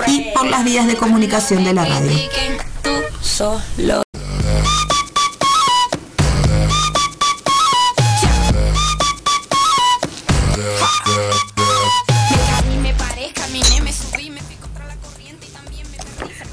y 0.07 0.27
por 0.33 0.47
las 0.47 0.63
vías 0.65 0.87
de 0.87 0.97
comunicación 0.97 1.65
de 1.65 1.75
la 1.75 1.85
radio. 1.85 2.20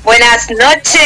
Buenas 0.04 0.50
noches. 0.50 0.98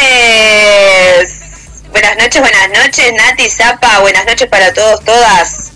Buenas 1.91 2.17
noches, 2.17 2.41
buenas 2.41 2.69
noches, 2.69 3.13
Nati, 3.13 3.49
Zapa. 3.49 3.99
Buenas 4.01 4.25
noches 4.25 4.47
para 4.47 4.71
todos, 4.73 5.03
todas. 5.03 5.71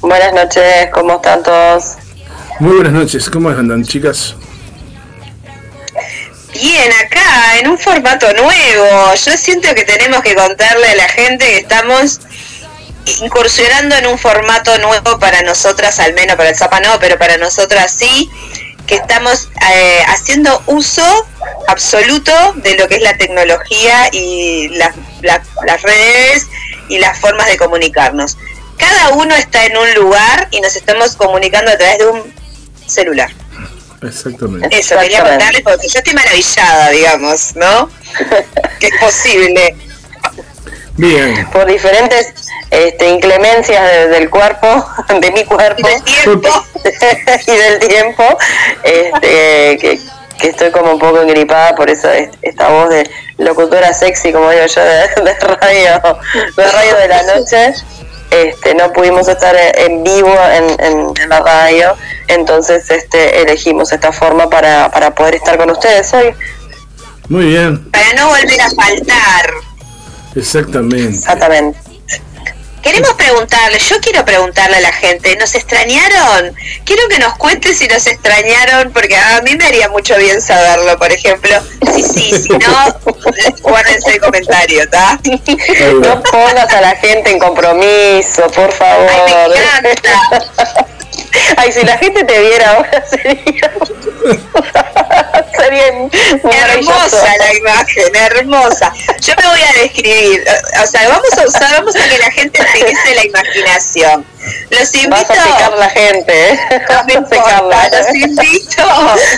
Buenas 0.00 0.34
noches, 0.34 0.88
¿cómo 0.92 1.14
están 1.16 1.42
todos? 1.42 1.96
Muy 2.60 2.74
buenas 2.74 2.92
noches, 2.92 3.30
¿cómo 3.30 3.48
andan, 3.48 3.82
chicas? 3.84 4.36
Bien, 6.60 6.92
acá, 6.92 7.56
en 7.60 7.68
un 7.68 7.78
formato 7.78 8.32
nuevo. 8.32 9.14
Yo 9.14 9.36
siento 9.36 9.72
que 9.76 9.84
tenemos 9.84 10.22
que 10.22 10.34
contarle 10.34 10.88
a 10.88 10.96
la 10.96 11.08
gente 11.08 11.44
que 11.44 11.58
estamos 11.58 12.18
incursionando 13.22 13.94
en 13.94 14.08
un 14.08 14.18
formato 14.18 14.76
nuevo 14.78 15.20
para 15.20 15.42
nosotras, 15.42 16.00
al 16.00 16.14
menos 16.14 16.34
para 16.34 16.48
el 16.48 16.56
Zapa 16.56 16.80
no, 16.80 16.98
pero 16.98 17.16
para 17.16 17.36
nosotras 17.36 17.92
sí, 17.96 18.28
que 18.88 18.96
estamos 18.96 19.48
eh, 19.70 20.02
haciendo 20.08 20.60
uso 20.66 21.26
absoluto 21.68 22.32
de 22.56 22.76
lo 22.76 22.88
que 22.88 22.96
es 22.96 23.02
la 23.02 23.16
tecnología 23.16 24.08
y 24.10 24.68
las, 24.70 24.94
redes 25.80 26.48
y 26.88 26.98
las 26.98 27.20
formas 27.20 27.46
de 27.46 27.56
comunicarnos. 27.56 28.36
Cada 28.76 29.10
uno 29.10 29.32
está 29.36 29.64
en 29.64 29.76
un 29.76 29.94
lugar 29.94 30.48
y 30.50 30.60
nos 30.60 30.74
estamos 30.74 31.14
comunicando 31.14 31.70
a 31.70 31.78
través 31.78 31.98
de 31.98 32.06
un 32.06 32.34
celular. 32.84 33.30
Exactamente. 34.02 34.78
Eso, 34.78 34.96
quería 34.98 35.24
contarles 35.24 35.62
porque 35.62 35.88
yo 35.88 35.98
estoy 35.98 36.14
maravillada, 36.14 36.90
digamos, 36.90 37.56
¿no? 37.56 37.90
que 38.78 38.86
es 38.88 38.92
posible. 39.00 39.76
Bien. 40.96 41.48
Por 41.52 41.66
diferentes 41.66 42.34
este, 42.70 43.08
inclemencias 43.08 43.82
de- 43.92 44.08
del 44.08 44.30
cuerpo, 44.30 44.84
de 45.20 45.30
mi 45.30 45.44
cuerpo 45.44 45.86
Del 45.86 46.02
tiempo. 46.02 46.48
y 47.46 47.50
del 47.52 47.78
tiempo, 47.78 48.24
este, 48.82 49.78
que, 49.80 50.00
que 50.40 50.48
estoy 50.48 50.70
como 50.72 50.92
un 50.94 50.98
poco 50.98 51.20
engripada 51.22 51.74
por 51.76 51.88
eso 51.88 52.10
es- 52.10 52.30
esta 52.42 52.68
voz 52.68 52.90
de 52.90 53.08
locutora 53.38 53.94
sexy, 53.94 54.32
como 54.32 54.50
digo 54.50 54.66
yo, 54.66 54.82
de, 54.82 55.08
de 55.22 55.34
radio, 55.40 56.18
de 56.56 56.64
radio 56.70 56.96
de 56.96 57.08
la 57.08 57.22
noche. 57.22 57.74
Este, 58.30 58.74
no 58.74 58.92
pudimos 58.92 59.26
estar 59.28 59.56
en 59.56 60.04
vivo 60.04 60.34
en, 60.52 60.84
en- 60.84 61.12
en 61.22 61.28
la 61.28 61.40
radio, 61.40 61.94
entonces 62.26 62.90
este, 62.90 63.40
elegimos 63.42 63.90
esta 63.92 64.12
forma 64.12 64.50
para, 64.50 64.90
para 64.90 65.14
poder 65.14 65.36
estar 65.36 65.56
con 65.56 65.70
ustedes 65.70 66.12
hoy. 66.12 66.34
Muy 67.28 67.46
bien, 67.46 67.90
Para 67.90 68.12
no 68.14 68.28
volver 68.28 68.60
a 68.60 68.70
faltar. 68.70 69.50
exactamente. 70.34 71.08
Exactamente. 71.08 71.78
Queremos 72.82 73.12
preguntarle, 73.14 73.78
yo 73.78 74.00
quiero 74.00 74.24
preguntarle 74.24 74.76
a 74.76 74.80
la 74.80 74.92
gente, 74.92 75.36
¿nos 75.36 75.54
extrañaron? 75.54 76.54
Quiero 76.84 77.08
que 77.08 77.18
nos 77.18 77.34
cuente 77.36 77.74
si 77.74 77.86
nos 77.88 78.06
extrañaron, 78.06 78.92
porque 78.92 79.16
a 79.16 79.40
mí 79.42 79.56
me 79.56 79.66
haría 79.66 79.88
mucho 79.88 80.16
bien 80.16 80.40
saberlo, 80.40 80.98
por 80.98 81.12
ejemplo. 81.12 81.50
Sí, 81.94 82.02
sí, 82.02 82.42
si 82.42 82.48
no, 82.50 82.94
guárdense 83.62 84.12
el 84.12 84.20
comentario, 84.20 84.82
¿está? 84.82 85.18
No 86.00 86.22
pongas 86.22 86.72
a 86.72 86.80
la 86.80 86.96
gente 86.96 87.30
en 87.30 87.38
compromiso, 87.38 88.42
por 88.54 88.72
favor. 88.72 89.10
Ay, 89.10 89.82
me 89.82 89.90
encanta. 89.92 90.86
Ay, 91.56 91.72
si 91.72 91.84
la 91.84 91.98
gente 91.98 92.24
te 92.24 92.40
viera 92.40 92.70
ahora 92.70 93.04
sería. 93.10 93.72
sería. 95.56 95.88
Hermosa 96.74 97.36
la 97.38 97.54
imagen, 97.54 98.14
hermosa. 98.14 98.92
Yo 99.20 99.34
me 99.40 99.48
voy 99.48 99.60
a 99.60 99.82
describir, 99.82 100.44
o 100.82 100.86
sea, 100.86 101.08
vamos 101.08 101.38
a 101.38 101.46
usar, 101.46 101.72
vamos 101.72 101.96
a 101.96 102.08
que 102.08 102.18
la 102.18 102.30
gente 102.30 102.60
utilice 102.62 103.14
la 103.14 103.26
imaginación. 103.26 104.24
Los 104.70 104.94
invito 104.94 105.10
Vas 105.10 105.30
a 105.30 105.44
picar 105.44 105.72
la 105.78 105.90
gente, 105.90 106.50
¿eh? 106.50 106.60
No 106.88 107.04
me 107.04 107.12
importa, 107.14 107.90
los 107.90 108.14
invito, 108.14 108.82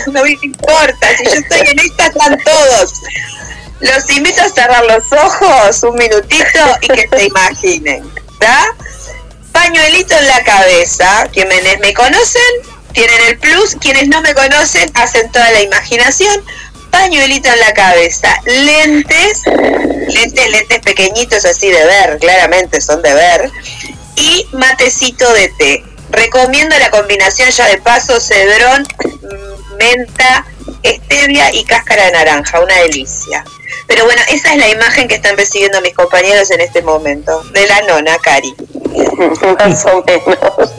no 0.07 0.23
me 0.23 0.37
importa, 0.41 1.07
si 1.17 1.25
yo 1.25 1.31
estoy 1.31 1.59
en 1.59 1.79
esta 1.79 2.07
están 2.07 2.37
todos. 2.43 2.93
Los 3.79 4.09
invito 4.11 4.41
a 4.43 4.49
cerrar 4.49 4.85
los 4.85 5.11
ojos 5.11 5.83
un 5.83 5.95
minutito 5.95 6.59
y 6.81 6.87
que 6.87 7.09
se 7.09 7.25
imaginen, 7.25 8.11
¿está? 8.33 8.67
Pañuelito 9.51 10.15
en 10.15 10.27
la 10.27 10.43
cabeza, 10.43 11.27
quienes 11.31 11.79
me 11.79 11.93
conocen 11.93 12.41
tienen 12.93 13.21
el 13.27 13.37
plus, 13.37 13.75
quienes 13.79 14.07
no 14.07 14.21
me 14.21 14.33
conocen 14.33 14.89
hacen 14.93 15.31
toda 15.31 15.49
la 15.51 15.61
imaginación. 15.61 16.43
Pañuelito 16.89 17.49
en 17.49 17.59
la 17.59 17.73
cabeza, 17.73 18.35
lentes, 18.45 19.43
lentes, 20.07 20.49
lentes 20.51 20.79
pequeñitos 20.79 21.45
así 21.45 21.69
de 21.69 21.85
ver, 21.85 22.17
claramente 22.19 22.81
son 22.81 23.01
de 23.01 23.13
ver, 23.13 23.49
y 24.15 24.45
matecito 24.51 25.31
de 25.33 25.47
té. 25.57 25.83
Recomiendo 26.09 26.77
la 26.79 26.91
combinación 26.91 27.49
ya 27.49 27.67
de 27.67 27.77
paso, 27.77 28.19
cedrón, 28.19 28.85
mm, 29.05 29.77
menta, 29.77 30.45
stevia 30.83 31.53
y 31.53 31.63
cáscara 31.63 32.05
de 32.05 32.11
naranja, 32.11 32.59
una 32.59 32.75
delicia. 32.79 33.45
Pero 33.87 34.05
bueno, 34.05 34.21
esa 34.29 34.53
es 34.53 34.57
la 34.57 34.69
imagen 34.69 35.07
que 35.07 35.15
están 35.15 35.37
recibiendo 35.37 35.81
mis 35.81 35.93
compañeros 35.93 36.49
en 36.51 36.61
este 36.61 36.81
momento, 36.81 37.43
de 37.51 37.67
la 37.67 37.81
nona, 37.81 38.17
Cari. 38.17 38.53
Más 39.59 39.85
o 39.85 40.03
menos. 40.05 40.71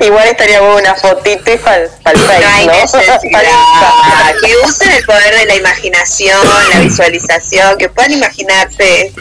Igual 0.00 0.28
estaría 0.28 0.60
buena 0.60 0.92
una 0.92 0.94
fotito 0.94 1.52
y 1.52 1.56
para 1.56 1.84
el 1.84 1.90
No 2.04 2.48
hay 2.48 2.66
Que 4.40 4.56
usen 4.64 4.92
el 4.92 5.04
poder 5.04 5.38
de 5.38 5.46
la 5.46 5.54
imaginación, 5.54 6.38
la 6.70 6.80
visualización, 6.80 7.78
que 7.78 7.88
puedan 7.88 8.12
imaginarse 8.12 9.12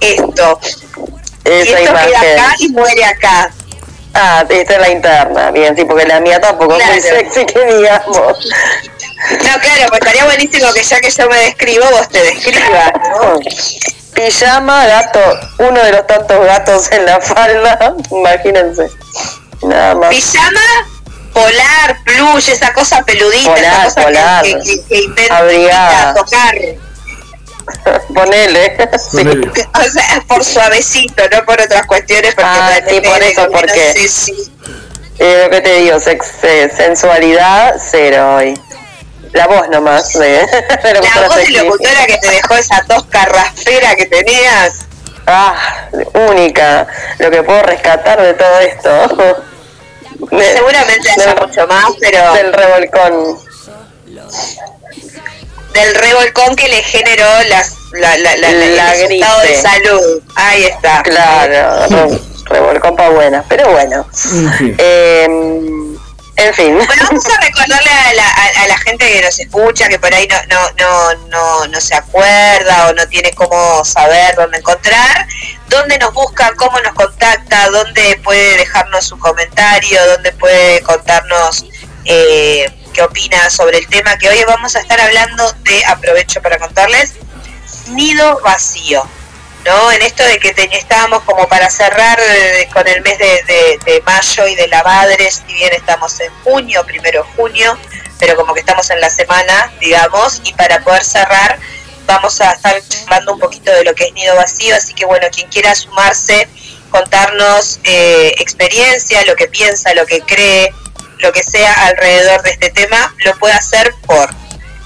esto. 0.00 0.60
Y 1.44 1.48
Esa 1.50 1.78
esto 1.80 1.94
queda 1.94 2.20
acá 2.20 2.54
y 2.58 2.68
muere 2.68 3.04
acá. 3.04 3.52
Ah, 4.16 4.44
esta 4.48 4.74
es 4.74 4.80
la 4.80 4.90
interna, 4.90 5.50
bien, 5.50 5.76
sí, 5.76 5.84
porque 5.84 6.06
la 6.06 6.20
mía 6.20 6.40
tampoco 6.40 6.76
es 6.76 6.86
muy 6.86 7.00
Claro. 7.00 7.18
sexy 7.18 7.46
que 7.46 7.64
digamos. 7.74 8.38
No, 9.30 9.60
claro, 9.60 9.86
pues 9.88 10.00
estaría 10.00 10.24
buenísimo 10.24 10.72
que 10.72 10.82
ya 10.82 11.00
que 11.00 11.10
yo 11.10 11.28
me 11.28 11.36
describo, 11.38 11.84
vos 11.90 12.08
te 12.08 12.22
describas, 12.22 12.92
¿no? 13.10 13.38
Pijama, 14.14 14.86
gato, 14.86 15.20
uno 15.58 15.82
de 15.82 15.92
los 15.92 16.06
tantos 16.06 16.44
gatos 16.46 16.92
en 16.92 17.04
la 17.06 17.20
falda, 17.20 17.94
imagínense. 18.10 18.88
Nada 19.62 19.94
más. 19.94 20.10
Pijama, 20.10 20.60
polar, 21.32 21.98
plush, 22.04 22.50
esa 22.50 22.72
cosa 22.72 23.02
peludita, 23.02 23.54
Polar, 23.54 23.86
esa 23.86 23.86
cosa 23.86 23.94
que- 23.96 24.02
polar. 24.04 24.44
que, 24.44 24.62
que, 24.62 24.84
que 24.88 24.98
inventa 25.02 25.36
Abrigada. 25.38 26.14
tocar. 26.14 26.54
Ponele. 28.14 28.76
Sí. 28.98 29.16
Ponele. 29.16 29.50
O 29.74 29.90
sea, 29.90 30.22
por 30.28 30.44
suavecito, 30.44 31.22
no 31.32 31.44
por 31.44 31.60
otras 31.60 31.86
cuestiones. 31.86 32.34
Porque 32.34 32.48
Ah, 32.50 32.78
sí, 32.88 33.00
por 33.00 33.22
eso, 33.22 33.46
no 33.46 33.52
porque- 33.52 33.92
sé 33.94 34.08
si- 34.08 34.52
Eh, 35.18 35.42
lo 35.44 35.50
que 35.50 35.60
te 35.60 35.74
digo, 35.76 35.98
sex, 36.00 36.26
eh, 36.42 36.70
sensualidad, 36.76 37.76
cero 37.90 38.34
hoy. 38.36 38.60
La 39.34 39.46
voz 39.46 39.68
nomás. 39.68 40.12
De, 40.18 40.28
de 40.28 40.46
La 40.82 40.92
locutora 40.94 41.28
voz 41.28 41.36
de 41.36 41.50
locutora 41.50 42.06
que 42.06 42.18
te 42.18 42.28
dejó 42.30 42.54
esa 42.56 42.82
tos 42.86 43.04
carraspera 43.06 43.94
que 43.96 44.06
tenías. 44.06 44.86
Ah, 45.26 45.88
única. 46.30 46.86
Lo 47.18 47.30
que 47.30 47.42
puedo 47.42 47.62
rescatar 47.62 48.20
de 48.22 48.34
todo 48.34 48.58
esto. 48.60 49.44
De- 50.30 50.52
Seguramente 50.54 51.10
haya 51.10 51.34
del- 51.34 51.46
mucho 51.46 51.66
más, 51.66 51.84
pero 52.00 52.32
Del 52.34 52.52
revolcón. 52.52 53.38
del 55.72 55.94
revolcón 55.96 56.54
que 56.56 56.68
le 56.68 56.82
generó 56.82 57.26
las, 57.48 57.72
la, 57.92 58.16
la, 58.18 58.36
la, 58.36 58.52
la- 58.52 58.66
La 58.66 58.94
el 58.94 59.00
resultado 59.08 59.40
de 59.40 59.46
gripe. 59.48 59.62
salud. 59.62 60.22
Ahí 60.36 60.64
está. 60.64 61.02
Claro, 61.02 61.86
re- 61.88 62.20
revolcón 62.46 62.96
pa' 62.96 63.08
buenas. 63.08 63.44
Pero 63.48 63.70
bueno. 63.72 64.06
En 64.32 64.52
fin. 64.52 64.74
Eh, 64.78 65.26
en 66.36 66.54
fin. 66.54 66.76
Bueno, 66.86 67.02
vamos 67.08 67.26
a 67.26 67.40
recordarle 67.40 67.90
a 67.90 68.66
la, 68.68 68.78
gente 68.78 69.10
que 69.10 69.22
nos 69.22 69.38
escucha, 69.38 69.88
que 69.88 69.98
por 69.98 70.12
ahí 70.12 70.28
no, 70.28 70.36
no, 70.48 70.70
no, 70.78 71.14
no, 71.28 71.66
no 71.68 71.80
se 71.80 71.94
acuerda 71.94 72.88
o 72.88 72.92
no 72.94 73.06
tiene 73.08 73.32
cómo 73.32 73.84
saber 73.84 74.34
dónde 74.34 74.58
encontrar, 74.58 75.26
dónde 75.68 75.98
nos 75.98 76.12
busca, 76.12 76.52
cómo 76.56 76.78
nos 76.80 76.94
contacta, 76.94 77.70
dónde 77.70 78.20
puede 78.22 78.58
dejarnos 78.58 79.06
su 79.06 79.18
comentario, 79.18 80.06
dónde 80.08 80.32
puede 80.32 80.82
contarnos 80.82 81.64
eh, 82.04 82.70
qué 82.92 83.02
opina 83.02 83.50
sobre 83.50 83.78
el 83.78 83.88
tema 83.88 84.16
que 84.18 84.28
hoy 84.28 84.44
vamos 84.46 84.76
a 84.76 84.80
estar 84.80 85.00
hablando 85.00 85.52
de, 85.62 85.84
aprovecho 85.86 86.40
para 86.42 86.58
contarles, 86.58 87.14
nido 87.88 88.40
vacío. 88.42 89.04
¿No? 89.64 89.90
En 89.92 90.02
esto 90.02 90.22
de 90.24 90.38
que 90.38 90.54
estábamos 90.72 91.22
como 91.22 91.48
para 91.48 91.70
cerrar 91.70 92.18
eh, 92.20 92.68
con 92.72 92.86
el 92.86 93.00
mes 93.02 93.18
de, 93.18 94.02
mayo 94.04 94.46
y 94.46 94.54
de 94.54 94.68
la 94.68 94.82
madre, 94.82 95.30
si 95.30 95.52
bien 95.54 95.72
estamos 95.72 96.20
en 96.20 96.30
junio, 96.42 96.84
primero 96.84 97.26
junio, 97.36 97.78
pero 98.18 98.36
como 98.36 98.54
que 98.54 98.60
estamos 98.60 98.88
en 98.90 99.00
la 99.00 99.10
semana, 99.10 99.72
digamos, 99.80 100.40
y 100.44 100.52
para 100.52 100.80
poder 100.80 101.04
cerrar 101.04 101.58
vamos 102.06 102.38
a 102.42 102.52
estar 102.52 102.74
hablando 103.04 103.34
un 103.34 103.40
poquito 103.40 103.72
de 103.72 103.82
lo 103.84 103.94
que 103.94 104.04
es 104.04 104.12
nido 104.12 104.36
vacío, 104.36 104.76
así 104.76 104.92
que 104.92 105.06
bueno, 105.06 105.26
quien 105.32 105.48
quiera 105.48 105.74
sumarse, 105.74 106.48
contarnos 106.90 107.80
eh, 107.84 108.34
experiencia, 108.38 109.24
lo 109.24 109.34
que 109.36 109.48
piensa, 109.48 109.94
lo 109.94 110.04
que 110.04 110.20
cree, 110.20 110.72
lo 111.18 111.32
que 111.32 111.42
sea 111.42 111.72
alrededor 111.86 112.42
de 112.42 112.50
este 112.50 112.70
tema, 112.70 113.14
lo 113.24 113.34
puede 113.38 113.54
hacer 113.54 113.94
por 114.06 114.28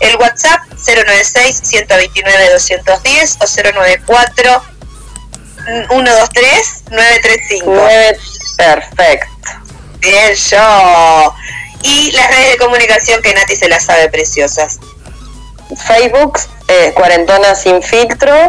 el 0.00 0.17
WhatsApp 0.17 0.61
096-129-210 0.77 3.39
o 3.41 3.47
094-123-935. 5.89 8.17
Perfecto. 8.56 9.29
Bien, 10.00 10.35
yo. 10.35 11.35
Y 11.83 12.11
las 12.12 12.31
redes 12.31 12.53
de 12.53 12.59
comunicación 12.59 13.21
que 13.23 13.35
Nati 13.35 13.56
se 13.56 13.69
las 13.69 13.85
sabe 13.85 14.09
preciosas. 14.09 14.79
Facebook, 15.87 16.39
eh, 16.69 16.93
Cuarentona 16.95 17.55
Sin 17.55 17.83
Filtro, 17.83 18.49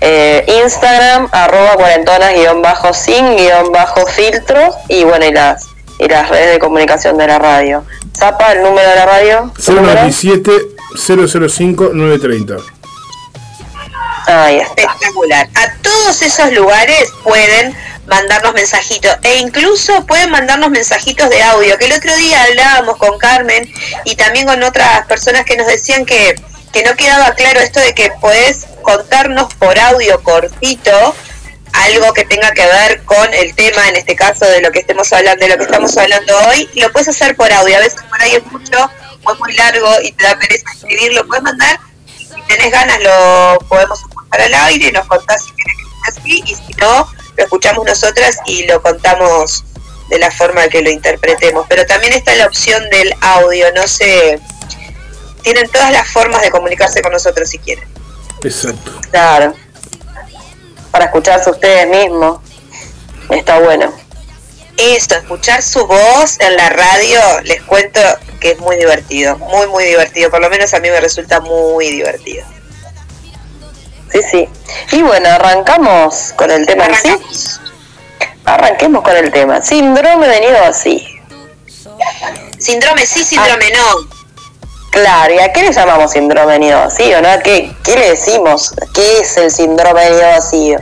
eh, 0.00 0.46
Instagram, 0.62 1.28
arroba 1.32 1.74
cuarentonas 1.74 2.32
guion 2.34 2.62
bajo 2.62 2.94
sin 2.94 3.36
guion 3.36 3.70
bajo 3.72 4.06
filtro 4.06 4.74
y 4.88 5.04
bueno, 5.04 5.26
y 5.26 5.32
las, 5.32 5.66
y 5.98 6.08
las 6.08 6.28
redes 6.28 6.52
de 6.52 6.58
comunicación 6.58 7.16
de 7.18 7.26
la 7.26 7.38
radio. 7.38 7.84
Zapa, 8.16 8.52
el 8.52 8.62
número 8.62 8.88
de 8.88 8.96
la 8.96 9.06
radio. 9.06 9.52
097 9.64 10.52
005 10.96 11.90
930. 11.92 12.56
Ahí 14.26 14.58
está. 14.58 14.82
Espectacular. 14.82 15.48
A 15.54 15.72
todos 15.82 16.22
esos 16.22 16.52
lugares 16.52 17.10
pueden 17.22 17.74
mandarnos 18.06 18.54
mensajitos 18.54 19.16
e 19.22 19.38
incluso 19.38 20.04
pueden 20.06 20.30
mandarnos 20.30 20.70
mensajitos 20.70 21.28
de 21.30 21.42
audio, 21.42 21.76
que 21.78 21.86
el 21.86 21.92
otro 21.92 22.14
día 22.16 22.42
hablábamos 22.44 22.96
con 22.96 23.18
Carmen 23.18 23.70
y 24.04 24.16
también 24.16 24.46
con 24.46 24.62
otras 24.62 25.06
personas 25.06 25.44
que 25.44 25.56
nos 25.56 25.66
decían 25.66 26.04
que, 26.06 26.34
que 26.72 26.82
no 26.84 26.94
quedaba 26.94 27.34
claro 27.34 27.60
esto 27.60 27.80
de 27.80 27.94
que 27.94 28.10
puedes 28.20 28.66
contarnos 28.82 29.52
por 29.54 29.78
audio 29.78 30.22
cortito 30.22 31.14
algo 31.84 32.12
que 32.12 32.24
tenga 32.24 32.50
que 32.52 32.66
ver 32.66 33.02
con 33.04 33.32
el 33.34 33.54
tema, 33.54 33.88
en 33.88 33.96
este 33.96 34.16
caso 34.16 34.44
de 34.46 34.60
lo 34.60 34.70
que 34.70 34.80
estemos 34.80 35.12
hablando, 35.12 35.44
de 35.44 35.52
lo 35.52 35.56
que 35.58 35.64
estamos 35.64 35.96
hablando 35.96 36.36
hoy, 36.48 36.68
y 36.74 36.80
lo 36.80 36.92
puedes 36.92 37.08
hacer 37.08 37.36
por 37.36 37.52
audio. 37.52 37.76
A 37.76 37.80
veces 37.80 38.00
por 38.08 38.20
ahí 38.20 38.34
es 38.34 38.46
mucho 38.46 38.90
o 39.24 39.32
es 39.32 39.38
muy 39.38 39.52
largo 39.54 39.88
y 40.02 40.12
te 40.12 40.24
da 40.24 40.38
pereza 40.38 40.70
escribirlo, 40.72 41.26
puedes 41.26 41.42
mandar. 41.42 41.78
Y 42.18 42.24
si 42.24 42.40
tenés 42.48 42.70
ganas 42.70 43.00
lo 43.02 43.58
podemos 43.68 43.98
escuchar 44.00 44.40
al 44.40 44.54
aire, 44.54 44.92
nos 44.92 45.06
contás 45.06 45.44
si 45.44 45.52
querés 45.52 45.76
que 45.76 45.84
sea 45.84 46.22
así, 46.22 46.42
y 46.46 46.54
si 46.54 46.74
no, 46.78 47.08
lo 47.36 47.44
escuchamos 47.44 47.84
nosotras 47.84 48.38
y 48.46 48.66
lo 48.66 48.82
contamos 48.82 49.64
de 50.08 50.18
la 50.18 50.30
forma 50.30 50.68
que 50.68 50.82
lo 50.82 50.90
interpretemos. 50.90 51.66
Pero 51.68 51.86
también 51.86 52.12
está 52.12 52.34
la 52.34 52.46
opción 52.46 52.88
del 52.90 53.14
audio, 53.20 53.72
no 53.74 53.86
sé. 53.86 54.40
Tienen 55.42 55.68
todas 55.70 55.92
las 55.92 56.08
formas 56.08 56.42
de 56.42 56.50
comunicarse 56.50 57.02
con 57.02 57.12
nosotros 57.12 57.48
si 57.48 57.58
quieren. 57.58 57.88
Exacto. 58.42 58.92
Claro. 59.10 59.54
Para 60.90 61.06
escucharse 61.06 61.50
ustedes 61.50 61.86
mismos. 61.88 62.40
Está 63.30 63.58
bueno. 63.60 63.92
Esto, 64.76 65.16
escuchar 65.16 65.60
su 65.60 65.86
voz 65.86 66.38
en 66.38 66.56
la 66.56 66.68
radio, 66.68 67.20
les 67.42 67.62
cuento 67.62 68.00
que 68.40 68.52
es 68.52 68.58
muy 68.60 68.76
divertido, 68.76 69.36
muy, 69.38 69.66
muy 69.66 69.84
divertido. 69.84 70.30
Por 70.30 70.40
lo 70.40 70.48
menos 70.48 70.72
a 70.72 70.78
mí 70.78 70.88
me 70.88 71.00
resulta 71.00 71.40
muy 71.40 71.90
divertido. 71.90 72.46
Sí, 74.12 74.20
sí. 74.30 74.48
Y 74.92 75.02
bueno, 75.02 75.28
arrancamos 75.28 76.32
con 76.36 76.50
el 76.50 76.64
tema 76.64 76.86
sí. 76.94 77.10
Arranquemos 78.44 79.02
con 79.02 79.16
el 79.16 79.30
tema. 79.30 79.60
Síndrome 79.60 80.28
de 80.28 80.40
nido 80.40 80.64
así. 80.64 81.06
Síndrome 82.58 83.04
sí, 83.04 83.24
síndrome 83.24 83.66
ah. 83.74 83.76
no. 83.76 84.17
Claro, 84.90 85.34
¿y 85.34 85.38
a 85.38 85.52
qué 85.52 85.62
le 85.62 85.72
llamamos 85.72 86.12
síndrome 86.12 86.54
de 86.54 86.58
nido 86.58 86.78
vacío? 86.80 87.20
¿no? 87.20 87.28
¿Qué, 87.44 87.74
¿Qué 87.84 87.96
le 87.96 88.10
decimos? 88.10 88.74
¿Qué 88.94 89.20
es 89.20 89.36
el 89.36 89.50
síndrome 89.50 90.02
de 90.04 90.10
nido 90.10 90.28
vacío? 90.28 90.78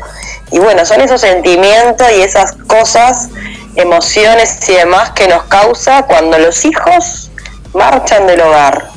Y 0.50 0.58
bueno, 0.58 0.86
son 0.86 1.00
esos 1.00 1.20
sentimientos 1.20 2.06
y 2.16 2.22
esas 2.22 2.52
cosas, 2.68 3.28
emociones 3.74 4.68
y 4.68 4.74
demás 4.74 5.10
que 5.10 5.26
nos 5.26 5.44
causa 5.44 6.04
cuando 6.04 6.38
los 6.38 6.64
hijos 6.64 7.30
marchan 7.74 8.26
del 8.26 8.40
hogar, 8.40 8.88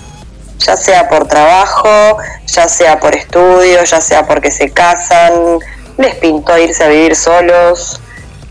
ya 0.60 0.78
sea 0.78 1.10
por 1.10 1.28
trabajo, 1.28 2.18
ya 2.46 2.68
sea 2.68 3.00
por 3.00 3.16
estudio, 3.16 3.84
ya 3.84 4.00
sea 4.00 4.28
porque 4.28 4.52
se 4.52 4.72
casan, 4.72 5.60
les 5.98 6.16
pintó 6.16 6.58
irse 6.58 6.84
a 6.84 6.88
vivir 6.88 7.16
solos, 7.16 8.00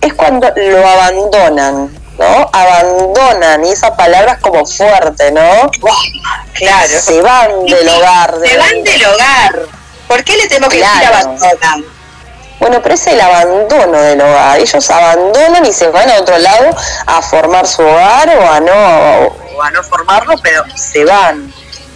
es 0.01 0.13
cuando 0.15 0.49
lo 0.55 0.87
abandonan, 0.87 1.91
¿no? 2.19 2.51
Abandonan, 2.53 3.65
y 3.65 3.71
esa 3.71 3.97
palabra 3.97 4.33
es 4.33 4.39
como 4.41 4.67
fuerte, 4.67 5.31
¿no? 5.31 5.71
Claro. 6.55 6.89
Se 7.01 7.23
van 7.23 7.65
del 7.65 7.89
hogar. 7.89 8.35
Se 8.45 8.59
van 8.59 8.83
del 8.83 9.07
hogar. 9.07 9.63
¿Por 10.09 10.25
qué 10.25 10.37
le 10.37 10.49
tengo 10.49 10.69
que 10.69 10.79
decir 10.79 11.07
abandonan? 11.07 11.85
Bueno, 12.59 12.83
pero 12.83 12.95
es 12.97 13.07
el 13.07 13.21
abandono 13.21 14.01
del 14.01 14.21
hogar. 14.21 14.59
Ellos 14.59 14.91
abandonan 14.91 15.65
y 15.65 15.73
se 15.73 15.89
van 15.89 16.11
a 16.11 16.17
otro 16.17 16.39
lado 16.39 16.71
a 17.07 17.23
formar 17.23 17.67
su 17.69 17.83
hogar 17.83 18.29
o 18.37 18.51
a 18.51 18.61
no, 18.61 19.27
o 19.57 19.63
a 19.63 19.71
no 19.71 19.83
formarlo, 19.85 20.35
pero 20.43 20.65
se 20.77 21.05
van. 21.05 21.53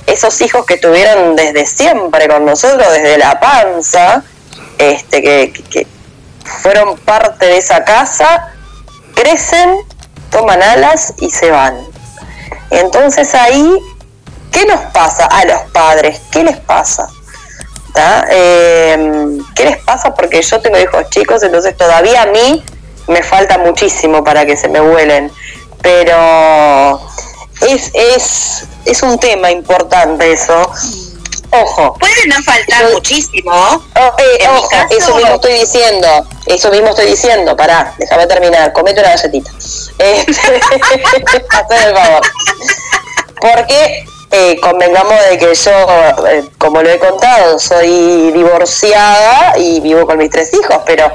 Esos 0.07 0.41
hijos 0.41 0.65
que 0.67 0.77
tuvieron 0.79 1.35
desde 1.35 1.67
siempre 1.67 2.29
con 2.29 2.45
nosotros, 2.45 2.93
desde 2.93 3.19
la 3.19 3.41
panza, 3.41 4.23
este, 4.79 5.23
que, 5.23 5.53
que 5.71 5.87
fueron 6.63 6.97
parte 6.99 7.47
de 7.47 7.59
esa 7.59 7.85
casa, 7.85 8.53
crecen 9.15 9.77
toman 10.33 10.61
alas 10.63 11.15
y 11.21 11.31
se 11.31 11.51
van. 11.51 11.79
Entonces 12.71 13.35
ahí, 13.35 13.79
¿qué 14.51 14.65
nos 14.65 14.81
pasa 14.93 15.27
a 15.27 15.45
los 15.45 15.61
padres? 15.73 16.21
¿Qué 16.33 16.43
les 16.43 16.59
pasa? 16.59 17.09
Eh, 18.31 19.39
¿Qué 19.55 19.65
les 19.67 19.79
pasa? 19.79 20.15
Porque 20.15 20.43
yo 20.43 20.61
tengo 20.61 20.79
hijos 20.79 21.09
chicos, 21.11 21.43
entonces 21.43 21.77
todavía 21.77 22.23
a 22.23 22.27
mí 22.27 22.65
me 23.07 23.23
falta 23.23 23.59
muchísimo 23.59 24.25
para 24.25 24.47
que 24.47 24.57
se 24.57 24.69
me 24.69 24.81
vuelen. 24.81 25.31
Pero 25.83 27.01
es, 27.61 27.91
es, 27.95 28.65
es 28.87 29.03
un 29.03 29.19
tema 29.19 29.51
importante 29.51 30.33
eso 30.33 30.73
ojo. 31.53 31.95
Puede 31.99 32.27
no 32.27 32.43
faltar 32.43 32.93
muchísimo. 32.93 33.53
Oh, 33.53 34.17
eh, 34.19 34.49
ojo, 34.49 34.69
eso 34.91 35.15
mismo 35.15 35.35
estoy 35.35 35.53
diciendo. 35.55 36.27
Eso 36.47 36.71
mismo 36.71 36.89
estoy 36.89 37.07
diciendo. 37.07 37.57
Pará, 37.57 37.95
déjame 37.99 38.27
terminar. 38.27 38.73
Comete 38.73 39.01
una 39.01 39.11
galletita. 39.11 39.51
Eh, 39.99 40.27
el 40.27 41.95
favor. 41.95 42.23
Porque 43.41 44.05
eh, 44.31 44.59
convengamos 44.61 45.15
de 45.29 45.39
que 45.39 45.55
yo, 45.55 46.27
eh, 46.29 46.49
como 46.57 46.83
lo 46.83 46.89
he 46.89 46.99
contado, 46.99 47.59
soy 47.59 48.31
divorciada 48.33 49.59
y 49.59 49.81
vivo 49.81 50.07
con 50.07 50.17
mis 50.17 50.31
tres 50.31 50.51
hijos, 50.55 50.79
pero 50.87 51.13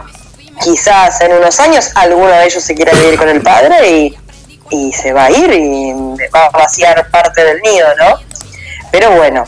quizás 0.61 1.19
en 1.21 1.33
unos 1.33 1.59
años 1.59 1.89
alguno 1.95 2.27
de 2.27 2.45
ellos 2.45 2.63
se 2.63 2.75
quiera 2.75 2.91
vivir 2.93 3.17
con 3.17 3.27
el 3.29 3.41
padre 3.41 3.89
y, 3.89 4.17
y 4.69 4.93
se 4.93 5.13
va 5.13 5.25
a 5.25 5.31
ir 5.31 5.51
y 5.51 5.93
va 6.33 6.45
a 6.45 6.49
vaciar 6.49 7.09
parte 7.09 7.43
del 7.43 7.59
nido, 7.61 7.87
¿no? 7.97 8.19
Pero 8.91 9.11
bueno, 9.11 9.45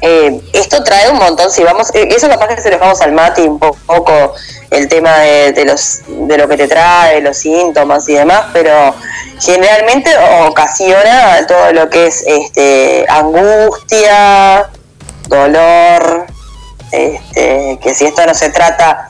eh, 0.00 0.40
esto 0.52 0.84
trae 0.84 1.10
un 1.10 1.18
montón, 1.18 1.50
si 1.50 1.62
vamos, 1.62 1.94
eh, 1.94 2.08
eso 2.14 2.28
capaz 2.28 2.48
que 2.48 2.60
se 2.60 2.70
lo 2.70 2.76
dejamos 2.76 3.00
al 3.00 3.12
Mati 3.12 3.42
un 3.42 3.58
poco 3.58 4.34
el 4.70 4.88
tema 4.88 5.18
de, 5.18 5.64
los, 5.64 6.00
de 6.06 6.38
lo 6.38 6.48
que 6.48 6.56
te 6.56 6.68
trae, 6.68 7.20
los 7.20 7.36
síntomas 7.36 8.08
y 8.08 8.14
demás, 8.14 8.46
pero 8.52 8.94
generalmente 9.40 10.10
ocasiona 10.46 11.46
todo 11.46 11.72
lo 11.72 11.88
que 11.88 12.06
es 12.06 12.24
este 12.26 13.06
angustia, 13.08 14.68
dolor, 15.28 16.26
este, 16.90 17.78
que 17.82 17.94
si 17.94 18.06
esto 18.06 18.26
no 18.26 18.34
se 18.34 18.50
trata 18.50 19.08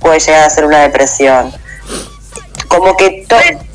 puede 0.00 0.18
llegar 0.18 0.44
a 0.44 0.50
ser 0.50 0.64
una 0.64 0.80
depresión 0.80 1.52
como 2.70 2.96
que 2.96 3.26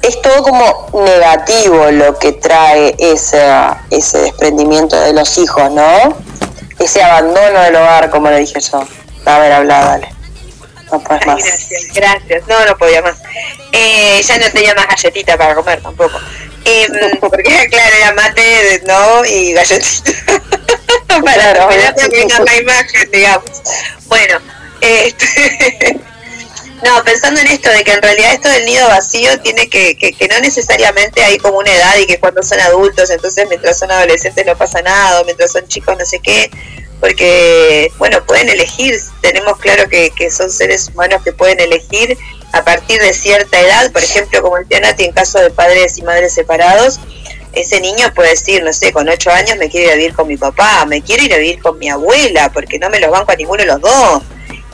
es 0.04 0.22
todo 0.22 0.42
como 0.42 0.90
negativo 1.04 1.92
lo 1.92 2.18
que 2.18 2.32
trae 2.32 2.96
ese, 2.98 3.46
ese 3.92 4.20
desprendimiento 4.20 4.98
de 5.02 5.12
los 5.12 5.38
hijos, 5.38 5.70
¿no? 5.70 6.18
Ese 6.80 7.04
abandono 7.04 7.60
del 7.60 7.76
hogar, 7.76 8.10
como 8.10 8.30
le 8.30 8.40
dije 8.40 8.62
yo. 8.62 8.88
A 9.26 9.40
ver, 9.40 9.52
habla, 9.52 9.84
dale. 9.84 10.10
No 10.90 11.00
puedes 11.02 11.26
más. 11.26 11.44
Gracias, 11.44 11.88
gracias. 11.94 12.48
No, 12.48 12.66
no 12.66 12.78
podía 12.78 13.02
más. 13.02 13.18
Eh, 13.74 14.22
ya 14.24 14.38
no 14.38 14.50
tenía 14.52 14.74
más 14.74 14.88
galletita 14.88 15.38
para 15.38 15.56
comer 15.56 15.82
tampoco. 15.82 16.18
Eh, 16.64 16.88
porque, 17.20 17.68
claro, 17.70 17.96
era 17.98 18.14
mate, 18.14 18.82
¿no? 18.88 19.26
Y 19.26 19.52
galletita. 19.52 20.12
para 21.22 21.54
claro, 21.54 21.68
que 21.68 22.08
venga 22.08 22.40
la 22.40 22.56
imagen, 22.56 23.12
digamos. 23.12 23.62
Bueno, 24.08 24.40
este... 24.80 26.00
No, 26.84 27.04
pensando 27.04 27.40
en 27.40 27.48
esto, 27.48 27.70
de 27.70 27.84
que 27.84 27.94
en 27.94 28.02
realidad 28.02 28.34
esto 28.34 28.50
del 28.50 28.66
nido 28.66 28.88
vacío 28.88 29.40
tiene 29.42 29.70
que, 29.70 29.98
que, 29.98 30.12
que 30.14 30.28
no 30.28 30.40
necesariamente 30.40 31.24
hay 31.24 31.38
como 31.38 31.60
una 31.60 31.72
edad 31.72 31.98
y 31.98 32.06
que 32.06 32.20
cuando 32.20 32.44
son 32.44 32.60
adultos, 32.60 33.10
entonces 33.10 33.48
mientras 33.48 33.80
son 33.80 33.92
adolescentes 33.92 34.46
no 34.46 34.58
pasa 34.58 34.82
nada, 34.82 35.22
o 35.22 35.26
mientras 35.26 35.52
son 35.52 35.68
chicos 35.68 35.96
no 35.98 36.06
sé 36.06 36.20
qué, 36.20 36.52
porque, 37.00 37.92
bueno, 37.98 38.26
pueden 38.26 38.50
elegir, 38.50 39.00
tenemos 39.22 39.58
claro 39.60 39.88
que, 39.90 40.12
son 40.32 40.50
seres 40.50 40.90
humanos 40.90 41.22
que 41.24 41.34
pueden 41.34 41.60
elegir 41.60 42.18
a 42.52 42.64
partir 42.64 43.00
de 43.02 43.14
cierta 43.14 43.60
edad, 43.60 43.92
por 43.92 44.04
ejemplo, 44.04 44.42
como 44.42 44.58
el 44.58 44.66
Nati, 44.82 45.06
en 45.06 45.12
caso 45.12 45.40
de 45.40 45.50
padres 45.52 45.98
y 45.98 46.04
madres 46.04 46.34
separados, 46.34 47.00
ese 47.54 47.80
niño 47.80 48.14
puede 48.14 48.32
decir, 48.32 48.64
no 48.64 48.74
sé, 48.74 48.92
con 48.92 49.08
ocho 49.08 49.32
años 49.32 49.58
me 49.58 49.70
quiero 49.70 49.88
ir 49.88 49.94
a 49.94 49.96
vivir 49.96 50.14
con 50.14 50.28
mi 50.28 50.38
papá, 50.38 50.86
me 50.86 51.02
quiero 51.02 51.24
ir 51.24 51.34
a 51.34 51.38
vivir 51.38 51.62
con 51.62 51.78
mi 51.80 51.90
abuela, 51.90 52.52
porque 52.52 52.80
no 52.80 52.90
me 52.90 53.00
los 53.00 53.12
banco 53.12 53.32
a 53.32 53.36
ninguno 53.36 53.62
de 53.62 53.68
los 53.68 53.82
dos. 53.82 54.24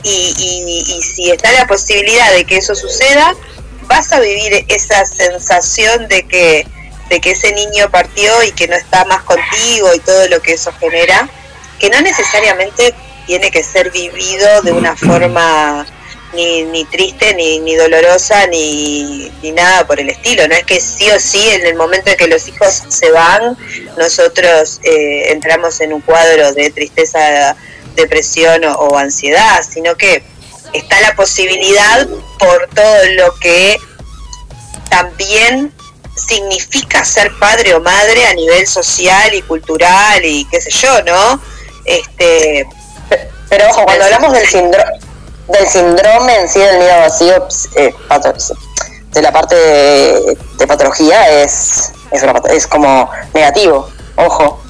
Y, 0.04 0.34
y, 0.36 0.96
y 0.96 1.02
si 1.02 1.30
está 1.30 1.52
la 1.52 1.66
posibilidad 1.66 2.32
de 2.32 2.44
que 2.44 2.56
eso 2.56 2.74
suceda, 2.74 3.34
vas 3.86 4.12
a 4.12 4.20
vivir 4.20 4.64
esa 4.68 5.04
sensación 5.04 6.08
de 6.08 6.26
que, 6.26 6.66
de 7.08 7.20
que 7.20 7.32
ese 7.32 7.52
niño 7.52 7.90
partió 7.90 8.42
y 8.42 8.52
que 8.52 8.68
no 8.68 8.76
está 8.76 9.04
más 9.04 9.22
contigo 9.22 9.94
y 9.94 10.00
todo 10.00 10.28
lo 10.28 10.40
que 10.40 10.54
eso 10.54 10.72
genera, 10.80 11.28
que 11.78 11.90
no 11.90 12.00
necesariamente 12.00 12.94
tiene 13.26 13.50
que 13.50 13.62
ser 13.62 13.90
vivido 13.90 14.62
de 14.62 14.72
una 14.72 14.96
forma 15.08 15.86
ni, 16.32 16.62
ni 16.64 16.84
triste, 16.86 17.34
ni, 17.34 17.60
ni 17.60 17.74
dolorosa, 17.74 18.46
ni, 18.46 19.30
ni 19.42 19.52
nada 19.52 19.86
por 19.86 20.00
el 20.00 20.08
estilo. 20.08 20.48
No 20.48 20.54
es 20.54 20.64
que 20.64 20.80
sí 20.80 21.10
o 21.10 21.20
sí 21.20 21.48
en 21.50 21.66
el 21.66 21.74
momento 21.74 22.10
en 22.10 22.16
que 22.16 22.26
los 22.26 22.48
hijos 22.48 22.82
se 22.88 23.10
van, 23.10 23.56
nosotros 23.98 24.80
eh, 24.82 25.32
entramos 25.32 25.80
en 25.80 25.92
un 25.92 26.00
cuadro 26.00 26.52
de 26.54 26.70
tristeza, 26.70 27.56
depresión 27.94 28.64
o, 28.64 28.72
o 28.74 28.96
ansiedad, 28.98 29.62
sino 29.68 29.94
que 29.96 30.22
está 30.72 31.00
la 31.00 31.14
posibilidad 31.14 32.06
por 32.38 32.68
todo 32.74 33.04
lo 33.16 33.34
que 33.38 33.78
también 34.88 35.72
significa 36.16 37.04
ser 37.04 37.32
padre 37.38 37.74
o 37.74 37.80
madre 37.80 38.26
a 38.26 38.34
nivel 38.34 38.66
social 38.66 39.34
y 39.34 39.42
cultural 39.42 40.24
y 40.24 40.44
qué 40.46 40.60
sé 40.60 40.70
yo, 40.70 41.02
¿no? 41.04 41.40
Este, 41.84 42.66
Pero 43.48 43.68
ojo, 43.70 43.84
cuando 43.84 44.04
hablamos 44.04 44.32
del 44.32 44.46
síndrome, 44.46 44.92
del 45.48 45.66
síndrome 45.66 46.36
en 46.40 46.48
sí 46.48 46.58
del 46.60 46.78
nido 46.78 46.98
vacío, 47.00 47.48
eh, 47.76 47.94
de 49.10 49.22
la 49.22 49.32
parte 49.32 49.54
de, 49.54 50.38
de 50.58 50.66
patología, 50.66 51.42
es, 51.42 51.92
es, 52.10 52.22
una 52.22 52.32
pato- 52.34 52.48
es 52.48 52.66
como 52.66 53.10
negativo. 53.34 53.90
Ojo. 54.16 54.61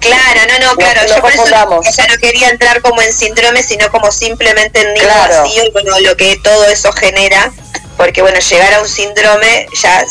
Claro, 0.00 0.40
no, 0.48 0.66
no, 0.66 0.76
claro, 0.76 1.02
no 1.02 1.08
yo 1.08 1.20
por 1.20 1.32
eso 1.32 1.44
ella 1.46 2.06
no 2.08 2.18
quería 2.20 2.48
entrar 2.50 2.80
como 2.82 3.02
en 3.02 3.12
síndrome, 3.12 3.62
sino 3.62 3.90
como 3.90 4.12
simplemente 4.12 4.80
en 4.80 4.94
nido 4.94 5.06
Claro. 5.06 5.42
vacío 5.42 5.64
y 5.64 5.70
bueno, 5.70 5.98
lo 6.00 6.16
que 6.16 6.36
todo 6.42 6.64
eso 6.66 6.92
genera, 6.92 7.52
porque 7.96 8.22
bueno, 8.22 8.38
llegar 8.38 8.74
a 8.74 8.80
un 8.80 8.88
síndrome, 8.88 9.66
ya, 9.80 10.04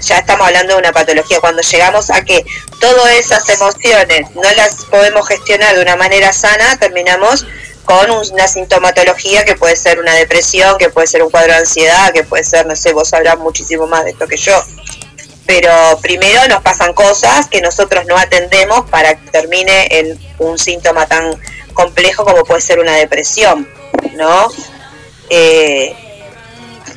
ya 0.00 0.18
estamos 0.18 0.46
hablando 0.46 0.74
de 0.74 0.78
una 0.78 0.92
patología, 0.92 1.40
cuando 1.40 1.60
llegamos 1.60 2.10
a 2.10 2.24
que 2.24 2.44
todas 2.80 3.12
esas 3.12 3.46
emociones 3.50 4.30
no 4.34 4.50
las 4.52 4.76
podemos 4.90 5.28
gestionar 5.28 5.76
de 5.76 5.82
una 5.82 5.96
manera 5.96 6.32
sana, 6.32 6.78
terminamos 6.78 7.44
con 7.84 8.10
una 8.10 8.48
sintomatología 8.48 9.44
que 9.44 9.56
puede 9.56 9.76
ser 9.76 10.00
una 10.00 10.14
depresión, 10.14 10.78
que 10.78 10.88
puede 10.88 11.06
ser 11.06 11.22
un 11.22 11.30
cuadro 11.30 11.52
de 11.52 11.58
ansiedad, 11.58 12.12
que 12.14 12.24
puede 12.24 12.44
ser, 12.44 12.66
no 12.66 12.74
sé, 12.76 12.94
vos 12.94 13.10
sabrás 13.10 13.36
muchísimo 13.36 13.86
más 13.86 14.04
de 14.04 14.12
esto 14.12 14.26
que 14.26 14.38
yo 14.38 14.64
pero 15.46 15.70
primero 16.00 16.46
nos 16.48 16.62
pasan 16.62 16.92
cosas 16.94 17.48
que 17.48 17.60
nosotros 17.60 18.06
no 18.06 18.16
atendemos 18.16 18.88
para 18.90 19.14
que 19.14 19.30
termine 19.30 19.88
en 19.90 20.18
un 20.38 20.58
síntoma 20.58 21.06
tan 21.06 21.38
complejo 21.74 22.24
como 22.24 22.44
puede 22.44 22.60
ser 22.60 22.78
una 22.78 22.94
depresión, 22.94 23.68
¿no? 24.14 24.48
Eh, 25.30 25.94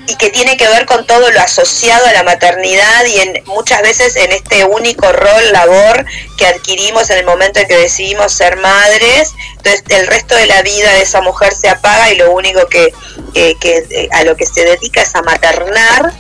y 0.08 0.16
que 0.16 0.30
tiene 0.30 0.56
que 0.56 0.68
ver 0.68 0.86
con 0.86 1.06
todo 1.06 1.30
lo 1.32 1.40
asociado 1.42 2.06
a 2.06 2.14
la 2.14 2.24
maternidad 2.24 3.06
y 3.06 3.20
en 3.20 3.44
muchas 3.46 3.82
veces 3.82 4.16
en 4.16 4.32
este 4.32 4.64
único 4.64 5.12
rol, 5.12 5.52
labor 5.52 6.06
que 6.38 6.48
adquirimos 6.48 7.10
en 7.10 7.20
el 7.20 7.26
momento 7.26 7.60
en 7.60 7.68
que 7.68 7.78
decidimos 7.78 8.32
ser 8.32 8.56
madres, 8.58 9.34
entonces 9.58 9.84
el 9.90 10.08
resto 10.08 10.36
de 10.36 10.46
la 10.48 10.62
vida 10.62 10.94
de 10.94 11.02
esa 11.02 11.22
mujer 11.22 11.54
se 11.54 11.68
apaga 11.68 12.12
y 12.12 12.16
lo 12.16 12.32
único 12.32 12.68
que, 12.68 12.94
eh, 13.34 14.10
a 14.12 14.24
lo 14.24 14.38
que 14.38 14.46
se 14.46 14.64
dedica 14.64 15.02
es 15.02 15.14
a 15.14 15.22
maternar 15.22 16.14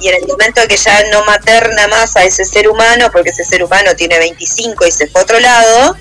y 0.00 0.08
en 0.08 0.14
el 0.22 0.26
momento 0.26 0.62
en 0.62 0.68
que 0.68 0.76
ya 0.76 1.04
no 1.10 1.24
materna 1.24 1.86
más 1.88 2.16
a 2.16 2.24
ese 2.24 2.44
ser 2.44 2.68
humano, 2.68 3.10
porque 3.12 3.30
ese 3.30 3.44
ser 3.44 3.62
humano 3.62 3.94
tiene 3.94 4.18
25 4.18 4.86
y 4.86 4.92
se 4.92 5.06
fue 5.06 5.20
a 5.20 5.24
otro 5.24 5.40
lado, 5.40 5.96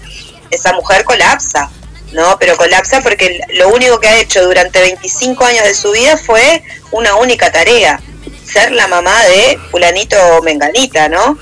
esa 0.50 0.72
mujer 0.74 1.04
colapsa. 1.04 1.70
¿No? 2.14 2.38
Pero 2.40 2.56
colapsa 2.58 3.02
porque 3.02 3.42
lo 3.54 3.70
único 3.70 4.00
que 4.00 4.08
ha 4.08 4.20
hecho 4.20 4.44
durante 4.46 4.80
25 4.80 5.44
años 5.46 5.64
de 5.64 5.74
su 5.74 5.92
vida 5.92 6.18
fue 6.18 6.64
una 6.92 7.16
única 7.16 7.52
tarea, 7.52 8.00
ser 8.46 8.72
la 8.72 8.88
mamá 8.88 9.24
de 9.26 9.60
fulanito 9.72 10.16
o 10.38 10.42
menganita, 10.42 11.10
¿no? 11.10 11.38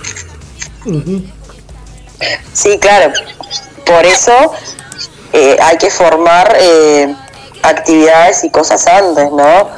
Sí, 2.54 2.78
claro. 2.80 3.14
Por 3.86 4.06
eso 4.06 4.54
eh, 5.34 5.58
hay 5.62 5.78
que 5.78 5.90
formar 5.90 6.56
eh, 6.60 7.14
actividades 7.64 8.44
y 8.44 8.50
cosas 8.50 8.88
antes, 8.88 9.32
¿no? 9.32 9.70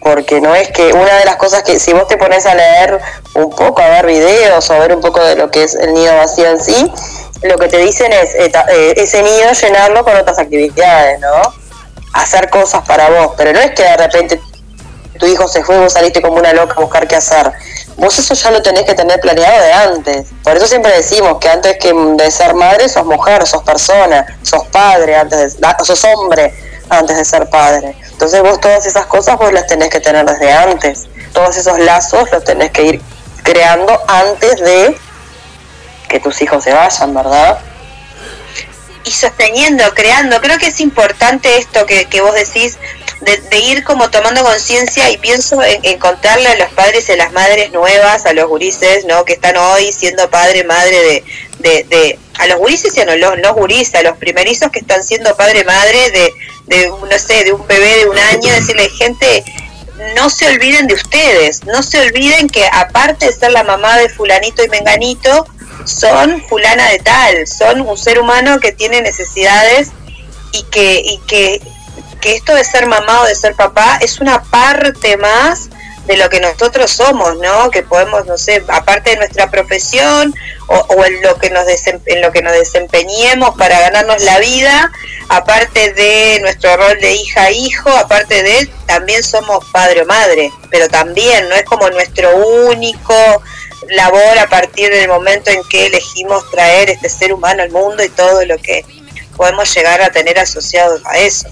Porque 0.00 0.40
no 0.40 0.54
es 0.54 0.70
que 0.70 0.92
una 0.92 1.14
de 1.14 1.24
las 1.24 1.36
cosas 1.36 1.62
que 1.62 1.78
si 1.78 1.92
vos 1.92 2.06
te 2.08 2.16
pones 2.16 2.46
a 2.46 2.54
leer 2.54 3.00
un 3.34 3.50
poco, 3.50 3.80
a 3.80 3.88
ver 3.88 4.06
videos 4.06 4.68
o 4.70 4.74
a 4.74 4.78
ver 4.78 4.94
un 4.94 5.00
poco 5.00 5.22
de 5.22 5.36
lo 5.36 5.50
que 5.50 5.64
es 5.64 5.74
el 5.74 5.94
nido 5.94 6.16
vacío 6.16 6.46
en 6.46 6.60
sí, 6.60 6.92
lo 7.42 7.56
que 7.56 7.68
te 7.68 7.78
dicen 7.78 8.12
es 8.12 8.34
eh, 8.34 8.52
eh, 8.70 8.94
ese 8.96 9.22
nido 9.22 9.52
llenarlo 9.52 10.04
con 10.04 10.16
otras 10.16 10.38
actividades, 10.38 11.20
¿no? 11.20 11.54
Hacer 12.14 12.50
cosas 12.50 12.86
para 12.86 13.08
vos, 13.10 13.34
pero 13.36 13.52
no 13.52 13.60
es 13.60 13.72
que 13.72 13.82
de 13.82 13.96
repente 13.96 14.40
tu 15.18 15.26
hijo 15.26 15.48
se 15.48 15.62
fue 15.64 15.78
vos 15.78 15.92
saliste 15.92 16.22
como 16.22 16.36
una 16.36 16.52
loca 16.52 16.74
a 16.76 16.80
buscar 16.80 17.06
qué 17.06 17.16
hacer. 17.16 17.52
Vos 17.96 18.18
eso 18.18 18.34
ya 18.34 18.50
lo 18.50 18.62
tenés 18.62 18.84
que 18.84 18.94
tener 18.94 19.20
planeado 19.20 19.62
de 19.62 19.72
antes. 19.72 20.28
Por 20.44 20.56
eso 20.56 20.66
siempre 20.66 20.92
decimos 20.92 21.38
que 21.40 21.48
antes 21.48 21.76
que 21.78 21.92
de 21.92 22.30
ser 22.30 22.54
madre 22.54 22.88
sos 22.88 23.04
mujer, 23.04 23.46
sos 23.46 23.62
persona, 23.64 24.24
sos 24.42 24.66
padre 24.68 25.16
antes 25.16 25.60
de, 25.60 25.66
ah, 25.66 25.76
sos 25.82 26.04
hombre 26.04 26.54
antes 26.88 27.16
de 27.16 27.24
ser 27.24 27.50
padre. 27.50 27.96
Entonces 28.10 28.40
vos 28.42 28.60
todas 28.60 28.86
esas 28.86 29.06
cosas 29.06 29.36
vos 29.36 29.52
las 29.52 29.66
tenés 29.66 29.90
que 29.90 30.00
tener 30.00 30.24
desde 30.24 30.52
antes. 30.52 31.06
Todos 31.32 31.56
esos 31.56 31.78
lazos 31.80 32.30
los 32.30 32.44
tenés 32.44 32.70
que 32.70 32.82
ir 32.82 33.02
creando 33.42 34.00
antes 34.06 34.60
de 34.60 34.96
que 36.08 36.20
tus 36.20 36.40
hijos 36.42 36.64
se 36.64 36.72
vayan, 36.72 37.14
¿verdad? 37.14 37.58
y 39.08 39.10
sosteniendo, 39.10 39.82
creando. 39.94 40.40
Creo 40.40 40.58
que 40.58 40.66
es 40.66 40.80
importante 40.80 41.56
esto 41.56 41.86
que, 41.86 42.04
que 42.06 42.20
vos 42.20 42.34
decís, 42.34 42.76
de, 43.20 43.58
ir 43.58 43.82
como 43.82 44.10
tomando 44.10 44.44
conciencia 44.44 45.10
y 45.10 45.16
pienso 45.16 45.62
en, 45.62 45.84
en 45.84 45.98
contarle 45.98 46.48
a 46.48 46.56
los 46.56 46.70
padres 46.72 47.08
y 47.08 47.12
a 47.12 47.16
las 47.16 47.32
madres 47.32 47.72
nuevas, 47.72 48.26
a 48.26 48.32
los 48.32 48.46
gurises, 48.46 49.04
¿no? 49.06 49.24
Que 49.24 49.32
están 49.32 49.56
hoy 49.56 49.92
siendo 49.92 50.30
padre, 50.30 50.62
madre 50.64 51.02
de, 51.02 51.24
de, 51.58 51.84
de 51.84 52.18
a 52.38 52.46
los 52.46 52.58
gurises 52.58 52.96
y 52.96 53.00
a 53.00 53.16
los 53.16 53.38
no 53.38 53.54
gurises, 53.54 53.94
a 53.96 54.02
los 54.02 54.16
primerizos 54.18 54.70
que 54.70 54.80
están 54.80 55.02
siendo 55.02 55.34
padre, 55.36 55.64
madre 55.64 56.10
de, 56.10 56.32
de, 56.66 56.88
no 56.88 57.18
sé, 57.18 57.44
de 57.44 57.52
un 57.52 57.66
bebé 57.66 57.96
de 57.96 58.06
un 58.06 58.18
año, 58.18 58.52
decirle, 58.52 58.88
gente, 58.90 59.42
no 60.14 60.30
se 60.30 60.46
olviden 60.46 60.86
de 60.86 60.94
ustedes, 60.94 61.64
no 61.64 61.82
se 61.82 62.00
olviden 62.00 62.48
que 62.48 62.68
aparte 62.72 63.26
de 63.26 63.32
ser 63.32 63.50
la 63.50 63.64
mamá 63.64 63.96
de 63.96 64.08
fulanito 64.08 64.62
y 64.62 64.68
menganito, 64.68 65.46
son 65.84 66.42
fulana 66.48 66.88
de 66.90 66.98
tal, 66.98 67.46
son 67.46 67.80
un 67.82 67.96
ser 67.96 68.18
humano 68.20 68.60
que 68.60 68.72
tiene 68.72 69.00
necesidades 69.00 69.90
y 70.52 70.62
que, 70.64 71.00
y 71.04 71.18
que, 71.26 71.60
que 72.20 72.34
esto 72.34 72.54
de 72.54 72.64
ser 72.64 72.86
mamá 72.86 73.22
o 73.22 73.26
de 73.26 73.34
ser 73.34 73.54
papá 73.54 73.98
es 74.00 74.20
una 74.20 74.42
parte 74.42 75.16
más 75.16 75.70
de 76.08 76.16
lo 76.16 76.30
que 76.30 76.40
nosotros 76.40 76.90
somos, 76.90 77.36
¿no? 77.36 77.70
Que 77.70 77.82
podemos, 77.82 78.24
no 78.24 78.38
sé, 78.38 78.64
aparte 78.68 79.10
de 79.10 79.16
nuestra 79.16 79.50
profesión 79.50 80.34
o, 80.66 81.04
en 81.04 81.22
lo 81.22 81.38
que 81.38 81.50
nos 81.50 81.64
en 81.84 82.22
lo 82.22 82.32
que 82.32 82.42
nos 82.42 82.52
desempeñemos 82.54 83.54
para 83.56 83.78
ganarnos 83.78 84.22
la 84.22 84.38
vida, 84.38 84.90
aparte 85.28 85.92
de 85.92 86.38
nuestro 86.40 86.76
rol 86.76 86.98
de 86.98 87.14
hija 87.14 87.50
hijo, 87.50 87.90
aparte 87.90 88.42
de 88.42 88.70
también 88.86 89.22
somos 89.22 89.64
padre 89.70 90.02
o 90.02 90.06
madre, 90.06 90.50
pero 90.70 90.88
también 90.88 91.48
no 91.48 91.54
es 91.54 91.64
como 91.64 91.88
nuestro 91.90 92.34
único 92.36 93.42
labor 93.88 94.38
a 94.38 94.48
partir 94.48 94.90
del 94.90 95.08
momento 95.08 95.50
en 95.50 95.62
que 95.70 95.86
elegimos 95.86 96.50
traer 96.50 96.90
este 96.90 97.08
ser 97.08 97.32
humano 97.32 97.62
al 97.62 97.70
mundo 97.70 98.02
y 98.04 98.08
todo 98.10 98.44
lo 98.44 98.58
que 98.58 98.84
podemos 99.36 99.72
llegar 99.74 100.02
a 100.02 100.10
tener 100.10 100.38
asociado 100.38 101.00
a 101.04 101.18
eso, 101.18 101.48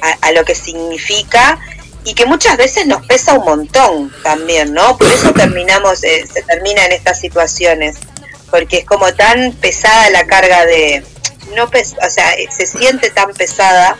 a, 0.00 0.28
a 0.28 0.32
lo 0.32 0.44
que 0.44 0.54
significa 0.54 1.58
y 2.04 2.14
que 2.14 2.26
muchas 2.26 2.56
veces 2.56 2.86
nos 2.86 3.04
pesa 3.06 3.34
un 3.34 3.44
montón 3.44 4.12
también, 4.22 4.72
¿no? 4.74 4.96
Por 4.98 5.06
eso 5.10 5.32
terminamos, 5.32 6.04
eh, 6.04 6.26
se 6.32 6.42
termina 6.42 6.84
en 6.84 6.92
estas 6.92 7.18
situaciones, 7.20 7.96
porque 8.50 8.78
es 8.78 8.84
como 8.84 9.12
tan 9.14 9.52
pesada 9.52 10.10
la 10.10 10.26
carga 10.26 10.66
de, 10.66 11.02
no 11.54 11.68
pes- 11.70 11.96
o 12.06 12.10
sea, 12.10 12.32
eh, 12.34 12.46
se 12.56 12.66
siente 12.66 13.10
tan 13.10 13.32
pesada 13.32 13.96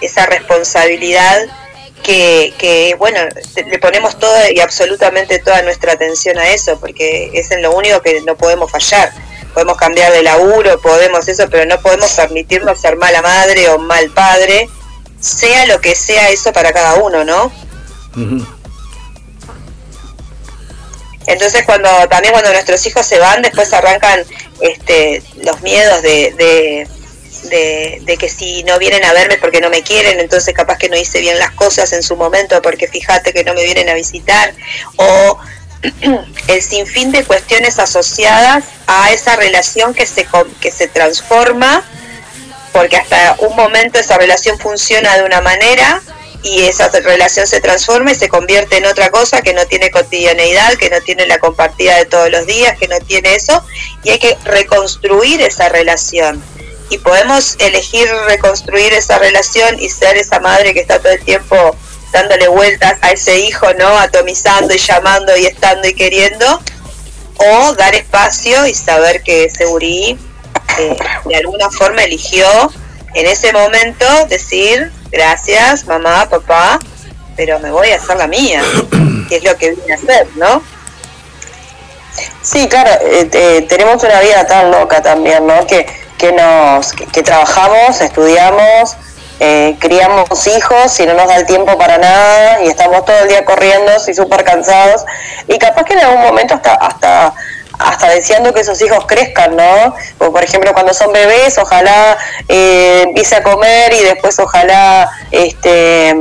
esa 0.00 0.26
responsabilidad 0.26 1.40
que, 2.08 2.54
que, 2.56 2.94
bueno, 2.98 3.20
le 3.54 3.78
ponemos 3.78 4.18
toda 4.18 4.50
y 4.50 4.60
absolutamente 4.60 5.40
toda 5.40 5.60
nuestra 5.60 5.92
atención 5.92 6.38
a 6.38 6.48
eso, 6.48 6.80
porque 6.80 7.30
es 7.34 7.50
en 7.50 7.60
lo 7.60 7.76
único 7.76 8.00
que 8.00 8.22
no 8.22 8.34
podemos 8.34 8.70
fallar. 8.70 9.12
Podemos 9.52 9.76
cambiar 9.76 10.10
de 10.14 10.22
laburo, 10.22 10.80
podemos 10.80 11.28
eso, 11.28 11.50
pero 11.50 11.66
no 11.66 11.78
podemos 11.82 12.10
permitirnos 12.12 12.80
ser 12.80 12.96
mala 12.96 13.20
madre 13.20 13.68
o 13.68 13.78
mal 13.78 14.08
padre, 14.08 14.70
sea 15.20 15.66
lo 15.66 15.82
que 15.82 15.94
sea 15.94 16.30
eso 16.30 16.50
para 16.50 16.72
cada 16.72 16.94
uno, 16.94 17.26
¿no? 17.26 17.52
Entonces 21.26 21.66
cuando 21.66 21.90
también 22.08 22.32
cuando 22.32 22.50
nuestros 22.54 22.86
hijos 22.86 23.04
se 23.04 23.18
van, 23.18 23.42
después 23.42 23.70
arrancan 23.74 24.24
este, 24.62 25.22
los 25.44 25.60
miedos 25.60 26.00
de, 26.00 26.32
de, 26.38 26.88
de- 27.42 27.98
de 28.02 28.16
que 28.16 28.28
si 28.28 28.62
no 28.64 28.78
vienen 28.78 29.04
a 29.04 29.12
verme 29.12 29.36
porque 29.38 29.60
no 29.60 29.70
me 29.70 29.82
quieren, 29.82 30.20
entonces 30.20 30.54
capaz 30.54 30.78
que 30.78 30.88
no 30.88 30.96
hice 30.96 31.20
bien 31.20 31.38
las 31.38 31.50
cosas 31.52 31.92
en 31.92 32.02
su 32.02 32.16
momento 32.16 32.60
porque 32.62 32.88
fíjate 32.88 33.32
que 33.32 33.44
no 33.44 33.54
me 33.54 33.64
vienen 33.64 33.88
a 33.88 33.94
visitar, 33.94 34.54
o 34.96 35.38
el 36.48 36.62
sinfín 36.62 37.12
de 37.12 37.24
cuestiones 37.24 37.78
asociadas 37.78 38.64
a 38.86 39.12
esa 39.12 39.36
relación 39.36 39.94
que 39.94 40.06
se, 40.06 40.26
que 40.60 40.72
se 40.72 40.88
transforma, 40.88 41.84
porque 42.72 42.96
hasta 42.96 43.36
un 43.40 43.56
momento 43.56 43.98
esa 43.98 44.18
relación 44.18 44.58
funciona 44.58 45.16
de 45.16 45.24
una 45.24 45.40
manera 45.40 46.00
y 46.42 46.62
esa 46.64 46.88
relación 46.88 47.46
se 47.46 47.60
transforma 47.60 48.12
y 48.12 48.14
se 48.14 48.28
convierte 48.28 48.76
en 48.76 48.86
otra 48.86 49.10
cosa 49.10 49.42
que 49.42 49.52
no 49.54 49.66
tiene 49.66 49.90
cotidianeidad, 49.90 50.74
que 50.74 50.88
no 50.90 51.00
tiene 51.00 51.26
la 51.26 51.38
compartida 51.38 51.96
de 51.96 52.04
todos 52.06 52.30
los 52.30 52.46
días, 52.46 52.78
que 52.78 52.86
no 52.86 52.98
tiene 53.00 53.34
eso, 53.34 53.64
y 54.04 54.10
hay 54.10 54.18
que 54.18 54.36
reconstruir 54.44 55.40
esa 55.40 55.68
relación. 55.68 56.42
Y 56.90 56.98
podemos 56.98 57.56
elegir 57.58 58.08
reconstruir 58.26 58.92
esa 58.94 59.18
relación 59.18 59.78
y 59.78 59.88
ser 59.90 60.16
esa 60.16 60.40
madre 60.40 60.72
que 60.74 60.80
está 60.80 60.98
todo 61.00 61.12
el 61.12 61.22
tiempo 61.22 61.76
dándole 62.12 62.48
vueltas 62.48 62.94
a 63.02 63.10
ese 63.10 63.38
hijo, 63.40 63.72
¿no? 63.74 63.98
Atomizando 63.98 64.72
y 64.74 64.78
llamando 64.78 65.36
y 65.36 65.44
estando 65.46 65.86
y 65.86 65.94
queriendo, 65.94 66.60
o 67.36 67.72
dar 67.74 67.94
espacio 67.94 68.66
y 68.66 68.74
saber 68.74 69.22
que 69.22 69.44
ese 69.44 69.66
gurí 69.66 70.18
eh, 70.78 70.96
de 71.26 71.36
alguna 71.36 71.70
forma 71.70 72.02
eligió 72.04 72.46
en 73.14 73.26
ese 73.26 73.52
momento 73.52 74.06
decir 74.28 74.90
gracias 75.10 75.84
mamá, 75.86 76.28
papá, 76.28 76.78
pero 77.36 77.58
me 77.60 77.70
voy 77.70 77.90
a 77.90 77.96
hacer 77.96 78.16
la 78.16 78.26
mía, 78.26 78.62
que 79.28 79.36
es 79.36 79.44
lo 79.44 79.56
que 79.56 79.70
vine 79.72 79.92
a 79.92 79.96
hacer, 79.96 80.26
¿no? 80.36 80.62
Sí, 82.42 82.66
claro, 82.68 82.90
eh, 83.02 83.26
te- 83.26 83.62
tenemos 83.62 84.02
una 84.02 84.20
vida 84.20 84.46
tan 84.46 84.70
loca 84.70 85.02
también, 85.02 85.46
¿no? 85.46 85.66
Que, 85.66 85.86
que 86.18 86.32
nos 86.32 86.92
que, 86.92 87.22
trabajamos, 87.22 88.00
estudiamos, 88.00 88.96
eh, 89.40 89.76
criamos 89.78 90.46
hijos 90.48 90.98
y 91.00 91.06
no 91.06 91.14
nos 91.14 91.28
da 91.28 91.36
el 91.36 91.46
tiempo 91.46 91.78
para 91.78 91.96
nada 91.96 92.62
y 92.64 92.68
estamos 92.68 93.04
todo 93.04 93.16
el 93.20 93.28
día 93.28 93.44
corriendo 93.44 93.92
y 94.06 94.14
súper 94.14 94.44
cansados 94.44 95.04
y 95.46 95.58
capaz 95.58 95.84
que 95.84 95.94
en 95.94 96.00
algún 96.00 96.22
momento 96.22 96.54
hasta 96.54 96.74
hasta 96.74 97.34
hasta 97.78 98.08
deseando 98.08 98.52
que 98.52 98.60
esos 98.60 98.82
hijos 98.82 99.06
crezcan, 99.06 99.54
¿no? 99.54 99.94
O 100.18 100.32
por 100.32 100.42
ejemplo 100.42 100.72
cuando 100.72 100.92
son 100.92 101.12
bebés, 101.12 101.56
ojalá 101.58 102.18
eh, 102.48 103.04
empiece 103.06 103.36
a 103.36 103.42
comer 103.44 103.92
y 103.92 104.02
después 104.02 104.38
ojalá 104.40 105.08
este 105.30 106.16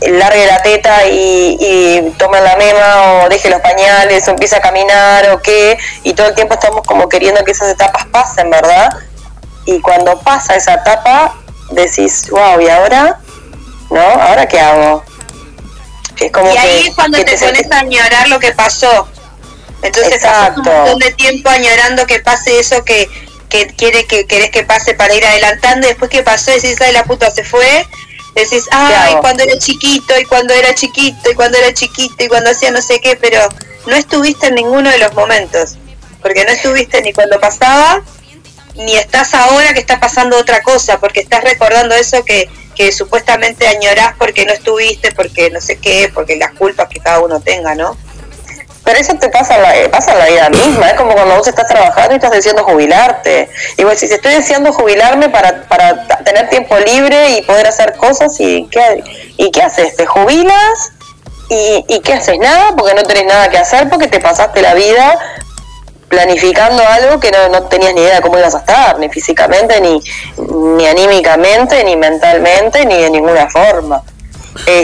largue 0.00 0.46
la 0.46 0.62
teta 0.62 1.06
y, 1.06 1.56
y 1.58 2.10
tome 2.18 2.40
la 2.40 2.56
mema 2.56 3.24
o 3.24 3.28
deje 3.28 3.48
los 3.48 3.60
pañales 3.60 4.26
o 4.28 4.32
empiece 4.32 4.56
a 4.56 4.60
caminar 4.60 5.30
o 5.30 5.40
qué, 5.40 5.78
y 6.04 6.12
todo 6.14 6.28
el 6.28 6.34
tiempo 6.34 6.54
estamos 6.54 6.82
como 6.86 7.08
queriendo 7.08 7.44
que 7.44 7.52
esas 7.52 7.68
etapas 7.70 8.06
pasen, 8.06 8.50
¿verdad? 8.50 8.88
Y 9.64 9.80
cuando 9.80 10.18
pasa 10.20 10.54
esa 10.54 10.74
etapa, 10.74 11.34
decís, 11.70 12.28
wow, 12.30 12.60
¿y 12.60 12.68
ahora? 12.68 13.18
¿No? 13.90 14.00
¿Ahora 14.00 14.46
qué 14.46 14.60
hago? 14.60 15.04
Es 16.18 16.30
como 16.32 16.52
y 16.52 16.56
ahí 16.56 16.82
que- 16.82 16.88
es 16.88 16.94
cuando 16.94 17.18
que 17.18 17.24
te, 17.24 17.38
pones 17.38 17.70
a 17.70 17.78
añorar 17.80 18.28
lo 18.28 18.38
que 18.38 18.52
pasó. 18.52 19.08
Entonces 19.82 20.20
pasas 20.22 20.56
un 20.56 20.62
Exacto. 20.64 20.72
montón 20.72 20.98
de 21.00 21.12
tiempo 21.12 21.48
añorando 21.50 22.06
que 22.06 22.20
pase 22.20 22.58
eso 22.58 22.84
que, 22.84 23.08
que 23.48 23.66
quiere 23.76 24.06
que 24.06 24.26
querés 24.26 24.50
que 24.50 24.62
pase 24.64 24.94
para 24.94 25.14
ir 25.14 25.24
adelantando 25.26 25.86
y 25.86 25.90
después 25.90 26.10
que 26.10 26.22
pasó 26.22 26.50
decís, 26.50 26.80
ay 26.80 26.92
la 26.92 27.04
puta 27.04 27.30
se 27.30 27.44
fue. 27.44 27.86
Decís, 28.36 28.68
ay, 28.70 29.16
cuando 29.22 29.42
era 29.42 29.58
chiquito, 29.58 30.18
y 30.20 30.24
cuando 30.26 30.52
era 30.52 30.74
chiquito, 30.74 31.30
y 31.30 31.34
cuando 31.34 31.56
era 31.56 31.72
chiquito, 31.72 32.22
y 32.22 32.28
cuando 32.28 32.50
hacía 32.50 32.70
no 32.70 32.82
sé 32.82 33.00
qué, 33.00 33.16
pero 33.16 33.40
no 33.86 33.96
estuviste 33.96 34.48
en 34.48 34.56
ninguno 34.56 34.90
de 34.90 34.98
los 34.98 35.14
momentos. 35.14 35.76
Porque 36.20 36.44
no 36.44 36.50
estuviste 36.50 37.00
ni 37.00 37.14
cuando 37.14 37.40
pasaba, 37.40 38.02
ni 38.74 38.94
estás 38.94 39.32
ahora 39.32 39.72
que 39.72 39.80
está 39.80 39.98
pasando 39.98 40.36
otra 40.36 40.62
cosa, 40.62 41.00
porque 41.00 41.20
estás 41.20 41.42
recordando 41.44 41.94
eso 41.94 42.24
que, 42.26 42.50
que 42.74 42.92
supuestamente 42.92 43.66
añorás 43.66 44.14
porque 44.18 44.44
no 44.44 44.52
estuviste, 44.52 45.12
porque 45.12 45.50
no 45.50 45.62
sé 45.62 45.78
qué, 45.78 46.10
porque 46.12 46.36
las 46.36 46.52
culpas 46.52 46.88
que 46.88 47.00
cada 47.00 47.20
uno 47.20 47.40
tenga, 47.40 47.74
¿no? 47.74 47.96
Pero 48.86 49.00
eso 49.00 49.14
te 49.16 49.28
pasa 49.30 49.58
la, 49.58 49.76
eh, 49.76 49.88
pasa 49.88 50.14
la 50.14 50.26
vida 50.26 50.48
misma, 50.48 50.90
es 50.90 50.94
como 50.94 51.12
cuando 51.12 51.34
vos 51.34 51.48
estás 51.48 51.66
trabajando 51.66 52.12
y 52.12 52.16
estás 52.16 52.30
deseando 52.30 52.62
jubilarte. 52.62 53.50
Y 53.76 53.82
vos 53.82 53.94
decís, 53.94 54.12
estoy 54.12 54.34
deseando 54.34 54.72
jubilarme 54.72 55.28
para, 55.28 55.64
para 55.64 56.06
tener 56.22 56.48
tiempo 56.48 56.78
libre 56.78 57.36
y 57.36 57.42
poder 57.42 57.66
hacer 57.66 57.96
cosas, 57.96 58.38
¿y 58.38 58.68
qué, 58.70 59.02
y 59.38 59.50
qué 59.50 59.62
haces? 59.62 59.96
¿Te 59.96 60.06
jubilas? 60.06 60.92
¿Y, 61.50 61.84
¿Y 61.88 61.98
qué 61.98 62.14
haces? 62.14 62.38
Nada, 62.38 62.76
porque 62.76 62.94
no 62.94 63.02
tenés 63.02 63.26
nada 63.26 63.50
que 63.50 63.58
hacer, 63.58 63.88
porque 63.88 64.06
te 64.06 64.20
pasaste 64.20 64.62
la 64.62 64.74
vida 64.74 65.18
planificando 66.08 66.80
algo 66.86 67.18
que 67.18 67.32
no, 67.32 67.48
no 67.48 67.64
tenías 67.64 67.92
ni 67.92 68.02
idea 68.02 68.14
de 68.14 68.20
cómo 68.20 68.38
ibas 68.38 68.54
a 68.54 68.58
estar, 68.58 69.00
ni 69.00 69.08
físicamente, 69.08 69.80
ni, 69.80 70.00
ni 70.76 70.86
anímicamente, 70.86 71.82
ni 71.82 71.96
mentalmente, 71.96 72.86
ni 72.86 73.02
de 73.02 73.10
ninguna 73.10 73.50
forma. 73.50 74.00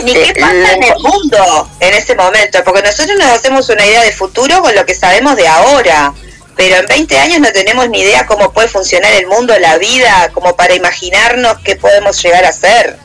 Ni 0.04 0.12
Este, 0.12 0.32
qué 0.34 0.40
pasa 0.40 0.52
lo 0.54 0.68
en 0.68 0.82
el 0.82 0.98
mundo 0.98 1.70
en 1.80 1.94
ese 1.94 2.14
momento, 2.14 2.62
porque 2.64 2.82
nosotros 2.82 3.16
nos 3.18 3.30
hacemos 3.30 3.68
una 3.68 3.84
idea 3.86 4.02
de 4.02 4.12
futuro 4.12 4.60
con 4.60 4.74
lo 4.74 4.84
que 4.84 4.94
sabemos 4.94 5.36
de 5.36 5.48
ahora, 5.48 6.12
pero 6.56 6.76
en 6.76 6.86
20 6.86 7.18
años 7.18 7.40
no 7.40 7.52
tenemos 7.52 7.88
ni 7.88 8.00
idea 8.00 8.26
cómo 8.26 8.52
puede 8.52 8.68
funcionar 8.68 9.12
el 9.12 9.26
mundo, 9.26 9.58
la 9.58 9.78
vida, 9.78 10.30
como 10.32 10.54
para 10.54 10.74
imaginarnos 10.74 11.58
qué 11.64 11.76
podemos 11.76 12.22
llegar 12.22 12.44
a 12.44 12.52
ser. 12.52 12.98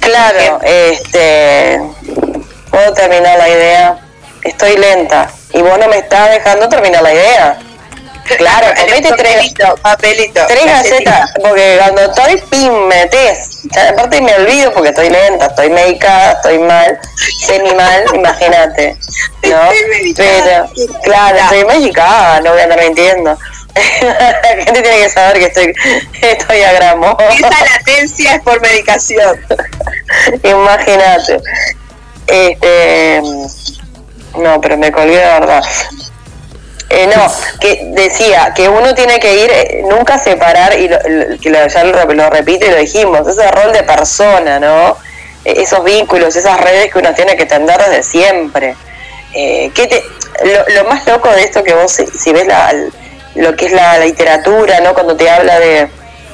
Claro, 0.00 0.60
este. 0.62 1.80
Puedo 2.70 2.92
terminar 2.94 3.38
la 3.38 3.48
idea. 3.48 3.98
Estoy 4.42 4.76
lenta. 4.76 5.30
Y 5.52 5.60
vos 5.60 5.78
no 5.78 5.88
me 5.88 5.98
estás 5.98 6.30
dejando 6.30 6.68
terminar 6.68 7.02
la 7.02 7.12
idea. 7.12 7.58
Claro, 8.38 8.66
comete 8.80 9.12
tres, 9.16 9.54
papelito, 9.82 10.40
tres 10.46 10.64
gacetas. 10.66 11.30
Porque 11.40 11.76
cuando 11.78 12.02
estoy, 12.02 12.40
pim, 12.50 12.72
metes. 12.88 13.60
Aparte 13.92 14.20
me 14.20 14.34
olvido 14.34 14.72
porque 14.72 14.90
estoy 14.90 15.10
lenta, 15.10 15.46
estoy 15.46 15.70
medicada, 15.70 16.32
estoy 16.32 16.58
mal, 16.58 16.98
semi 17.40 17.74
mal, 17.74 18.04
imagínate. 18.14 18.96
¿No? 19.44 19.70
Pero, 20.16 20.70
claro, 21.02 21.38
estoy 21.38 21.64
medicada, 21.64 22.40
no 22.40 22.52
voy 22.52 22.60
a 22.60 22.64
andar 22.64 22.80
mintiendo. 22.80 23.38
La 24.02 24.64
gente 24.64 24.82
tiene 24.82 25.02
que 25.02 25.08
saber 25.08 25.38
que 25.38 25.44
estoy, 25.46 25.74
estoy 26.22 26.62
a 26.62 26.72
gramo. 26.72 27.16
Esa 27.20 27.50
latencia 27.50 28.34
es 28.34 28.42
por 28.42 28.60
medicación. 28.60 29.40
Imagínate. 30.42 31.40
Este. 32.26 33.22
No, 34.36 34.60
pero 34.60 34.76
me 34.76 34.92
colgué 34.92 35.18
de 35.18 35.24
verdad. 35.24 35.62
Eh, 36.92 37.06
no, 37.06 37.32
que 37.60 37.82
decía 37.92 38.52
que 38.52 38.68
uno 38.68 38.94
tiene 38.96 39.20
que 39.20 39.44
ir, 39.44 39.50
eh, 39.52 39.82
nunca 39.88 40.18
separar, 40.18 40.76
y 40.76 40.88
lo, 40.88 40.98
lo- 41.08 41.38
que 41.40 41.48
lo- 41.48 41.66
ya 41.68 41.84
lo, 41.84 42.04
lo 42.04 42.30
repito 42.30 42.66
y 42.66 42.70
lo 42.70 42.76
dijimos, 42.78 43.28
ese 43.28 43.48
rol 43.52 43.72
de 43.72 43.84
persona, 43.84 44.58
¿no? 44.58 44.96
Eh, 45.44 45.54
esos 45.58 45.84
vínculos, 45.84 46.34
esas 46.34 46.60
redes 46.60 46.92
que 46.92 46.98
uno 46.98 47.14
tiene 47.14 47.36
que 47.36 47.46
tender 47.46 47.78
desde 47.78 48.02
siempre. 48.02 48.74
Eh, 49.34 49.70
¿qué 49.72 49.86
te- 49.86 50.02
lo, 50.44 50.82
lo 50.82 50.88
más 50.88 51.06
loco 51.06 51.30
de 51.30 51.44
esto 51.44 51.62
que 51.62 51.74
vos, 51.74 51.92
si, 51.92 52.06
si 52.06 52.32
ves 52.32 52.46
la, 52.48 52.72
lo 53.36 53.54
que 53.54 53.66
es 53.66 53.72
la, 53.72 53.98
literatura, 53.98 54.80
¿no? 54.80 54.92
Cuando 54.92 55.16
te 55.16 55.30
habla 55.30 55.60
de, 55.60 55.88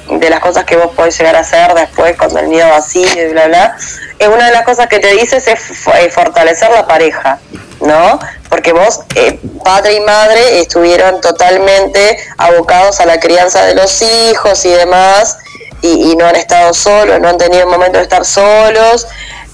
de 0.08 0.30
las 0.30 0.40
cosas 0.40 0.64
que 0.64 0.76
vos 0.76 0.92
podés 0.94 1.18
llegar 1.18 1.36
a 1.36 1.40
hacer 1.40 1.74
después 1.74 2.16
cuando 2.16 2.38
el 2.38 2.48
nido 2.48 2.68
vacío 2.68 3.06
y 3.28 3.32
bla, 3.32 3.46
bla, 3.48 3.76
es 4.18 4.28
una 4.28 4.46
de 4.46 4.52
las 4.52 4.62
cosas 4.62 4.86
que 4.86 4.98
te 4.98 5.08
dices 5.12 5.46
es 5.48 5.60
f- 5.70 5.90
eh, 6.00 6.10
fortalecer 6.10 6.70
la 6.70 6.86
pareja, 6.86 7.38
¿no? 7.80 8.18
Porque 8.48 8.72
vos, 8.72 9.00
eh, 9.16 9.38
padre 9.64 9.94
y 9.94 10.00
madre, 10.00 10.60
estuvieron 10.60 11.20
totalmente 11.20 12.18
abocados 12.38 13.00
a 13.00 13.06
la 13.06 13.18
crianza 13.18 13.64
de 13.64 13.74
los 13.74 14.00
hijos 14.02 14.64
y 14.64 14.70
demás, 14.70 15.38
y, 15.82 16.12
y 16.12 16.16
no 16.16 16.26
han 16.26 16.36
estado 16.36 16.72
solos, 16.72 17.20
no 17.20 17.28
han 17.28 17.38
tenido 17.38 17.62
el 17.64 17.68
momento 17.68 17.98
de 17.98 18.04
estar 18.04 18.24
solos. 18.24 19.06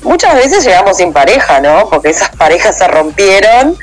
Muchas 0.03 0.35
veces 0.35 0.65
llegamos 0.65 0.99
sin 0.99 1.13
pareja, 1.13 1.61
¿no? 1.61 1.89
Porque 1.89 2.11
esas 2.11 2.31
parejas 2.31 2.77
se 2.77 2.87
rompieron, 2.89 3.79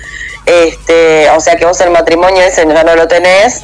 este, 0.45 1.29
o 1.31 1.39
sea 1.39 1.55
que 1.57 1.65
vos 1.65 1.79
el 1.81 1.89
matrimonio 1.91 2.41
ese 2.43 2.65
ya 2.67 2.83
no 2.83 2.95
lo 2.95 3.07
tenés, 3.07 3.61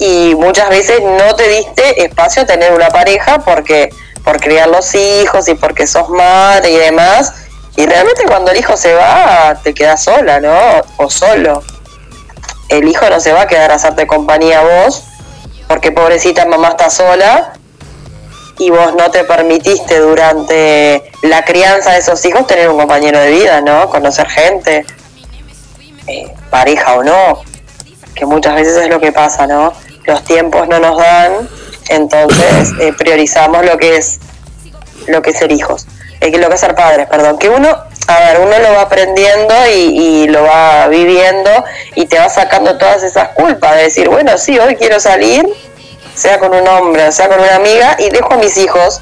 y 0.00 0.34
muchas 0.34 0.70
veces 0.70 1.02
no 1.02 1.36
te 1.36 1.46
diste 1.46 2.02
espacio 2.02 2.42
a 2.42 2.46
tener 2.46 2.72
una 2.72 2.88
pareja 2.88 3.38
porque 3.40 3.90
por 4.24 4.40
criar 4.40 4.68
los 4.68 4.94
hijos 4.94 5.46
y 5.46 5.54
porque 5.54 5.86
sos 5.86 6.08
madre 6.08 6.70
y 6.70 6.76
demás. 6.76 7.34
Y 7.76 7.84
realmente 7.84 8.24
cuando 8.26 8.50
el 8.50 8.56
hijo 8.56 8.78
se 8.78 8.94
va 8.94 9.60
te 9.62 9.74
quedas 9.74 10.02
sola 10.02 10.40
no 10.40 10.82
o 10.96 11.10
solo. 11.10 11.62
El 12.70 12.88
hijo 12.88 13.10
no 13.10 13.20
se 13.20 13.34
va 13.34 13.42
a 13.42 13.46
quedar 13.46 13.70
a 13.72 13.74
hacerte 13.74 14.06
compañía 14.06 14.60
a 14.60 14.86
vos 14.86 15.04
porque 15.68 15.92
pobrecita 15.92 16.46
mamá 16.46 16.68
está 16.70 16.88
sola 16.88 17.52
y 18.58 18.70
vos 18.70 18.94
no 18.94 19.10
te 19.10 19.24
permitiste 19.24 19.98
durante 19.98 21.12
la 21.22 21.44
crianza 21.44 21.92
de 21.92 21.98
esos 21.98 22.24
hijos 22.24 22.46
tener 22.46 22.70
un 22.70 22.78
compañero 22.78 23.18
de 23.18 23.30
vida 23.30 23.60
no 23.60 23.88
conocer 23.90 24.28
gente 24.28 24.86
eh, 26.06 26.34
pareja 26.50 26.94
o 26.94 27.02
no 27.02 27.42
que 28.14 28.26
muchas 28.26 28.54
veces 28.54 28.76
es 28.76 28.88
lo 28.88 29.00
que 29.00 29.12
pasa, 29.12 29.46
¿no? 29.46 29.72
Los 30.10 30.24
tiempos 30.24 30.66
no 30.66 30.80
nos 30.80 30.98
dan, 30.98 31.48
entonces 31.88 32.72
eh, 32.80 32.92
priorizamos 32.98 33.64
lo 33.64 33.78
que 33.78 33.96
es 33.96 34.18
lo 35.06 35.22
que 35.22 35.30
es 35.30 35.38
ser 35.38 35.52
hijos. 35.52 35.86
eh, 36.20 36.36
lo 36.36 36.48
que 36.48 36.54
es 36.54 36.60
ser 36.60 36.74
padres, 36.74 37.06
perdón, 37.06 37.38
que 37.38 37.48
uno, 37.48 37.68
a 38.08 38.18
ver, 38.18 38.40
uno 38.40 38.58
lo 38.58 38.72
va 38.72 38.82
aprendiendo 38.82 39.54
y, 39.72 40.24
y 40.24 40.26
lo 40.26 40.42
va 40.42 40.88
viviendo 40.88 41.64
y 41.94 42.06
te 42.06 42.18
va 42.18 42.28
sacando 42.28 42.76
todas 42.76 43.04
esas 43.04 43.28
culpas 43.28 43.76
de 43.76 43.82
decir, 43.84 44.08
bueno, 44.08 44.36
sí, 44.36 44.58
hoy 44.58 44.74
quiero 44.74 44.98
salir, 44.98 45.46
sea 46.16 46.40
con 46.40 46.52
un 46.52 46.66
hombre, 46.66 47.12
sea 47.12 47.28
con 47.28 47.38
una 47.38 47.54
amiga, 47.54 47.94
y 48.00 48.10
dejo 48.10 48.34
a 48.34 48.36
mis 48.36 48.56
hijos 48.58 49.00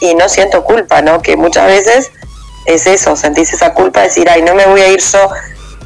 y 0.00 0.16
no 0.16 0.28
siento 0.28 0.64
culpa, 0.64 1.02
¿no? 1.02 1.22
Que 1.22 1.36
muchas 1.36 1.66
veces 1.66 2.10
es 2.66 2.88
eso, 2.88 3.14
sentís 3.14 3.52
esa 3.52 3.74
culpa 3.74 4.00
de 4.00 4.06
decir, 4.08 4.28
ay, 4.28 4.42
no 4.42 4.56
me 4.56 4.66
voy 4.66 4.80
a 4.80 4.88
ir 4.88 5.00
yo 5.00 5.30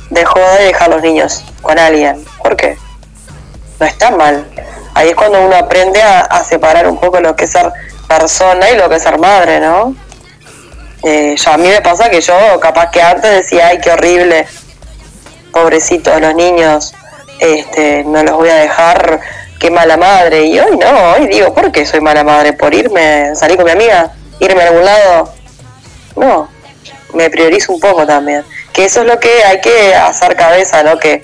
de 0.08 0.24
joda 0.24 0.62
y 0.62 0.66
dejar 0.68 0.90
a 0.90 0.94
los 0.94 1.02
niños 1.02 1.44
con 1.60 1.78
alguien. 1.78 2.24
¿Por 2.42 2.56
qué? 2.56 2.78
No 3.78 3.86
está 3.86 4.10
mal. 4.10 4.46
Ahí 4.94 5.10
es 5.10 5.14
cuando 5.14 5.44
uno 5.44 5.54
aprende 5.54 6.00
a, 6.02 6.42
separar 6.42 6.88
un 6.88 6.98
poco 6.98 7.20
lo 7.20 7.36
que 7.36 7.44
es 7.44 7.50
ser 7.50 7.70
persona 8.08 8.70
y 8.70 8.76
lo 8.76 8.88
que 8.88 8.96
es 8.96 9.02
ser 9.02 9.18
madre, 9.18 9.60
¿no? 9.60 9.94
Eh, 11.02 11.36
yo, 11.36 11.52
a 11.52 11.58
mí 11.58 11.68
me 11.68 11.82
pasa 11.82 12.08
que 12.08 12.20
yo 12.20 12.34
capaz 12.60 12.90
que 12.90 13.02
antes 13.02 13.30
decía, 13.30 13.68
ay, 13.68 13.78
qué 13.80 13.90
horrible, 13.90 14.46
pobrecitos 15.52 16.18
los 16.20 16.34
niños, 16.34 16.94
este, 17.38 18.04
no 18.04 18.22
los 18.22 18.36
voy 18.36 18.48
a 18.48 18.56
dejar, 18.56 19.20
qué 19.58 19.70
mala 19.70 19.98
madre. 19.98 20.46
Y 20.46 20.58
hoy 20.58 20.78
no, 20.78 21.12
hoy 21.12 21.26
digo, 21.26 21.52
¿por 21.52 21.70
qué 21.70 21.84
soy 21.84 22.00
mala 22.00 22.24
madre? 22.24 22.54
¿Por 22.54 22.72
irme, 22.72 23.34
salir 23.36 23.56
con 23.56 23.66
mi 23.66 23.72
amiga? 23.72 24.12
¿Irme 24.40 24.62
a 24.62 24.68
algún 24.68 24.84
lado? 24.84 25.34
No, 26.16 26.48
me 27.12 27.28
priorizo 27.28 27.72
un 27.72 27.80
poco 27.80 28.06
también. 28.06 28.44
Que 28.72 28.86
eso 28.86 29.02
es 29.02 29.06
lo 29.06 29.20
que 29.20 29.44
hay 29.44 29.60
que 29.60 29.94
hacer 29.94 30.36
cabeza, 30.36 30.82
¿no? 30.82 30.98
Que, 30.98 31.22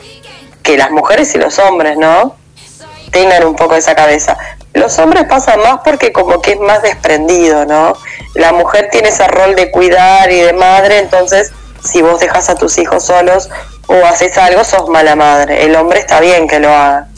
que 0.62 0.76
las 0.76 0.90
mujeres 0.90 1.34
y 1.34 1.38
los 1.38 1.58
hombres, 1.58 1.96
¿no? 1.96 2.41
Tengan 3.12 3.44
un 3.44 3.55
poco 3.55 3.75
esa 3.77 3.94
cabeza. 3.94 4.37
Los 4.75 4.98
hombres 4.98 5.25
pasan 5.29 5.61
más 5.61 5.81
porque 5.85 6.12
como 6.12 6.40
que 6.42 6.53
es 6.53 6.61
más 6.61 6.83
desprendido, 6.83 7.64
¿no? 7.66 7.92
La 8.35 8.53
mujer 8.53 8.88
tiene 8.90 9.11
ese 9.11 9.29
rol 9.29 9.55
de 9.55 9.70
cuidar 9.70 10.33
y 10.33 10.40
de 10.40 10.53
madre, 10.55 10.98
entonces 10.98 11.53
si 11.85 12.01
vos 12.03 12.18
dejas 12.20 12.48
a 12.48 12.55
tus 12.55 12.79
hijos 12.79 13.05
solos 13.05 13.51
o 13.87 13.94
haces 14.07 14.37
algo, 14.38 14.64
sos 14.64 14.88
mala 14.88 15.14
madre. 15.14 15.64
El 15.64 15.77
hombre 15.77 15.98
está 16.01 16.20
bien 16.20 16.48
que 16.48 16.59
lo 16.59 16.70
haga. 16.70 17.09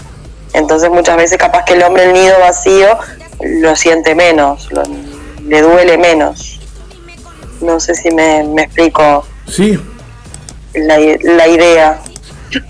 Entonces 0.53 0.91
muchas 0.91 1.17
veces 1.17 1.39
capaz 1.39 1.65
que 1.65 1.75
el 1.75 1.83
hombre 1.83 2.05
el 2.05 2.13
nido 2.13 2.39
vacío 2.41 2.99
lo 3.41 3.77
siente 3.77 4.15
menos, 4.15 4.71
lo- 4.73 4.83
le 5.47 5.61
duele 5.63 5.97
menos. 5.99 6.59
No 7.61 7.79
sé 7.79 7.95
si 7.95 8.11
me, 8.11 8.43
me 8.45 8.63
explico 8.63 9.25
Sí, 9.49 9.79
la, 10.75 10.99
la 10.99 11.47
idea. 11.49 12.01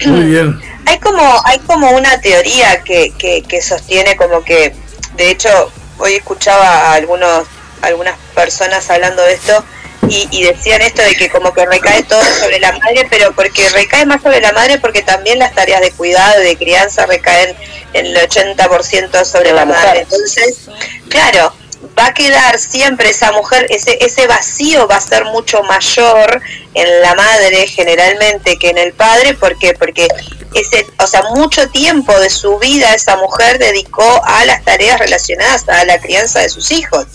Muy 0.06 0.24
bien. 0.30 0.60
Hay 0.86 0.98
como, 0.98 1.42
hay 1.44 1.58
como 1.60 1.90
una 1.90 2.20
teoría 2.20 2.82
que, 2.82 3.12
que, 3.18 3.42
que 3.42 3.62
sostiene 3.62 4.16
como 4.16 4.44
que, 4.44 4.74
de 5.16 5.30
hecho, 5.30 5.72
hoy 5.98 6.14
escuchaba 6.14 6.66
a 6.66 6.94
algunos, 6.94 7.46
algunas 7.82 8.18
personas 8.34 8.88
hablando 8.90 9.22
de 9.22 9.34
esto 9.34 9.64
y, 10.08 10.28
y 10.30 10.44
decían 10.44 10.82
esto 10.82 11.02
de 11.02 11.14
que 11.14 11.30
como 11.30 11.52
que 11.54 11.64
recae 11.64 12.02
todo 12.02 12.22
sobre 12.22 12.60
la 12.60 12.72
madre, 12.72 13.06
pero 13.08 13.32
porque 13.32 13.68
recae 13.70 14.04
más 14.06 14.22
sobre 14.22 14.40
la 14.40 14.52
madre 14.52 14.78
porque 14.78 15.02
también 15.02 15.38
las 15.38 15.54
tareas 15.54 15.80
de 15.80 15.92
cuidado 15.92 16.42
y 16.42 16.46
de 16.46 16.56
crianza 16.56 17.06
recaen 17.06 17.56
en 17.94 18.06
el 18.06 18.16
80% 18.16 19.24
sobre 19.24 19.52
la 19.52 19.64
la, 19.64 19.66
madre. 19.66 20.00
Entonces, 20.00 20.68
claro, 21.08 21.54
va 21.98 22.06
a 22.06 22.14
quedar 22.14 22.58
siempre 22.58 23.10
esa 23.10 23.32
mujer, 23.32 23.66
ese, 23.70 23.98
ese 24.00 24.26
vacío 24.26 24.86
va 24.88 24.96
a 24.96 25.00
ser 25.00 25.24
mucho 25.26 25.62
mayor 25.62 26.42
en 26.74 27.02
la 27.02 27.14
madre 27.14 27.66
generalmente 27.68 28.58
que 28.58 28.70
en 28.70 28.78
el 28.78 28.92
padre, 28.92 29.34
¿por 29.34 29.56
qué? 29.58 29.74
Porque 29.74 30.08
ese, 30.54 30.86
o 30.98 31.06
sea, 31.06 31.22
mucho 31.34 31.68
tiempo 31.68 32.18
de 32.18 32.30
su 32.30 32.58
vida 32.58 32.94
esa 32.94 33.16
mujer 33.16 33.58
dedicó 33.58 34.22
a 34.24 34.44
las 34.44 34.64
tareas 34.64 34.98
relacionadas 34.98 35.68
a 35.68 35.84
la 35.84 36.00
crianza 36.00 36.40
de 36.40 36.48
sus 36.48 36.70
hijos. 36.70 37.06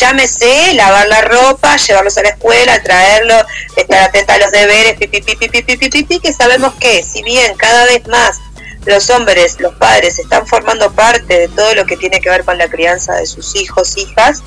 Llámese 0.00 0.74
lavar 0.74 1.06
la 1.08 1.20
ropa, 1.22 1.76
llevarlos 1.76 2.16
a 2.18 2.22
la 2.22 2.30
escuela, 2.30 2.82
traerlos, 2.82 3.44
estar 3.76 4.02
atenta 4.02 4.34
a 4.34 4.38
los 4.38 4.50
deberes, 4.50 4.94
pipi, 4.94 5.20
pipi, 5.20 5.48
pipi, 5.48 5.76
pipi, 5.76 5.90
pipi, 5.90 6.20
que 6.20 6.32
sabemos 6.32 6.74
que 6.74 7.02
si 7.02 7.22
bien 7.22 7.54
cada 7.56 7.84
vez 7.86 8.06
más 8.06 8.40
los 8.86 9.08
hombres, 9.10 9.60
los 9.60 9.74
padres 9.74 10.18
están 10.18 10.46
formando 10.46 10.92
parte 10.92 11.38
de 11.40 11.48
todo 11.48 11.74
lo 11.74 11.86
que 11.86 11.96
tiene 11.96 12.20
que 12.20 12.30
ver 12.30 12.44
con 12.44 12.58
la 12.58 12.68
crianza 12.68 13.14
de 13.14 13.26
sus 13.26 13.54
hijos, 13.56 13.96
hijas, 13.96 14.42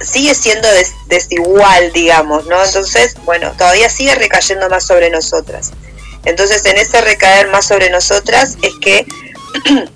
sigue 0.00 0.34
siendo 0.34 0.68
des- 0.68 0.94
desigual, 1.06 1.92
digamos, 1.92 2.46
¿no? 2.46 2.62
Entonces, 2.64 3.14
bueno, 3.24 3.52
todavía 3.58 3.88
sigue 3.88 4.14
recayendo 4.14 4.68
más 4.68 4.86
sobre 4.86 5.10
nosotras. 5.10 5.72
Entonces, 6.24 6.64
en 6.66 6.76
ese 6.78 7.00
recaer 7.00 7.48
más 7.48 7.66
sobre 7.66 7.90
nosotras 7.90 8.56
es 8.62 8.74
que 8.80 9.06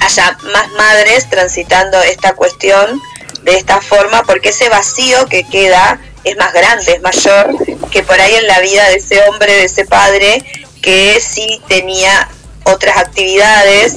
haya 0.00 0.38
más 0.52 0.68
madres 0.72 1.28
transitando 1.30 2.00
esta 2.02 2.34
cuestión 2.34 3.00
de 3.42 3.56
esta 3.56 3.80
forma, 3.80 4.22
porque 4.24 4.50
ese 4.50 4.68
vacío 4.68 5.26
que 5.26 5.44
queda 5.44 6.00
es 6.24 6.36
más 6.36 6.52
grande, 6.52 6.92
es 6.92 7.02
mayor 7.02 7.54
que 7.90 8.02
por 8.02 8.20
ahí 8.20 8.34
en 8.36 8.46
la 8.46 8.60
vida 8.60 8.88
de 8.88 8.96
ese 8.96 9.20
hombre, 9.24 9.52
de 9.52 9.64
ese 9.64 9.84
padre, 9.84 10.44
que 10.82 11.20
sí 11.20 11.62
tenía 11.68 12.28
otras 12.64 12.98
actividades. 12.98 13.96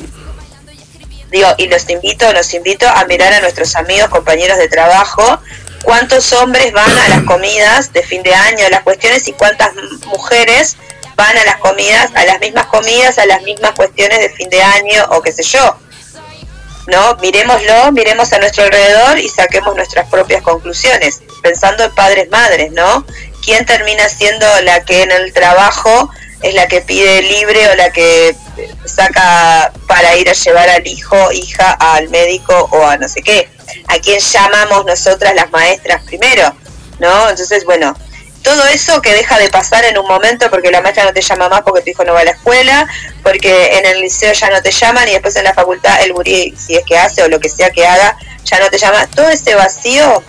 Digo, 1.31 1.49
y 1.57 1.67
los 1.67 1.89
invito, 1.89 2.31
los 2.31 2.53
invito 2.53 2.87
a 2.87 3.03
mirar 3.05 3.33
a 3.33 3.41
nuestros 3.41 3.75
amigos, 3.75 4.09
compañeros 4.09 4.57
de 4.57 4.69
trabajo, 4.69 5.39
cuántos 5.83 6.31
hombres 6.33 6.71
van 6.71 6.89
a 6.89 7.09
las 7.09 7.23
comidas 7.23 7.91
de 7.91 8.03
fin 8.03 8.23
de 8.23 8.33
año, 8.33 8.69
las 8.69 8.83
cuestiones, 8.83 9.27
y 9.27 9.33
cuántas 9.33 9.71
mujeres 10.05 10.77
van 11.15 11.37
a 11.37 11.43
las 11.43 11.57
comidas, 11.57 12.11
a 12.15 12.25
las 12.25 12.39
mismas 12.39 12.67
comidas, 12.67 13.17
a 13.17 13.25
las 13.25 13.41
mismas 13.41 13.71
cuestiones 13.71 14.19
de 14.19 14.29
fin 14.29 14.49
de 14.49 14.61
año 14.61 15.05
o 15.09 15.21
qué 15.21 15.31
sé 15.31 15.43
yo. 15.43 15.77
¿no? 16.87 17.15
Miremoslo, 17.15 17.91
miremos 17.91 18.31
a 18.33 18.39
nuestro 18.39 18.63
alrededor 18.63 19.17
y 19.17 19.27
saquemos 19.27 19.75
nuestras 19.75 20.07
propias 20.09 20.41
conclusiones, 20.43 21.21
pensando 21.41 21.83
en 21.83 21.95
padres, 21.95 22.29
madres, 22.29 22.71
¿no? 22.71 23.05
¿Quién 23.43 23.65
termina 23.65 24.07
siendo 24.07 24.45
la 24.61 24.83
que 24.85 25.01
en 25.01 25.11
el 25.11 25.33
trabajo 25.33 26.11
es 26.41 26.53
la 26.53 26.67
que 26.67 26.81
pide 26.81 27.21
libre 27.21 27.69
o 27.69 27.75
la 27.75 27.91
que 27.91 28.35
saca 28.85 29.71
para 29.87 30.15
ir 30.17 30.29
a 30.29 30.33
llevar 30.33 30.69
al 30.69 30.85
hijo, 30.85 31.31
hija, 31.31 31.71
al 31.71 32.09
médico 32.09 32.69
o 32.71 32.85
a 32.85 32.97
no 32.97 33.07
sé 33.07 33.21
qué? 33.21 33.49
¿A 33.87 33.99
quién 33.99 34.19
llamamos 34.19 34.85
nosotras 34.85 35.33
las 35.35 35.51
maestras 35.51 36.03
primero? 36.03 36.55
¿No? 36.99 37.29
Entonces, 37.29 37.65
bueno, 37.65 37.95
todo 38.45 38.63
eso 38.67 39.01
que 39.01 39.13
deja 39.13 39.39
de 39.39 39.49
pasar 39.49 39.83
en 39.85 39.97
un 39.97 40.07
momento 40.07 40.49
porque 40.51 40.69
la 40.69 40.79
maestra 40.81 41.03
no 41.03 41.13
te 41.13 41.21
llama 41.21 41.49
más 41.49 41.61
porque 41.61 41.81
tu 41.81 41.89
hijo 41.89 42.03
no 42.03 42.13
va 42.13 42.19
a 42.19 42.25
la 42.25 42.31
escuela, 42.31 42.87
porque 43.23 43.77
en 43.77 43.85
el 43.87 44.01
liceo 44.01 44.31
ya 44.33 44.49
no 44.51 44.61
te 44.61 44.71
llaman 44.71 45.07
y 45.07 45.13
después 45.13 45.35
en 45.35 45.45
la 45.45 45.53
facultad 45.53 46.01
el 46.03 46.13
gurí, 46.13 46.53
si 46.55 46.75
es 46.75 46.85
que 46.85 46.97
hace 46.97 47.23
o 47.23 47.27
lo 47.27 47.39
que 47.39 47.49
sea 47.49 47.71
que 47.71 47.87
haga, 47.87 48.15
ya 48.43 48.59
no 48.59 48.69
te 48.69 48.77
llama. 48.77 49.07
Todo 49.07 49.29
ese 49.29 49.55
vacío 49.55 50.23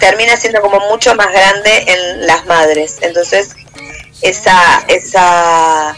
termina 0.00 0.36
siendo 0.36 0.60
como 0.60 0.80
mucho 0.90 1.14
más 1.14 1.32
grande 1.32 1.84
en 1.86 2.26
las 2.26 2.44
madres. 2.46 2.96
Entonces, 3.00 3.50
esa, 4.22 4.84
esa, 4.88 5.96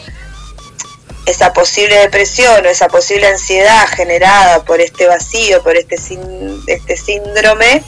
esa 1.27 1.53
posible 1.53 1.97
depresión 1.99 2.65
o 2.65 2.69
esa 2.69 2.89
posible 2.89 3.27
ansiedad 3.29 3.87
generada 3.89 4.65
por 4.65 4.81
este 4.81 5.07
vacío, 5.07 5.63
por 5.63 5.77
este, 5.77 5.97
sin- 5.99 6.63
este 6.67 6.97
síndrome, 6.97 7.83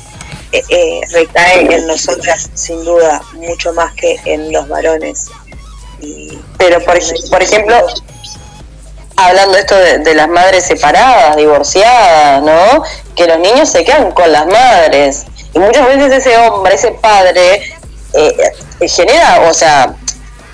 eh, 0.52 0.62
eh, 0.68 1.00
recae 1.12 1.74
en 1.74 1.86
nosotras 1.86 2.50
sin 2.54 2.84
duda 2.84 3.22
mucho 3.34 3.72
más 3.72 3.94
que 3.94 4.18
en 4.24 4.52
los 4.52 4.68
varones. 4.68 5.26
Y, 6.00 6.38
Pero, 6.58 6.80
por, 6.84 6.98
por 7.30 7.42
ejemplo, 7.42 7.76
hablando 9.16 9.58
esto 9.58 9.76
de, 9.76 10.14
las 10.14 10.28
madres 10.28 10.64
separadas, 10.64 11.36
divorciadas, 11.36 12.42
¿no? 12.42 12.82
Que 13.14 13.26
los 13.26 13.38
niños 13.38 13.68
se 13.68 13.84
quedan 13.84 14.12
con 14.12 14.32
las 14.32 14.46
madres. 14.46 15.24
Y 15.52 15.58
muchas 15.58 15.86
veces 15.86 16.12
ese 16.26 16.36
hombre, 16.38 16.74
ese 16.74 16.92
padre, 16.92 17.74
eh, 18.14 18.52
genera, 18.88 19.42
o 19.42 19.52
sea, 19.54 19.94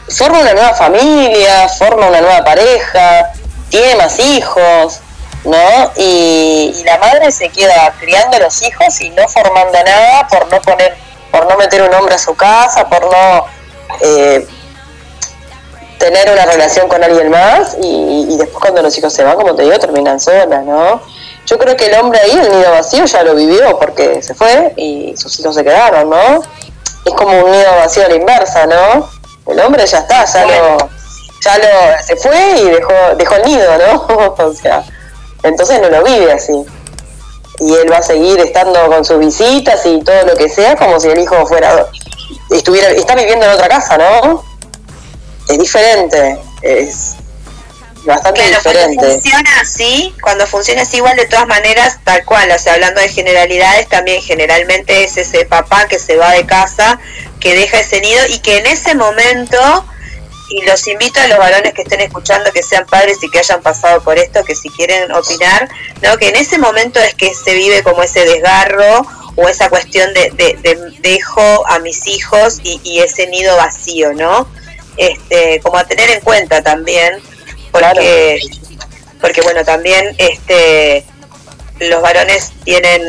forma 0.09 0.41
una 0.41 0.53
nueva 0.53 0.75
familia, 0.75 1.69
forma 1.69 2.09
una 2.09 2.21
nueva 2.21 2.45
pareja, 2.45 3.33
tiene 3.69 3.97
más 3.97 4.19
hijos, 4.19 5.01
¿no? 5.45 5.93
Y, 5.97 6.83
la 6.85 6.99
madre 6.99 7.33
se 7.33 7.49
queda 7.49 7.95
criando 7.99 8.37
a 8.37 8.41
los 8.41 8.63
hijos 8.63 9.01
y 9.01 9.11
no 9.11 9.29
formando 9.29 9.79
nada 9.85 10.27
por 10.29 10.51
no 10.53 10.61
poner, 10.63 10.97
por 11.31 11.49
no 11.49 11.57
meter 11.57 11.83
un 11.83 11.95
hombre 11.95 12.15
a 12.15 12.19
su 12.19 12.35
casa, 12.35 12.89
por 12.89 13.03
no 13.03 13.47
eh, 14.01 14.47
tener 15.99 16.31
una 16.31 16.45
relación 16.47 16.89
con 16.89 17.03
alguien 17.03 17.31
más 17.31 17.77
y, 17.83 18.27
y 18.31 18.37
después 18.37 18.59
cuando 18.61 18.83
los 18.83 18.97
hijos 18.97 19.13
se 19.13 19.25
van, 19.25 19.37
como 19.37 19.55
te 19.55 19.63
digo, 19.63 19.79
terminan 19.79 20.21
solas, 20.21 20.65
¿no? 20.65 21.01
Yo 21.47 21.59
creo 21.59 21.77
que 21.77 21.87
el 21.87 21.95
hombre 22.01 22.21
ahí, 22.21 22.31
el 22.33 22.51
nido 22.51 22.73
vacío, 22.73 23.05
ya 23.05 23.23
lo 23.23 23.35
vivió 23.35 23.79
porque 23.79 24.21
se 24.23 24.35
fue 24.35 24.75
y 24.77 25.17
sus 25.17 25.39
hijos 25.41 25.55
se 25.55 25.63
quedaron, 25.63 26.11
¿no? 26.11 26.43
Es 27.05 27.15
como 27.15 27.39
un 27.39 27.51
nido 27.53 27.77
vacío 27.77 28.05
a 28.05 28.09
la 28.09 28.17
inversa, 28.17 28.67
¿no? 28.67 29.16
El 29.47 29.61
hombre 29.61 29.87
ya 29.87 29.99
está, 29.99 30.25
ya 30.25 30.45
lo, 30.45 30.79
ya 31.41 31.59
lo, 31.59 32.03
se 32.05 32.17
fue 32.17 32.61
y 32.61 32.71
dejó, 32.71 32.93
dejó 33.17 33.35
el 33.37 33.43
nido, 33.45 33.71
¿no? 33.79 34.35
o 34.39 34.53
sea, 34.55 34.85
entonces 35.43 35.81
no 35.81 35.89
lo 35.89 36.03
vive 36.03 36.33
así. 36.33 36.65
Y 37.61 37.75
él 37.75 37.91
va 37.91 37.99
a 37.99 38.03
seguir 38.03 38.39
estando 38.41 38.87
con 38.89 39.05
sus 39.05 39.19
visitas 39.19 39.85
y 39.87 40.01
todo 40.03 40.27
lo 40.27 40.37
que 40.37 40.49
sea, 40.49 40.77
como 40.77 41.01
si 41.01 41.09
el 41.09 41.19
hijo 41.19 41.47
fuera, 41.47 41.87
estuviera, 42.51 42.89
está 42.91 43.15
viviendo 43.15 43.47
en 43.47 43.53
otra 43.53 43.69
casa, 43.69 43.97
¿no? 43.97 44.45
es 45.49 45.59
diferente, 45.59 46.39
es 46.63 47.17
bastante 48.07 48.41
Claro, 48.51 48.63
cuando 48.63 49.03
funciona 49.13 49.61
así, 49.61 50.15
cuando 50.23 50.47
funciona 50.47 50.83
así 50.83 50.97
igual 50.99 51.17
de 51.17 51.27
todas 51.27 51.47
maneras, 51.47 51.99
tal 52.05 52.25
cual, 52.25 52.51
o 52.51 52.59
sea, 52.59 52.75
hablando 52.75 53.01
de 53.01 53.09
generalidades, 53.09 53.89
también 53.89 54.23
generalmente 54.23 55.05
es 55.05 55.17
ese 55.17 55.45
papá 55.45 55.87
que 55.89 55.99
se 55.99 56.17
va 56.17 56.33
de 56.33 56.47
casa, 56.47 56.99
que 57.41 57.55
deja 57.55 57.81
ese 57.81 58.01
nido 58.01 58.25
y 58.29 58.39
que 58.41 58.59
en 58.59 58.67
ese 58.67 58.95
momento, 58.95 59.59
y 60.51 60.63
los 60.63 60.87
invito 60.87 61.21
a 61.21 61.27
los 61.27 61.39
varones 61.39 61.75
que 61.75 61.83
estén 61.83 62.01
escuchando, 62.01 62.53
que 62.53 62.63
sean 62.63 62.87
padres 62.87 63.19
y 63.23 63.29
que 63.31 63.41
hayan 63.41 63.61
pasado 63.63 64.01
por 64.03 64.17
esto, 64.19 64.45
que 64.45 64.55
si 64.55 64.71
quieren 64.71 65.11
opinar, 65.13 65.69
¿no? 66.03 66.17
que 66.19 66.29
en 66.29 66.37
ese 66.37 66.59
momento 66.59 67.01
es 67.01 67.15
que 67.15 67.33
se 67.35 67.55
vive 67.55 67.83
como 67.83 68.03
ese 68.03 68.25
desgarro 68.25 69.07
o 69.35 69.49
esa 69.49 69.69
cuestión 69.69 70.15
de, 70.15 70.31
de- 70.31 70.57
de 70.63 70.79
dejo 71.01 71.67
a 71.69 71.79
mis 71.81 72.07
hijos 72.07 72.59
y, 72.63 72.81
y 72.85 73.01
ese 73.01 73.27
nido 73.27 73.57
vacío, 73.57 74.13
¿no? 74.15 74.49
Este, 74.97 75.61
como 75.63 75.77
a 75.77 75.85
tener 75.85 76.09
en 76.11 76.21
cuenta 76.21 76.63
también, 76.63 77.21
porque, 77.95 78.41
porque 79.21 79.43
bueno, 79.43 79.65
también 79.65 80.15
este 80.19 81.05
los 81.79 82.01
varones 82.01 82.53
tienen 82.65 83.03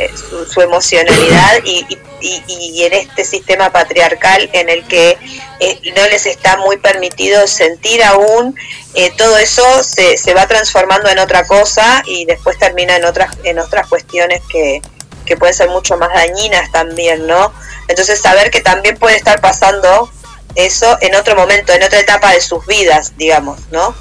eh, 0.00 0.10
su, 0.16 0.44
su 0.44 0.60
emocionalidad 0.62 1.60
y, 1.64 1.86
y- 2.20 2.42
y- 2.48 2.84
en 2.84 2.92
este 2.92 3.24
sistema 3.24 3.70
patriarcal 3.70 4.50
en 4.52 4.68
el 4.68 4.84
que 4.88 5.16
eh, 5.60 5.78
no 5.96 6.08
les 6.08 6.26
está 6.26 6.56
muy 6.56 6.76
permitido 6.78 7.46
sentir 7.46 8.02
aún, 8.02 8.56
eh, 8.94 9.12
todo 9.16 9.38
eso 9.38 9.62
se, 9.84 10.16
se 10.16 10.34
va 10.34 10.48
transformando 10.48 11.08
en 11.08 11.20
otra 11.20 11.46
cosa 11.46 12.02
y 12.04 12.24
después 12.24 12.58
termina 12.58 12.96
en 12.96 13.04
otras, 13.04 13.30
en 13.44 13.60
otras 13.60 13.86
cuestiones 13.86 14.42
que, 14.50 14.82
que 15.24 15.36
pueden 15.36 15.54
ser 15.54 15.68
mucho 15.68 15.96
más 15.96 16.12
dañinas 16.12 16.72
también, 16.72 17.28
¿no? 17.28 17.52
Entonces 17.86 18.20
saber 18.20 18.50
que 18.50 18.60
también 18.60 18.96
puede 18.98 19.14
estar 19.16 19.40
pasando 19.40 20.10
eso 20.54 20.98
en 21.00 21.14
otro 21.14 21.36
momento, 21.36 21.72
en 21.72 21.82
otra 21.82 22.00
etapa 22.00 22.32
de 22.32 22.40
sus 22.40 22.66
vidas, 22.66 23.12
digamos, 23.16 23.58
¿no? 23.70 23.94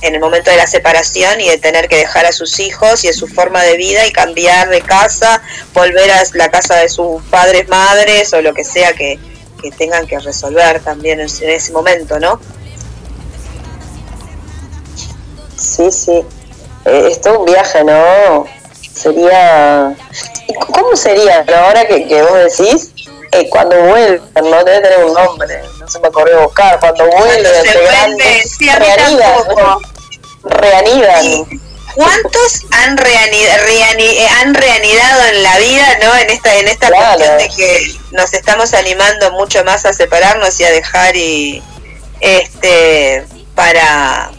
En 0.00 0.14
el 0.14 0.20
momento 0.20 0.50
de 0.50 0.56
la 0.56 0.66
separación 0.66 1.40
y 1.40 1.48
de 1.48 1.58
tener 1.58 1.88
que 1.88 1.96
dejar 1.96 2.26
a 2.26 2.32
sus 2.32 2.58
hijos 2.58 3.04
y 3.04 3.08
a 3.08 3.12
su 3.12 3.28
forma 3.28 3.62
de 3.62 3.76
vida 3.76 4.04
y 4.06 4.12
cambiar 4.12 4.68
de 4.68 4.80
casa, 4.80 5.40
volver 5.72 6.10
a 6.10 6.22
la 6.34 6.50
casa 6.50 6.76
de 6.76 6.88
sus 6.88 7.22
padres, 7.24 7.68
madres 7.68 8.32
o 8.32 8.42
lo 8.42 8.52
que 8.52 8.64
sea 8.64 8.92
que, 8.94 9.20
que 9.62 9.70
tengan 9.70 10.06
que 10.06 10.18
resolver 10.18 10.80
también 10.80 11.20
en, 11.20 11.26
ese 11.26 11.72
momento, 11.72 12.18
¿no? 12.18 12.40
Sí, 15.56 15.90
sí. 15.92 16.24
Eh, 16.84 17.08
es 17.12 17.20
un 17.26 17.44
viaje, 17.44 17.84
¿no? 17.84 18.46
Sería... 18.92 19.96
¿y 20.48 20.54
¿Cómo 20.54 20.96
sería 20.96 21.44
ahora 21.56 21.86
que, 21.86 22.08
que 22.08 22.22
vos 22.22 22.34
decís? 22.34 22.91
Eh, 23.32 23.48
cuando 23.50 23.76
vuelven, 23.82 24.22
no 24.34 24.64
debe 24.64 24.80
tener 24.80 25.04
un 25.04 25.14
nombre, 25.14 25.62
no 25.78 25.88
se 25.88 25.98
me 26.00 26.08
ocurrió 26.08 26.42
buscar, 26.42 26.78
cuando 26.80 27.06
vuelven 27.06 27.44
se 27.44 27.78
vuelve, 27.78 28.42
sí, 28.44 28.68
a 28.68 28.78
mí 28.78 28.86
reanidan, 28.86 29.34
tampoco. 29.44 29.80
reanidan. 30.44 31.46
¿Cuántos 31.94 32.62
han, 32.70 32.96
reani- 32.96 33.46
reani- 33.66 34.16
eh, 34.16 34.26
han 34.40 34.54
reanidado 34.54 35.26
en 35.26 35.42
la 35.42 35.58
vida, 35.58 35.98
no? 36.02 36.16
En 36.16 36.30
esta, 36.30 36.54
en 36.56 36.68
esta 36.68 36.86
Claro. 36.88 37.18
cuestión 37.18 37.38
de 37.38 37.48
que 37.54 37.94
nos 38.12 38.32
estamos 38.32 38.72
animando 38.72 39.30
mucho 39.32 39.62
más 39.64 39.84
a 39.84 39.92
separarnos 39.92 40.58
y 40.60 40.64
a 40.64 40.70
dejar 40.70 41.14
y 41.16 41.62
este 42.20 43.26
para 43.54 44.30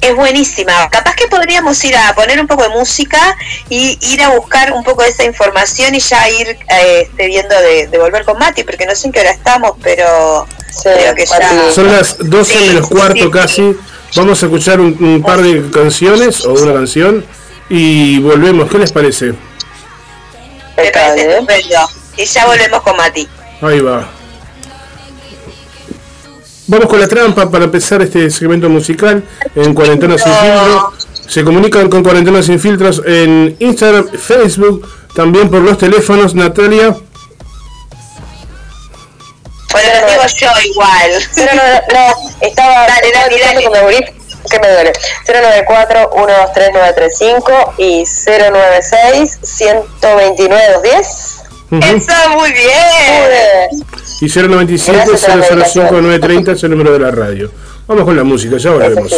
es 0.00 0.14
buenísima. 0.16 0.88
Capaz 0.90 1.14
que 1.14 1.28
podríamos 1.28 1.82
ir 1.84 1.96
a 1.96 2.12
poner 2.14 2.40
un 2.40 2.46
poco 2.46 2.62
de 2.64 2.70
música 2.70 3.18
y 3.68 3.98
ir 4.12 4.22
a 4.22 4.30
buscar 4.30 4.72
un 4.72 4.82
poco 4.82 5.02
de 5.02 5.10
esa 5.10 5.24
información 5.24 5.94
y 5.94 6.00
ya 6.00 6.28
ir 6.30 6.48
eh, 6.48 7.02
este, 7.02 7.26
viendo 7.26 7.54
de, 7.60 7.86
de 7.86 7.98
volver 7.98 8.24
con 8.24 8.38
Mati, 8.38 8.64
porque 8.64 8.84
no 8.86 8.94
sé 8.96 9.06
en 9.06 9.12
qué 9.12 9.20
hora 9.20 9.30
estamos, 9.30 9.72
pero 9.82 10.46
Sí, 10.70 10.82
creo 10.92 11.14
que 11.14 11.24
ya. 11.26 11.38
Mati. 11.38 11.74
Son 11.74 11.86
las 11.90 12.16
12 12.18 12.52
Sí, 12.52 12.68
menos 12.68 12.88
cuarto 12.88 13.24
sí. 13.24 13.30
casi. 13.30 13.76
Vamos 14.16 14.42
a 14.42 14.46
escuchar 14.46 14.80
un, 14.80 14.96
un 15.02 15.22
par 15.22 15.40
de 15.42 15.70
canciones 15.70 16.44
o 16.44 16.52
una 16.52 16.72
canción 16.74 17.24
y 17.68 18.18
volvemos. 18.20 18.70
¿Qué 18.70 18.78
les 18.78 18.92
parece? 18.92 19.34
Me 20.76 20.90
parece 20.90 21.30
estupendo. 21.30 21.88
Y 22.16 22.24
ya 22.24 22.46
volvemos 22.46 22.82
con 22.82 22.96
Mati. 22.96 23.28
Ahí 23.62 23.80
va. 23.80 24.08
Vamos 26.68 26.88
con 26.88 26.98
la 27.00 27.06
trampa 27.06 27.48
para 27.50 27.64
empezar 27.66 28.02
este 28.02 28.28
segmento 28.30 28.68
musical 28.68 29.22
en 29.54 29.72
Cuarentena 29.74 30.18
Sin 30.18 30.32
Filtro. 30.32 30.92
Se 31.28 31.44
comunican 31.44 31.88
con 31.88 32.02
Cuarentena 32.02 32.42
Sin 32.42 32.58
Filtros 32.58 33.00
en 33.06 33.54
Instagram, 33.60 34.08
Facebook, 34.18 34.88
también 35.14 35.48
por 35.48 35.60
los 35.60 35.78
teléfonos. 35.78 36.34
Natalia, 36.34 36.96
Bueno, 39.72 39.88
lo 40.00 40.06
digo 40.10 40.22
yo 40.36 40.48
igual. 40.70 41.10
Cero 41.32 41.50
nueve- 41.54 41.82
no, 41.92 42.14
estaba 42.46 42.86
Dale, 42.88 43.12
dale, 43.12 43.38
dale. 43.40 43.60
que 43.62 43.70
me 43.70 43.82
morí, 43.82 43.98
que 44.50 44.58
me 44.60 44.68
duele. 44.72 44.92
094-123-935 45.26 47.74
y 47.78 48.04
096-129-210. 51.70 51.70
Ujú. 51.70 51.96
Eso, 51.96 52.12
muy 52.38 52.52
bien. 52.52 53.84
y 54.20 54.28
097 54.28 55.02
Gracias 55.06 55.50
a 55.50 55.56
la 55.56 55.64
005 55.64 55.92
930 56.00 56.52
es 56.52 56.62
el 56.64 56.70
número 56.70 56.92
de 56.92 56.98
la 57.00 57.10
radio. 57.10 57.50
Vamos 57.86 58.04
con 58.04 58.16
la 58.16 58.24
música, 58.24 58.56
ya 58.56 58.70
volvemos. 58.70 59.12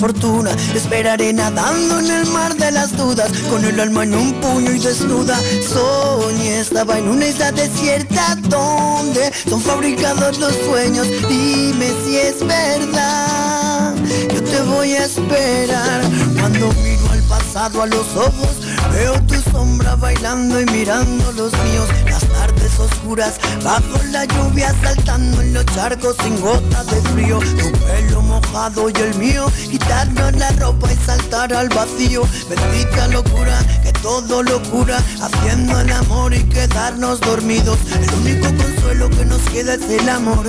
Fortuna. 0.00 0.50
Esperaré 0.74 1.30
nadando 1.32 2.00
en 2.00 2.10
el 2.10 2.26
mar 2.28 2.56
de 2.56 2.70
las 2.70 2.96
dudas, 2.96 3.30
con 3.50 3.62
el 3.66 3.78
alma 3.78 4.04
en 4.04 4.14
un 4.14 4.32
puño 4.40 4.72
y 4.72 4.78
desnuda. 4.78 5.38
Soñé, 5.62 6.60
estaba 6.60 6.98
en 6.98 7.06
una 7.08 7.26
isla 7.26 7.52
desierta 7.52 8.36
donde 8.48 9.30
son 9.48 9.60
fabricados 9.60 10.38
los 10.38 10.54
sueños. 10.66 11.06
Dime 11.28 11.88
si 12.02 12.16
es 12.16 12.40
verdad, 12.40 13.94
yo 14.32 14.42
te 14.42 14.62
voy 14.62 14.92
a 14.94 15.04
esperar. 15.04 16.00
Cuando 16.40 16.72
miro 16.82 17.10
al 17.12 17.22
pasado 17.24 17.82
a 17.82 17.86
los 17.86 18.16
ojos, 18.16 18.54
veo 18.92 19.20
tu 19.26 19.34
sombra 19.50 19.96
bailando 19.96 20.62
y 20.62 20.64
mirando 20.66 21.30
los 21.32 21.52
míos. 21.52 21.88
Las 22.06 22.24
tardes 22.26 22.78
oscuras, 22.78 23.34
bajo 23.62 24.02
la 24.10 24.24
lluvia, 24.24 24.74
saltando 24.82 25.42
en 25.42 25.52
los 25.52 25.66
charcos 25.66 26.16
sin 26.22 26.40
gota 26.40 26.84
de 26.84 27.02
frío. 27.10 27.38
Tu 27.38 27.70
pelo 27.84 28.19
y 28.52 29.00
el 29.00 29.14
mío, 29.16 29.46
quitarnos 29.70 30.32
la 30.32 30.50
ropa 30.52 30.92
y 30.92 30.96
saltar 30.96 31.52
al 31.54 31.68
vacío. 31.68 32.22
Bendita 32.48 33.06
locura, 33.06 33.56
que 33.84 33.92
todo 33.92 34.42
locura, 34.42 34.98
haciendo 35.20 35.78
el 35.80 35.92
amor 35.92 36.34
y 36.34 36.42
quedarnos 36.44 37.20
dormidos. 37.20 37.78
El 37.92 38.12
único 38.14 38.48
consuelo 38.56 39.08
que 39.10 39.24
nos 39.24 39.40
queda 39.50 39.74
es 39.74 39.88
el 39.88 40.08
amor. 40.08 40.48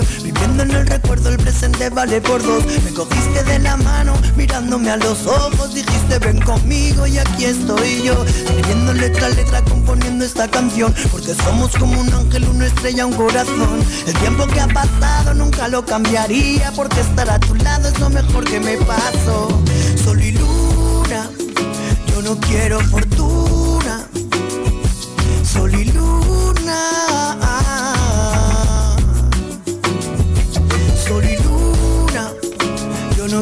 Viviendo 0.51 0.75
en 0.75 0.81
el 0.81 0.87
recuerdo, 0.87 1.29
el 1.29 1.37
presente 1.37 1.89
vale 1.89 2.19
por 2.19 2.43
dos. 2.43 2.65
Me 2.83 2.91
cogiste 2.93 3.41
de 3.43 3.59
la 3.59 3.77
mano, 3.77 4.13
mirándome 4.35 4.91
a 4.91 4.97
los 4.97 5.25
ojos, 5.25 5.73
dijiste 5.73 6.19
ven 6.19 6.41
conmigo 6.41 7.07
y 7.07 7.19
aquí 7.19 7.45
estoy 7.45 8.03
yo. 8.03 8.25
Escribiendo 8.25 8.91
letra 8.93 9.27
a 9.27 9.29
letra, 9.29 9.61
componiendo 9.63 10.25
esta 10.25 10.49
canción. 10.49 10.93
Porque 11.09 11.33
somos 11.35 11.71
como 11.77 12.01
un 12.01 12.13
ángel, 12.13 12.49
una 12.49 12.67
estrella, 12.67 13.05
un 13.05 13.13
corazón. 13.13 13.79
El 14.05 14.13
tiempo 14.15 14.45
que 14.47 14.59
ha 14.59 14.67
pasado 14.67 15.33
nunca 15.33 15.69
lo 15.69 15.85
cambiaría. 15.85 16.73
Porque 16.75 16.99
estar 16.99 17.29
a 17.29 17.39
tu 17.39 17.55
lado 17.55 17.87
es 17.87 17.97
lo 17.99 18.09
mejor 18.09 18.43
que 18.43 18.59
me 18.59 18.75
pasó. 18.77 19.47
Sol 20.03 20.21
y 20.21 20.33
luna, 20.33 21.29
yo 22.07 22.21
no 22.23 22.37
quiero 22.41 22.81
fortuna. 22.81 23.30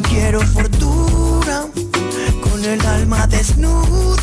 No 0.01 0.09
quiero 0.09 0.39
fortuna. 0.41 1.65
Con 2.41 2.63
el 2.63 2.85
alma 2.85 3.27
desnuda. 3.27 4.18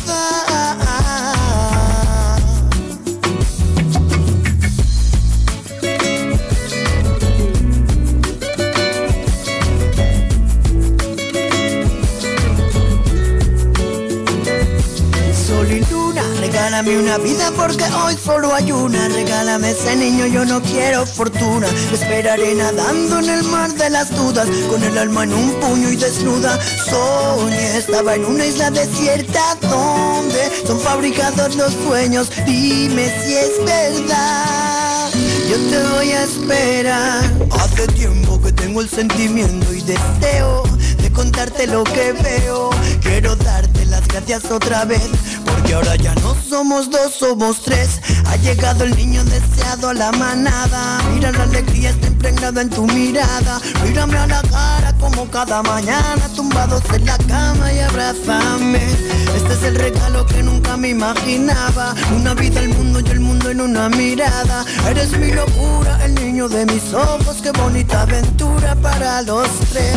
Regálame 16.87 16.99
una 16.99 17.17
vida 17.17 17.51
porque 17.55 17.83
hoy 17.83 18.15
solo 18.15 18.53
hay 18.53 18.71
una. 18.71 19.07
Regálame 19.09 19.71
ese 19.71 19.95
niño, 19.95 20.25
yo 20.25 20.45
no 20.45 20.61
quiero 20.61 21.05
fortuna. 21.05 21.67
Esperaré 21.91 22.55
nadando 22.55 23.19
en 23.19 23.29
el 23.29 23.43
mar 23.43 23.73
de 23.73 23.89
las 23.89 24.15
dudas, 24.15 24.47
con 24.69 24.83
el 24.83 24.97
alma 24.97 25.23
en 25.23 25.33
un 25.33 25.51
puño 25.59 25.89
y 25.91 25.95
desnuda. 25.95 26.57
Soñé, 26.89 27.77
estaba 27.77 28.15
en 28.15 28.25
una 28.25 28.45
isla 28.45 28.71
desierta 28.71 29.55
donde 29.61 30.65
son 30.65 30.79
fabricados 30.79 31.55
los 31.55 31.73
sueños. 31.73 32.29
Dime 32.45 33.05
si 33.23 33.35
es 33.35 33.65
verdad. 33.65 35.09
Yo 35.49 35.57
te 35.69 35.83
voy 35.93 36.11
a 36.11 36.23
esperar. 36.23 37.23
Hace 37.59 37.87
tiempo 37.87 38.41
que 38.41 38.51
tengo 38.51 38.81
el 38.81 38.89
sentimiento 38.89 39.73
y 39.73 39.81
deseo 39.81 40.63
de 41.01 41.11
contarte 41.11 41.67
lo 41.67 41.83
que 41.83 42.13
veo. 42.13 42.69
Quiero 43.01 43.35
darte 43.35 43.85
las 43.85 44.07
gracias 44.07 44.51
otra 44.51 44.85
vez, 44.85 45.09
porque 45.45 45.73
ahora 45.73 45.95
ya 45.95 46.13
no 46.15 46.36
somos 46.49 46.89
dos, 46.89 47.13
somos 47.13 47.61
tres. 47.61 48.01
Ha 48.25 48.35
llegado 48.37 48.83
el 48.83 48.95
niño 48.95 49.23
deseado 49.25 49.89
a 49.89 49.93
la 49.93 50.11
manada. 50.13 50.99
Mira 51.13 51.31
la 51.31 51.43
alegría 51.43 51.89
está 51.89 52.07
impregnada 52.07 52.61
en 52.61 52.69
tu 52.69 52.85
mirada. 52.87 53.59
Mírame 53.83 54.17
a 54.17 54.27
la 54.27 54.41
cara 54.43 54.93
como 54.99 55.29
cada 55.29 55.61
mañana, 55.63 56.29
tumbados 56.35 56.83
en 56.93 57.05
la 57.05 57.17
cama 57.17 57.71
y 57.71 57.79
abrázame. 57.79 58.81
Este 59.35 59.53
es 59.53 59.63
el 59.63 59.75
regalo 59.75 60.25
que 60.25 60.41
nunca 60.43 60.77
me 60.77 60.89
imaginaba. 60.89 61.93
Una 62.15 62.33
vida 62.33 62.59
al 62.59 62.69
mundo 62.69 62.99
y 62.99 63.09
el 63.09 63.19
mundo 63.19 63.49
en 63.49 63.61
una 63.61 63.89
mirada. 63.89 64.65
Eres 64.89 65.17
mi 65.17 65.31
locura, 65.31 65.96
de 66.45 66.67
mis 66.67 66.93
ojos. 66.93 67.37
Qué 67.41 67.51
bonita 67.51 68.03
aventura 68.03 68.75
para 68.75 69.23
los 69.23 69.49
tres. 69.71 69.95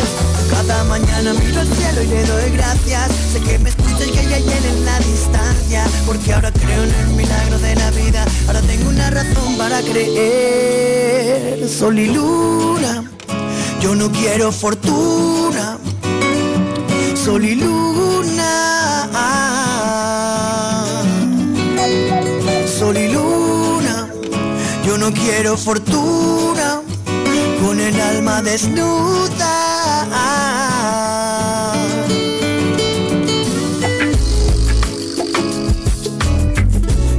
Cada 0.49 0.83
mañana 0.85 1.33
miro 1.35 1.61
al 1.61 1.67
cielo 1.67 2.01
y 2.01 2.07
le 2.07 2.23
doy 2.25 2.49
gracias. 2.49 3.11
Sé 3.31 3.39
que 3.41 3.59
me 3.59 3.69
escuchas 3.69 4.07
y 4.07 4.11
que 4.11 4.19
hay 4.21 4.33
alguien 4.33 4.65
en 4.65 4.85
la 4.85 4.97
distancia. 4.97 5.85
Porque 6.07 6.33
ahora 6.33 6.51
creo 6.51 6.83
en 6.83 6.93
el 6.95 7.07
milagro 7.09 7.59
de 7.59 7.75
la 7.75 7.91
vida. 7.91 8.25
Ahora 8.47 8.61
tengo 8.61 8.89
una 8.89 9.11
razón 9.11 9.55
para 9.55 9.81
creer. 9.83 11.69
Sol 11.69 11.99
y 11.99 12.07
luna, 12.07 13.03
yo 13.79 13.93
no 13.93 14.11
quiero 14.11 14.51
fortuna. 14.51 15.77
Sol 17.23 17.45
y 17.45 17.53
luna. 17.53 17.80
Quiero 25.13 25.57
fortuna. 25.57 26.81
Con 27.61 27.79
el 27.79 27.99
alma 27.99 28.41
desnuda. 28.41 29.53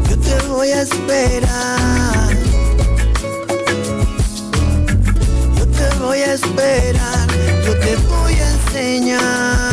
Yo 0.08 0.18
te 0.18 0.48
voy 0.48 0.68
a 0.68 0.82
esperar. 0.82 2.36
Yo 5.56 5.66
te 5.66 5.98
voy 5.98 6.18
a 6.18 6.34
esperar. 6.34 7.28
Yo 7.64 7.78
te 7.78 7.96
voy 8.10 8.34
a 8.34 8.52
enseñar 8.52 9.72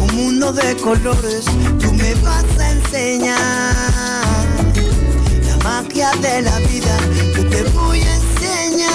un 0.00 0.16
mundo 0.16 0.52
de 0.52 0.76
colores. 0.76 1.44
De 6.20 6.42
la 6.42 6.58
vida. 6.60 6.98
Yo 7.36 7.48
te 7.48 7.62
voy 7.74 8.00
a 8.00 8.14
enseñar 8.14 8.88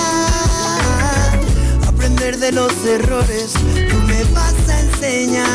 aprender 1.87 2.37
de 2.37 2.51
los 2.51 2.73
errores. 2.85 3.53
Tú 3.89 3.97
me 4.07 4.23
vas 4.25 4.69
a 4.69 4.79
enseñar 4.79 5.45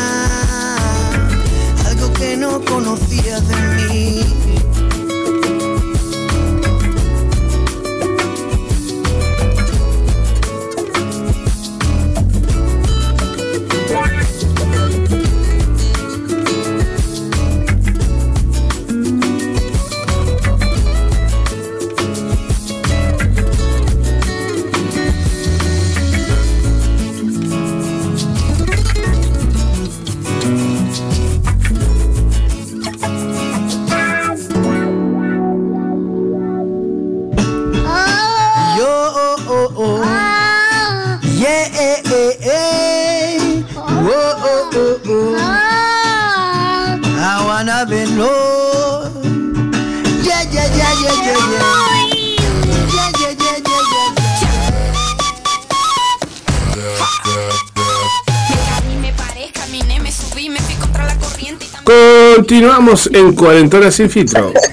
algo 1.87 2.11
que 2.13 2.37
no 2.37 2.63
conocías 2.65 3.47
de 3.47 3.55
mí. 3.87 4.48
Continuamos 62.39 63.09
en 63.11 63.35
Cuarentona 63.35 63.91
Sin 63.91 64.09
Filtro. 64.09 64.53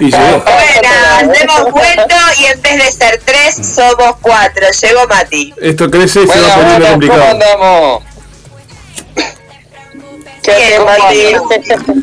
Y 0.00 0.06
llegó. 0.06 0.42
Buenas, 0.42 1.40
hemos 1.40 1.72
vuelto 1.72 2.14
y 2.38 2.44
en 2.46 2.62
vez 2.62 2.84
de 2.84 2.92
ser 2.92 3.20
tres, 3.22 3.54
somos 3.54 4.16
cuatro. 4.22 4.66
Llegó 4.80 5.06
Mati. 5.08 5.54
Esto 5.60 5.90
crece 5.90 6.22
y 6.22 6.26
se 6.26 6.40
va 6.40 6.54
poniendo 6.54 6.86
buenas, 6.86 6.88
¿cómo 6.88 6.92
complicado. 6.92 7.30
andamos? 7.30 8.02
¿Qué 10.42 10.52
haces, 10.52 10.84
Mati? 10.84 12.02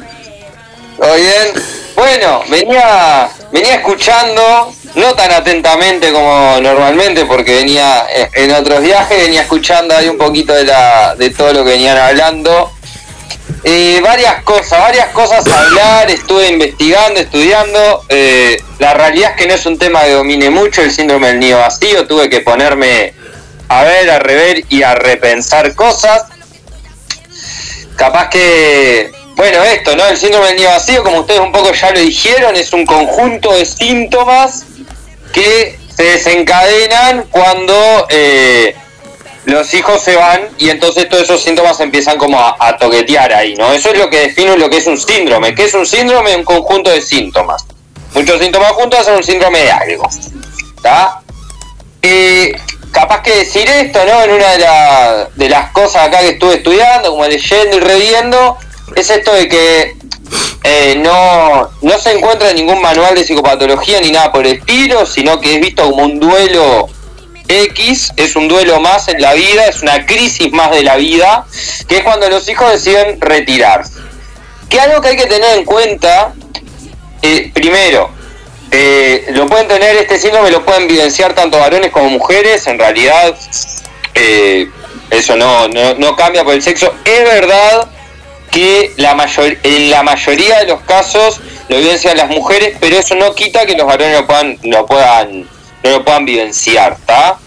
¿Todo 1.00 1.16
bien? 1.16 1.64
Bueno, 1.96 2.44
venía, 2.50 3.30
venía 3.52 3.76
escuchando, 3.76 4.74
no 4.94 5.14
tan 5.16 5.32
atentamente 5.32 6.12
como 6.12 6.60
normalmente, 6.62 7.26
porque 7.26 7.56
venía 7.56 8.06
en 8.34 8.52
otros 8.52 8.82
viajes, 8.82 9.24
venía 9.24 9.42
escuchando 9.42 9.96
ahí 9.96 10.08
un 10.08 10.18
poquito 10.20 10.54
de, 10.54 10.66
la, 10.66 11.16
de 11.16 11.32
todo 11.32 11.52
lo 11.54 11.64
que 11.64 11.72
venían 11.72 11.98
hablando. 11.98 12.73
Eh, 13.66 14.02
varias 14.04 14.44
cosas, 14.44 14.78
varias 14.80 15.08
cosas 15.10 15.48
a 15.48 15.62
hablar, 15.62 16.12
estuve 16.12 16.50
investigando, 16.50 17.20
estudiando. 17.20 18.04
eh, 18.10 18.62
la 18.80 18.94
realidad 18.94 19.32
es 19.32 19.38
que 19.38 19.48
no 19.48 19.54
es 19.54 19.66
un 19.66 19.78
tema 19.80 20.02
que 20.04 20.12
domine 20.12 20.50
mucho 20.50 20.82
el 20.82 20.92
síndrome 20.92 21.28
del 21.28 21.40
nido 21.40 21.60
vacío, 21.60 22.06
tuve 22.06 22.30
que 22.30 22.42
ponerme 22.42 23.14
a 23.70 23.84
ver, 23.84 24.10
a 24.10 24.20
rever 24.20 24.66
y 24.68 24.84
a 24.84 24.96
repensar 24.96 25.74
cosas. 25.76 26.26
Capaz 27.96 28.30
que, 28.30 29.12
bueno, 29.36 29.64
esto, 29.64 29.96
¿no? 29.96 30.06
El 30.08 30.18
síndrome 30.18 30.48
del 30.48 30.58
nido 30.58 30.70
vacío, 30.70 31.02
como 31.02 31.22
ustedes 31.22 31.40
un 31.40 31.54
poco 31.54 31.72
ya 31.74 31.92
lo 31.92 32.00
dijeron, 32.02 32.56
es 32.58 32.74
un 32.74 32.86
conjunto 32.86 33.54
de 33.54 33.66
síntomas 33.66 34.66
que 35.32 35.80
se 35.96 36.04
desencadenan 36.04 37.24
cuando 37.32 38.08
eh, 38.10 38.76
los 39.46 39.74
hijos 39.74 40.02
se 40.02 40.16
van 40.16 40.42
y 40.58 40.70
entonces 40.70 41.10
todos 41.10 41.24
esos 41.24 41.42
síntomas 41.42 41.80
empiezan 41.80 42.18
como 42.18 42.40
a, 42.40 42.78
toquetear 42.78 43.34
ahí, 43.34 43.56
¿no? 43.56 43.72
Eso 43.74 43.90
es 43.92 43.98
lo 43.98 44.10
que 44.10 44.20
define 44.20 44.58
lo 44.58 44.70
que 44.70 44.78
es 44.78 44.88
un 44.88 44.98
síndrome. 44.98 45.54
¿Qué 45.54 45.66
es 45.66 45.74
un 45.74 45.86
síndrome? 45.86 46.36
Un 46.36 46.44
conjunto 46.44 46.90
de 46.90 47.02
síntomas. 47.02 47.66
Muchos 48.14 48.40
síntomas 48.40 48.72
juntos 48.74 49.00
hacen 49.00 49.16
un 49.16 49.24
síndrome 49.24 49.60
de 49.60 49.72
algo. 49.72 50.08
¿Está? 50.78 51.22
Eh, 52.02 52.54
capaz 52.92 53.22
que 53.22 53.36
decir 53.38 53.68
esto, 53.70 54.00
¿no? 54.06 54.22
En 54.24 54.32
una 54.32 54.52
de, 54.52 54.60
la- 54.60 55.30
de 55.36 55.50
las 55.50 55.72
cosas 55.72 56.08
acá 56.08 56.20
que 56.20 56.30
estuve 56.30 56.56
estudiando, 56.56 57.10
como 57.12 57.26
leyendo 57.26 57.78
y 57.78 57.80
reviendo, 57.80 58.58
es 58.96 59.10
esto 59.10 59.34
de 59.34 59.48
que 59.50 59.96
eh, 60.64 60.96
no, 61.04 61.70
no 61.82 62.00
se 62.00 62.14
encuentra 62.14 62.50
en 62.52 62.56
ningún 62.58 62.82
manual 62.82 63.16
de 63.16 63.24
psicopatología 63.24 64.00
ni 64.00 64.12
nada 64.12 64.32
por 64.32 64.46
el 64.46 64.60
estilo, 64.60 65.06
sino 65.06 65.40
que 65.42 65.56
es 65.56 65.62
visto 65.62 65.84
como 65.90 66.04
un 66.04 66.20
duelo 66.20 66.88
X, 67.48 68.14
es 68.16 68.36
un 68.36 68.48
duelo 68.48 68.80
más 68.80 69.08
en 69.08 69.22
la 69.22 69.34
vida, 69.34 69.68
es 69.68 69.82
una 69.82 70.06
crisis 70.06 70.52
más 70.52 70.72
de 70.72 70.84
la 70.84 70.96
vida, 70.96 71.46
que 71.88 71.98
es 71.98 72.04
cuando 72.04 72.30
los 72.30 72.48
hijos 72.50 72.72
deciden 72.72 73.20
retirarse. 73.20 74.00
Que 74.70 74.80
algo 74.80 75.02
que 75.02 75.10
hay 75.10 75.18
que 75.18 75.28
tener 75.28 75.58
en 75.58 75.66
cuenta, 75.66 76.34
eh, 77.22 77.52
primero, 77.54 78.10
eh, 78.72 79.26
lo 79.30 79.46
pueden 79.48 79.68
tener 79.68 79.96
este 79.98 80.20
síndrome, 80.20 80.50
lo 80.50 80.66
pueden 80.66 80.88
vivenciar 80.88 81.34
tanto 81.34 81.60
varones 81.60 81.92
como 81.92 82.10
mujeres, 82.10 82.66
en 82.68 82.80
realidad 82.80 83.36
eh, 84.16 84.68
eso 85.12 85.36
no, 85.36 85.68
no, 85.68 85.94
no 85.96 86.16
cambia 86.16 86.44
por 86.44 86.54
el 86.54 86.64
sexo. 86.64 86.94
Es 87.06 87.24
verdad 87.24 87.88
que 88.54 88.94
la 88.98 89.16
mayor, 89.16 89.58
en 89.64 89.90
la 89.90 90.04
mayoría 90.04 90.60
de 90.60 90.68
los 90.68 90.82
casos 90.82 91.42
lo 91.70 91.78
vivencian 91.78 92.16
las 92.18 92.30
mujeres, 92.30 92.78
pero 92.80 92.98
eso 92.98 93.16
no 93.16 93.34
quita 93.34 93.66
que 93.66 93.76
los 93.76 93.86
varones 93.86 94.20
lo 94.20 94.28
puedan, 94.28 94.60
lo 94.64 94.86
puedan, 94.86 95.50
no 95.84 95.90
lo 95.90 96.06
puedan 96.06 96.26
vivenciar, 96.26 96.98
¿está? 97.00 97.38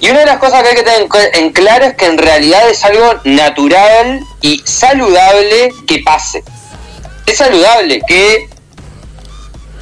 Y 0.00 0.10
una 0.10 0.20
de 0.20 0.26
las 0.26 0.38
cosas 0.38 0.62
que 0.62 0.70
hay 0.70 0.74
que 0.74 0.82
tener 0.82 1.08
en 1.34 1.52
claro 1.52 1.84
es 1.84 1.94
que 1.94 2.06
en 2.06 2.18
realidad 2.18 2.68
es 2.68 2.84
algo 2.84 3.20
natural 3.24 4.20
y 4.40 4.60
saludable 4.64 5.72
que 5.86 6.00
pase. 6.00 6.42
Es 7.26 7.36
saludable 7.38 8.00
que 8.06 8.48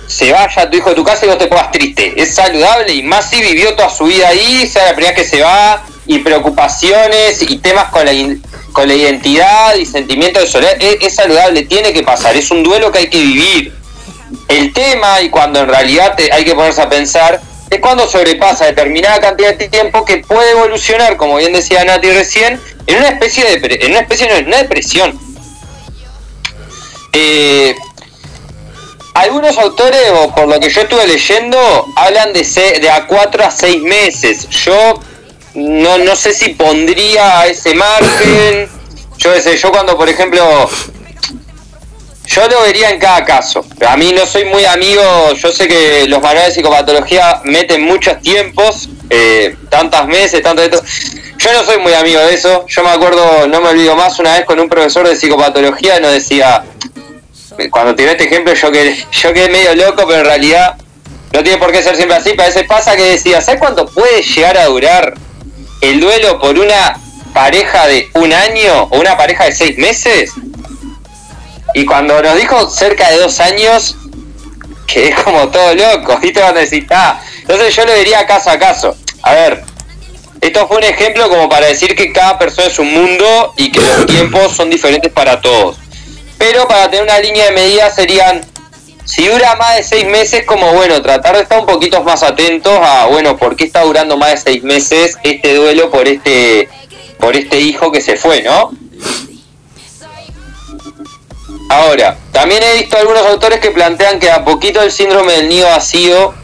se 0.06 0.32
vaya 0.32 0.68
tu 0.68 0.76
hijo 0.76 0.90
de 0.90 0.96
tu 0.96 1.04
casa 1.04 1.24
y 1.24 1.28
vos 1.28 1.38
te 1.38 1.46
pongas 1.46 1.70
triste. 1.70 2.20
Es 2.20 2.34
saludable 2.34 2.92
y 2.92 3.02
más 3.02 3.30
si 3.30 3.40
vivió 3.40 3.74
toda 3.76 3.88
su 3.88 4.04
vida 4.04 4.28
ahí, 4.28 4.66
sea 4.66 4.86
la 4.86 4.94
primera 4.94 5.14
que 5.14 5.24
se 5.24 5.40
va, 5.40 5.82
y 6.06 6.18
preocupaciones 6.18 7.40
y 7.42 7.58
temas 7.58 7.86
con 7.86 8.04
la, 8.04 8.12
con 8.72 8.88
la 8.88 8.94
identidad 8.94 9.76
y 9.76 9.86
sentimiento 9.86 10.40
de 10.40 10.46
soledad. 10.46 10.74
Es, 10.80 10.96
es 11.00 11.14
saludable, 11.14 11.62
tiene 11.62 11.92
que 11.94 12.02
pasar, 12.02 12.36
es 12.36 12.50
un 12.50 12.62
duelo 12.62 12.92
que 12.92 12.98
hay 12.98 13.08
que 13.08 13.20
vivir. 13.20 13.72
El 14.48 14.72
tema, 14.74 15.20
y 15.22 15.30
cuando 15.30 15.60
en 15.60 15.68
realidad 15.68 16.14
te- 16.16 16.32
hay 16.32 16.44
que 16.44 16.54
ponerse 16.54 16.82
a 16.82 16.88
pensar, 16.88 17.40
es 17.70 17.80
cuando 17.80 18.06
sobrepasa 18.08 18.66
determinada 18.66 19.20
cantidad 19.20 19.54
de 19.54 19.68
tiempo 19.68 20.04
que 20.04 20.18
puede 20.18 20.50
evolucionar, 20.50 21.16
como 21.16 21.36
bien 21.36 21.52
decía 21.52 21.84
Nati 21.84 22.10
recién, 22.10 22.60
en 22.86 22.96
una 22.98 23.08
especie 23.08 23.44
de, 23.44 23.74
en 23.84 23.90
una 23.92 24.00
especie 24.00 24.28
no, 24.28 24.34
en 24.34 24.46
una 24.48 24.58
depresión. 24.58 25.18
Eh, 27.12 27.74
algunos 29.14 29.58
autores, 29.58 30.00
o 30.14 30.34
por 30.34 30.48
lo 30.48 30.58
que 30.60 30.70
yo 30.70 30.82
estuve 30.82 31.06
leyendo, 31.06 31.86
hablan 31.96 32.32
de, 32.32 32.44
se- 32.44 32.80
de 32.80 32.90
a 32.90 33.06
4 33.06 33.44
a 33.44 33.50
6 33.50 33.82
meses. 33.82 34.48
Yo 34.48 35.00
no, 35.54 35.98
no 35.98 36.16
sé 36.16 36.32
si 36.32 36.50
pondría 36.50 37.46
ese 37.46 37.74
margen. 37.74 38.68
Yo 39.18 39.38
sé, 39.40 39.56
yo 39.56 39.70
cuando, 39.72 39.96
por 39.96 40.08
ejemplo, 40.08 40.68
yo 42.30 42.48
lo 42.48 42.62
vería 42.62 42.90
en 42.90 43.00
cada 43.00 43.24
caso. 43.24 43.64
A 43.86 43.96
mí 43.96 44.12
no 44.12 44.24
soy 44.24 44.44
muy 44.44 44.64
amigo, 44.64 45.32
yo 45.32 45.50
sé 45.50 45.66
que 45.66 46.06
los 46.06 46.22
manuales 46.22 46.54
de 46.54 46.54
psicopatología 46.54 47.40
meten 47.44 47.82
muchos 47.82 48.20
tiempos, 48.20 48.88
eh, 49.10 49.56
tantas 49.68 50.06
meses, 50.06 50.40
tanto 50.40 50.62
esto. 50.62 50.80
Yo 51.38 51.52
no 51.52 51.64
soy 51.64 51.78
muy 51.78 51.92
amigo 51.92 52.20
de 52.20 52.34
eso. 52.34 52.64
Yo 52.68 52.84
me 52.84 52.90
acuerdo, 52.90 53.48
no 53.48 53.60
me 53.60 53.70
olvido 53.70 53.96
más, 53.96 54.16
una 54.20 54.34
vez 54.34 54.44
con 54.44 54.60
un 54.60 54.68
profesor 54.68 55.08
de 55.08 55.16
psicopatología 55.16 55.98
nos 55.98 56.12
decía, 56.12 56.62
cuando 57.70 57.96
tiré 57.96 58.12
este 58.12 58.24
ejemplo 58.24 58.54
yo 58.54 58.70
quedé, 58.70 59.04
yo 59.10 59.32
quedé 59.32 59.48
medio 59.48 59.74
loco, 59.74 60.04
pero 60.06 60.20
en 60.20 60.26
realidad 60.26 60.76
no 61.32 61.42
tiene 61.42 61.58
por 61.58 61.72
qué 61.72 61.82
ser 61.82 61.96
siempre 61.96 62.16
así. 62.16 62.30
Pero 62.30 62.44
a 62.44 62.46
veces 62.46 62.64
pasa 62.68 62.94
que 62.94 63.02
decía, 63.02 63.40
¿sabes 63.40 63.58
cuánto 63.58 63.86
puede 63.86 64.22
llegar 64.22 64.56
a 64.56 64.66
durar 64.66 65.14
el 65.80 65.98
duelo 65.98 66.38
por 66.38 66.56
una 66.56 66.96
pareja 67.34 67.88
de 67.88 68.08
un 68.14 68.32
año 68.32 68.84
o 68.84 69.00
una 69.00 69.16
pareja 69.16 69.46
de 69.46 69.52
seis 69.52 69.76
meses? 69.78 70.32
Y 71.74 71.84
cuando 71.84 72.20
nos 72.22 72.36
dijo 72.36 72.68
cerca 72.68 73.10
de 73.10 73.18
dos 73.18 73.40
años, 73.40 73.96
quedé 74.86 75.14
como 75.14 75.48
todo 75.48 75.74
loco, 75.74 76.18
¿viste? 76.22 76.40
Cuando 76.40 76.60
decís, 76.60 76.84
ah, 76.90 77.20
entonces 77.40 77.74
yo 77.74 77.84
lo 77.84 77.94
diría 77.94 78.26
caso 78.26 78.50
a 78.50 78.58
caso. 78.58 78.96
A 79.22 79.34
ver, 79.34 79.64
esto 80.40 80.66
fue 80.66 80.78
un 80.78 80.84
ejemplo 80.84 81.28
como 81.28 81.48
para 81.48 81.66
decir 81.66 81.94
que 81.94 82.12
cada 82.12 82.38
persona 82.38 82.68
es 82.68 82.78
un 82.78 82.92
mundo 82.92 83.54
y 83.56 83.70
que 83.70 83.80
los 83.80 84.06
tiempos 84.06 84.52
son 84.52 84.70
diferentes 84.70 85.12
para 85.12 85.40
todos. 85.40 85.76
Pero 86.38 86.66
para 86.66 86.88
tener 86.90 87.04
una 87.04 87.18
línea 87.20 87.46
de 87.46 87.52
medida 87.52 87.90
serían, 87.90 88.40
si 89.04 89.26
dura 89.26 89.56
más 89.56 89.76
de 89.76 89.82
seis 89.82 90.06
meses, 90.06 90.44
como 90.46 90.72
bueno, 90.72 91.02
tratar 91.02 91.36
de 91.36 91.42
estar 91.42 91.60
un 91.60 91.66
poquito 91.66 92.02
más 92.02 92.22
atentos 92.22 92.78
a, 92.82 93.06
bueno, 93.06 93.36
¿por 93.36 93.56
qué 93.56 93.64
está 93.64 93.82
durando 93.82 94.16
más 94.16 94.30
de 94.30 94.52
seis 94.52 94.62
meses 94.62 95.18
este 95.22 95.54
duelo 95.54 95.90
por 95.90 96.08
este, 96.08 96.68
por 97.18 97.36
este 97.36 97.60
hijo 97.60 97.92
que 97.92 98.00
se 98.00 98.16
fue, 98.16 98.42
¿no? 98.42 98.70
Ahora, 101.70 102.16
también 102.32 102.64
he 102.64 102.78
visto 102.78 102.98
algunos 102.98 103.24
autores 103.26 103.60
que 103.60 103.70
plantean 103.70 104.18
que 104.18 104.28
a 104.28 104.44
poquito 104.44 104.82
el 104.82 104.90
síndrome 104.90 105.34
del 105.34 105.48
nido 105.48 105.68
vacío 105.68 106.34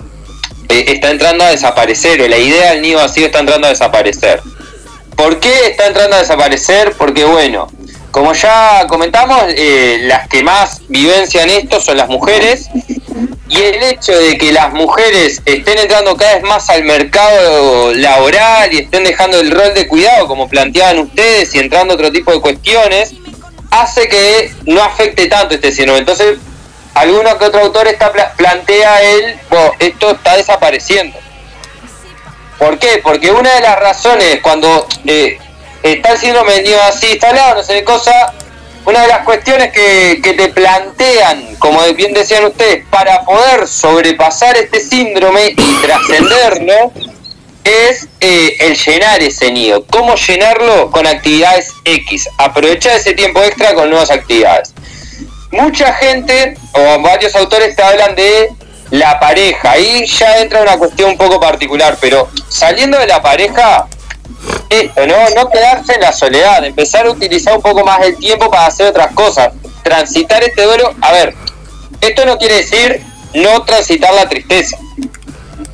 eh, 0.69 0.85
está 0.87 1.11
entrando 1.11 1.43
a 1.43 1.49
desaparecer, 1.49 2.23
o 2.23 2.29
la 2.29 2.39
idea 2.39 2.71
del 2.71 2.83
nido 2.83 3.01
vacío 3.01 3.27
está 3.27 3.41
entrando 3.41 3.67
a 3.67 3.71
desaparecer. 3.71 4.41
¿Por 5.17 5.41
qué 5.41 5.67
está 5.67 5.89
entrando 5.89 6.15
a 6.15 6.21
desaparecer? 6.21 6.93
Porque 6.97 7.25
bueno, 7.25 7.67
como 8.13 8.35
ya 8.35 8.87
comentamos, 8.89 9.43
eh, 9.49 9.99
las 10.03 10.29
que 10.29 10.45
más 10.45 10.83
vivencian 10.87 11.51
esto 11.51 11.81
son 11.81 11.97
las 11.97 12.09
mujeres, 12.09 12.69
y 13.49 13.63
el 13.63 13.83
hecho 13.83 14.17
de 14.17 14.39
que 14.39 14.53
las 14.53 14.73
mujeres 14.75 15.43
estén 15.45 15.79
entrando 15.79 16.17
cada 16.17 16.35
vez 16.35 16.45
más 16.45 16.71
al 16.71 16.85
mercado 16.85 17.93
laboral 17.95 18.73
y 18.73 18.79
estén 18.79 19.03
dejando 19.03 19.41
el 19.41 19.51
rol 19.51 19.75
de 19.75 19.89
cuidado, 19.89 20.29
como 20.29 20.49
planteaban 20.49 21.01
ustedes, 21.01 21.53
y 21.57 21.59
entrando 21.59 21.95
otro 21.95 22.13
tipo 22.13 22.31
de 22.31 22.41
cuestiones, 22.41 23.13
hace 23.83 24.09
que 24.09 24.53
no 24.67 24.83
afecte 24.83 25.27
tanto 25.27 25.55
este 25.55 25.73
síndrome. 25.73 26.01
Entonces, 26.01 26.39
alguno 26.95 27.37
que 27.39 27.45
otro 27.45 27.61
autor 27.61 27.89
está 27.89 28.13
pla- 28.13 28.33
plantea 28.37 28.99
"Bo, 29.51 29.75
esto 29.79 30.13
está 30.13 30.37
desapareciendo. 30.37 31.19
¿Por 32.59 32.79
qué? 32.79 33.01
Porque 33.03 33.31
una 33.31 33.53
de 33.55 33.61
las 33.61 33.79
razones 33.79 34.41
cuando 34.41 34.87
eh, 35.05 35.39
está 35.83 36.13
el 36.13 36.19
síndrome 36.19 36.63
nido 36.63 36.83
así 36.85 37.07
instalado, 37.13 37.57
no 37.57 37.63
sé 37.63 37.75
qué 37.75 37.85
cosa, 37.85 38.33
una 38.87 39.03
de 39.03 39.09
las 39.09 39.25
cuestiones 39.25 39.73
que, 39.73 40.21
que 40.23 40.33
te 40.33 40.49
plantean, 40.49 41.57
como 41.57 41.83
bien 41.95 42.15
decían 42.15 42.45
ustedes, 42.47 42.85
para 42.89 43.25
poder 43.25 43.69
sobrepasar 43.69 44.57
este 44.57 44.81
síndrome 44.81 45.49
y 45.57 45.81
trascenderlo, 45.83 46.93
es 47.67 48.09
eh, 48.21 48.57
el 48.61 48.77
llenar 48.77 49.23
ese 49.23 49.51
nido. 49.51 49.85
¿Cómo 49.87 50.15
llenarlo? 50.15 50.91
Con 50.91 51.07
actividades 51.07 51.73
X. 51.85 52.29
Aprovechar 52.39 52.97
ese 52.97 53.15
tiempo 53.15 53.43
extra 53.43 53.75
con 53.75 53.91
nuevas 53.91 54.11
actividades. 54.11 54.73
Mucha 55.51 55.93
gente, 55.95 56.57
o 56.73 57.01
varios 57.01 57.35
autores 57.35 57.75
te 57.75 57.83
hablan 57.83 58.15
de 58.15 58.51
la 58.91 59.19
pareja. 59.19 59.73
Ahí 59.73 60.07
ya 60.07 60.39
entra 60.39 60.63
una 60.63 60.77
cuestión 60.77 61.11
un 61.11 61.17
poco 61.17 61.41
particular, 61.41 61.99
pero 62.01 62.29
saliendo 62.49 62.99
de 62.99 63.07
la 63.07 63.23
pareja, 63.23 63.87
¿no? 64.97 65.31
No 65.35 65.51
quedarse 65.51 65.95
en 65.95 66.01
la 66.01 66.13
soledad, 66.13 66.65
empezar 66.65 67.07
a 67.07 67.11
utilizar 67.11 67.57
un 67.57 67.63
poco 67.63 67.85
más 67.85 68.01
el 68.03 68.17
tiempo 68.17 68.51
para 68.51 68.67
hacer 68.67 68.87
otras 68.87 69.13
cosas. 69.13 69.53
Transitar 69.83 70.43
este 70.43 70.63
duelo, 70.63 70.95
a 71.01 71.13
ver, 71.13 71.35
esto 72.01 72.25
no 72.27 72.39
quiere 72.39 72.57
decir 72.57 73.03
no 73.35 73.63
transitar 73.65 74.15
la 74.15 74.29
tristeza. 74.29 74.77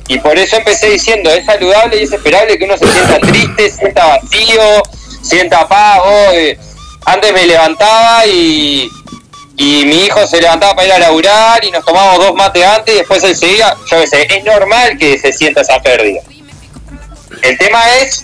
Y 0.07 0.19
por 0.19 0.37
eso 0.37 0.57
empecé 0.57 0.89
diciendo, 0.89 1.29
es 1.31 1.45
saludable 1.45 1.97
y 1.97 2.03
es 2.03 2.11
esperable 2.11 2.57
que 2.57 2.65
uno 2.65 2.77
se 2.77 2.85
sienta 2.87 3.19
triste, 3.19 3.71
sienta 3.71 4.05
vacío, 4.07 4.83
sienta 5.21 5.67
paz. 5.67 6.01
oh, 6.03 6.31
eh, 6.33 6.57
antes 7.05 7.33
me 7.33 7.45
levantaba 7.45 8.25
y, 8.25 8.89
y 9.57 9.85
mi 9.85 10.05
hijo 10.05 10.25
se 10.27 10.41
levantaba 10.41 10.75
para 10.75 10.87
ir 10.87 10.93
a 10.93 10.99
laburar 10.99 11.63
y 11.63 11.71
nos 11.71 11.85
tomábamos 11.85 12.25
dos 12.25 12.35
mates 12.35 12.65
antes 12.65 12.95
y 12.95 12.97
después 12.99 13.23
él 13.23 13.35
seguía. 13.35 13.75
Yo 13.89 14.01
qué 14.01 14.07
sé, 14.07 14.27
es 14.29 14.43
normal 14.43 14.97
que 14.97 15.17
se 15.17 15.31
sienta 15.31 15.61
esa 15.61 15.81
pérdida. 15.81 16.21
El 17.41 17.57
tema 17.57 17.97
es 17.97 18.23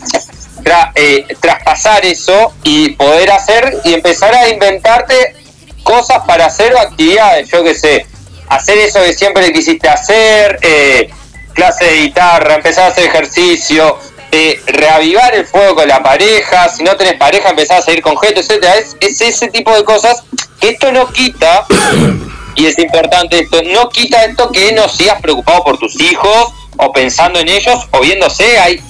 tra- 0.64 0.92
eh, 0.96 1.26
traspasar 1.40 2.06
eso 2.06 2.54
y 2.64 2.90
poder 2.92 3.32
hacer 3.32 3.80
y 3.84 3.94
empezar 3.94 4.34
a 4.36 4.48
inventarte 4.50 5.36
cosas 5.84 6.20
para 6.28 6.46
hacer 6.46 6.78
actividades, 6.78 7.50
yo 7.50 7.64
qué 7.64 7.74
sé, 7.74 8.06
hacer 8.48 8.78
eso 8.78 9.02
que 9.04 9.14
siempre 9.14 9.52
quisiste 9.52 9.90
hacer, 9.90 10.60
eh, 10.62 11.10
clase 11.54 11.86
de 11.86 12.02
guitarra, 12.02 12.56
empezar 12.56 12.86
a 12.86 12.88
hacer 12.88 13.06
ejercicio, 13.06 13.97
eh, 14.32 14.62
reavivar 14.68 15.34
el 15.36 15.45
fuego 15.45 15.76
con 15.76 15.88
la 15.88 16.04
pareja, 16.04 16.70
si 16.70 16.84
no 16.84 16.95
tenés 16.95 17.16
pareja 17.16 17.50
empezar 17.50 17.80
a 17.80 17.82
salir 17.82 18.02
con 18.02 18.18
gente, 18.18 18.41
etcétera, 18.41 18.76
es, 18.76 18.95
es 19.00 19.22
ese 19.22 19.47
tipo 19.47 19.76
de 19.76 19.84
cosas 19.84 20.24
que 20.60 20.70
esto 20.70 20.91
no 20.91 21.12
quita, 21.12 21.66
y 22.56 22.66
es 22.66 22.78
importante 22.78 23.39
esto, 23.39 23.62
no 23.64 23.89
quita 23.89 24.24
esto 24.26 24.52
que 24.52 24.72
no 24.74 24.88
sigas 24.88 25.22
preocupado 25.22 25.64
por 25.64 25.78
tus 25.78 26.00
hijos, 26.00 26.54
o 26.78 26.93
pensando 26.93 27.39
en 27.39 27.50
ellos, 27.50 27.88
o 27.91 28.00
viéndose, 28.00 28.58
hay, 28.60 28.82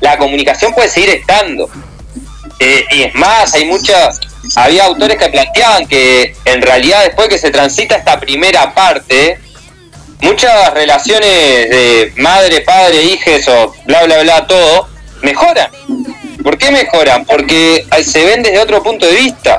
la 0.00 0.16
comunicación 0.16 0.72
puede 0.72 0.88
seguir 0.88 1.10
estando. 1.10 1.68
Eh, 2.58 2.86
y 2.90 3.02
es 3.02 3.14
más, 3.14 3.52
hay 3.54 3.66
muchas, 3.66 4.20
había 4.56 4.84
autores 4.84 5.18
que 5.18 5.28
planteaban 5.28 5.86
que 5.86 6.34
en 6.44 6.62
realidad 6.62 7.02
después 7.02 7.28
que 7.28 7.38
se 7.38 7.50
transita 7.50 7.96
esta 7.96 8.18
primera 8.18 8.72
parte, 8.74 9.40
muchas 10.20 10.74
relaciones 10.74 11.28
de 11.70 12.12
madre, 12.16 12.60
padre, 12.62 13.02
hijes 13.02 13.46
o 13.48 13.74
bla, 13.84 14.04
bla, 14.04 14.22
bla, 14.22 14.46
todo, 14.46 14.88
mejoran. 15.22 15.70
¿Por 16.42 16.58
qué 16.58 16.70
mejoran? 16.70 17.24
Porque 17.24 17.86
se 18.02 18.24
ven 18.24 18.42
desde 18.42 18.58
otro 18.58 18.82
punto 18.82 19.06
de 19.06 19.14
vista. 19.14 19.58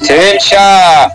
Se 0.00 0.16
ven 0.16 0.38
ya, 0.38 1.12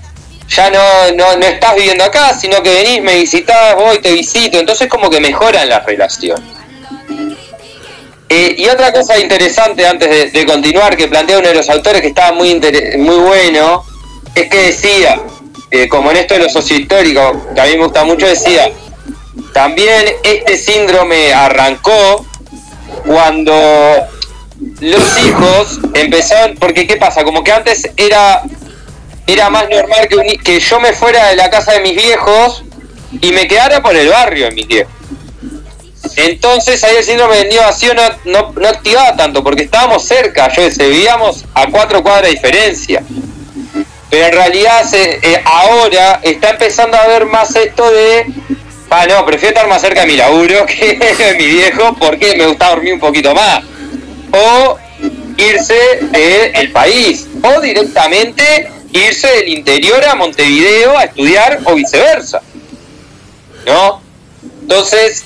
ya 0.47 0.69
no, 0.69 1.11
no, 1.15 1.37
no 1.37 1.45
estás 1.45 1.75
viviendo 1.75 2.03
acá, 2.03 2.33
sino 2.33 2.61
que 2.61 2.73
venís, 2.73 3.01
me 3.01 3.15
visitás, 3.15 3.75
voy, 3.75 3.99
te 3.99 4.11
visito. 4.11 4.59
Entonces 4.59 4.87
como 4.89 5.09
que 5.09 5.19
mejoran 5.19 5.69
las 5.69 5.85
relaciones. 5.85 6.43
Eh, 8.27 8.55
y 8.57 8.67
otra 8.67 8.91
cosa 8.91 9.17
interesante 9.19 9.87
antes 9.87 10.09
de, 10.09 10.31
de 10.31 10.45
continuar 10.45 10.97
que 10.97 11.07
plantea 11.07 11.37
uno 11.37 11.47
de 11.47 11.55
los 11.55 11.69
autores 11.69 12.01
que 12.01 12.07
estaba 12.07 12.31
muy 12.31 12.59
muy 12.97 13.17
bueno 13.17 13.85
es 14.33 14.49
que 14.49 14.57
decía, 14.57 15.21
eh, 15.75 15.89
como 15.89 16.09
en 16.11 16.17
esto 16.17 16.35
de 16.35 16.41
lo 16.41 16.49
sociohistórico, 16.49 17.53
que 17.53 17.59
a 17.59 17.65
mí 17.65 17.71
me 17.71 17.83
gusta 17.83 18.05
mucho, 18.05 18.25
decía, 18.25 18.71
también 19.53 20.05
este 20.23 20.57
síndrome 20.57 21.33
arrancó 21.33 22.25
cuando 23.05 23.53
los 24.79 25.17
hijos 25.25 25.79
empezaron, 25.93 26.55
porque 26.55 26.87
¿qué 26.87 26.95
pasa? 26.95 27.25
Como 27.25 27.43
que 27.43 27.51
antes 27.51 27.89
era 27.97 28.43
era 29.27 29.49
más 29.49 29.67
normal 29.69 30.07
que, 30.43 30.59
yo 30.59 30.79
me 30.79 30.93
fuera 30.93 31.27
de 31.27 31.35
la 31.35 31.49
casa 31.49 31.73
de 31.73 31.81
mis 31.81 31.95
viejos 31.95 32.63
y 33.19 33.31
me 33.31 33.47
quedara 33.47 33.81
por 33.81 33.95
el 33.95 34.07
barrio 34.07 34.45
de 34.45 34.51
mis 34.51 34.67
viejos. 34.67 34.93
Entonces 36.15 36.81
ahí 36.83 36.95
el 36.95 37.03
síndrome 37.03 37.35
del 37.37 37.49
nido 37.49 37.63
vacío 37.63 37.93
no, 37.93 38.03
no, 38.25 38.53
no 38.53 38.67
activaba 38.69 39.17
tanto 39.17 39.43
porque 39.43 39.63
estábamos 39.63 40.05
cerca, 40.05 40.49
yo 40.53 40.69
sé, 40.71 40.87
vivíamos 40.87 41.43
a 41.53 41.67
cuatro 41.67 42.01
cuadras 42.01 42.29
de 42.29 42.35
diferencia. 42.35 43.03
Pero 44.09 44.27
en 44.27 44.33
realidad 44.33 44.83
se, 44.89 45.19
eh, 45.21 45.41
ahora 45.45 46.19
está 46.23 46.51
empezando 46.51 46.97
a 46.97 47.03
haber 47.03 47.25
más 47.25 47.55
esto 47.55 47.89
de, 47.91 48.25
ah 48.89 49.05
no, 49.07 49.25
prefiero 49.25 49.55
estar 49.55 49.67
más 49.67 49.81
cerca 49.81 50.01
de 50.01 50.07
mi 50.07 50.15
laburo 50.15 50.65
que 50.67 50.95
de 50.95 51.35
mi 51.37 51.45
viejo 51.45 51.95
porque 51.99 52.35
me 52.35 52.45
gusta 52.47 52.69
dormir 52.69 52.93
un 52.93 52.99
poquito 52.99 53.33
más. 53.33 53.63
O 54.31 54.77
irse 55.37 55.99
del 56.53 56.71
país, 56.71 57.27
o 57.41 57.61
directamente 57.61 58.69
irse 58.91 59.27
del 59.27 59.49
interior 59.49 60.03
a 60.05 60.15
Montevideo 60.15 60.97
a 60.97 61.05
estudiar 61.05 61.59
o 61.65 61.75
viceversa. 61.75 62.41
¿No? 63.65 64.01
Entonces, 64.61 65.23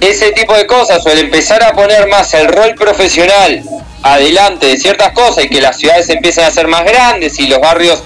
ese 0.00 0.32
tipo 0.32 0.54
de 0.54 0.66
cosas, 0.66 1.04
o 1.04 1.10
el 1.10 1.18
empezar 1.18 1.62
a 1.62 1.72
poner 1.72 2.08
más 2.08 2.32
el 2.34 2.48
rol 2.48 2.74
profesional 2.74 3.62
adelante 4.02 4.66
de 4.66 4.76
ciertas 4.76 5.12
cosas 5.12 5.44
y 5.44 5.48
que 5.48 5.60
las 5.60 5.78
ciudades 5.78 6.08
empiecen 6.08 6.44
a 6.44 6.50
ser 6.50 6.68
más 6.68 6.84
grandes 6.84 7.38
y 7.38 7.46
los 7.46 7.60
barrios 7.60 8.02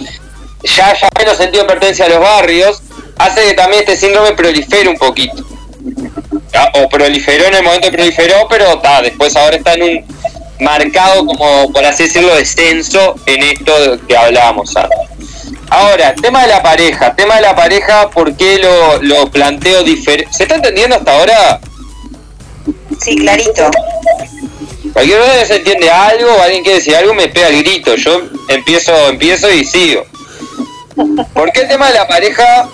ya 0.65 0.91
haya 0.91 1.09
menos 1.19 1.37
sentido 1.37 1.63
de 1.65 1.69
pertenencia 1.69 2.07
a 2.07 2.09
los 2.09 2.21
barrios, 2.21 2.83
hace 3.19 3.49
que 3.49 3.55
también 3.55 3.83
este 3.83 3.97
síndrome 3.97 4.33
prolifere 4.33 4.89
un 4.89 4.97
poquito. 4.97 5.45
¿Ya? 6.53 6.71
O 6.75 6.89
proliferó 6.89 7.47
en 7.47 7.55
el 7.55 7.63
momento 7.63 7.91
que 7.91 7.97
proliferó, 7.97 8.47
pero 8.49 8.79
ta, 8.79 9.03
después 9.03 9.37
ahora 9.37 9.57
está 9.57 9.75
en 9.75 9.83
un 9.83 10.05
marcado 10.61 11.27
como, 11.27 11.71
por 11.73 11.85
así 11.85 12.05
decirlo, 12.05 12.35
descenso 12.35 13.17
en 13.27 13.43
esto 13.43 13.99
que 14.09 14.17
hablábamos 14.17 14.75
antes. 14.77 14.99
Ahora, 15.69 16.15
tema 16.15 16.43
de 16.43 16.49
la 16.49 16.63
pareja, 16.63 17.15
tema 17.15 17.37
de 17.37 17.43
la 17.43 17.57
pareja, 17.57 18.09
¿por 18.11 18.37
qué 18.37 18.59
lo, 18.59 19.03
lo 19.03 19.31
planteo 19.31 19.83
diferente? 19.83 20.33
¿Se 20.33 20.45
está 20.45 20.57
entendiendo 20.57 20.97
hasta 20.97 21.19
ahora? 21.19 21.61
Sí, 23.01 23.17
clarito. 23.17 23.71
Cualquier 24.95 25.21
vez 25.21 25.49
se 25.49 25.57
entiende 25.57 25.91
algo 25.91 26.41
alguien 26.41 26.63
quiere 26.63 26.79
decir 26.79 26.95
algo, 26.95 27.13
me 27.15 27.29
pega 27.29 27.49
el 27.49 27.63
grito. 27.63 27.97
Yo 27.97 28.23
empiezo, 28.49 29.09
empiezo 29.09 29.51
y 29.51 29.65
sigo. 29.65 30.07
¿Por 31.35 31.51
qué 31.51 31.63
el 31.63 31.69
tema 31.69 31.89
de 31.89 31.95
la 31.95 32.07
pareja 32.07 32.69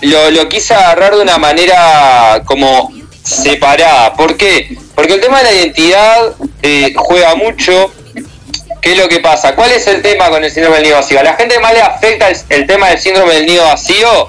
lo, 0.00 0.30
lo 0.30 0.48
quise 0.48 0.72
agarrar 0.72 1.14
de 1.14 1.20
una 1.20 1.36
manera 1.36 2.42
como 2.46 2.90
separada? 3.22 4.14
¿Por 4.14 4.38
qué? 4.38 4.78
Porque 4.94 5.14
el 5.14 5.20
tema 5.20 5.38
de 5.38 5.44
la 5.44 5.52
identidad 5.52 6.34
eh, 6.62 6.94
juega 6.96 7.34
mucho. 7.34 7.92
¿Qué 8.80 8.92
es 8.92 8.98
lo 8.98 9.08
que 9.08 9.20
pasa? 9.20 9.54
¿Cuál 9.54 9.72
es 9.72 9.86
el 9.86 10.00
tema 10.00 10.30
con 10.30 10.42
el 10.42 10.50
síndrome 10.50 10.76
del 10.76 10.86
nido 10.86 10.96
vacío? 10.96 11.20
A 11.20 11.24
la 11.24 11.34
gente 11.34 11.58
más 11.60 11.74
le 11.74 11.82
afecta 11.82 12.30
el, 12.30 12.36
el 12.48 12.66
tema 12.66 12.88
del 12.88 12.98
síndrome 12.98 13.34
del 13.34 13.46
nido 13.46 13.64
vacío. 13.64 14.28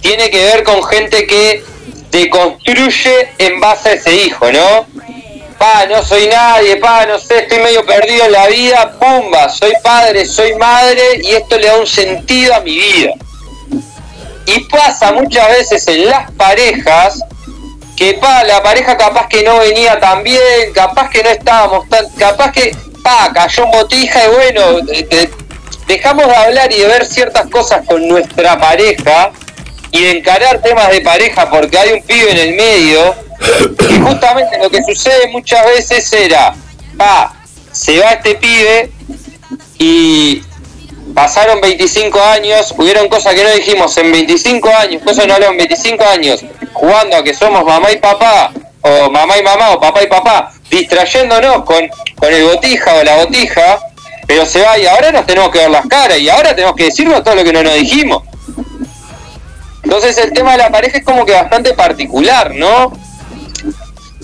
Tiene 0.00 0.30
que 0.30 0.42
ver 0.44 0.64
con 0.64 0.82
gente 0.82 1.26
que 1.26 1.62
deconstruye 2.10 3.28
en 3.38 3.60
base 3.60 3.90
a 3.90 3.92
ese 3.92 4.16
hijo, 4.16 4.50
¿no? 4.50 4.86
Pa, 5.58 5.86
no 5.86 6.04
soy 6.04 6.26
nadie, 6.28 6.76
pa, 6.76 7.04
no 7.06 7.18
sé, 7.18 7.40
estoy 7.40 7.58
medio 7.58 7.84
perdido 7.84 8.24
en 8.26 8.32
la 8.32 8.46
vida, 8.46 8.92
pumba, 8.98 9.48
soy 9.48 9.72
padre, 9.82 10.24
soy 10.24 10.54
madre 10.54 11.20
y 11.22 11.32
esto 11.32 11.58
le 11.58 11.66
da 11.66 11.76
un 11.76 11.86
sentido 11.86 12.54
a 12.54 12.60
mi 12.60 12.76
vida. 12.76 13.12
Y 14.46 14.60
pasa 14.64 15.12
muchas 15.12 15.48
veces 15.48 15.86
en 15.88 16.06
las 16.06 16.30
parejas 16.32 17.20
que 17.96 18.14
pa, 18.14 18.44
la 18.44 18.62
pareja 18.62 18.96
capaz 18.96 19.26
que 19.28 19.42
no 19.42 19.58
venía 19.58 19.98
tan 19.98 20.22
bien, 20.22 20.72
capaz 20.74 21.10
que 21.10 21.22
no 21.22 21.30
estábamos 21.30 21.88
tan, 21.88 22.08
capaz 22.10 22.52
que 22.52 22.74
pa, 23.02 23.30
cayó 23.34 23.66
botija 23.66 24.24
y 24.24 24.28
bueno, 24.28 24.72
de- 24.82 25.02
de- 25.02 25.30
dejamos 25.86 26.26
de 26.26 26.34
hablar 26.36 26.72
y 26.72 26.78
de 26.80 26.86
ver 26.86 27.04
ciertas 27.04 27.48
cosas 27.50 27.84
con 27.86 28.06
nuestra 28.06 28.58
pareja 28.58 29.32
y 29.90 30.02
de 30.04 30.10
encarar 30.18 30.60
temas 30.62 30.88
de 30.90 31.00
pareja 31.00 31.50
porque 31.50 31.76
hay 31.78 31.92
un 31.92 32.02
pibe 32.02 32.30
en 32.30 32.38
el 32.38 32.54
medio 32.54 33.14
y 33.90 34.00
justamente 34.00 34.58
lo 34.58 34.70
que 34.70 34.82
sucede 34.82 35.28
muchas 35.28 35.64
veces 35.66 36.12
era, 36.12 36.54
pa, 36.96 37.34
se 37.72 37.98
va 37.98 38.12
este 38.12 38.34
pibe 38.34 38.90
y 39.78 40.42
pasaron 41.14 41.60
25 41.60 42.20
años, 42.20 42.74
hubieron 42.76 43.08
cosas 43.08 43.34
que 43.34 43.44
no 43.44 43.50
dijimos 43.50 43.96
en 43.96 44.12
25 44.12 44.68
años, 44.74 45.02
cosas 45.02 45.22
que 45.22 45.28
no 45.28 45.34
hablamos 45.34 45.52
en 45.52 45.58
25 45.58 46.04
años, 46.04 46.44
jugando 46.72 47.16
a 47.16 47.24
que 47.24 47.34
somos 47.34 47.64
mamá 47.64 47.90
y 47.90 47.98
papá, 47.98 48.52
o 48.80 49.10
mamá 49.10 49.38
y 49.38 49.42
mamá, 49.42 49.70
o 49.70 49.80
papá 49.80 50.02
y 50.02 50.06
papá, 50.06 50.52
distrayéndonos 50.70 51.64
con, 51.64 51.88
con 52.16 52.32
el 52.32 52.44
botija 52.44 52.94
o 52.94 53.04
la 53.04 53.16
botija, 53.16 53.80
pero 54.26 54.44
se 54.44 54.60
va 54.60 54.78
y 54.78 54.86
ahora 54.86 55.10
nos 55.10 55.26
tenemos 55.26 55.50
que 55.50 55.58
ver 55.58 55.70
las 55.70 55.86
caras 55.86 56.18
y 56.18 56.28
ahora 56.28 56.54
tenemos 56.54 56.76
que 56.76 56.84
decirnos 56.84 57.22
todo 57.22 57.34
lo 57.34 57.44
que 57.44 57.52
no 57.52 57.62
nos 57.62 57.74
dijimos. 57.74 58.22
Entonces 59.82 60.18
el 60.18 60.32
tema 60.32 60.52
de 60.52 60.58
la 60.58 60.70
pareja 60.70 60.98
es 60.98 61.04
como 61.04 61.24
que 61.24 61.32
bastante 61.32 61.72
particular, 61.72 62.54
¿no? 62.54 62.92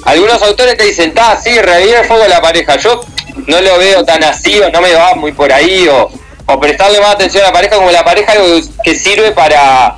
Algunos 0.04 0.42
autores 0.42 0.76
te 0.76 0.84
dicen, 0.84 1.10
está, 1.10 1.40
sí, 1.40 1.58
revive 1.58 2.00
el 2.00 2.04
fuego 2.04 2.22
de 2.22 2.28
la 2.28 2.40
pareja. 2.42 2.76
Yo 2.76 3.00
no 3.46 3.60
lo 3.60 3.78
veo 3.78 4.04
tan 4.04 4.22
así 4.24 4.60
o 4.60 4.70
no 4.70 4.80
me 4.80 4.92
va 4.92 5.14
muy 5.14 5.32
por 5.32 5.52
ahí 5.52 5.88
o, 5.88 6.10
o 6.46 6.60
prestarle 6.60 7.00
más 7.00 7.14
atención 7.14 7.42
a 7.44 7.48
la 7.48 7.52
pareja 7.52 7.76
como 7.76 7.90
la 7.90 8.04
pareja 8.04 8.32
algo 8.32 8.60
que 8.82 8.94
sirve 8.94 9.32
para, 9.32 9.96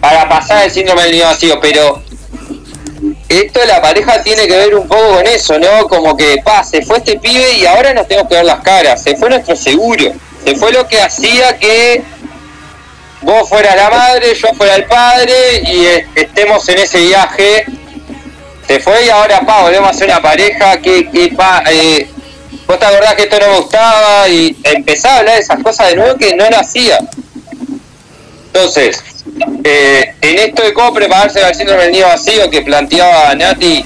para 0.00 0.28
pasar 0.28 0.64
el 0.64 0.70
síndrome 0.70 1.02
del 1.02 1.12
niño 1.12 1.24
vacío. 1.26 1.60
Pero 1.60 2.02
esto 3.28 3.60
de 3.60 3.66
la 3.66 3.82
pareja 3.82 4.22
tiene 4.22 4.46
que 4.46 4.56
ver 4.56 4.74
un 4.74 4.88
poco 4.88 5.16
con 5.16 5.26
eso, 5.26 5.58
¿no? 5.58 5.88
Como 5.88 6.16
que, 6.16 6.40
pa, 6.44 6.64
se 6.64 6.82
fue 6.82 6.98
este 6.98 7.18
pibe 7.18 7.52
y 7.52 7.66
ahora 7.66 7.92
nos 7.92 8.08
tenemos 8.08 8.28
que 8.28 8.36
ver 8.36 8.44
las 8.44 8.60
caras. 8.60 9.02
Se 9.02 9.16
fue 9.16 9.28
nuestro 9.28 9.56
seguro. 9.56 10.12
Se 10.44 10.56
fue 10.56 10.72
lo 10.72 10.86
que 10.88 11.00
hacía 11.00 11.58
que 11.58 12.02
vos 13.22 13.48
fueras 13.48 13.76
la 13.76 13.90
madre, 13.90 14.34
yo 14.34 14.48
fuera 14.54 14.74
el 14.76 14.84
padre 14.84 15.62
y 15.66 15.86
eh, 15.86 16.06
estemos 16.14 16.68
en 16.68 16.78
ese 16.78 17.00
viaje. 17.00 17.66
Se 18.66 18.80
fue 18.80 19.04
y 19.06 19.10
ahora, 19.10 19.40
pa, 19.40 19.62
volvemos 19.62 19.90
a 19.90 19.94
ser 19.94 20.08
una 20.08 20.22
pareja 20.22 20.80
que, 20.80 21.10
que 21.10 21.28
pa, 21.36 21.62
eh, 21.70 22.08
vos 22.66 22.78
te 22.78 22.86
acordás 22.86 23.14
que 23.14 23.22
esto 23.24 23.38
no 23.38 23.56
gustaba 23.60 24.28
y 24.28 24.56
empezaba 24.64 25.16
a 25.16 25.18
hablar 25.18 25.34
de 25.36 25.40
esas 25.42 25.62
cosas 25.62 25.88
de 25.88 25.96
nuevo 25.96 26.16
que 26.16 26.34
no 26.34 26.48
lo 26.48 26.58
hacía. 26.58 26.98
Entonces, 28.46 29.02
eh, 29.64 30.14
en 30.20 30.38
esto 30.38 30.62
de 30.62 30.72
cómo 30.72 30.94
prepararse 30.94 31.40
para 31.40 31.50
el 31.50 31.54
síndrome 31.56 31.82
del 31.84 31.92
nido 31.92 32.08
vacío 32.08 32.48
que 32.50 32.62
planteaba 32.62 33.34
Nati, 33.34 33.84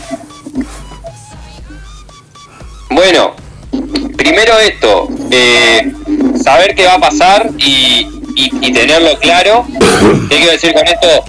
bueno, 2.91 3.35
primero 4.17 4.59
esto, 4.59 5.09
eh, 5.31 5.93
saber 6.43 6.75
qué 6.75 6.87
va 6.87 6.95
a 6.95 7.01
pasar 7.01 7.51
y, 7.59 8.07
y- 8.37 8.51
y 8.61 8.73
tenerlo 8.73 9.19
claro. 9.19 9.67
¿Qué 10.29 10.37
quiero 10.37 10.53
decir 10.53 10.73
con 10.73 10.87
esto? 10.87 11.25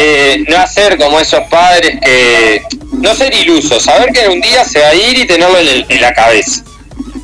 Eh, 0.00 0.44
no 0.48 0.56
hacer 0.58 0.96
como 0.96 1.18
esos 1.18 1.40
padres 1.48 1.98
que... 2.00 2.62
No 2.92 3.14
ser 3.16 3.34
ilusos, 3.34 3.82
saber 3.82 4.12
que 4.12 4.28
un 4.28 4.40
día 4.40 4.64
se 4.64 4.80
va 4.80 4.88
a 4.88 4.94
ir 4.94 5.18
y 5.18 5.26
tenerlo 5.26 5.58
en, 5.58 5.66
el- 5.68 5.86
en 5.88 6.00
la 6.00 6.12
cabeza. 6.14 6.62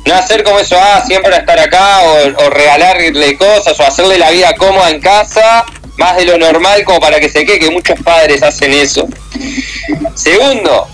No 0.05 0.13
hacer 0.13 0.43
como 0.43 0.59
eso, 0.59 0.77
ah, 0.79 1.01
siempre 1.07 1.33
a 1.33 1.39
estar 1.39 1.57
acá, 1.59 2.01
o, 2.03 2.45
o 2.45 2.49
regalarle 2.49 3.37
cosas, 3.37 3.79
o 3.79 3.83
hacerle 3.83 4.17
la 4.17 4.29
vida 4.31 4.53
cómoda 4.55 4.89
en 4.89 4.99
casa, 4.99 5.65
más 5.97 6.17
de 6.17 6.25
lo 6.25 6.37
normal 6.37 6.83
como 6.83 6.99
para 6.99 7.19
que 7.19 7.29
se 7.29 7.45
quede, 7.45 7.59
que 7.59 7.71
muchos 7.71 7.99
padres 8.01 8.43
hacen 8.43 8.73
eso. 8.73 9.07
Segundo, 10.15 10.87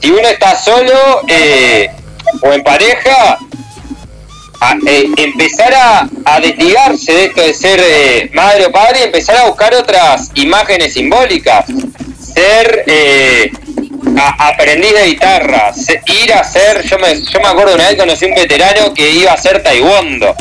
si 0.00 0.10
uno 0.10 0.28
está 0.28 0.56
solo 0.56 0.92
eh, 1.28 1.90
o 2.42 2.52
en 2.52 2.62
pareja, 2.62 3.38
a- 4.60 4.76
eh, 4.86 5.06
empezar 5.16 5.72
a, 5.74 6.08
a 6.24 6.40
desligarse 6.40 7.12
de 7.12 7.24
esto 7.26 7.42
de 7.42 7.54
ser 7.54 7.80
eh, 7.82 8.30
madre 8.34 8.66
o 8.66 8.72
padre 8.72 9.00
y 9.00 9.02
empezar 9.04 9.36
a 9.36 9.44
buscar 9.46 9.74
otras 9.74 10.30
imágenes 10.34 10.92
simbólicas. 10.94 11.66
Ser 12.34 12.84
eh, 12.86 13.50
aprendiz 14.38 14.92
de 14.92 15.06
guitarra, 15.06 15.72
ir 16.22 16.32
a 16.32 16.44
ser, 16.44 16.82
yo 16.86 16.98
me, 16.98 17.20
yo 17.20 17.40
me 17.40 17.48
acuerdo 17.48 17.74
una 17.74 17.88
vez 17.88 17.96
conocí 17.98 18.24
un 18.26 18.34
veterano 18.34 18.92
que 18.94 19.10
iba 19.10 19.30
a 19.30 19.34
hacer 19.34 19.62
taekwondo. 19.62 20.34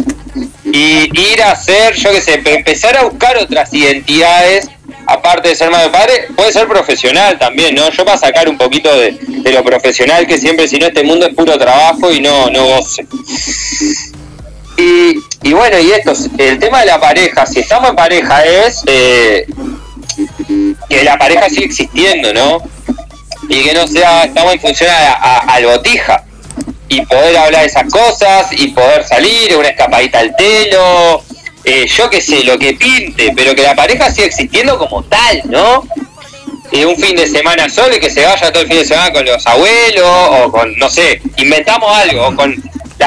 Y 0.72 1.10
ir 1.18 1.42
a 1.44 1.56
ser, 1.56 1.94
yo 1.96 2.12
qué 2.12 2.20
sé, 2.22 2.42
empezar 2.44 2.98
a 2.98 3.04
buscar 3.04 3.38
otras 3.38 3.74
identidades, 3.74 4.68
aparte 5.08 5.50
de 5.50 5.56
ser 5.56 5.70
madre 5.70 5.88
o 5.88 5.92
padre, 5.92 6.28
puede 6.36 6.52
ser 6.52 6.68
profesional 6.68 7.38
también, 7.40 7.76
¿no? 7.76 7.90
Yo 7.92 8.04
para 8.04 8.18
sacar 8.18 8.50
un 8.50 8.58
poquito 8.58 8.94
de, 8.98 9.12
de 9.22 9.52
lo 9.52 9.64
profesional, 9.64 10.28
que 10.28 10.38
siempre, 10.38 10.68
si 10.68 10.78
no, 10.78 10.88
este 10.88 11.04
mundo 11.04 11.28
es 11.28 11.34
puro 11.36 11.58
trabajo 11.58 12.12
y 12.12 12.20
no, 12.20 12.50
no 12.50 12.66
goce. 12.66 13.06
Y, 14.78 15.20
y 15.44 15.54
bueno, 15.54 15.80
y 15.80 15.92
esto, 15.92 16.14
el 16.38 16.60
tema 16.60 16.82
de 16.82 16.88
la 16.88 17.00
pareja, 17.00 17.46
si 17.46 17.60
estamos 17.62 17.90
en 17.92 17.96
pareja 17.96 18.44
es 18.46 18.82
eh, 18.88 19.46
que 20.90 21.04
la 21.04 21.18
pareja 21.18 21.50
sigue 21.50 21.66
existiendo, 21.66 22.34
¿no? 22.34 22.62
Y 23.48 23.64
que 23.64 23.74
no 23.74 23.88
sea, 23.88 24.24
estamos 24.26 24.54
en 24.54 24.60
función 24.60 24.90
a, 24.90 25.14
a- 25.14 25.40
al 25.56 25.66
botija. 25.66 26.24
Y 26.88 27.02
poder 27.06 27.36
hablar 27.38 27.62
de 27.62 27.68
esas 27.68 27.92
cosas, 27.92 28.48
y 28.52 28.68
poder 28.68 29.04
salir, 29.08 29.56
una 29.58 29.70
escapadita 29.70 30.20
al 30.20 30.36
telo, 30.36 31.24
eh, 31.64 31.88
yo 31.88 32.10
qué 32.12 32.22
sé, 32.22 32.44
lo 32.44 32.60
que 32.60 32.74
pinte, 32.76 33.34
pero 33.36 33.56
que 33.56 33.64
la 33.64 33.76
pareja 33.76 34.12
siga 34.12 34.28
existiendo 34.28 34.78
como 34.78 35.04
tal, 35.04 35.42
¿no? 35.46 35.84
Eh, 36.72 36.86
un 36.86 36.96
fin 36.96 37.16
de 37.16 37.26
semana 37.28 37.70
solo 37.70 37.96
y 37.96 38.00
que 38.00 38.10
se 38.12 38.24
vaya 38.24 38.52
todo 38.52 38.62
el 38.64 38.68
fin 38.68 38.78
de 38.80 38.86
semana 38.86 39.12
con 39.12 39.26
los 39.26 39.46
abuelos, 39.48 40.08
o 40.32 40.52
con, 40.52 40.76
no 40.78 40.88
sé, 40.90 41.22
inventamos 41.38 41.90
algo, 41.98 42.28
o 42.28 42.36
con 42.36 42.54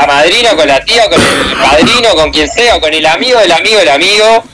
la 0.01 0.07
madrina, 0.07 0.55
con 0.55 0.68
la 0.68 0.84
tía, 0.84 1.09
con 1.09 1.20
el 1.20 1.57
padrino, 1.57 2.14
con 2.14 2.30
quien 2.30 2.49
sea, 2.49 2.80
con 2.80 2.92
el 2.94 3.05
amigo 3.05 3.38
del 3.40 3.53
amigo 3.53 3.78
del 3.78 3.88
amigo, 3.88 4.44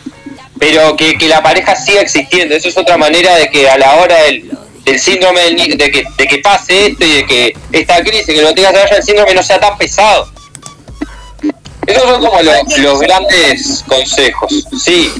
pero 0.59 0.97
que, 0.97 1.18
que 1.18 1.28
la 1.28 1.42
pareja 1.42 1.76
siga 1.76 2.01
existiendo. 2.01 2.55
Eso 2.55 2.68
es 2.68 2.78
otra 2.78 2.97
manera 2.97 3.34
de 3.36 3.51
que 3.51 3.68
a 3.68 3.76
la 3.76 3.97
hora 3.97 4.16
del, 4.22 4.51
del 4.84 4.99
síndrome 4.99 5.40
del 5.42 5.76
de 5.76 5.90
que, 5.90 6.05
de 6.16 6.26
que 6.26 6.38
pase 6.38 6.86
esto 6.86 7.05
y 7.05 7.12
de 7.12 7.26
que 7.26 7.57
esta 7.72 8.03
crisis, 8.03 8.26
que 8.26 8.42
no 8.42 8.55
tenga 8.55 8.72
que 8.72 8.78
vaya 8.78 8.97
el 8.97 9.03
síndrome 9.03 9.34
no 9.34 9.42
sea 9.42 9.61
tan 9.61 9.76
pesado. 9.76 10.28
Esos 11.86 12.03
son 12.03 12.24
como 12.24 12.40
los, 12.40 12.78
los 12.78 13.01
grandes 13.01 13.84
consejos. 13.86 14.66
Sí, 14.82 15.12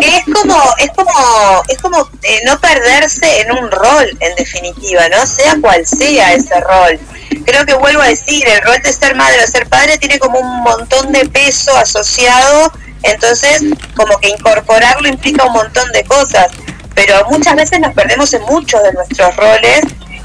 es 0.00 0.24
como 0.24 0.56
es 0.78 0.90
como 0.90 1.62
es 1.68 1.78
como 1.78 2.10
eh, 2.22 2.40
no 2.44 2.58
perderse 2.60 3.40
en 3.40 3.52
un 3.52 3.70
rol 3.70 4.18
en 4.20 4.34
definitiva 4.34 5.08
no 5.08 5.24
sea 5.24 5.56
cual 5.60 5.86
sea 5.86 6.34
ese 6.34 6.60
rol 6.60 6.98
creo 7.44 7.64
que 7.66 7.74
vuelvo 7.74 8.02
a 8.02 8.06
decir 8.08 8.46
el 8.46 8.60
rol 8.62 8.80
de 8.82 8.92
ser 8.92 9.14
madre 9.14 9.42
o 9.42 9.46
ser 9.46 9.66
padre 9.68 9.98
tiene 9.98 10.18
como 10.18 10.38
un 10.38 10.62
montón 10.62 11.12
de 11.12 11.26
peso 11.26 11.76
asociado 11.76 12.72
entonces 13.02 13.62
como 13.94 14.18
que 14.18 14.28
incorporarlo 14.30 15.08
implica 15.08 15.44
un 15.44 15.52
montón 15.52 15.90
de 15.92 16.04
cosas 16.04 16.46
pero 16.94 17.24
muchas 17.30 17.56
veces 17.56 17.80
nos 17.80 17.92
perdemos 17.94 18.32
en 18.34 18.42
muchos 18.42 18.82
de 18.82 18.92
nuestros 18.92 19.34
roles 19.36 19.82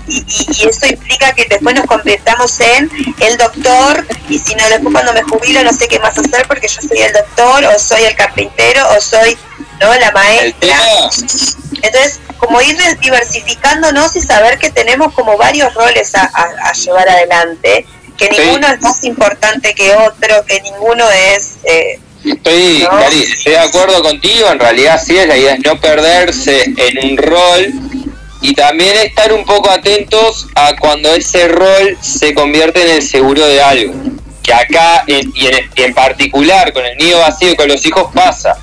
y, 0.08 0.26
y- 0.28 0.68
eso 0.68 0.88
implica 0.88 1.32
que 1.34 1.46
después 1.50 1.76
nos 1.76 1.86
convirtamos 1.86 2.60
en 2.60 2.90
el 3.20 3.38
doctor 3.38 4.06
y 4.28 4.40
si 4.40 4.56
no 4.56 4.68
después 4.70 4.94
cuando 4.94 5.14
me 5.14 5.24
jubilo 5.24 5.64
no 5.64 5.72
sé 5.74 5.88
qué 5.88 6.00
más 6.00 6.18
hacer 6.18 6.48
porque 6.48 6.68
yo 6.68 6.82
soy 6.82 7.00
el 7.00 7.14
doctor 7.14 7.66
o 7.66 7.80
soy 7.80 8.04
el 8.04 8.16
carpintero 8.16 8.88
o 8.98 9.02
soy 9.02 9.38
no 9.80 9.94
la 9.96 10.12
maestra 10.12 10.78
entonces 11.82 12.20
como 12.38 12.62
ir 12.62 12.78
diversificándonos 13.02 14.16
y 14.16 14.22
saber 14.22 14.58
que 14.58 14.72
tenemos 14.72 15.14
como 15.14 15.38
varios 15.38 15.74
roles 15.74 16.14
a, 16.16 16.24
a- 16.24 16.70
a 16.70 16.74
llevar 16.74 17.08
adelante 17.10 17.86
que 18.18 18.26
Sí. 18.28 18.42
ninguno 18.42 18.68
es 18.68 18.82
más 18.82 19.04
importante 19.04 19.74
que 19.74 19.92
otro 19.96 20.44
que 20.46 20.62
ninguno 20.62 21.10
es 21.10 21.52
eh, 21.64 22.00
Estoy, 22.26 22.80
No. 22.84 22.90
Cari, 23.00 23.24
estoy 23.24 23.54
de 23.54 23.60
acuerdo 23.60 24.04
contigo, 24.04 24.50
en 24.52 24.60
realidad 24.60 25.02
sí, 25.02 25.14
la 25.26 25.38
idea 25.38 25.54
es 25.54 25.62
no 25.64 25.80
perderse 25.80 26.64
en 26.76 27.12
un 27.12 27.18
rol 27.18 27.72
y 28.42 28.54
también 28.56 28.98
estar 28.98 29.32
un 29.32 29.46
poco 29.46 29.70
atentos 29.72 30.48
a 30.54 30.76
cuando 30.76 31.14
ese 31.14 31.48
rol 31.48 31.98
se 32.02 32.34
convierte 32.34 32.82
en 32.84 32.90
el 32.98 33.02
seguro 33.04 33.46
de 33.48 33.62
algo. 33.62 33.94
Que 34.44 34.54
acá, 34.54 35.06
en- 35.08 35.32
y 35.34 35.48
en, 35.48 35.70
y 35.74 35.82
en 35.84 35.94
particular 35.94 36.74
con 36.74 36.86
el 36.86 36.98
nido 36.98 37.20
vacío 37.20 37.52
y 37.52 37.56
con 37.56 37.70
los 37.70 37.86
hijos 37.86 38.12
pasa. 38.14 38.58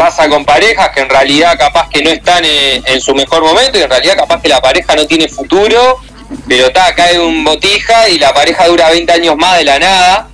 Pasa 0.00 0.30
con 0.30 0.46
parejas 0.46 0.88
que 0.94 1.00
en 1.00 1.10
realidad 1.10 1.58
capaz 1.58 1.90
que 1.90 2.02
no 2.02 2.08
están 2.08 2.42
en, 2.42 2.82
en 2.86 3.00
su 3.02 3.14
mejor 3.14 3.42
momento 3.44 3.78
y 3.78 3.82
en 3.82 3.90
realidad 3.90 4.16
capaz 4.16 4.40
que 4.40 4.48
la 4.48 4.62
pareja 4.62 4.96
no 4.96 5.06
tiene 5.06 5.28
futuro, 5.28 6.00
pero 6.48 6.68
está, 6.68 6.94
cae 6.94 7.20
un 7.20 7.44
botija 7.44 8.08
y 8.08 8.18
la 8.18 8.32
pareja 8.32 8.66
dura 8.66 8.88
20 8.88 9.12
años 9.12 9.36
más 9.36 9.58
de 9.58 9.64
la 9.64 9.78
nada 9.78 10.30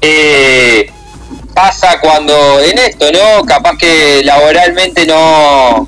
eh, 0.00 0.90
pasa 1.54 2.00
cuando 2.00 2.60
en 2.60 2.78
esto, 2.78 3.10
¿no? 3.12 3.44
Capaz 3.44 3.76
que 3.76 4.22
laboralmente 4.24 5.04
no, 5.04 5.86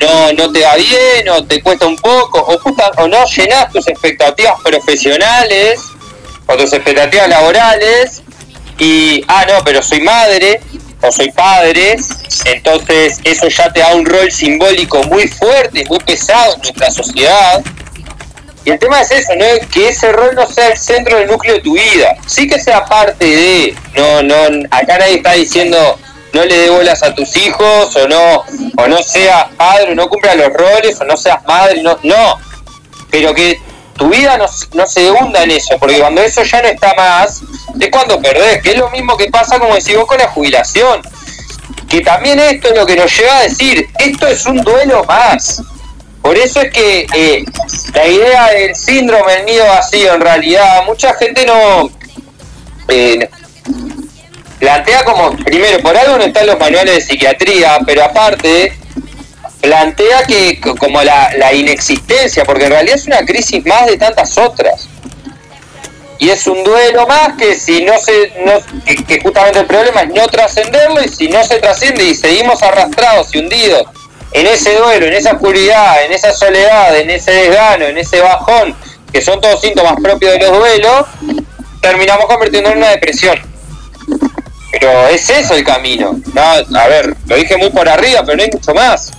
no, 0.00 0.32
no 0.32 0.52
te 0.52 0.62
va 0.62 0.74
bien 0.76 1.28
o 1.28 1.44
te 1.44 1.62
cuesta 1.62 1.86
un 1.86 1.96
poco 1.96 2.38
o, 2.38 3.02
o 3.02 3.08
no 3.08 3.26
llenas 3.26 3.70
tus 3.70 3.86
expectativas 3.88 4.54
profesionales 4.64 5.80
o 6.46 6.56
tus 6.56 6.72
expectativas 6.72 7.28
laborales 7.28 8.22
y, 8.78 9.22
ah, 9.28 9.44
no, 9.46 9.62
pero 9.64 9.82
soy 9.82 10.00
madre 10.00 10.60
o 11.02 11.12
soy 11.12 11.30
padre, 11.32 11.96
entonces 12.46 13.20
eso 13.24 13.48
ya 13.48 13.72
te 13.72 13.80
da 13.80 13.94
un 13.94 14.06
rol 14.06 14.30
simbólico 14.30 15.02
muy 15.04 15.28
fuerte 15.28 15.84
muy 15.88 15.98
pesado 15.98 16.54
en 16.54 16.60
nuestra 16.60 16.90
sociedad. 16.90 17.62
Y 18.64 18.70
el 18.70 18.78
tema 18.78 19.00
es 19.00 19.10
eso, 19.10 19.32
¿no? 19.34 19.44
Que 19.72 19.88
ese 19.88 20.12
rol 20.12 20.36
no 20.36 20.46
sea 20.46 20.68
el 20.68 20.78
centro 20.78 21.18
del 21.18 21.26
núcleo 21.26 21.54
de 21.54 21.60
tu 21.60 21.74
vida. 21.74 22.14
Sí 22.26 22.46
que 22.46 22.60
sea 22.60 22.84
parte 22.84 23.24
de. 23.24 23.74
No, 23.96 24.22
no, 24.22 24.66
acá 24.70 24.98
nadie 24.98 25.16
está 25.16 25.32
diciendo 25.32 25.98
no 26.32 26.44
le 26.44 26.56
dé 26.56 26.70
bolas 26.70 27.02
a 27.02 27.14
tus 27.14 27.36
hijos, 27.36 27.94
o 27.94 28.08
no, 28.08 28.44
o 28.76 28.88
no 28.88 29.02
seas 29.02 29.48
padre, 29.56 29.94
no 29.94 30.08
cumpla 30.08 30.34
los 30.34 30.52
roles, 30.52 30.98
o 31.00 31.04
no 31.04 31.16
seas 31.16 31.44
madre, 31.44 31.82
no, 31.82 31.98
no. 32.02 32.38
Pero 33.10 33.34
que 33.34 33.60
tu 34.02 34.08
vida 34.08 34.36
no, 34.36 34.46
no 34.74 34.86
se 34.86 35.10
hunda 35.12 35.44
en 35.44 35.52
eso, 35.52 35.76
porque 35.78 36.00
cuando 36.00 36.22
eso 36.22 36.42
ya 36.42 36.60
no 36.60 36.68
está 36.68 36.92
más, 36.94 37.40
es 37.78 37.90
cuando 37.90 38.20
perdés, 38.20 38.60
que 38.60 38.72
es 38.72 38.78
lo 38.78 38.90
mismo 38.90 39.16
que 39.16 39.30
pasa 39.30 39.60
como 39.60 39.74
decís 39.74 39.96
vos 39.96 40.06
con 40.06 40.18
la 40.18 40.28
jubilación. 40.28 41.02
Que 41.88 42.00
también 42.00 42.40
esto 42.40 42.68
es 42.68 42.76
lo 42.76 42.84
que 42.84 42.96
nos 42.96 43.16
lleva 43.16 43.38
a 43.38 43.42
decir, 43.42 43.88
esto 43.98 44.26
es 44.26 44.44
un 44.46 44.56
duelo 44.62 45.04
más. 45.04 45.62
Por 46.20 46.36
eso 46.36 46.62
es 46.62 46.72
que 46.72 47.06
eh, 47.14 47.44
la 47.94 48.06
idea 48.06 48.46
del 48.48 48.74
síndrome 48.74 49.34
del 49.34 49.46
nido 49.46 49.66
vacío, 49.66 50.14
en 50.14 50.20
realidad, 50.20 50.84
mucha 50.86 51.14
gente 51.14 51.46
no 51.46 51.90
eh, 52.88 53.28
plantea 54.58 55.04
como, 55.04 55.36
primero, 55.44 55.80
por 55.80 55.96
algo 55.96 56.18
no 56.18 56.24
están 56.24 56.46
los 56.46 56.58
manuales 56.58 56.94
de 56.94 57.00
psiquiatría, 57.02 57.78
pero 57.86 58.04
aparte 58.04 58.76
plantea 59.62 60.24
que 60.24 60.60
como 60.76 61.02
la, 61.02 61.32
la 61.38 61.52
inexistencia, 61.54 62.44
porque 62.44 62.64
en 62.64 62.72
realidad 62.72 62.96
es 62.96 63.06
una 63.06 63.24
crisis 63.24 63.64
más 63.64 63.86
de 63.86 63.96
tantas 63.96 64.36
otras. 64.36 64.88
Y 66.18 66.30
es 66.30 66.46
un 66.46 66.62
duelo 66.62 67.06
más 67.06 67.36
que 67.38 67.58
si 67.58 67.84
no 67.84 67.98
se, 67.98 68.32
no, 68.44 68.52
que, 69.06 69.20
justamente 69.20 69.60
el 69.60 69.66
problema 69.66 70.02
es 70.02 70.08
no 70.08 70.26
trascenderlo 70.28 71.02
y 71.02 71.08
si 71.08 71.28
no 71.28 71.42
se 71.42 71.58
trasciende 71.58 72.04
y 72.04 72.14
seguimos 72.14 72.62
arrastrados 72.62 73.34
y 73.34 73.38
hundidos 73.38 73.84
en 74.32 74.46
ese 74.46 74.74
duelo, 74.76 75.06
en 75.06 75.14
esa 75.14 75.32
oscuridad, 75.32 76.04
en 76.04 76.12
esa 76.12 76.32
soledad, 76.32 76.96
en 76.96 77.10
ese 77.10 77.30
desgano, 77.32 77.86
en 77.86 77.98
ese 77.98 78.20
bajón, 78.20 78.76
que 79.12 79.20
son 79.20 79.40
todos 79.40 79.60
síntomas 79.60 79.94
propios 80.02 80.32
de 80.32 80.38
los 80.40 80.58
duelos, 80.58 81.06
terminamos 81.80 82.26
convirtiendo 82.26 82.70
en 82.70 82.78
una 82.78 82.90
depresión. 82.90 83.38
Pero 84.72 85.08
es 85.08 85.28
eso 85.28 85.54
el 85.54 85.64
camino. 85.64 86.20
No, 86.34 86.78
a 86.78 86.88
ver, 86.88 87.14
lo 87.26 87.36
dije 87.36 87.56
muy 87.56 87.70
por 87.70 87.88
arriba, 87.88 88.22
pero 88.24 88.38
no 88.38 88.42
hay 88.42 88.50
mucho 88.50 88.74
más. 88.74 89.12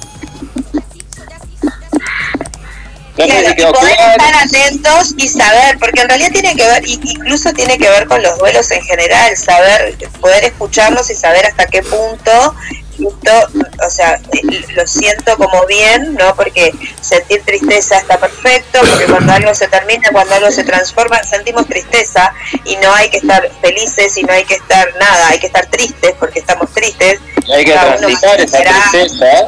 Claro, 3.16 3.32
y 3.56 3.62
poder 3.74 3.92
estar 3.92 4.36
atentos 4.44 5.14
y 5.18 5.28
saber, 5.28 5.78
porque 5.78 6.02
en 6.02 6.10
realidad 6.10 6.32
tiene 6.32 6.56
que 6.56 6.66
ver, 6.66 6.84
incluso 6.88 7.54
tiene 7.54 7.78
que 7.78 7.88
ver 7.88 8.08
con 8.08 8.24
los 8.24 8.40
duelos 8.40 8.72
en 8.72 8.82
general, 8.82 9.38
saber, 9.38 9.96
poder 10.20 10.46
escucharnos 10.46 11.10
y 11.12 11.16
saber 11.16 11.46
hasta 11.46 11.68
qué 11.68 11.84
punto, 11.84 12.56
esto, 13.00 13.48
o 13.86 13.90
sea, 13.90 14.20
eh, 14.32 14.66
lo 14.76 14.88
siento 14.88 15.36
como 15.38 15.66
bien, 15.66 16.16
¿no? 16.16 16.36
Porque 16.36 16.72
sentir 17.02 17.44
tristeza 17.44 17.98
está 17.98 18.18
perfecto, 18.18 18.80
porque 18.80 19.06
cuando 19.06 19.34
algo 19.34 19.54
se 19.54 19.68
termina, 19.68 20.10
cuando 20.12 20.36
algo 20.36 20.52
se 20.52 20.64
transforma, 20.64 21.24
sentimos 21.24 21.68
tristeza 21.68 22.34
y 22.66 22.76
no 22.78 22.94
hay 22.94 23.10
que 23.10 23.18
estar 23.18 23.50
felices 23.62 24.18
y 24.18 24.24
no 24.24 24.34
hay 24.34 24.46
que 24.46 24.56
estar 24.56 24.94
nada, 25.00 25.30
hay 25.30 25.40
que 25.40 25.48
estar 25.48 25.66
tristes 25.68 26.14
porque 26.20 26.40
estamos 26.40 26.72
tristes. 26.72 27.20
Hay 27.54 27.66
que 27.66 27.74
transitar 27.74 28.40
esa 28.40 28.60
tristeza. 28.60 29.46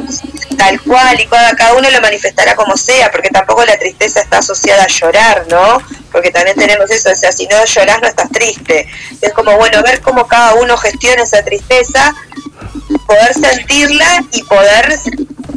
tal 0.58 0.82
cual 0.82 1.20
y 1.20 1.28
cada, 1.28 1.56
cada 1.56 1.74
uno 1.76 1.90
lo 1.90 2.02
manifestará 2.02 2.56
como 2.56 2.76
sea, 2.76 3.12
porque 3.12 3.30
tampoco 3.30 3.64
la 3.66 3.78
tristeza 3.78 4.22
está 4.22 4.40
asociada 4.40 4.84
a 4.84 4.88
llorar, 4.88 5.46
¿no? 5.50 5.82
Porque 6.12 6.32
también 6.32 6.58
tenemos 6.58 6.90
eso, 6.92 7.12
o 7.12 7.16
sea, 7.16 7.32
si 7.32 7.48
no 7.48 7.64
llorás 7.64 8.02
no 8.02 8.08
estás 8.08 8.30
triste. 8.32 8.88
Es 9.22 9.34
como, 9.34 9.56
bueno, 9.58 9.82
ver 9.84 10.02
cómo 10.02 10.28
cada 10.28 10.56
uno 10.56 10.78
gestiona 10.78 11.24
esa 11.24 11.44
tristeza, 11.44 12.14
poder 13.08 13.34
sentirla 13.34 14.24
y 14.32 14.44
poder 14.44 15.00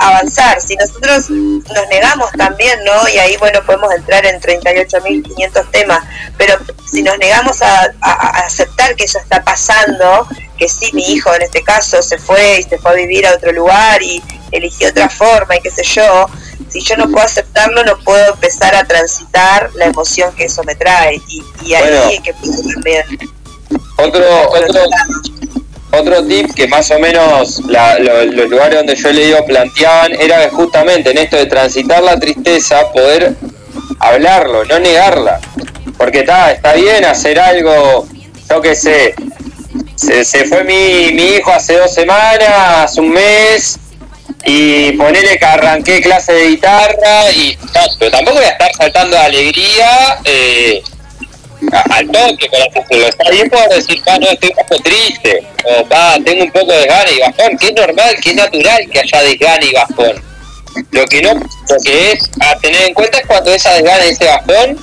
avanzar. 0.00 0.60
Si 0.60 0.76
nosotros 0.76 1.30
nos 1.30 1.88
negamos 1.90 2.30
también, 2.32 2.78
¿no? 2.84 3.08
Y 3.08 3.18
ahí, 3.18 3.36
bueno, 3.38 3.60
podemos 3.66 3.92
entrar 3.94 4.24
en 4.26 4.40
38.500 4.40 5.70
temas, 5.70 6.04
pero 6.36 6.56
si 6.90 7.02
nos 7.02 7.18
negamos 7.18 7.60
a, 7.62 7.82
a- 8.00 8.12
a 8.12 8.28
aceptar 8.46 8.94
que 8.96 9.04
eso 9.04 9.18
está 9.18 9.42
pasando, 9.42 10.26
que 10.56 10.68
sí, 10.68 10.90
mi 10.92 11.02
hijo 11.12 11.34
en 11.34 11.42
este 11.42 11.62
caso 11.62 12.02
se 12.02 12.18
fue 12.18 12.60
y 12.60 12.62
se 12.64 12.78
fue 12.78 12.90
a 12.92 12.94
vivir 12.94 13.26
a 13.26 13.34
otro 13.34 13.52
lugar 13.52 14.02
y 14.02 14.22
eligió 14.52 14.88
otra 14.88 15.08
forma 15.08 15.56
y 15.56 15.60
qué 15.60 15.70
sé 15.70 15.82
yo, 15.84 16.26
si 16.68 16.80
yo 16.80 16.96
no 16.96 17.08
puedo 17.08 17.24
aceptarlo, 17.24 17.82
no 17.84 17.98
puedo 18.00 18.34
empezar 18.34 18.74
a 18.74 18.84
transitar 18.84 19.70
la 19.74 19.86
emoción 19.86 20.34
que 20.34 20.44
eso 20.44 20.62
me 20.64 20.74
trae. 20.74 21.20
Y, 21.28 21.42
y 21.64 21.74
ahí 21.74 21.82
Bueno. 21.88 22.06
hay 22.08 22.18
que 22.20 22.32
también. 22.74 23.04
Otro, 23.96 24.50
otro, 24.50 24.82
otro 25.90 26.24
tip 26.26 26.52
que 26.54 26.66
más 26.68 26.90
o 26.90 26.98
menos 26.98 27.60
la- 27.66 27.98
lo- 27.98 28.24
los 28.24 28.48
lugares 28.48 28.76
donde 28.78 28.94
yo 28.94 29.08
he 29.08 29.12
leído 29.14 29.44
planteaban 29.46 30.12
era 30.20 30.48
justamente 30.50 31.10
en 31.10 31.18
esto 31.18 31.36
de 31.36 31.46
transitar 31.46 32.02
la 32.02 32.18
tristeza, 32.18 32.90
poder 32.92 33.34
hablarlo, 34.00 34.64
no 34.64 34.78
negarla. 34.78 35.40
Porque 35.96 36.20
está, 36.20 36.52
está 36.52 36.74
bien 36.74 37.04
hacer 37.04 37.40
algo, 37.40 38.06
yo 38.48 38.60
qué 38.60 38.74
sé, 38.74 39.14
se, 39.96 40.24
se 40.24 40.44
fue 40.44 40.62
mi, 40.64 41.12
mi 41.12 41.36
hijo 41.36 41.50
hace 41.52 41.76
dos 41.76 41.92
semanas, 41.92 42.96
un 42.98 43.10
mes, 43.10 43.78
y 44.44 44.92
ponele 44.92 45.36
que 45.38 45.44
arranqué 45.44 46.00
clase 46.00 46.32
de 46.32 46.48
guitarra, 46.50 47.30
y 47.34 47.56
no, 47.74 47.80
pero 47.98 48.10
tampoco 48.12 48.36
voy 48.36 48.46
a 48.46 48.50
estar 48.50 48.70
saltando 48.76 49.16
de 49.16 49.22
alegría. 49.22 50.18
Eh, 50.24 50.82
al 51.90 52.06
toque, 52.06 52.48
así 52.52 52.80
decirlo. 52.80 53.06
Está 53.08 53.30
bien 53.30 53.50
poder 53.50 53.68
decir, 53.70 54.02
pa, 54.04 54.18
no, 54.18 54.26
estoy 54.28 54.50
un 54.50 54.56
poco 54.66 54.82
triste, 54.82 55.46
o 55.64 55.84
pa, 55.86 56.16
tengo 56.24 56.44
un 56.44 56.50
poco 56.52 56.72
de 56.72 56.78
desgane 56.78 57.12
y 57.12 57.20
bajón, 57.20 57.58
que 57.58 57.66
es 57.68 57.74
normal, 57.74 58.16
que 58.22 58.30
es 58.30 58.36
natural 58.36 58.88
que 58.90 59.00
haya 59.00 59.22
desgane 59.22 59.66
y 59.66 59.72
bajón. 59.72 60.24
Lo 60.92 61.04
que 61.06 61.22
no, 61.22 61.34
lo 61.34 61.76
que 61.84 62.12
es 62.12 62.30
a 62.40 62.56
tener 62.58 62.82
en 62.82 62.94
cuenta 62.94 63.18
es 63.18 63.26
cuando 63.26 63.52
esa 63.52 63.74
desgane 63.74 64.06
y 64.06 64.10
ese 64.10 64.24
bajón, 64.26 64.78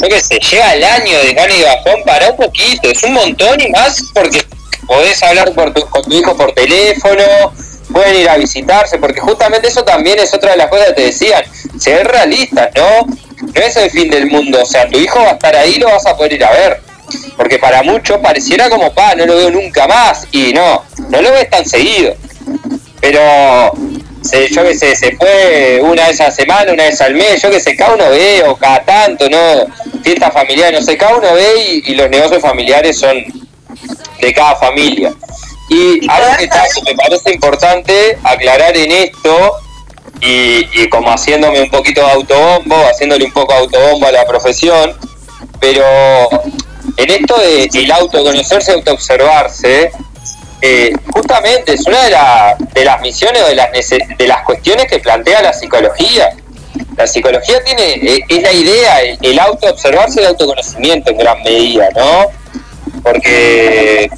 yo 0.00 0.08
que 0.08 0.20
sé, 0.20 0.38
llega 0.50 0.74
el 0.74 0.84
año 0.84 1.18
de 1.18 1.24
desgane 1.26 1.56
y 1.58 1.62
bajón, 1.62 2.02
para 2.04 2.30
un 2.30 2.36
poquito, 2.36 2.90
es 2.90 3.02
un 3.04 3.12
montón 3.12 3.60
y 3.60 3.68
más 3.70 4.02
porque 4.12 4.44
podés 4.86 5.22
hablar 5.22 5.52
por 5.52 5.72
tu- 5.72 5.86
con 5.88 6.02
tu 6.02 6.12
hijo 6.12 6.36
por 6.36 6.52
teléfono, 6.52 7.22
pueden 7.92 8.16
ir 8.20 8.28
a 8.28 8.36
visitarse, 8.36 8.98
porque 8.98 9.20
justamente 9.20 9.68
eso 9.68 9.84
también 9.84 10.18
es 10.18 10.34
otra 10.34 10.52
de 10.52 10.56
las 10.58 10.68
cosas 10.68 10.88
que 10.88 10.92
te 10.94 11.02
decían, 11.02 11.44
ser 11.78 12.06
realistas, 12.06 12.70
¿no? 12.74 13.06
No 13.42 13.60
es 13.60 13.76
el 13.76 13.90
fin 13.90 14.10
del 14.10 14.26
mundo, 14.26 14.62
o 14.62 14.66
sea, 14.66 14.88
tu 14.88 14.98
hijo 14.98 15.18
va 15.20 15.30
a 15.30 15.34
estar 15.34 15.54
ahí, 15.56 15.74
lo 15.74 15.86
vas 15.86 16.06
a 16.06 16.16
poder 16.16 16.34
ir 16.34 16.44
a 16.44 16.50
ver. 16.50 16.80
Porque 17.36 17.58
para 17.58 17.82
muchos 17.82 18.18
pareciera 18.18 18.68
como, 18.68 18.92
pa, 18.92 19.14
no 19.14 19.26
lo 19.26 19.36
veo 19.36 19.50
nunca 19.50 19.86
más, 19.86 20.26
y 20.32 20.52
no, 20.52 20.82
no 21.10 21.22
lo 21.22 21.32
ves 21.32 21.48
tan 21.50 21.64
seguido. 21.64 22.14
Pero, 23.00 23.20
se, 24.22 24.48
yo 24.48 24.64
que 24.64 24.74
sé, 24.74 24.96
se 24.96 25.16
fue 25.16 25.80
una 25.82 26.08
vez 26.08 26.20
a 26.20 26.24
la 26.24 26.30
semana, 26.30 26.72
una 26.72 26.84
vez 26.84 27.00
al 27.00 27.14
mes, 27.14 27.40
yo 27.42 27.50
que 27.50 27.60
sé, 27.60 27.76
cada 27.76 27.94
uno 27.94 28.10
ve, 28.10 28.42
o 28.46 28.56
cada 28.56 28.84
tanto, 28.84 29.28
¿no? 29.28 29.66
Fiestas 30.02 30.32
familiares, 30.32 30.80
no 30.80 30.86
sé, 30.86 30.96
cada 30.96 31.16
uno 31.16 31.32
ve 31.34 31.82
y, 31.84 31.92
y 31.92 31.94
los 31.94 32.10
negocios 32.10 32.42
familiares 32.42 32.98
son 32.98 33.16
de 34.20 34.32
cada 34.32 34.56
familia. 34.56 35.12
Y 35.68 36.08
algo 36.08 36.36
que 36.38 36.82
me 36.82 36.96
parece 36.96 37.32
importante 37.32 38.18
aclarar 38.22 38.76
en 38.76 38.92
esto, 38.92 39.56
y, 40.20 40.66
y 40.82 40.88
como 40.88 41.10
haciéndome 41.10 41.60
un 41.62 41.70
poquito 41.70 42.00
de 42.04 42.10
autobombo, 42.12 42.76
haciéndole 42.90 43.24
un 43.24 43.32
poco 43.32 43.52
de 43.52 43.58
autobombo 43.60 44.06
a 44.06 44.12
la 44.12 44.24
profesión, 44.26 44.96
pero 45.60 45.82
en 46.96 47.10
esto 47.10 47.36
de 47.38 47.68
el 47.74 47.90
autoconocerse, 47.92 48.72
autoobservarse, 48.72 49.90
eh, 50.62 50.92
justamente 51.12 51.74
es 51.74 51.86
una 51.86 52.02
de, 52.04 52.10
la- 52.10 52.56
de 52.72 52.84
las 52.84 53.00
misiones 53.02 53.42
o 53.42 53.46
de 53.48 53.54
las, 53.54 53.68
de 53.70 54.26
las 54.26 54.42
cuestiones 54.44 54.86
que 54.86 54.98
plantea 55.00 55.42
la 55.42 55.52
psicología. 55.52 56.30
La 56.96 57.06
psicología 57.06 57.62
tiene, 57.62 57.82
eh, 57.94 58.24
es 58.28 58.42
la 58.42 58.52
idea, 58.52 59.00
el, 59.02 59.18
el 59.20 59.38
autoobservarse 59.38 60.20
el 60.20 60.26
autoconocimiento 60.28 61.10
en 61.10 61.18
gran 61.18 61.42
medida, 61.42 61.88
¿no? 61.94 62.26
Porque 63.02 64.10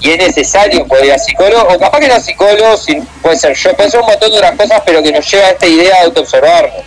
y 0.00 0.10
es 0.10 0.18
necesario 0.18 0.86
poder 0.86 1.06
ir 1.06 1.12
a 1.12 1.18
psicólogo, 1.18 1.74
o 1.74 1.78
capaz 1.78 2.00
que 2.00 2.08
no 2.08 2.20
psicólogo, 2.20 2.76
puede 3.22 3.36
ser 3.36 3.56
yo, 3.56 3.74
puede 3.74 3.90
ser 3.90 4.00
un 4.00 4.06
montón 4.06 4.30
de 4.30 4.36
otras 4.36 4.56
cosas, 4.56 4.82
pero 4.86 5.02
que 5.02 5.12
nos 5.12 5.30
lleva 5.30 5.46
a 5.46 5.50
esta 5.50 5.66
idea 5.66 5.96
de 5.96 6.04
autoobservarnos. 6.04 6.84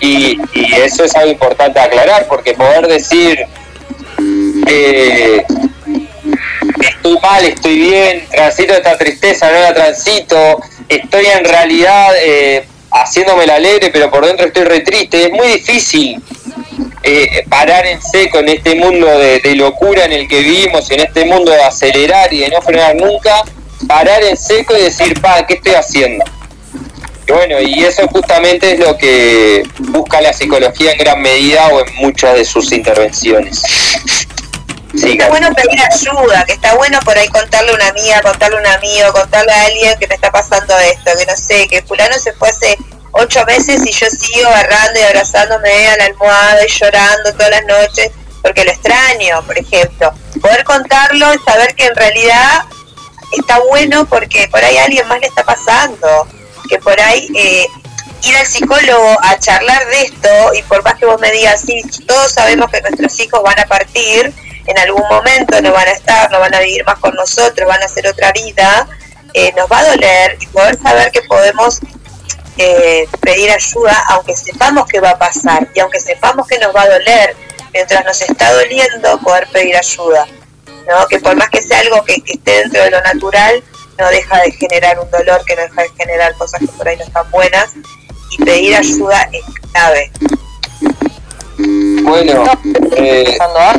Y, 0.00 0.40
y 0.54 0.74
eso 0.76 1.04
es 1.04 1.14
algo 1.14 1.32
importante 1.32 1.78
aclarar, 1.78 2.26
porque 2.26 2.54
poder 2.54 2.86
decir, 2.86 3.46
eh, 4.66 5.44
estoy 6.80 7.18
mal, 7.20 7.44
estoy 7.44 7.78
bien, 7.78 8.26
transito 8.30 8.72
esta 8.72 8.96
tristeza, 8.96 9.50
no 9.50 9.60
la 9.60 9.74
transito, 9.74 10.60
estoy 10.88 11.26
en 11.26 11.44
realidad 11.44 12.08
eh, 12.18 12.66
haciéndome 12.90 13.46
la 13.46 13.56
alegre, 13.56 13.90
pero 13.92 14.10
por 14.10 14.24
dentro 14.24 14.46
estoy 14.46 14.64
re 14.64 14.80
triste, 14.80 15.24
es 15.24 15.30
muy 15.30 15.48
difícil 15.48 16.22
eh, 17.04 17.44
parar 17.48 17.86
en 17.86 18.00
seco 18.00 18.38
en 18.38 18.48
este 18.48 18.74
mundo 18.76 19.06
de, 19.06 19.38
de 19.40 19.54
locura 19.54 20.04
en 20.06 20.12
el 20.12 20.26
que 20.26 20.40
vivimos, 20.40 20.90
en 20.90 21.00
este 21.00 21.24
mundo 21.26 21.52
de 21.52 21.62
acelerar 21.62 22.32
y 22.32 22.40
de 22.40 22.48
no 22.48 22.62
frenar 22.62 22.96
nunca, 22.96 23.42
parar 23.86 24.22
en 24.24 24.36
seco 24.36 24.76
y 24.76 24.82
decir, 24.82 25.20
pa, 25.20 25.46
¿qué 25.46 25.54
estoy 25.54 25.74
haciendo? 25.74 26.24
Y 27.26 27.32
bueno, 27.32 27.60
y 27.60 27.84
eso 27.84 28.06
justamente 28.08 28.72
es 28.72 28.80
lo 28.80 28.96
que 28.98 29.62
busca 29.78 30.20
la 30.20 30.32
psicología 30.32 30.92
en 30.92 30.98
gran 30.98 31.20
medida 31.22 31.68
o 31.68 31.80
en 31.80 31.94
muchas 31.96 32.34
de 32.34 32.44
sus 32.44 32.70
intervenciones. 32.72 33.62
Sí, 34.94 35.12
Está 35.12 35.28
bueno 35.28 35.52
pedir 35.54 35.80
ayuda, 35.80 36.44
que 36.44 36.52
está 36.52 36.74
bueno 36.76 37.00
por 37.04 37.18
ahí 37.18 37.26
contarle 37.28 37.72
a 37.72 37.74
una 37.74 37.88
amiga, 37.88 38.20
contarle 38.22 38.56
a 38.56 38.60
un 38.60 38.66
amigo, 38.66 39.12
contarle 39.12 39.52
a 39.52 39.64
alguien 39.64 39.98
que 39.98 40.06
me 40.06 40.14
está 40.14 40.30
pasando 40.30 40.78
esto, 40.78 41.10
que 41.18 41.26
no 41.26 41.36
sé, 41.36 41.66
que 41.68 41.82
fulano 41.82 42.16
se 42.16 42.32
fue 42.34 42.48
hace 42.48 42.78
ocho 43.14 43.44
meses 43.46 43.80
y 43.86 43.92
yo 43.92 44.06
sigo 44.10 44.48
agarrando 44.48 45.00
y 45.00 45.02
abrazándome 45.02 45.88
a 45.88 45.96
la 45.96 46.04
almohada 46.06 46.64
y 46.66 46.68
llorando 46.68 47.32
todas 47.32 47.50
las 47.50 47.64
noches 47.64 48.10
porque 48.42 48.64
lo 48.64 48.72
extraño, 48.72 49.42
por 49.46 49.56
ejemplo. 49.56 50.12
Poder 50.40 50.64
contarlo 50.64 51.32
y 51.32 51.38
saber 51.38 51.74
que 51.74 51.86
en 51.86 51.94
realidad 51.94 52.64
está 53.32 53.58
bueno 53.60 54.04
porque 54.06 54.48
por 54.48 54.62
ahí 54.62 54.76
a 54.76 54.84
alguien 54.84 55.08
más 55.08 55.20
le 55.20 55.28
está 55.28 55.44
pasando, 55.44 56.28
que 56.68 56.78
por 56.78 57.00
ahí 57.00 57.26
eh, 57.34 57.66
ir 58.22 58.36
al 58.36 58.46
psicólogo 58.46 59.16
a 59.22 59.38
charlar 59.38 59.86
de 59.86 60.02
esto 60.02 60.28
y 60.54 60.62
por 60.62 60.82
más 60.84 60.94
que 60.96 61.06
vos 61.06 61.20
me 61.20 61.30
digas, 61.32 61.62
sí, 61.62 61.82
todos 62.06 62.32
sabemos 62.32 62.70
que 62.70 62.82
nuestros 62.82 63.18
hijos 63.20 63.42
van 63.42 63.58
a 63.58 63.64
partir, 63.64 64.32
en 64.66 64.78
algún 64.78 65.06
momento 65.08 65.60
no 65.62 65.72
van 65.72 65.88
a 65.88 65.92
estar, 65.92 66.30
no 66.30 66.40
van 66.40 66.54
a 66.54 66.60
vivir 66.60 66.84
más 66.84 66.98
con 66.98 67.14
nosotros, 67.14 67.66
van 67.66 67.80
a 67.80 67.86
hacer 67.86 68.06
otra 68.06 68.32
vida, 68.32 68.86
eh, 69.32 69.52
nos 69.56 69.70
va 69.70 69.78
a 69.78 69.88
doler 69.88 70.36
y 70.40 70.46
poder 70.48 70.78
saber 70.80 71.10
que 71.12 71.22
podemos 71.22 71.80
eh, 72.58 73.06
pedir 73.20 73.50
ayuda 73.50 74.04
aunque 74.10 74.36
sepamos 74.36 74.86
que 74.86 75.00
va 75.00 75.10
a 75.10 75.18
pasar 75.18 75.68
y 75.74 75.80
aunque 75.80 76.00
sepamos 76.00 76.46
que 76.46 76.58
nos 76.58 76.74
va 76.74 76.82
a 76.82 76.88
doler, 76.88 77.36
mientras 77.72 78.04
nos 78.04 78.20
está 78.20 78.52
doliendo, 78.52 79.18
poder 79.18 79.46
pedir 79.52 79.76
ayuda. 79.76 80.26
¿no? 80.88 81.06
Que 81.08 81.18
por 81.18 81.34
más 81.36 81.48
que 81.50 81.62
sea 81.62 81.80
algo 81.80 82.04
que, 82.04 82.20
que 82.22 82.32
esté 82.34 82.58
dentro 82.58 82.82
de 82.82 82.90
lo 82.90 83.00
natural, 83.00 83.62
no 83.98 84.08
deja 84.08 84.40
de 84.42 84.52
generar 84.52 84.98
un 85.00 85.10
dolor, 85.10 85.44
que 85.46 85.56
no 85.56 85.62
deja 85.62 85.82
de 85.82 85.90
generar 85.96 86.34
cosas 86.36 86.60
que 86.60 86.66
por 86.68 86.86
ahí 86.88 86.96
no 86.96 87.04
están 87.04 87.30
buenas 87.30 87.70
y 88.30 88.44
pedir 88.44 88.76
ayuda 88.76 89.28
es 89.32 89.44
clave. 89.72 90.10
Bueno, 92.02 92.44
eh, 92.96 93.36
Pasando 93.38 93.58
a- 93.60 93.74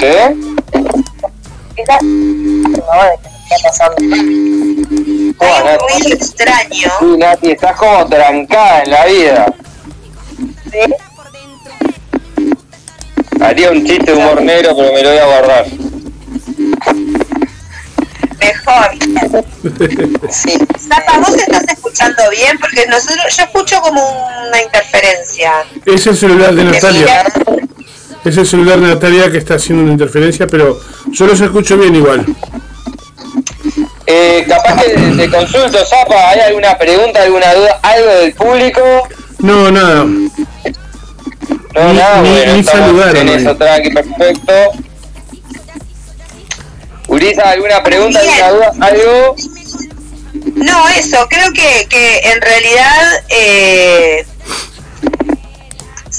¿qué? 0.00 0.36
Está 3.54 3.68
pasando. 3.68 3.96
Ruido 5.36 6.14
extraño. 6.14 6.90
Sí, 6.98 7.16
Nati, 7.18 7.50
estás 7.52 7.76
como 7.76 8.06
trancada 8.06 8.82
en 8.82 8.90
la 8.90 9.06
vida. 9.06 9.54
Sí, 10.70 10.78
Haría 13.42 13.70
un 13.72 13.84
chiste 13.84 14.12
de 14.12 14.14
humor 14.14 14.40
negro, 14.40 14.76
pero 14.76 14.92
me 14.92 15.02
lo 15.02 15.08
voy 15.08 15.18
a 15.18 15.26
guardar. 15.26 15.66
Mejor. 18.38 18.90
Sí. 20.30 20.58
Zapa, 20.78 21.18
vos 21.18 21.34
estás 21.34 21.64
escuchando 21.68 22.22
bien 22.30 22.58
porque 22.58 22.86
nosotros 22.86 23.36
yo 23.36 23.42
escucho 23.44 23.80
como 23.80 24.00
una 24.48 24.62
interferencia. 24.62 25.64
Es 25.84 26.06
el 26.06 26.16
celular 26.16 26.54
de 26.54 26.64
Natalia. 26.64 27.24
Es 28.24 28.36
el 28.36 28.46
celular 28.46 28.80
de 28.80 28.88
Natalia 28.88 29.30
que 29.30 29.38
está 29.38 29.54
haciendo 29.54 29.82
una 29.82 29.92
interferencia, 29.92 30.46
pero 30.46 30.80
yo 31.10 31.26
los 31.26 31.40
escucho 31.40 31.76
bien 31.76 31.96
igual. 31.96 32.24
Eh, 34.06 34.44
capaz 34.48 34.82
que 34.82 34.90
te 34.90 35.30
consulto, 35.30 35.78
Zapa, 35.86 36.30
¿hay 36.30 36.40
alguna 36.40 36.76
pregunta, 36.76 37.22
alguna 37.22 37.54
duda, 37.54 37.78
algo 37.82 38.08
del 38.14 38.32
público? 38.34 38.80
No, 39.38 39.70
nada. 39.70 40.04
No, 40.04 41.92
Ni- 41.92 41.98
nada, 41.98 42.20
ni- 42.22 42.28
bueno, 42.30 42.52
ni 42.56 42.64
saludaron 42.64 43.16
en 43.16 43.28
eso, 43.40 43.56
tranqui, 43.56 43.90
perfecto. 43.90 44.52
Urisa, 47.08 47.50
¿alguna 47.50 47.82
pregunta, 47.82 48.20
Bien. 48.22 48.34
alguna 48.42 48.70
duda, 48.70 48.86
algo? 48.86 49.36
No, 50.54 50.88
eso, 50.90 51.26
creo 51.28 51.52
que, 51.52 51.86
que 51.88 52.18
en 52.32 52.40
realidad 52.40 53.22
eh, 53.28 54.26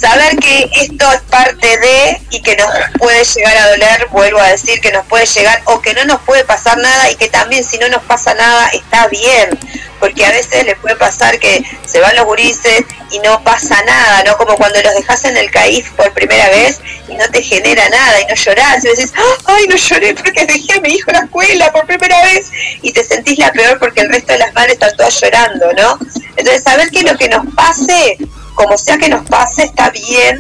saber 0.04 0.36
que 0.36 0.70
esto 0.82 1.12
es 1.14 1.22
parte 1.22 1.78
de 1.78 2.22
y 2.30 2.42
que 2.42 2.58
nos 2.58 2.70
puede 3.00 3.24
llegar 3.24 3.58
a 3.58 3.70
doler, 3.70 4.08
vuelvo 4.12 4.40
a 4.40 4.50
decir 4.50 4.82
que 4.82 4.92
nos 4.92 5.06
puede 5.06 5.26
llegar 5.26 5.62
o 5.66 5.82
que 5.82 5.94
no 5.94 6.04
nos 6.04 6.20
puede 6.24 6.44
pasar 6.44 6.78
nada 6.78 7.10
y 7.10 7.16
que 7.16 7.30
también 7.30 7.64
si 7.64 7.78
no 7.78 7.88
nos 7.88 8.04
pasa 8.04 8.34
nada 8.34 8.68
está 8.74 9.08
bien, 9.08 9.58
porque 10.02 10.26
a 10.26 10.32
veces 10.32 10.66
les 10.66 10.78
puede 10.78 10.98
pasar 10.98 11.40
que 11.40 11.64
se 11.86 12.02
van 12.02 12.18
los 12.18 12.26
gurises 12.26 12.84
y 13.12 13.20
no 13.20 13.42
pasa 13.44 13.82
nada, 13.86 14.24
¿no? 14.26 14.36
Como 14.36 14.58
cuando 14.58 14.82
los 14.82 14.94
dejas 14.94 15.24
en 15.24 15.38
el 15.38 15.50
CAIF 15.50 15.92
por 15.92 16.12
primera 16.12 16.50
vez 16.50 16.82
y 17.08 17.14
no 17.14 17.30
te 17.30 17.42
genera 17.42 17.88
nada 17.88 18.20
y 18.20 18.26
no 18.26 18.36
llorás 18.36 18.84
y 18.84 18.90
decís, 18.90 19.14
ay, 19.46 19.68
no 19.70 19.78
lloré 19.78 20.16
porque 20.16 20.46
dejé 20.46 20.74
a 20.74 20.82
mi 20.82 20.90
hijo 20.90 21.12
en 21.12 21.18
la 21.18 21.24
escuela 21.24 21.72
por 21.72 21.86
primera 21.86 22.22
vez 22.24 22.52
y 22.82 22.92
te 22.92 23.06
sentís 23.06 23.38
la 23.38 23.54
peor 23.54 23.80
porque 23.80 24.02
el 24.02 24.10
resto 24.10 24.34
de 24.34 24.40
las 24.40 24.54
madres 24.54 24.74
están 24.74 24.98
todas 24.98 25.18
llorando, 25.22 25.72
¿no? 25.78 25.98
Entonces, 26.36 26.64
saber 26.64 26.90
que 26.90 27.04
lo 27.04 27.16
que 27.18 27.30
nos 27.30 27.46
pase, 27.56 28.18
como 28.56 28.78
sea 28.78 28.98
que 28.98 29.10
nos 29.10 29.26
pase, 29.28 29.64
está 29.64 29.90
bien 29.90 30.40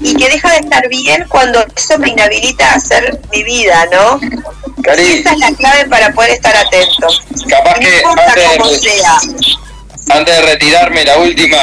y 0.00 0.14
que 0.14 0.28
deja 0.28 0.50
de 0.52 0.58
estar 0.58 0.88
bien 0.88 1.24
cuando 1.28 1.64
eso 1.74 1.98
me 1.98 2.10
inhabilita 2.10 2.70
a 2.72 2.74
hacer 2.76 3.20
mi 3.32 3.42
vida, 3.42 3.86
¿no? 3.92 4.20
Cari, 4.82 5.18
Esa 5.18 5.32
es 5.32 5.38
la 5.38 5.50
clave 5.52 5.86
para 5.86 6.12
poder 6.12 6.30
estar 6.32 6.56
atento. 6.56 7.08
capaz 7.48 7.74
No 7.74 7.80
que 7.80 8.02
antes 8.04 8.82
de, 8.82 8.90
sea. 8.90 9.18
antes 10.10 10.36
de 10.36 10.42
retirarme, 10.42 11.04
la 11.04 11.16
última, 11.18 11.58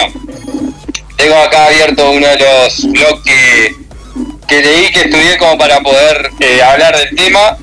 tengo 1.18 1.36
acá 1.38 1.66
abierto 1.68 2.12
uno 2.12 2.28
de 2.28 2.38
los 2.40 2.84
blogs 2.92 3.22
que, 3.24 3.76
que 4.48 4.62
leí, 4.62 4.92
que 4.92 5.02
estudié 5.04 5.38
como 5.38 5.58
para 5.58 5.80
poder 5.80 6.30
eh, 6.42 6.62
hablar 6.62 6.98
del 6.98 7.16
tema. 7.16 7.58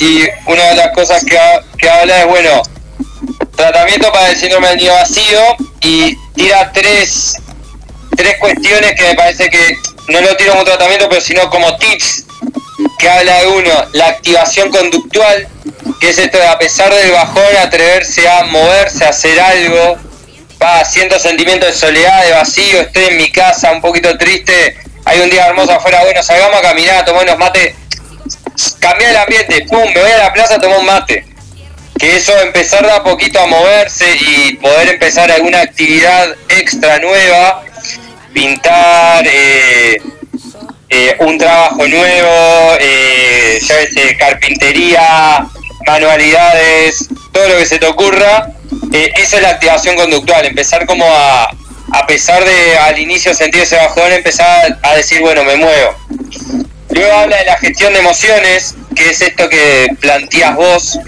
Y 0.00 0.22
una 0.46 0.64
de 0.70 0.74
las 0.74 0.88
cosas 0.94 1.24
que, 1.24 1.38
ha- 1.38 1.62
que 1.78 1.88
habla 1.88 2.22
es, 2.22 2.26
bueno, 2.26 2.62
tratamiento 3.56 4.12
para 4.12 4.30
el 4.30 4.36
síndrome 4.36 4.68
del 4.68 4.78
nido 4.78 4.94
vacío 4.94 5.40
y 5.80 6.16
tira 6.34 6.72
tres, 6.72 7.36
tres 8.16 8.36
cuestiones 8.38 8.94
que 8.94 9.02
me 9.02 9.14
parece 9.14 9.48
que 9.50 9.76
no 10.08 10.20
lo 10.20 10.36
tiro 10.36 10.52
como 10.52 10.64
tratamiento, 10.64 11.08
pero 11.08 11.20
sino 11.20 11.48
como 11.50 11.76
tips, 11.76 12.24
que 12.98 13.08
habla 13.08 13.40
de 13.40 13.46
uno, 13.46 13.70
la 13.92 14.08
activación 14.08 14.70
conductual, 14.70 15.48
que 16.00 16.10
es 16.10 16.18
esto 16.18 16.38
de 16.38 16.46
a 16.46 16.58
pesar 16.58 16.92
del 16.92 17.12
bajón 17.12 17.56
atreverse 17.60 18.28
a 18.28 18.44
moverse, 18.44 19.04
a 19.04 19.10
hacer 19.10 19.38
algo, 19.40 19.96
va, 20.60 20.84
siento 20.84 21.18
sentimiento 21.18 21.66
de 21.66 21.72
soledad, 21.72 22.24
de 22.24 22.32
vacío, 22.32 22.80
estoy 22.80 23.04
en 23.04 23.16
mi 23.16 23.30
casa 23.30 23.72
un 23.72 23.80
poquito 23.80 24.16
triste, 24.18 24.76
hay 25.04 25.20
un 25.20 25.30
día 25.30 25.46
hermoso 25.46 25.72
afuera, 25.72 26.02
bueno, 26.02 26.22
salgamos 26.22 26.58
a 26.58 26.62
caminar, 26.62 26.96
a 26.96 27.04
tomar 27.04 27.24
unos 27.24 27.38
mates, 27.38 27.74
cambia 28.78 29.10
el 29.10 29.16
ambiente, 29.16 29.66
pum, 29.68 29.84
me 29.92 30.00
voy 30.00 30.10
a 30.10 30.18
la 30.18 30.32
plaza 30.32 30.56
a 30.56 30.66
un 30.66 30.86
mate. 30.86 31.31
Que 32.02 32.16
eso 32.16 32.36
empezar 32.40 32.84
de 32.84 32.90
a 32.90 33.04
poquito 33.04 33.38
a 33.38 33.46
moverse 33.46 34.04
y 34.16 34.56
poder 34.56 34.88
empezar 34.88 35.30
alguna 35.30 35.60
actividad 35.60 36.34
extra 36.48 36.98
nueva, 36.98 37.62
pintar, 38.34 39.24
eh, 39.24 40.02
eh, 40.88 41.16
un 41.20 41.38
trabajo 41.38 41.86
nuevo, 41.86 42.76
eh, 42.80 43.60
ya 43.62 43.76
ves, 43.76 43.90
carpintería, 44.18 45.46
manualidades, 45.86 47.06
todo 47.32 47.46
lo 47.50 47.58
que 47.58 47.66
se 47.66 47.78
te 47.78 47.86
ocurra, 47.86 48.48
esa 48.92 49.36
es 49.36 49.42
la 49.42 49.50
activación 49.50 49.94
conductual, 49.94 50.44
empezar 50.44 50.84
como 50.86 51.04
a, 51.06 51.44
a 51.92 52.06
pesar 52.08 52.44
de 52.44 52.78
al 52.78 52.98
inicio 52.98 53.32
sentir 53.32 53.62
ese 53.62 53.76
bajón, 53.76 54.10
empezar 54.10 54.76
a 54.82 54.96
decir, 54.96 55.20
bueno, 55.20 55.44
me 55.44 55.54
muevo. 55.54 55.94
Luego 56.88 57.12
habla 57.12 57.36
de 57.36 57.44
la 57.44 57.58
gestión 57.58 57.92
de 57.92 58.00
emociones, 58.00 58.74
que 58.96 59.10
es 59.10 59.20
esto 59.20 59.48
que 59.48 59.86
planteas 60.00 60.56
vos, 60.56 60.98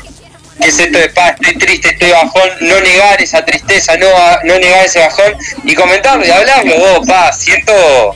que 0.61 0.69
es 0.69 0.79
esto 0.79 0.99
de, 0.99 1.09
pa, 1.11 1.31
estoy 1.31 1.57
triste, 1.59 1.89
estoy 1.91 2.11
bajón, 2.11 2.51
no 2.61 2.81
negar 2.81 3.21
esa 3.23 3.45
tristeza, 3.45 3.97
no, 3.97 4.07
no 4.45 4.59
negar 4.59 4.85
ese 4.85 5.01
bajón, 5.01 5.35
y 5.65 5.75
comentarlo 5.75 6.25
y 6.27 6.31
hablarlo, 6.31 6.79
vos, 6.79 7.07
pa, 7.07 7.33
siento, 7.33 8.15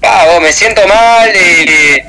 pa, 0.00 0.24
vos, 0.26 0.40
me 0.40 0.52
siento 0.52 0.86
mal, 0.86 1.28
eh, 1.34 2.04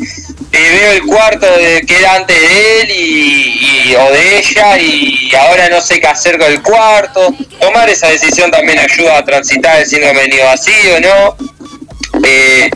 eh, 0.52 0.70
veo 0.80 0.92
el 0.94 1.04
cuarto 1.04 1.46
de, 1.58 1.84
que 1.86 1.98
era 1.98 2.16
antes 2.16 2.40
de 2.40 2.82
él 2.82 2.92
y, 2.92 3.92
y- 3.92 3.96
o 3.96 4.12
de 4.12 4.38
ella 4.40 4.78
y 4.80 5.32
ahora 5.36 5.70
no 5.70 5.82
sé 5.82 6.00
qué 6.00 6.08
hacer 6.08 6.38
con 6.38 6.48
el 6.52 6.62
cuarto. 6.62 7.34
Tomar 7.60 7.90
esa 7.90 8.08
decisión 8.08 8.50
también 8.52 8.80
ayuda 8.80 9.18
a 9.18 9.26
transitar 9.26 9.80
el 9.80 9.86
síndrome 9.88 10.22
de 10.22 10.28
nido 10.30 10.46
vacío, 10.46 11.00
¿no? 11.02 11.36
Eh, 12.24 12.70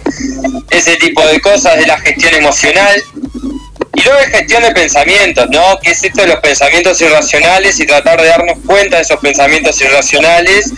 ese 0.72 0.96
tipo 0.98 1.26
de 1.26 1.40
cosas 1.42 1.78
de 1.78 1.86
la 1.88 1.98
gestión 2.00 2.34
emocional. 2.36 3.04
Y 3.96 4.02
luego 4.02 4.20
hay 4.20 4.32
gestión 4.32 4.64
de 4.64 4.72
pensamientos, 4.72 5.48
¿no? 5.52 5.80
Que 5.80 5.92
es 5.92 6.04
esto 6.04 6.22
de 6.22 6.28
los 6.28 6.40
pensamientos 6.40 7.00
irracionales 7.02 7.80
y 7.80 7.86
tratar 7.86 8.20
de 8.20 8.28
darnos 8.28 8.58
cuenta 8.66 8.98
de 8.98 9.04
esos 9.04 9.20
pensamientos 9.20 9.80
irracionales 9.82 10.72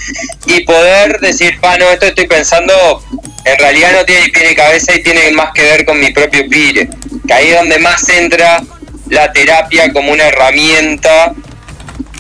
y 0.46 0.62
poder 0.64 1.20
decir, 1.22 1.60
pa, 1.62 1.78
no, 1.78 1.90
esto 1.90 2.08
estoy 2.08 2.28
pensando, 2.28 3.04
en 3.46 3.58
realidad 3.58 3.94
no 3.94 4.06
tiene 4.06 4.30
pie 4.30 4.50
ni 4.50 4.56
cabeza 4.56 4.94
y 4.94 5.02
tiene 5.02 5.32
más 5.32 5.52
que 5.54 5.62
ver 5.62 5.86
con 5.86 6.00
mi 6.00 6.12
propio 6.12 6.48
pire. 6.50 6.90
Que 7.26 7.34
ahí 7.34 7.48
es 7.50 7.56
donde 7.56 7.80
más 7.80 8.08
entra 8.10 8.62
la 9.10 9.32
terapia 9.32 9.94
como 9.94 10.12
una 10.12 10.26
herramienta 10.26 11.34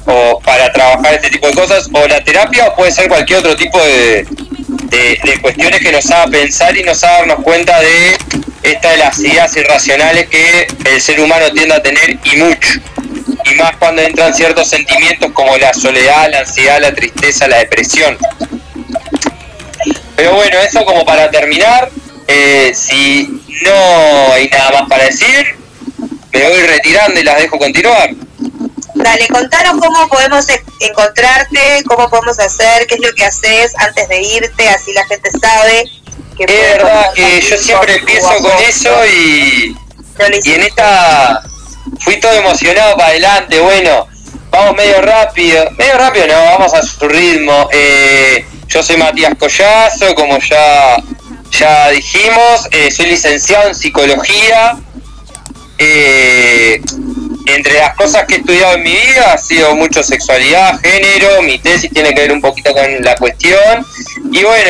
o 0.06 0.40
para 0.40 0.72
trabajar 0.72 1.16
este 1.16 1.30
tipo 1.30 1.48
de 1.48 1.54
cosas, 1.54 1.90
o 1.92 2.08
la 2.08 2.24
terapia 2.24 2.68
o 2.68 2.76
puede 2.76 2.92
ser 2.92 3.08
cualquier 3.08 3.40
otro 3.40 3.56
tipo 3.56 3.80
de, 3.80 4.28
de, 4.90 5.42
cuestiones 5.42 5.80
que 5.80 5.92
nos 5.92 6.10
haga 6.12 6.28
pensar 6.28 6.76
y 6.78 6.84
nos 6.84 7.04
haga 7.04 7.20
darnos 7.20 7.44
cuenta 7.44 7.80
de 7.80 8.18
esta 8.64 8.92
de 8.92 8.98
las 8.98 9.20
ideas 9.20 9.56
irracionales 9.56 10.28
que 10.30 10.68
el 10.86 11.02
ser 11.02 11.20
humano 11.20 11.52
tiende 11.52 11.76
a 11.76 11.82
tener 11.82 12.18
y 12.24 12.36
mucho. 12.38 12.80
Y 13.46 13.56
más 13.56 13.76
cuando 13.78 14.02
entran 14.02 14.34
ciertos 14.34 14.70
sentimientos 14.70 15.32
como 15.34 15.56
la 15.58 15.74
soledad, 15.74 16.32
la 16.32 16.40
ansiedad, 16.40 16.80
la 16.82 16.94
tristeza, 16.94 17.48
la 17.48 17.58
depresión. 17.58 18.18
Pero 20.16 20.34
bueno, 20.34 20.58
eso 20.60 20.84
como 20.86 21.06
para 21.06 21.30
terminar, 21.30 21.90
eh, 22.28 22.72
si 22.74 23.42
no 23.64 24.34
hay 24.34 24.50
nada 24.50 24.72
más 24.72 24.90
para 24.90 25.06
decir, 25.06 25.56
me 26.32 26.50
voy 26.50 26.62
retirando 26.62 27.20
y 27.20 27.24
las 27.24 27.38
dejo 27.38 27.60
continuar. 27.60 28.10
Dale, 28.96 29.28
contanos 29.28 29.82
cómo 29.86 30.08
podemos 30.08 30.48
e- 30.50 30.64
encontrarte, 30.80 31.84
cómo 31.86 32.10
podemos 32.10 32.40
hacer, 32.40 32.88
qué 32.88 32.96
es 32.96 33.02
lo 33.02 33.14
que 33.14 33.26
haces 33.26 33.74
antes 33.78 34.08
de 34.08 34.22
irte, 34.22 34.70
así 34.70 34.94
la 34.94 35.06
gente 35.06 35.30
sabe. 35.40 35.84
Que 36.38 36.44
Es 36.46 36.78
verdad 36.78 37.14
que 37.14 37.42
yo 37.42 37.58
siempre 37.58 37.96
empiezo 37.96 38.30
con 38.38 38.52
eso 38.68 39.06
y, 39.06 39.78
No 40.18 40.26
y 40.44 40.54
en 40.54 40.62
esta 40.64 41.44
fui 42.00 42.20
todo 42.20 42.34
emocionado 42.34 42.96
para 42.96 43.10
adelante, 43.10 43.60
bueno, 43.60 44.08
vamos 44.50 44.76
medio 44.76 45.02
rápido, 45.02 45.70
medio 45.72 45.98
rápido 45.98 46.28
no, 46.28 46.34
vamos 46.34 46.74
a 46.74 46.82
su 46.82 47.08
ritmo. 47.08 47.70
Eh, 47.74 48.46
yo 48.68 48.82
soy 48.82 48.98
Matías 48.98 49.34
Collazo, 49.38 50.16
como 50.16 50.40
ya, 50.40 50.98
ya 51.52 51.90
dijimos, 51.90 52.68
eh, 52.72 52.90
soy 52.92 53.08
licenciado 53.08 53.68
en 53.70 53.76
psicología. 53.76 54.78
Eh, 55.78 56.82
entre 57.46 57.76
las 57.76 57.96
cosas 57.96 58.26
que 58.26 58.36
he 58.36 58.38
estudiado 58.38 58.76
en 58.76 58.84
mi 58.84 58.92
vida 58.92 59.34
ha 59.34 59.38
sido 59.38 59.76
mucho 59.76 60.02
sexualidad, 60.04 60.80
género, 60.80 61.42
mi 61.44 61.60
tesis 61.60 61.92
tiene 61.92 62.14
que 62.14 62.22
ver 62.22 62.32
un 62.32 62.42
poquito 62.42 62.74
con 62.74 63.04
la 63.04 63.16
cuestión. 63.16 63.86
Y 64.32 64.44
bueno, 64.44 64.70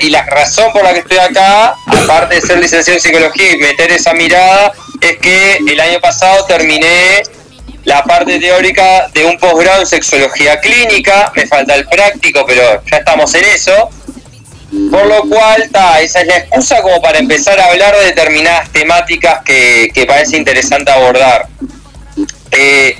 y, 0.00 0.10
la 0.10 0.24
razón 0.24 0.72
por 0.72 0.82
la 0.82 0.92
que 0.92 1.00
estoy 1.00 1.18
acá, 1.18 1.76
aparte 1.86 2.36
de 2.36 2.40
ser 2.40 2.58
licenciado 2.58 2.96
en 2.96 3.02
psicología 3.02 3.52
y 3.52 3.58
meter 3.58 3.92
esa 3.92 4.12
mirada, 4.12 4.72
es 5.00 5.18
que 5.18 5.58
el 5.68 5.80
año 5.80 6.00
pasado 6.00 6.44
terminé 6.46 7.22
la 7.84 8.02
parte 8.02 8.40
teórica 8.40 9.08
de 9.14 9.24
un 9.24 9.38
posgrado 9.38 9.82
en 9.82 9.86
sexología 9.86 10.60
clínica, 10.60 11.32
me 11.36 11.46
falta 11.46 11.74
el 11.76 11.86
práctico, 11.86 12.44
pero 12.46 12.82
ya 12.90 12.98
estamos 12.98 13.32
en 13.34 13.44
eso. 13.44 13.90
Por 14.90 15.06
lo 15.06 15.22
cual, 15.28 15.70
esa 16.02 16.20
es 16.20 16.26
la 16.26 16.38
excusa 16.38 16.82
como 16.82 17.00
para 17.00 17.18
empezar 17.18 17.58
a 17.60 17.66
hablar 17.66 17.96
de 17.96 18.06
determinadas 18.06 18.70
temáticas 18.72 19.42
que 19.44 20.04
parece 20.08 20.36
interesante 20.36 20.90
abordar. 20.90 21.46
Eh, 22.58 22.96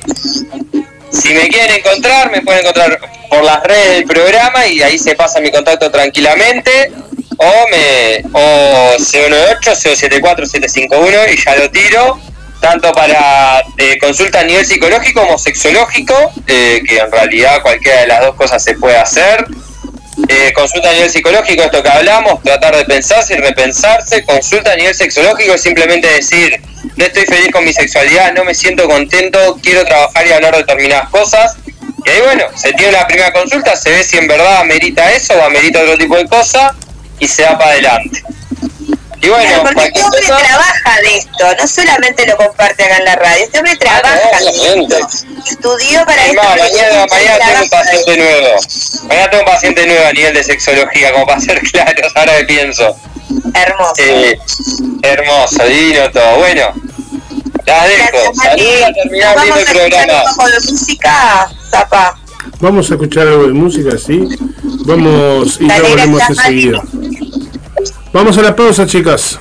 si 1.11 1.33
me 1.33 1.49
quieren 1.49 1.77
encontrar, 1.77 2.31
me 2.31 2.43
pueden 2.43 2.61
encontrar 2.61 3.01
por 3.31 3.43
las 3.43 3.63
redes 3.63 3.97
del 3.97 4.05
programa 4.05 4.67
y 4.67 4.83
ahí 4.83 4.99
se 4.99 5.15
pasa 5.15 5.41
mi 5.41 5.51
contacto 5.51 5.91
tranquilamente. 5.91 6.93
O 7.39 7.69
me 7.71 8.23
o 8.33 8.97
098 8.99 9.75
074 9.75 10.47
751 10.47 11.33
y 11.33 11.43
ya 11.43 11.57
lo 11.57 11.71
tiro. 11.71 12.21
tanto 12.61 12.91
para 12.93 13.63
eh, 13.77 13.99
consulta 13.99 14.41
a 14.41 14.43
nivel 14.43 14.65
psicológico 14.65 15.21
como 15.21 15.39
sexológico, 15.39 16.15
eh, 16.47 16.83
que 16.87 16.99
en 16.99 17.13
realidad 17.13 17.61
cualquiera 17.63 18.01
de 18.01 18.07
las 18.07 18.21
dos 18.23 18.35
cosas 18.35 18.63
se 18.63 18.75
puede 18.75 18.97
hacer. 18.97 19.47
Consulta 20.55 20.91
a 20.91 20.93
nivel 20.95 21.11
psicológico, 21.11 21.63
esto 21.63 21.83
que 21.83 21.89
hablamos, 21.89 22.43
tratar 22.43 22.75
de 22.77 22.85
pensarse 22.87 23.35
y 23.35 23.37
repensarse. 23.37 24.25
Consulta 24.25 24.73
a 24.73 24.77
nivel 24.77 24.95
sexológico 24.95 25.55
es 25.55 25.63
simplemente 25.63 26.09
decir, 26.09 26.61
no 26.97 27.05
estoy 27.05 27.25
feliz 27.27 27.51
con 27.53 27.65
mi 27.65 27.73
sexualidad, 27.73 28.33
no 28.33 28.45
me 28.45 28.55
siento 28.55 28.89
contento, 28.89 29.59
quiero 29.63 29.85
trabajar 29.85 30.27
y 30.27 30.33
hablar 30.33 30.53
de 30.53 30.59
determinadas 30.59 31.09
cosas. 31.11 31.57
Y 32.05 32.09
ahí 32.11 32.21
bueno, 32.23 32.45
se 32.57 32.73
tiene 32.73 32.95
una 32.97 33.07
primera 33.07 33.33
consulta, 33.33 33.77
se 33.77 33.91
ve 33.91 34.05
si 34.05 34.17
en 34.19 34.27
verdad 34.29 34.59
amerita 34.61 35.11
eso 35.13 35.35
o 35.35 35.43
amerita 35.43 35.81
otro 35.81 35.99
tipo 35.99 36.17
de 36.17 36.27
cosa 36.29 36.75
y 37.19 37.27
se 37.29 37.43
va 37.45 37.59
para 37.59 37.71
adelante. 37.73 38.23
Y 39.23 39.29
bueno, 39.29 39.63
porque 39.65 39.87
este 39.87 40.03
hombre 40.05 40.21
cosa- 40.21 40.37
trabaja 40.39 41.01
de 41.01 41.17
esto, 41.17 41.55
no 41.59 41.67
solamente 41.67 42.27
lo 42.27 42.37
comparte 42.37 42.85
acá 42.85 42.99
en 42.99 43.05
la 43.07 43.17
radio, 43.17 43.45
este 43.45 43.59
hombre 43.59 43.77
trabaja 43.77 44.15
de 44.39 44.47
obviamente. 44.47 44.99
esto, 44.99 45.09
estudió 45.51 46.05
para 46.05 46.23
Es 46.23 46.29
esto. 46.31 46.43
mañana, 46.43 47.07
mañana 47.11 47.39
tengo 47.39 47.57
un 47.57 47.63
de 47.63 47.69
paciente 47.71 48.17
nuevo. 48.19 48.57
Mañana 49.09 49.31
tengo 49.31 49.43
un 49.45 49.51
paciente 49.51 49.87
nuevo 49.87 50.07
a 50.07 50.13
nivel 50.13 50.35
de 50.35 50.45
sexología, 50.45 51.13
como 51.13 51.27
para 51.27 51.41
ser 51.41 51.61
claros, 51.73 52.13
ahora 52.15 52.37
que 52.37 52.45
pienso. 52.45 52.97
Hermoso. 53.55 53.95
Eh, 53.99 54.39
hermoso, 55.03 55.65
divino 55.65 56.11
todo. 56.13 56.37
Bueno, 56.37 56.73
las 57.67 57.89
dejo. 57.89 58.33
A 58.43 58.93
terminar 58.93 59.37
vamos 59.37 59.47
el 59.47 59.53
a 59.53 59.61
escuchar 59.61 59.89
programa. 59.89 60.23
un 60.31 60.37
poco 60.37 60.49
de 60.49 60.73
música, 60.73 61.49
Zapa. 61.71 62.19
Vamos 62.61 62.91
a 62.91 62.95
escuchar 62.95 63.29
algo 63.29 63.47
de 63.47 63.53
música, 63.53 63.99
sí. 63.99 64.29
Vamos 64.87 65.59
y 65.61 65.69
ya 65.69 65.83
volvemos 65.83 66.23
enseguida. 66.29 66.83
Vamos 68.13 68.39
a 68.39 68.43
la 68.43 68.57
pausa, 68.57 68.87
chicas. 68.87 69.39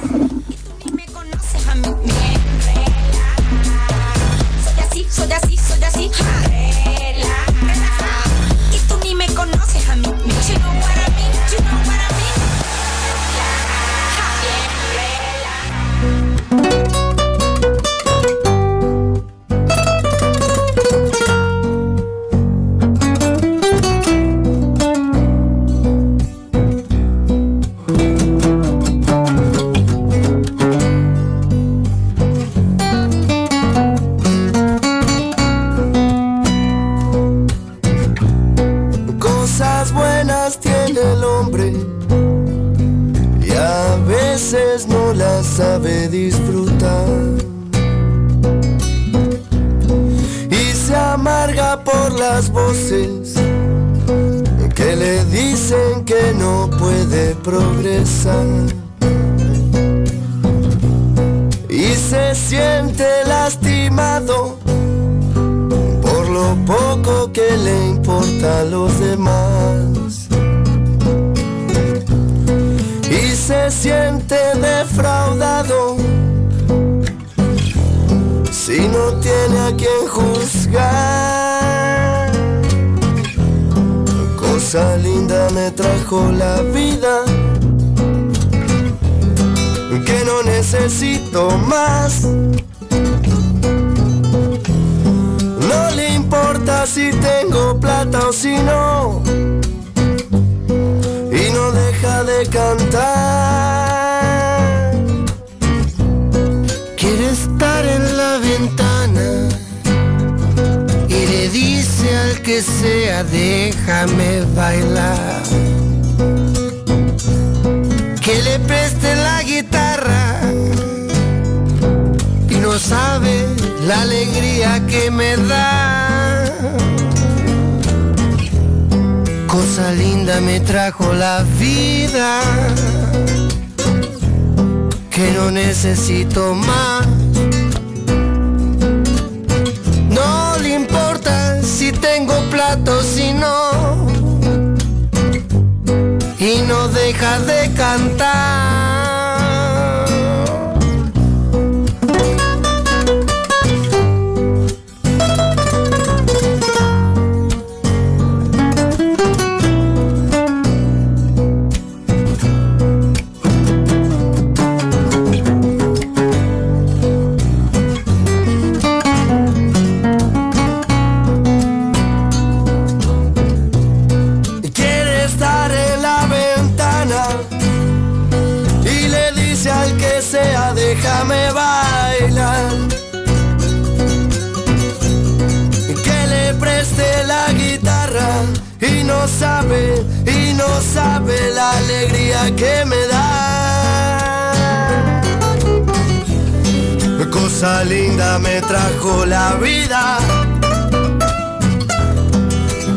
Cosa 197.56 197.86
linda 197.86 198.38
me 198.40 198.60
trajo 198.62 199.26
la 199.26 199.54
vida 199.54 200.18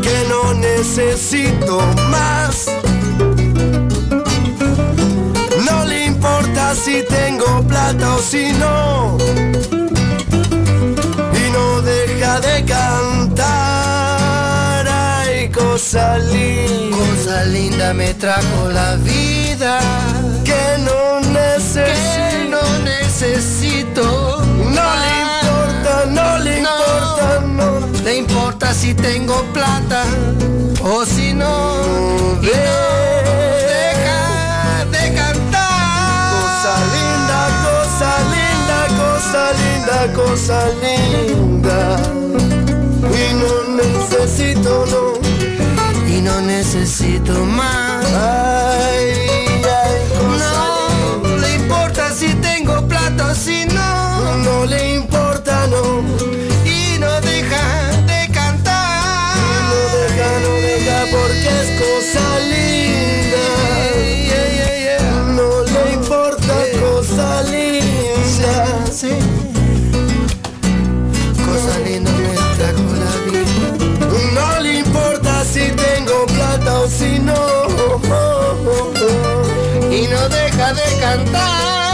que 0.02 0.26
no 0.28 0.52
necesito 0.54 1.78
más. 2.10 2.66
No 5.64 5.84
le 5.84 6.06
importa 6.06 6.74
si 6.74 7.04
tengo 7.04 7.62
plata 7.68 8.16
o 8.16 8.18
si 8.18 8.50
no. 8.54 9.16
Y 11.40 11.50
no 11.52 11.80
deja 11.82 12.40
de 12.40 12.64
cantar. 12.64 13.46
Ay, 14.88 15.50
cosa 15.50 16.18
linda. 16.18 16.96
Cosa 16.96 17.44
linda 17.44 17.94
me 17.94 18.12
trajo 18.14 18.70
la 18.72 18.96
vida. 18.96 19.78
Que 20.44 20.78
no 20.78 21.20
necesito. 21.30 22.48
no 22.50 22.62
necesito. 22.82 24.37
No 26.06 26.38
le 26.38 26.38
importa, 26.38 26.38
no 26.38 26.38
le 26.38 26.58
importa, 26.58 27.40
no. 27.46 27.80
Le 28.04 28.16
importa 28.16 28.72
si 28.74 28.94
tengo 28.94 29.42
plata 29.52 30.02
o 30.82 31.04
si 31.04 31.34
no. 31.34 31.46
No 31.46 32.40
deja 32.42 34.20
de 34.92 35.12
cantar. 35.14 36.30
Cosa 36.34 36.74
linda, 36.94 37.40
cosa 37.66 38.10
linda, 38.34 38.78
cosa 39.02 39.42
linda, 39.60 39.98
cosa 40.14 40.58
linda 40.82 41.78
y 43.02 43.04
no 43.34 43.52
necesito 43.76 44.70
no 44.86 45.02
y 46.06 46.08
no 46.20 46.40
necesito 46.40 47.32
más. 47.44 48.04
ay 48.14 49.12
ay 49.64 49.96
cosa 50.18 50.60
No 51.22 51.28
le 51.36 51.48
importa 51.54 52.10
si 52.12 52.28
tengo 52.34 52.74
plata 52.86 53.26
o 53.32 53.34
si 53.34 53.64
no. 53.66 54.36
no 54.44 54.64
le 54.66 54.94
importa 54.96 55.17
de 80.74 81.00
cantar. 81.00 81.87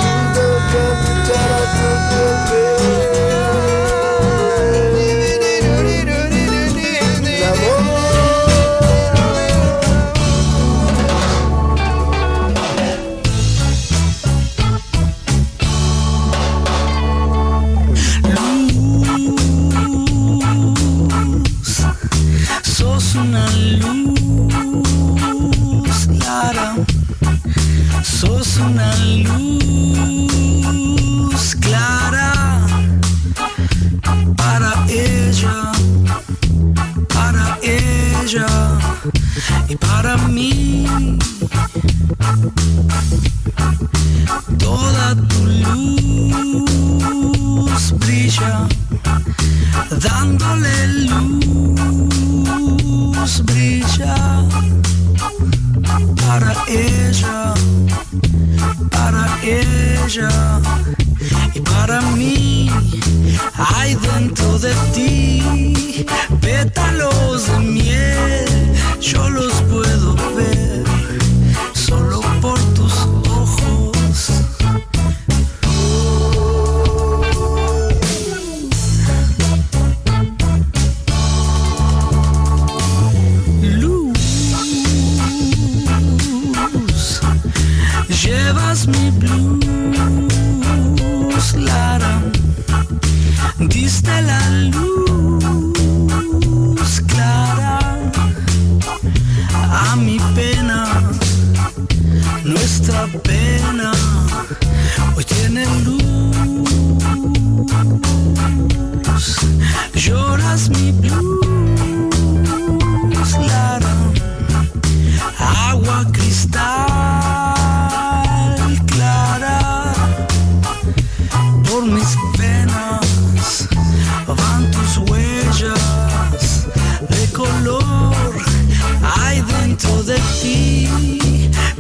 Dentro 129.75 130.05
de 130.05 130.14
ti. 130.41 130.88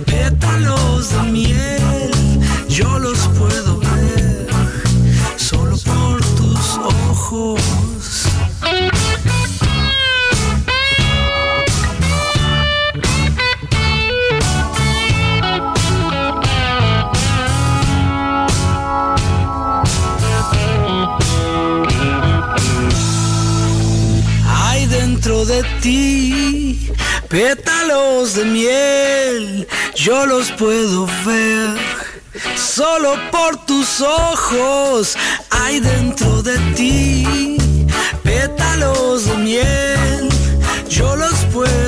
Pétalos 0.04 1.10
de 1.10 1.30
miel 1.30 1.83
pétalos 27.34 28.34
de 28.34 28.44
miel, 28.44 29.66
yo 29.96 30.24
los 30.24 30.52
puedo 30.52 31.04
ver. 31.26 31.76
Solo 32.56 33.16
por 33.32 33.56
tus 33.66 34.00
ojos 34.00 35.16
hay 35.50 35.80
dentro 35.80 36.44
de 36.44 36.56
ti 36.76 37.56
pétalos 38.22 39.26
de 39.26 39.36
miel, 39.38 40.28
yo 40.88 41.16
los 41.16 41.34
puedo 41.52 41.83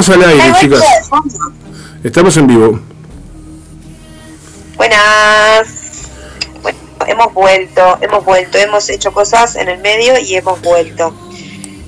Volvemos 0.00 0.08
al 0.08 0.30
aire, 0.30 0.54
chicas. 0.58 0.82
Estamos 2.02 2.36
en 2.38 2.46
vivo. 2.46 2.80
Buenas. 4.76 5.68
Bueno, 6.62 6.78
hemos 7.06 7.34
vuelto, 7.34 7.98
hemos 8.00 8.24
vuelto, 8.24 8.56
hemos 8.56 8.88
hecho 8.88 9.12
cosas 9.12 9.56
en 9.56 9.68
el 9.68 9.78
medio 9.80 10.18
y 10.18 10.36
hemos 10.36 10.60
vuelto. 10.62 11.14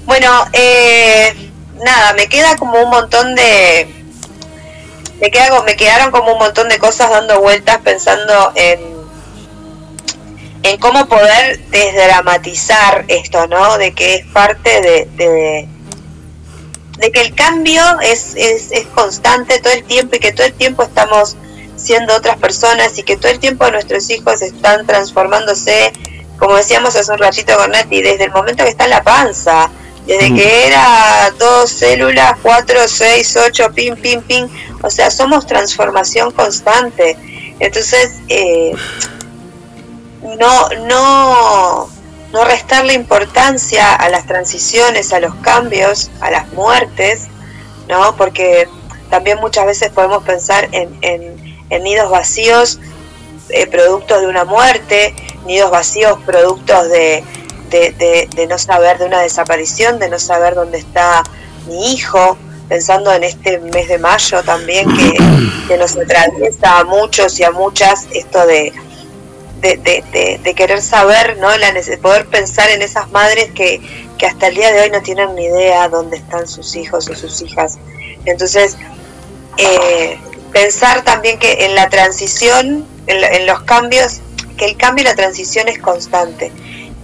Bueno, 0.04 0.28
eh, 0.52 1.50
nada, 1.82 2.12
me 2.12 2.26
queda 2.28 2.56
como 2.56 2.82
un 2.82 2.90
montón 2.90 3.34
de... 3.34 3.88
Me, 5.18 5.30
queda, 5.30 5.62
me 5.62 5.76
quedaron 5.76 6.10
como 6.10 6.32
un 6.32 6.38
montón 6.38 6.68
de 6.68 6.78
cosas 6.78 7.08
dando 7.08 7.40
vueltas 7.40 7.78
pensando 7.78 8.52
en, 8.56 8.80
en 10.64 10.78
cómo 10.80 11.06
poder 11.06 11.60
desdramatizar 11.70 13.06
esto, 13.08 13.46
¿no? 13.46 13.78
De 13.78 13.94
que 13.94 14.16
es 14.16 14.26
parte 14.26 14.82
de, 14.82 15.08
de, 15.16 15.68
de 17.02 17.10
que 17.10 17.20
el 17.20 17.34
cambio 17.34 17.82
es, 18.00 18.34
es, 18.36 18.70
es 18.70 18.86
constante 18.94 19.58
todo 19.58 19.72
el 19.72 19.82
tiempo 19.82 20.14
y 20.14 20.20
que 20.20 20.32
todo 20.32 20.46
el 20.46 20.52
tiempo 20.52 20.84
estamos 20.84 21.36
siendo 21.74 22.14
otras 22.14 22.36
personas 22.36 22.96
y 22.96 23.02
que 23.02 23.16
todo 23.16 23.32
el 23.32 23.40
tiempo 23.40 23.68
nuestros 23.72 24.08
hijos 24.08 24.40
están 24.40 24.86
transformándose, 24.86 25.92
como 26.38 26.54
decíamos 26.54 26.94
hace 26.94 27.10
un 27.10 27.18
ratito 27.18 27.56
con 27.56 27.72
Nati, 27.72 28.02
desde 28.02 28.26
el 28.26 28.30
momento 28.30 28.62
que 28.62 28.70
está 28.70 28.84
en 28.84 28.90
la 28.90 29.02
panza, 29.02 29.68
desde 30.06 30.30
Mm. 30.30 30.36
que 30.36 30.66
era 30.68 31.32
dos 31.40 31.70
células, 31.70 32.34
cuatro, 32.40 32.86
seis, 32.86 33.36
ocho, 33.36 33.72
pim, 33.74 33.96
pim, 33.96 34.22
pim, 34.22 34.48
o 34.80 34.88
sea, 34.88 35.10
somos 35.10 35.44
transformación 35.44 36.30
constante. 36.30 37.16
Entonces, 37.58 38.12
eh, 38.28 38.72
no, 40.38 40.68
no, 40.86 41.88
no 42.32 42.44
restarle 42.44 42.94
importancia 42.94 43.94
a 43.94 44.08
las 44.08 44.26
transiciones, 44.26 45.12
a 45.12 45.20
los 45.20 45.34
cambios, 45.36 46.10
a 46.20 46.30
las 46.30 46.52
muertes, 46.52 47.28
¿no? 47.88 48.16
Porque 48.16 48.68
también 49.10 49.38
muchas 49.40 49.66
veces 49.66 49.90
podemos 49.90 50.22
pensar 50.24 50.68
en, 50.72 50.96
en, 51.02 51.82
nidos 51.82 52.10
vacíos, 52.10 52.78
eh, 53.50 53.66
productos 53.66 54.20
de 54.20 54.26
una 54.26 54.44
muerte, 54.44 55.14
nidos 55.46 55.70
vacíos, 55.70 56.18
productos 56.24 56.88
de, 56.88 57.22
de, 57.70 57.92
de- 57.92 58.28
de 58.34 58.46
no 58.46 58.58
saber, 58.58 58.98
de 58.98 59.04
una 59.06 59.20
desaparición, 59.20 59.98
de 59.98 60.08
no 60.08 60.18
saber 60.18 60.54
dónde 60.54 60.78
está 60.78 61.22
mi 61.66 61.92
hijo, 61.94 62.36
pensando 62.68 63.12
en 63.12 63.24
este 63.24 63.58
mes 63.58 63.88
de 63.88 63.98
mayo 63.98 64.42
también 64.42 64.88
que, 64.96 65.16
que 65.68 65.76
nos 65.76 65.96
atraviesa 65.96 66.78
a 66.78 66.84
muchos 66.84 67.38
y 67.40 67.44
a 67.44 67.50
muchas 67.50 68.06
esto 68.14 68.46
de, 68.46 68.72
de, 69.62 69.76
de- 69.76 70.04
de- 70.12 70.40
de 70.42 70.54
querer 70.54 70.82
saber, 70.82 71.38
¿no? 71.38 71.56
La 71.56 71.72
poder 72.02 72.26
pensar 72.26 72.68
en 72.70 72.82
esas 72.82 73.10
madres 73.12 73.50
que, 73.52 73.80
que 74.18 74.26
hasta 74.26 74.48
el 74.48 74.56
día 74.56 74.72
de 74.72 74.80
hoy 74.82 74.90
no 74.90 75.00
tienen 75.02 75.34
ni 75.34 75.44
idea 75.44 75.88
dónde 75.88 76.16
están 76.18 76.46
sus 76.48 76.76
hijos 76.76 77.08
o 77.08 77.14
sus 77.14 77.40
hijas. 77.40 77.78
Entonces, 78.26 78.76
eh, 79.56 80.18
pensar 80.52 81.02
también 81.02 81.38
que 81.38 81.64
en 81.64 81.74
la 81.74 81.88
transición, 81.88 82.86
en, 83.06 83.24
en 83.24 83.46
los 83.46 83.62
cambios, 83.62 84.20
que 84.56 84.66
el 84.66 84.76
cambio 84.76 85.04
y 85.04 85.08
la 85.08 85.14
transición 85.14 85.68
es 85.68 85.78
constante. 85.78 86.52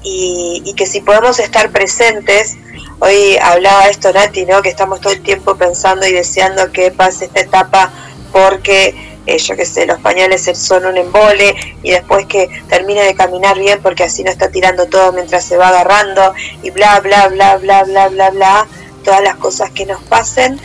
Y, 0.03 0.63
y 0.65 0.75
que 0.75 0.87
si 0.87 1.01
podemos 1.01 1.39
estar 1.39 1.71
presentes, 1.71 2.57
hoy 3.01 3.37
hablaba 3.43 3.89
esto 3.89 4.13
Nati, 4.13 4.47
¿no? 4.47 4.63
que 4.63 4.69
estamos 4.69 5.01
todo 5.01 5.13
el 5.13 5.23
tiempo 5.23 5.57
pensando 5.57 6.07
y 6.07 6.13
deseando 6.13 6.71
que 6.73 6.91
pase 6.91 7.27
esta 7.27 7.41
etapa 7.41 7.93
porque, 8.33 8.95
eh, 9.27 9.39
yo 9.39 9.57
qué 9.57 9.65
sé, 9.67 9.87
los 9.87 10.01
pañales 10.01 10.51
son 10.55 10.87
un 10.87 10.97
embole 10.97 11.55
y 11.83 11.91
después 11.91 12.27
que 12.27 12.49
termine 12.69 13.03
de 13.03 13.15
caminar 13.15 13.59
bien 13.59 13.81
porque 13.83 14.05
así 14.05 14.25
no 14.25 14.31
está 14.31 14.51
tirando 14.51 14.87
todo 14.87 15.13
mientras 15.13 15.45
se 15.45 15.57
va 15.57 15.69
agarrando 15.69 16.33
y 16.63 16.71
bla, 16.71 17.01
bla, 17.01 17.29
bla, 17.29 17.57
bla, 17.59 17.85
bla, 17.85 18.09
bla, 18.09 18.31
bla, 18.31 18.67
todas 19.05 19.23
las 19.23 19.37
cosas 19.37 19.71
que 19.71 19.87
nos 19.87 20.03
pasen. 20.05 20.59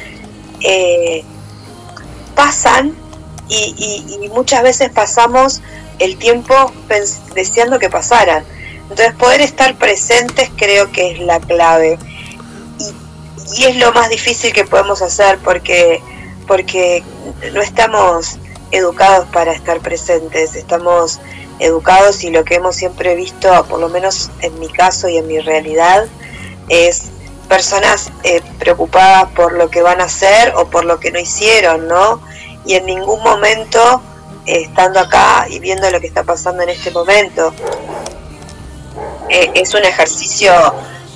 eh, 0.62 1.24
pasan 2.36 2.96
y, 3.50 3.76
y- 4.18 4.26
y 4.26 4.30
muchas 4.30 4.64
veces 4.64 4.90
pasamos 4.90 5.62
el 6.00 6.18
tiempo 6.18 6.54
deseando 7.36 7.80
que 7.80 7.90
pasaran. 7.90 8.44
Entonces 8.90 9.14
poder 9.14 9.42
estar 9.42 9.76
presentes 9.78 10.50
creo 10.56 10.92
que 10.92 11.12
es 11.12 11.20
la 11.20 11.40
clave. 11.40 11.98
Y, 12.80 13.62
y 13.62 13.66
es 13.66 13.76
lo 13.78 13.92
más 13.94 14.10
difícil 14.10 14.54
que 14.54 14.66
podemos 14.66 15.02
hacer 15.02 15.38
porque, 15.44 16.02
porque 16.48 17.04
no 17.54 17.62
estamos 17.62 18.38
educados 18.74 19.28
para 19.30 19.54
estar 19.54 19.80
presentes, 19.80 20.56
estamos 20.56 21.20
educados 21.60 22.24
y 22.24 22.32
lo 22.32 22.44
que 22.44 22.56
hemos 22.56 22.76
siempre 22.76 23.16
visto, 23.16 23.66
por 23.70 23.80
lo 23.80 23.88
menos 23.88 24.32
en 24.41 24.60
mi 24.60 24.68
caso 24.68 25.08
y 25.08 25.18
en 25.18 25.28
mi 25.28 25.40
realidad, 25.40 26.08
es 26.70 27.04
personas 27.48 28.10
eh, 28.24 28.41
preocupadas 28.58 29.30
por 29.36 29.54
lo 29.54 29.70
que 29.70 29.84
van 29.84 30.02
a 30.02 30.06
hacer 30.06 30.54
o 30.56 30.68
por 30.68 30.86
lo 30.86 31.00
que 31.00 31.12
no 31.12 31.20
hicieron, 31.20 31.88
¿no? 31.88 32.20
Y 32.66 32.74
en 32.74 32.88
ningún 32.88 33.22
momento, 33.22 34.02
eh, 34.48 34.64
estando 34.64 35.00
acá 35.00 35.45
y 35.48 35.60
viendo 35.60 35.90
lo 35.91 36.02
que 36.02 36.08
está 36.08 36.24
pasando 36.24 36.64
en 36.64 36.70
este 36.70 36.90
momento, 36.90 37.54
eh, 39.30 39.52
es 39.54 39.74
un 39.76 39.84
ejercicio 39.84 40.52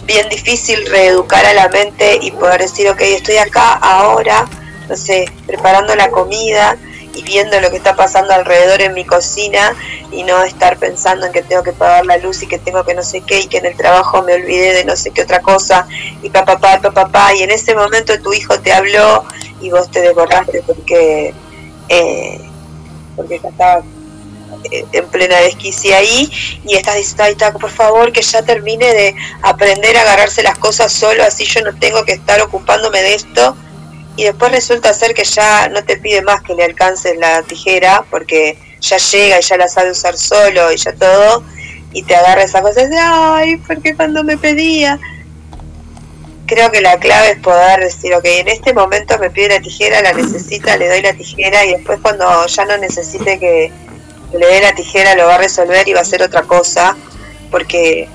bien 0.04 0.30
difícil 0.30 0.86
reeducar 0.86 1.44
a 1.46 1.54
la 1.54 1.70
mente 1.70 2.20
y 2.22 2.32
poder 2.32 2.62
decir, 2.62 2.88
ok, 2.90 3.02
estoy 3.02 3.38
acá 3.38 3.74
ahora, 3.74 4.48
no 4.88 4.96
sé, 4.96 5.26
preparando 5.48 5.96
la 5.96 6.12
comida 6.12 6.78
y 7.18 7.24
viendo 7.24 7.60
lo 7.60 7.72
que 7.72 7.78
está 7.78 7.96
pasando 7.96 8.34
alrededor 8.34 8.82
en 8.82 8.94
mi 8.94 9.04
cocina 9.04 9.76
y 10.12 10.24
no 10.24 10.44
estar 10.44 10.78
pensando 10.78 11.26
en 11.26 11.32
que 11.32 11.42
tengo 11.42 11.64
que 11.64 11.74
pagar 11.74 12.06
la 12.06 12.18
luz 12.18 12.44
y 12.44 12.48
que 12.48 12.60
tengo 12.60 12.84
que 12.86 12.94
no 12.94 13.02
sé 13.02 13.22
qué 13.22 13.40
y 13.40 13.48
que 13.48 13.58
en 13.58 13.66
el 13.66 13.76
trabajo 13.76 14.22
me 14.22 14.36
olvidé 14.36 14.74
de 14.74 14.86
no 14.86 14.96
sé 14.96 15.10
qué 15.12 15.24
otra 15.24 15.42
cosa 15.42 15.88
y 16.22 16.30
papá, 16.30 16.60
papá, 16.60 16.92
papá, 16.92 17.36
y 17.36 17.42
en 17.42 17.50
ese 17.50 17.74
momento 17.76 18.22
tu 18.22 18.34
hijo 18.34 18.60
te 18.60 18.72
habló 18.72 19.26
y 19.60 19.72
vos 19.72 19.90
te 19.90 20.02
desbordaste 20.02 20.62
porque, 20.62 21.34
eh, 21.90 22.40
porque 23.16 23.40
ya 23.42 23.50
estaba 23.50 23.84
eh, 24.72 24.86
en 24.92 25.08
plena 25.08 25.38
desquicia 25.38 25.98
ahí 25.98 26.32
y 26.66 26.76
estás 26.76 26.96
diciendo, 26.98 27.24
ay, 27.24 27.36
Taco, 27.36 27.58
por 27.58 27.72
favor, 27.72 28.12
que 28.12 28.22
ya 28.22 28.44
termine 28.44 28.94
de 28.94 29.16
aprender 29.42 29.98
a 29.98 30.02
agarrarse 30.02 30.44
las 30.44 30.58
cosas 30.58 30.92
solo, 30.92 31.24
así 31.24 31.46
yo 31.46 31.62
no 31.62 31.74
tengo 31.76 32.06
que 32.06 32.14
estar 32.14 32.40
ocupándome 32.42 33.02
de 33.02 33.16
esto. 33.16 33.56
Y 34.18 34.24
después 34.26 34.52
resulta 34.52 34.94
ser 34.94 35.14
que 35.14 35.24
ya 35.24 35.70
no 35.70 35.84
te 35.84 35.96
pide 35.98 36.24
más 36.24 36.42
que 36.42 36.56
le 36.56 36.66
alcances 36.66 37.16
la 37.18 37.44
tijera, 37.44 38.04
porque 38.10 38.58
ya 38.82 38.98
llega 38.98 39.40
y 39.40 39.44
ya 39.44 39.58
la 39.58 39.68
sabe 39.68 39.92
usar 39.92 40.18
solo 40.18 40.72
y 40.72 40.78
ya 40.78 40.94
todo. 40.94 41.44
y 41.94 42.04
te 42.04 42.16
agarra 42.16 42.44
esa 42.44 42.62
cosa 42.62 42.86
de, 42.86 42.98
ay, 43.00 43.58
porque 43.58 43.96
cuando 43.96 44.24
me 44.24 44.38
pedía. 44.38 45.00
Creo 46.46 46.72
que 46.72 46.82
la 46.82 46.98
clave 47.00 47.32
es 47.32 47.40
poder 47.40 47.80
decir, 47.82 48.14
ok, 48.14 48.26
en 48.26 48.48
este 48.50 48.74
momento 48.74 49.18
me 49.20 49.30
pide 49.30 49.50
la 49.50 49.60
tijera, 49.60 50.02
la 50.02 50.14
necesita, 50.14 50.78
le 50.78 50.88
doy 50.88 51.02
la 51.02 51.14
tijera 51.14 51.66
y 51.66 51.74
después 51.74 52.00
cuando 52.02 52.46
ya 52.46 52.66
no 52.66 52.78
necesite 52.78 53.40
que 53.40 53.72
le 54.34 54.46
dé 54.46 54.62
la 54.62 54.74
tijera 54.76 55.16
lo 55.16 55.26
va 55.26 55.36
a 55.36 55.40
resolver 55.40 55.88
y 55.88 55.94
va 55.94 56.00
a 56.00 56.04
hacer 56.04 56.22
otra 56.22 56.44
cosa, 56.44 56.96
porque 57.52 58.08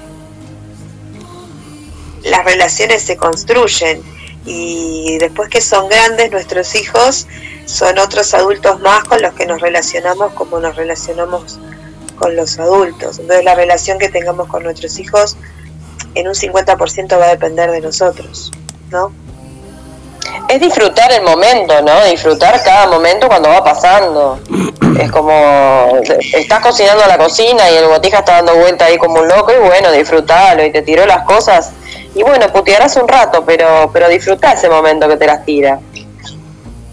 las 2.23 2.45
relaciones 2.45 3.03
se 3.03 3.17
construyen 3.17 4.03
y 4.45 5.19
después 5.19 5.49
que 5.49 5.61
son 5.61 5.89
grandes 5.89 6.31
nuestros 6.31 6.75
hijos 6.75 7.27
son 7.65 7.99
otros 7.99 8.35
adultos 8.35 8.81
más 8.81 9.05
con 9.05 9.23
los 9.23 9.35
que 9.35 9.47
nos 9.47 9.61
relacionamos 9.61 10.33
como 10.33 10.59
nos 10.59 10.75
relacionamos 10.75 11.59
con 12.17 12.37
los 12.37 12.59
adultos. 12.59 13.19
Entonces 13.19 13.45
la 13.45 13.55
relación 13.55 13.99
que 13.99 14.09
tengamos 14.09 14.49
con 14.49 14.63
nuestros 14.63 14.99
hijos 14.99 15.37
en 16.15 16.29
un 16.29 16.35
50% 16.35 17.19
va 17.19 17.27
a 17.27 17.29
depender 17.29 17.71
de 17.71 17.81
nosotros, 17.81 18.53
¿no? 18.91 19.13
Es 20.49 20.61
disfrutar 20.61 21.11
el 21.13 21.23
momento, 21.23 21.81
¿no? 21.83 22.05
Disfrutar 22.05 22.63
cada 22.63 22.87
momento 22.87 23.27
cuando 23.29 23.49
va 23.49 23.65
pasando. 23.65 24.39
Es 25.01 25.11
como, 25.11 26.01
estás 26.03 26.61
cocinando 26.61 27.07
la 27.07 27.17
cocina 27.17 27.71
y 27.71 27.77
el 27.77 27.87
botija 27.87 28.19
está 28.19 28.35
dando 28.35 28.57
vuelta 28.57 28.85
ahí 28.85 28.99
como 28.99 29.21
un 29.21 29.29
loco 29.29 29.53
y 29.53 29.67
bueno, 29.67 29.91
disfrutalo 29.91 30.65
y 30.65 30.71
te 30.71 30.83
tiró 30.83 31.07
las 31.07 31.23
cosas. 31.23 31.73
Y 32.15 32.23
bueno, 32.23 32.49
putearás 32.53 32.97
un 32.97 33.09
rato, 33.09 33.45
pero, 33.45 33.91
pero 33.93 34.09
disfruta 34.09 34.53
ese 34.53 34.69
momento 34.69 35.09
que 35.09 35.17
te 35.17 35.27
las 35.27 35.45
tira. 35.45 35.81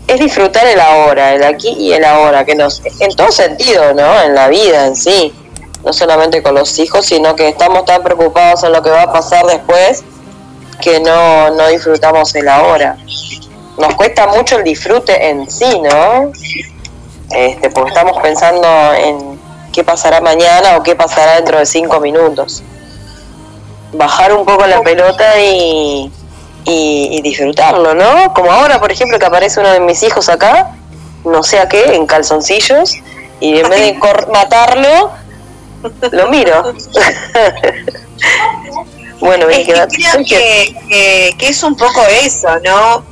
Es 0.07 0.19
disfrutar 0.19 0.65
el 0.65 0.79
ahora, 0.79 1.35
el 1.35 1.43
aquí 1.43 1.69
y 1.77 1.93
el 1.93 2.03
ahora, 2.03 2.45
que 2.45 2.55
nos, 2.55 2.81
en 2.99 3.15
todo 3.15 3.31
sentido, 3.31 3.93
¿no? 3.93 4.21
En 4.21 4.33
la 4.33 4.47
vida 4.47 4.87
en 4.87 4.95
sí. 4.95 5.33
No 5.83 5.93
solamente 5.93 6.41
con 6.41 6.55
los 6.55 6.77
hijos, 6.79 7.05
sino 7.05 7.35
que 7.35 7.47
estamos 7.47 7.85
tan 7.85 8.03
preocupados 8.03 8.63
en 8.63 8.73
lo 8.73 8.81
que 8.81 8.89
va 8.89 9.03
a 9.03 9.13
pasar 9.13 9.45
después 9.45 10.03
que 10.81 10.99
no, 10.99 11.51
no 11.51 11.67
disfrutamos 11.67 12.33
el 12.35 12.47
ahora. 12.47 12.97
Nos 13.77 13.95
cuesta 13.95 14.27
mucho 14.27 14.57
el 14.57 14.63
disfrute 14.63 15.29
en 15.29 15.49
sí, 15.49 15.79
¿no? 15.79 16.31
Este, 17.31 17.69
porque 17.69 17.89
estamos 17.89 18.17
pensando 18.21 18.67
en 18.93 19.39
qué 19.71 19.83
pasará 19.83 20.19
mañana 20.21 20.77
o 20.77 20.83
qué 20.83 20.95
pasará 20.95 21.35
dentro 21.35 21.59
de 21.59 21.65
cinco 21.65 21.99
minutos. 21.99 22.63
Bajar 23.93 24.33
un 24.33 24.45
poco 24.45 24.65
la 24.67 24.81
pelota 24.81 25.39
y, 25.41 26.11
y, 26.65 27.09
y 27.11 27.21
disfrutarlo, 27.21 27.93
¿no? 27.95 28.33
Como 28.33 28.51
ahora, 28.51 28.79
por 28.79 28.91
ejemplo, 28.91 29.17
que 29.17 29.25
aparece 29.25 29.59
uno 29.59 29.69
de 29.71 29.79
mis 29.79 30.03
hijos 30.03 30.29
acá, 30.29 30.71
no 31.25 31.41
sé 31.43 31.59
a 31.59 31.67
qué, 31.67 31.95
en 31.95 32.05
calzoncillos, 32.05 32.95
y 33.39 33.57
en 33.57 33.69
vez 33.69 33.79
de 33.79 33.99
matarlo, 34.31 35.11
lo 36.11 36.27
miro. 36.29 36.73
bueno, 39.19 39.49
Es 39.49 39.57
que 39.65 39.73
creo 39.73 39.87
que, 40.25 40.75
que- 40.87 41.35
que 41.37 41.47
es 41.47 41.63
un 41.63 41.75
poco 41.75 42.01
eso, 42.23 42.47
¿no? 42.63 43.03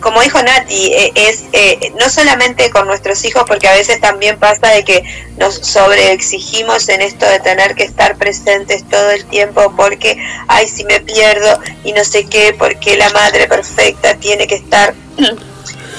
Como 0.00 0.20
dijo 0.20 0.42
Nati, 0.42 0.92
eh, 0.92 1.12
es 1.14 1.44
eh, 1.52 1.92
no 1.98 2.08
solamente 2.08 2.70
con 2.70 2.86
nuestros 2.86 3.24
hijos, 3.24 3.44
porque 3.46 3.68
a 3.68 3.74
veces 3.74 4.00
también 4.00 4.38
pasa 4.38 4.68
de 4.68 4.84
que 4.84 5.02
nos 5.36 5.54
sobreexigimos 5.54 6.88
en 6.88 7.02
esto 7.02 7.26
de 7.26 7.40
tener 7.40 7.74
que 7.74 7.84
estar 7.84 8.16
presentes 8.16 8.88
todo 8.88 9.10
el 9.10 9.24
tiempo, 9.26 9.72
porque, 9.76 10.16
ay, 10.48 10.68
si 10.68 10.84
me 10.84 11.00
pierdo 11.00 11.58
y 11.84 11.92
no 11.92 12.04
sé 12.04 12.26
qué, 12.26 12.54
porque 12.58 12.96
la 12.96 13.10
madre 13.10 13.46
perfecta 13.48 14.14
tiene 14.16 14.46
que 14.46 14.56
estar 14.56 14.94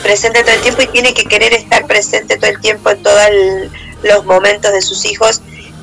presente 0.03 0.43
todo 0.43 0.53
el 0.53 0.61
tiempo 0.61 0.81
y 0.83 0.87
tiene 0.87 1.13
que 1.13 1.25
querer 1.25 1.53
estar 1.53 1.85
presente 1.87 2.37
todo 2.37 2.49
el 2.49 2.61
tiempo 2.61 2.89
en 2.91 3.01
todos 3.01 3.21
los 4.03 4.25
momentos 4.25 4.71
de 4.71 4.81
sus 4.81 5.05
hijos 5.05 5.41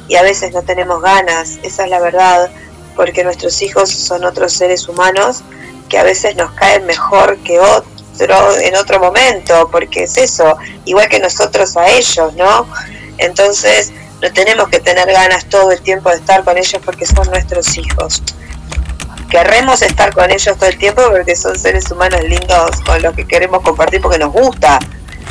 y 0.09 0.17
a 0.17 0.23
veces 0.23 0.53
no 0.53 0.63
tenemos 0.63 1.03
ganas, 1.03 1.59
esa 1.63 1.85
es 1.85 1.91
la 1.91 2.01
verdad, 2.01 2.51
porque 2.97 3.25
nuestros 3.25 3.61
hijos 3.63 3.91
son 3.91 4.25
otros 4.25 4.53
seres 4.53 4.89
humanos 4.89 5.43
que 5.89 5.99
a 5.99 6.05
veces 6.05 6.37
nos 6.37 6.53
caen 6.53 6.87
mejor 6.87 7.39
que 7.39 7.61
otro 7.61 7.92
en 8.19 8.77
otro 8.77 9.01
momento, 9.01 9.69
porque 9.71 10.05
es 10.05 10.17
eso, 10.17 10.57
igual 10.85 11.09
que 11.09 11.19
nosotros 11.19 11.77
a 11.77 11.89
ellos, 11.89 12.35
¿no? 12.35 12.67
Entonces 13.19 13.93
no 14.21 14.33
tenemos 14.33 14.69
que 14.69 14.81
tener 14.81 15.11
ganas 15.11 15.47
todo 15.47 15.73
el 15.73 15.81
tiempo 15.81 16.11
de 16.11 16.17
estar 16.17 16.45
con 16.45 16.57
ellos 16.57 16.81
porque 16.85 17.07
son 17.07 17.29
nuestros 17.31 17.77
hijos. 17.77 18.23
Querremos 19.31 19.83
estar 19.83 20.13
con 20.13 20.31
ellos 20.31 20.57
todo 20.57 20.69
el 20.69 20.79
tiempo 20.79 21.03
porque 21.11 21.35
son 21.35 21.59
seres 21.59 21.91
humanos 21.91 22.23
lindos 22.23 22.81
con 22.85 23.01
los 23.03 23.15
que 23.15 23.27
queremos 23.27 23.63
compartir 23.63 24.01
porque 24.01 24.19
nos 24.19 24.33
gusta, 24.33 24.79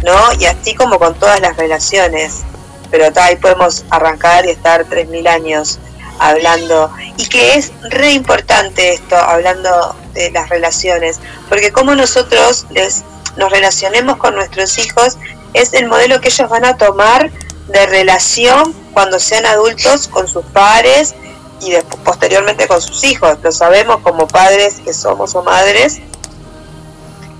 ¿no? 0.03 0.33
Y 0.39 0.45
así 0.45 0.73
como 0.73 0.97
con 0.97 1.13
todas 1.15 1.39
las 1.39 1.55
relaciones. 1.55 2.41
Pero 2.89 3.07
ahí 3.21 3.37
podemos 3.37 3.85
arrancar 3.89 4.45
y 4.45 4.49
estar 4.49 4.85
3.000 4.85 5.27
años 5.29 5.79
hablando. 6.19 6.91
Y 7.17 7.25
que 7.27 7.55
es 7.55 7.71
re 7.89 8.11
importante 8.11 8.93
esto, 8.93 9.15
hablando 9.15 9.95
de 10.13 10.31
las 10.31 10.49
relaciones, 10.49 11.19
porque 11.49 11.71
como 11.71 11.95
nosotros 11.95 12.65
les, 12.71 13.03
nos 13.37 13.51
relacionemos 13.51 14.17
con 14.17 14.35
nuestros 14.35 14.77
hijos 14.77 15.17
es 15.53 15.73
el 15.73 15.87
modelo 15.87 16.21
que 16.21 16.29
ellos 16.29 16.49
van 16.49 16.65
a 16.65 16.77
tomar 16.77 17.31
de 17.67 17.85
relación 17.85 18.73
cuando 18.93 19.19
sean 19.19 19.45
adultos 19.45 20.07
con 20.07 20.27
sus 20.27 20.45
padres 20.45 21.15
y 21.61 21.71
después, 21.71 22.01
posteriormente 22.03 22.67
con 22.67 22.81
sus 22.81 23.03
hijos. 23.03 23.37
Lo 23.43 23.51
sabemos 23.51 23.97
como 24.01 24.27
padres 24.27 24.81
que 24.83 24.93
somos 24.93 25.35
o 25.35 25.43
madres, 25.43 25.99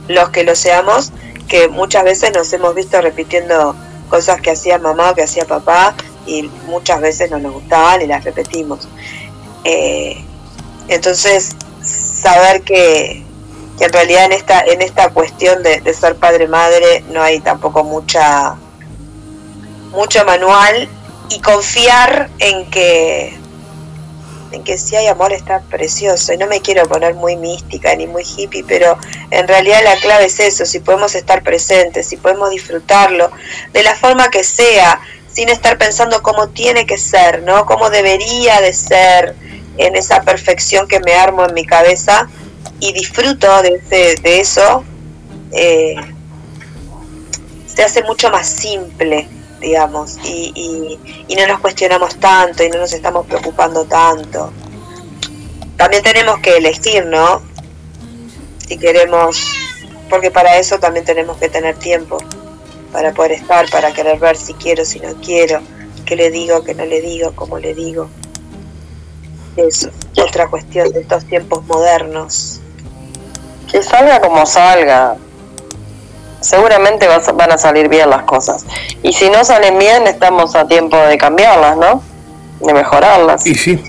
los 0.08 0.30
que 0.30 0.44
lo 0.44 0.56
seamos, 0.56 1.12
que 1.48 1.68
muchas 1.68 2.04
veces 2.04 2.32
nos 2.34 2.52
hemos 2.54 2.76
visto 2.76 3.02
repitiendo 3.02 3.76
cosas 4.10 4.42
que 4.42 4.52
hacía 4.52 4.78
mamá 4.78 5.12
o 5.12 5.16
que 5.16 5.24
hacía 5.24 5.46
papá 5.46 5.96
y 6.26 6.44
muchas 6.68 7.02
veces 7.02 7.32
no 7.32 7.40
nos 7.40 7.54
gustaban 7.54 8.02
y 8.02 8.08
las 8.08 8.24
repetimos. 8.24 8.88
Eh, 9.64 10.24
entonces, 10.88 11.56
saber 11.82 12.62
que, 12.62 13.24
que 13.78 13.86
en 13.86 13.94
realidad 13.94 14.26
en 14.26 14.34
esta, 14.34 14.62
en 14.62 14.82
esta 14.82 15.10
cuestión 15.10 15.64
de, 15.64 15.82
de 15.82 15.94
ser 15.94 16.16
padre-madre 16.16 17.04
no 17.12 17.22
hay 17.22 17.40
tampoco 17.40 17.84
mucha 17.84 18.56
mucho 19.92 20.24
manual 20.24 20.88
y 21.30 21.40
confiar 21.42 22.30
en 22.40 22.70
que 22.70 23.38
en 24.52 24.64
que 24.66 24.78
si 24.78 24.98
hay 24.98 25.08
amor 25.08 25.32
está 25.32 25.62
precioso 25.62 26.34
y 26.34 26.38
no 26.38 26.46
me 26.48 26.62
quiero 26.62 26.84
poner 26.86 27.14
muy 27.14 27.38
mística 27.38 27.96
ni 27.96 28.06
muy 28.06 28.24
hippie 28.24 28.66
pero 28.68 28.98
en 29.30 29.48
realidad 29.48 29.80
la 29.84 29.96
clave 29.98 30.26
es 30.26 30.40
eso 30.40 30.66
si 30.66 30.80
podemos 30.80 31.16
estar 31.16 31.42
presentes 31.42 32.08
si 32.08 32.18
podemos 32.18 32.50
disfrutarlo 32.50 33.32
de 33.72 33.84
la 33.84 33.96
forma 33.96 34.30
que 34.30 34.44
sea 34.44 35.00
sin 35.34 35.50
estar 35.50 35.78
pensando 35.78 36.22
cómo 36.22 36.50
tiene 36.50 36.86
que 36.86 36.98
ser 36.98 37.44
no 37.44 37.66
cómo 37.66 37.90
debería 37.90 38.60
de 38.62 38.74
ser 38.74 39.36
en 39.78 39.96
esa 39.96 40.22
perfección 40.24 40.88
que 40.88 41.00
me 41.00 41.14
armo 41.14 41.46
en 41.46 41.54
mi 41.54 41.66
cabeza 41.66 42.30
y 42.80 42.92
disfruto 42.94 43.62
de, 43.62 43.82
ese- 43.86 44.22
de 44.22 44.40
eso 44.40 44.84
eh, 45.52 45.96
se 47.74 47.84
hace 47.84 48.04
mucho 48.04 48.30
más 48.30 48.48
simple 48.48 49.28
digamos, 49.62 50.18
y, 50.24 50.52
y, 50.56 51.24
y 51.28 51.36
no 51.36 51.46
nos 51.46 51.60
cuestionamos 51.60 52.16
tanto 52.20 52.64
y 52.64 52.70
no 52.70 52.80
nos 52.80 52.94
estamos 52.94 53.28
preocupando 53.28 53.86
tanto. 53.86 54.52
También 55.78 56.02
tenemos 56.02 56.40
que 56.40 56.58
elegir, 56.58 57.06
¿no? 57.06 57.44
Si 58.68 58.76
queremos, 58.80 59.40
porque 60.10 60.32
para 60.32 60.58
eso 60.58 60.80
también 60.80 61.06
tenemos 61.06 61.38
que 61.38 61.48
tener 61.48 61.76
tiempo, 61.76 62.18
para 62.92 63.14
poder 63.14 63.34
estar, 63.34 63.70
para 63.70 63.94
querer 63.94 64.20
ver 64.20 64.36
si 64.36 64.54
quiero, 64.54 64.86
si 64.86 65.00
no 65.00 65.14
quiero, 65.16 65.62
qué 66.06 66.16
le 66.16 66.30
digo, 66.30 66.64
qué 66.64 66.76
no 66.76 66.86
le 66.86 67.02
digo, 67.02 67.34
cómo 67.36 67.58
le 67.58 67.74
digo. 67.74 68.10
Es 69.56 69.90
otra 70.18 70.48
cuestión 70.48 70.92
de 70.92 71.02
estos 71.02 71.26
tiempos 71.26 71.64
modernos. 71.66 72.60
Que 73.70 73.82
salga 73.84 74.20
como 74.20 74.46
salga. 74.46 75.16
Seguramente 76.42 77.08
vas 77.08 77.34
van 77.36 77.52
a 77.52 77.58
salir 77.58 77.88
bien 77.88 78.10
las 78.10 78.24
cosas. 78.24 78.66
Y 79.04 79.14
si 79.14 79.30
no 79.30 79.44
salen 79.44 79.78
bien, 79.78 80.08
estamos 80.08 80.56
a 80.56 80.68
tiempo 80.68 80.98
de 80.98 81.18
cambiarlas, 81.18 81.78
¿no? 81.78 82.04
De 82.60 82.74
mejorarlas. 82.74 83.46
Y 83.46 83.56
sí. 83.56 83.84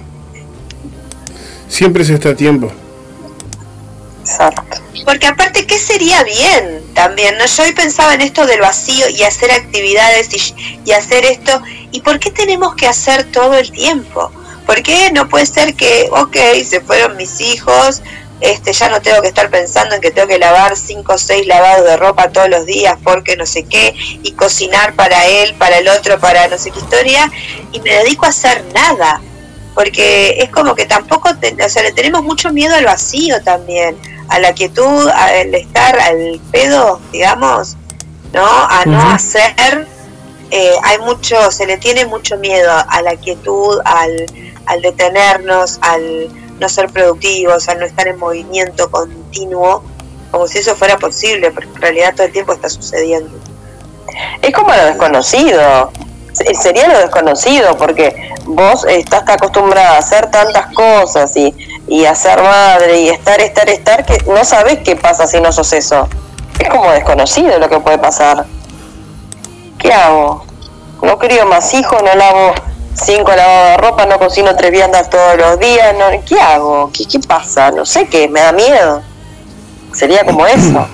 Siempre 1.69 2.05
se 2.05 2.15
está 2.15 2.31
a 2.31 2.37
tiempo. 2.37 2.71
Porque 5.05 5.27
aparte, 5.27 5.67
¿qué 5.67 5.79
sería 5.79 6.23
bien 6.23 6.83
también? 6.95 7.37
¿no? 7.39 7.47
Yo 7.47 7.63
hoy 7.65 7.73
pensaba 7.73 8.15
en 8.15 8.21
esto 8.21 8.47
del 8.47 8.61
vacío 8.61 9.09
y 9.09 9.23
hacer 9.25 9.51
actividades 9.51 10.29
y, 10.85 10.93
hacer 10.93 11.25
esto. 11.25 11.61
¿Y 11.91 12.01
por 12.03 12.19
qué 12.19 12.31
tenemos 12.31 12.75
que 12.75 12.87
hacer 12.87 13.25
todo 13.25 13.55
el 13.59 13.71
tiempo? 13.73 14.31
¿Por 14.67 14.83
qué 14.83 15.11
no 15.13 15.29
puede 15.29 15.47
ser 15.47 15.75
que, 15.75 16.09
ok, 16.13 16.37
se 16.65 16.81
fueron 16.81 17.17
mis 17.17 17.41
hijos, 17.41 18.01
este, 18.41 18.73
ya 18.73 18.89
no 18.89 19.01
tengo 19.03 19.21
que 19.23 19.29
estar 19.29 19.51
pensando 19.51 19.95
en 19.97 20.01
que 20.01 20.11
tengo 20.11 20.29
que 20.29 20.39
lavar 20.39 20.77
cinco 20.77 21.15
o 21.15 21.19
seis 21.19 21.47
lavados 21.47 21.85
de 21.85 21.97
ropa 21.97 22.31
todos 22.31 22.49
los 22.49 22.65
días 22.67 22.97
porque 23.03 23.37
no 23.37 23.47
sé 23.47 23.65
qué, 23.65 23.95
y 24.23 24.33
cocinar 24.33 24.95
para 24.95 25.27
él, 25.27 25.55
para 25.55 25.79
el 25.79 25.89
otro, 25.89 26.19
para 26.19 26.47
no 26.49 26.59
sé 26.59 26.71
qué 26.71 26.79
historia, 26.79 27.31
y 27.73 27.81
me 27.81 27.91
dedico 27.91 28.27
a 28.27 28.31
hacer 28.31 28.65
nada? 28.73 29.21
Porque 29.75 30.37
es 30.39 30.51
como 30.51 30.75
que 30.75 30.87
tampoco, 30.87 31.35
te- 31.37 31.57
o 31.65 31.69
sea, 31.69 31.83
le 31.83 31.93
tenemos 31.93 32.23
mucho 32.23 32.53
miedo 32.53 32.75
al 32.75 32.85
vacío 32.85 33.43
también, 33.43 33.97
a 34.33 34.39
la 34.39 34.53
quietud, 34.53 35.09
al 35.09 35.55
estar 35.55 35.99
al 35.99 36.41
pedo, 36.51 37.01
digamos, 37.13 37.77
¿no? 38.33 38.45
A 38.45 38.83
no 38.87 39.01
hacer 39.11 39.87
eh, 40.55 40.75
hay 40.83 40.99
mucho, 40.99 41.51
se 41.51 41.65
le 41.67 41.79
tiene 41.79 42.05
mucho 42.05 42.37
miedo 42.37 42.71
a 42.71 43.01
la 43.01 43.17
quietud, 43.17 43.81
al, 43.87 44.27
al 44.67 44.83
detenernos, 44.83 45.79
al 45.81 46.29
no 46.61 46.69
ser 46.69 46.91
productivos, 46.91 47.71
al 47.71 47.81
no 47.81 47.87
estar 47.87 48.07
en 48.07 48.19
movimiento 48.19 48.91
continuo, 48.91 49.83
como 50.31 50.47
si 50.47 50.59
eso 50.59 50.77
fuera 50.77 50.99
posible, 50.99 51.51
porque 51.53 51.71
en 51.71 51.81
realidad 51.81 52.15
todo 52.15 52.27
el 52.27 52.33
tiempo 52.33 52.53
está 52.53 52.69
sucediendo. 52.69 53.31
Es 54.43 54.53
como 54.53 54.75
lo 54.75 54.85
desconocido. 54.85 55.91
Se- 56.33 56.55
Sería 56.55 56.89
lo 56.89 56.99
desconocido, 56.99 57.77
porque 57.77 58.31
vos 58.47 58.85
estás 58.85 59.25
acostumbrada 59.29 59.97
a 59.97 59.99
hacer 59.99 60.31
tantas 60.31 60.67
cosas 60.75 61.37
y, 61.37 61.55
y 61.89 62.05
a 62.07 62.15
ser 62.15 62.43
madre 62.43 63.01
y 63.01 63.09
estar, 63.09 63.41
estar, 63.41 63.69
estar, 63.69 64.05
que 64.07 64.19
no 64.27 64.45
sabes 64.45 64.79
qué 64.85 64.97
pasa 64.97 65.27
si 65.27 65.41
no 65.41 65.53
sos 65.53 65.73
eso. 65.73 66.09
Es 66.59 66.69
como 66.69 66.91
desconocido 66.93 67.59
lo 67.59 67.69
que 67.69 67.81
puede 67.81 67.99
pasar. 67.99 68.45
¿Qué 69.79 69.93
hago? 69.93 70.45
No 71.03 71.19
crío 71.19 71.45
más 71.47 71.73
hijos, 71.75 72.01
no 72.03 72.15
lavo 72.15 72.55
cinco 72.95 73.33
lavados 73.35 73.71
de 73.71 73.77
ropa, 73.79 74.07
no 74.07 74.19
cocino 74.19 74.55
tres 74.55 74.71
viandas 74.71 75.11
todos 75.11 75.37
los 75.37 75.59
días. 75.59 75.95
No, 75.99 76.05
¿Qué 76.25 76.39
hago? 76.41 76.91
¿Qué, 76.97 77.05
¿Qué 77.07 77.19
pasa? 77.19 77.71
No 77.73 77.85
sé 77.85 78.07
qué, 78.07 78.29
me 78.29 78.41
da 78.41 78.53
miedo. 78.53 79.03
Sería 79.93 80.25
como 80.25 80.47
eso. 80.47 80.87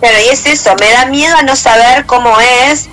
Claro, 0.00 0.16
y 0.24 0.28
es 0.28 0.46
eso, 0.46 0.74
me 0.80 0.90
da 0.92 1.06
miedo 1.06 1.36
a 1.36 1.42
no 1.42 1.56
saber 1.56 2.06
cómo 2.06 2.32
es 2.70 2.88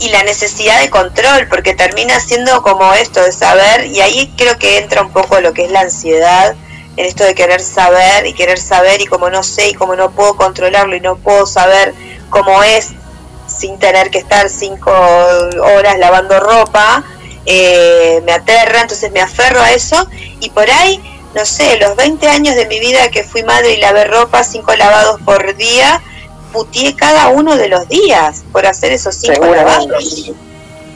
y, 0.00 0.08
la 0.08 0.22
necesidad 0.22 0.80
de 0.80 0.90
control, 0.90 1.48
porque 1.48 1.74
termina 1.74 2.18
siendo 2.20 2.62
como 2.62 2.92
esto 2.94 3.22
de 3.22 3.32
saber, 3.32 3.86
y 3.86 4.00
ahí 4.00 4.32
creo 4.36 4.58
que 4.58 4.78
entra 4.78 5.02
un 5.02 5.12
poco 5.12 5.40
lo 5.40 5.52
que 5.52 5.64
es 5.64 5.70
la 5.70 5.80
ansiedad, 5.80 6.54
en 6.96 7.06
esto 7.06 7.24
de 7.24 7.34
querer 7.34 7.60
saber 7.60 8.26
y 8.26 8.32
querer 8.32 8.58
saber, 8.58 9.00
y 9.00 9.06
como 9.06 9.30
no 9.30 9.42
sé 9.42 9.68
y 9.68 9.74
como 9.74 9.96
no 9.96 10.10
puedo 10.10 10.36
controlarlo 10.36 10.96
y 10.96 11.00
no 11.00 11.16
puedo 11.16 11.46
saber 11.46 11.94
cómo 12.30 12.62
es 12.62 12.92
sin 13.46 13.78
tener 13.78 14.10
que 14.10 14.18
estar 14.18 14.48
cinco 14.48 14.90
horas 14.90 15.98
lavando 15.98 16.40
ropa, 16.40 17.04
eh, 17.44 18.20
me 18.24 18.32
aterra, 18.32 18.82
entonces 18.82 19.12
me 19.12 19.20
aferro 19.20 19.60
a 19.60 19.72
eso, 19.72 20.08
y 20.40 20.50
por 20.50 20.68
ahí, 20.70 21.00
no 21.34 21.44
sé, 21.44 21.78
los 21.78 21.94
20 21.96 22.28
años 22.28 22.56
de 22.56 22.66
mi 22.66 22.80
vida 22.80 23.10
que 23.10 23.22
fui 23.22 23.42
madre 23.44 23.74
y 23.74 23.76
lavé 23.76 24.04
ropa, 24.04 24.42
cinco 24.42 24.74
lavados 24.74 25.20
por 25.22 25.54
día, 25.56 26.02
putié 26.56 26.96
cada 26.96 27.28
uno 27.28 27.54
de 27.54 27.68
los 27.68 27.86
días 27.86 28.44
por 28.50 28.64
hacer 28.64 28.90
esos 28.92 29.14
cinco 29.14 29.44
lavados. 29.44 30.32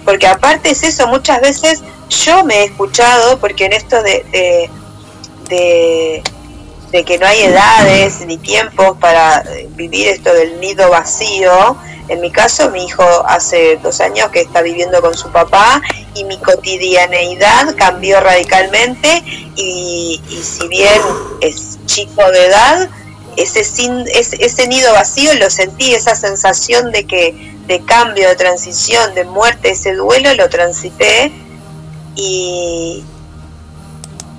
Porque 0.06 0.26
aparte 0.26 0.70
es 0.70 0.82
eso, 0.82 1.06
muchas 1.06 1.42
veces 1.42 1.82
yo 2.08 2.42
me 2.44 2.60
he 2.60 2.64
escuchado, 2.64 3.38
porque 3.38 3.66
en 3.66 3.74
esto 3.74 4.02
de, 4.02 4.24
de, 4.32 4.70
de, 5.50 6.22
de 6.92 7.04
que 7.04 7.18
no 7.18 7.26
hay 7.26 7.42
edades 7.42 8.20
ni 8.22 8.38
tiempos 8.38 8.96
para 8.98 9.40
eh, 9.40 9.68
vivir 9.72 10.08
esto 10.08 10.32
del 10.32 10.58
nido 10.60 10.88
vacío, 10.88 11.76
en 12.08 12.22
mi 12.22 12.30
caso 12.32 12.70
mi 12.70 12.86
hijo 12.86 13.04
hace 13.26 13.76
dos 13.82 14.00
años 14.00 14.30
que 14.30 14.40
está 14.40 14.62
viviendo 14.62 15.02
con 15.02 15.14
su 15.14 15.30
papá 15.30 15.82
y 16.14 16.24
mi 16.24 16.38
cotidianeidad 16.38 17.76
cambió 17.76 18.18
radicalmente 18.20 19.22
y, 19.54 20.20
y 20.30 20.36
si 20.42 20.66
bien 20.68 21.00
es 21.42 21.78
chico 21.84 22.28
de 22.32 22.46
edad, 22.46 22.88
ese, 23.36 23.64
sin, 23.64 24.04
ese, 24.08 24.36
ese 24.44 24.66
nido 24.66 24.92
vacío 24.92 25.34
lo 25.34 25.50
sentí, 25.50 25.94
esa 25.94 26.14
sensación 26.14 26.92
de 26.92 27.06
que 27.06 27.54
de 27.66 27.84
cambio, 27.84 28.28
de 28.28 28.36
transición, 28.36 29.14
de 29.14 29.24
muerte, 29.24 29.70
ese 29.70 29.94
duelo 29.94 30.34
lo 30.34 30.48
transité 30.48 31.32
y, 32.16 33.04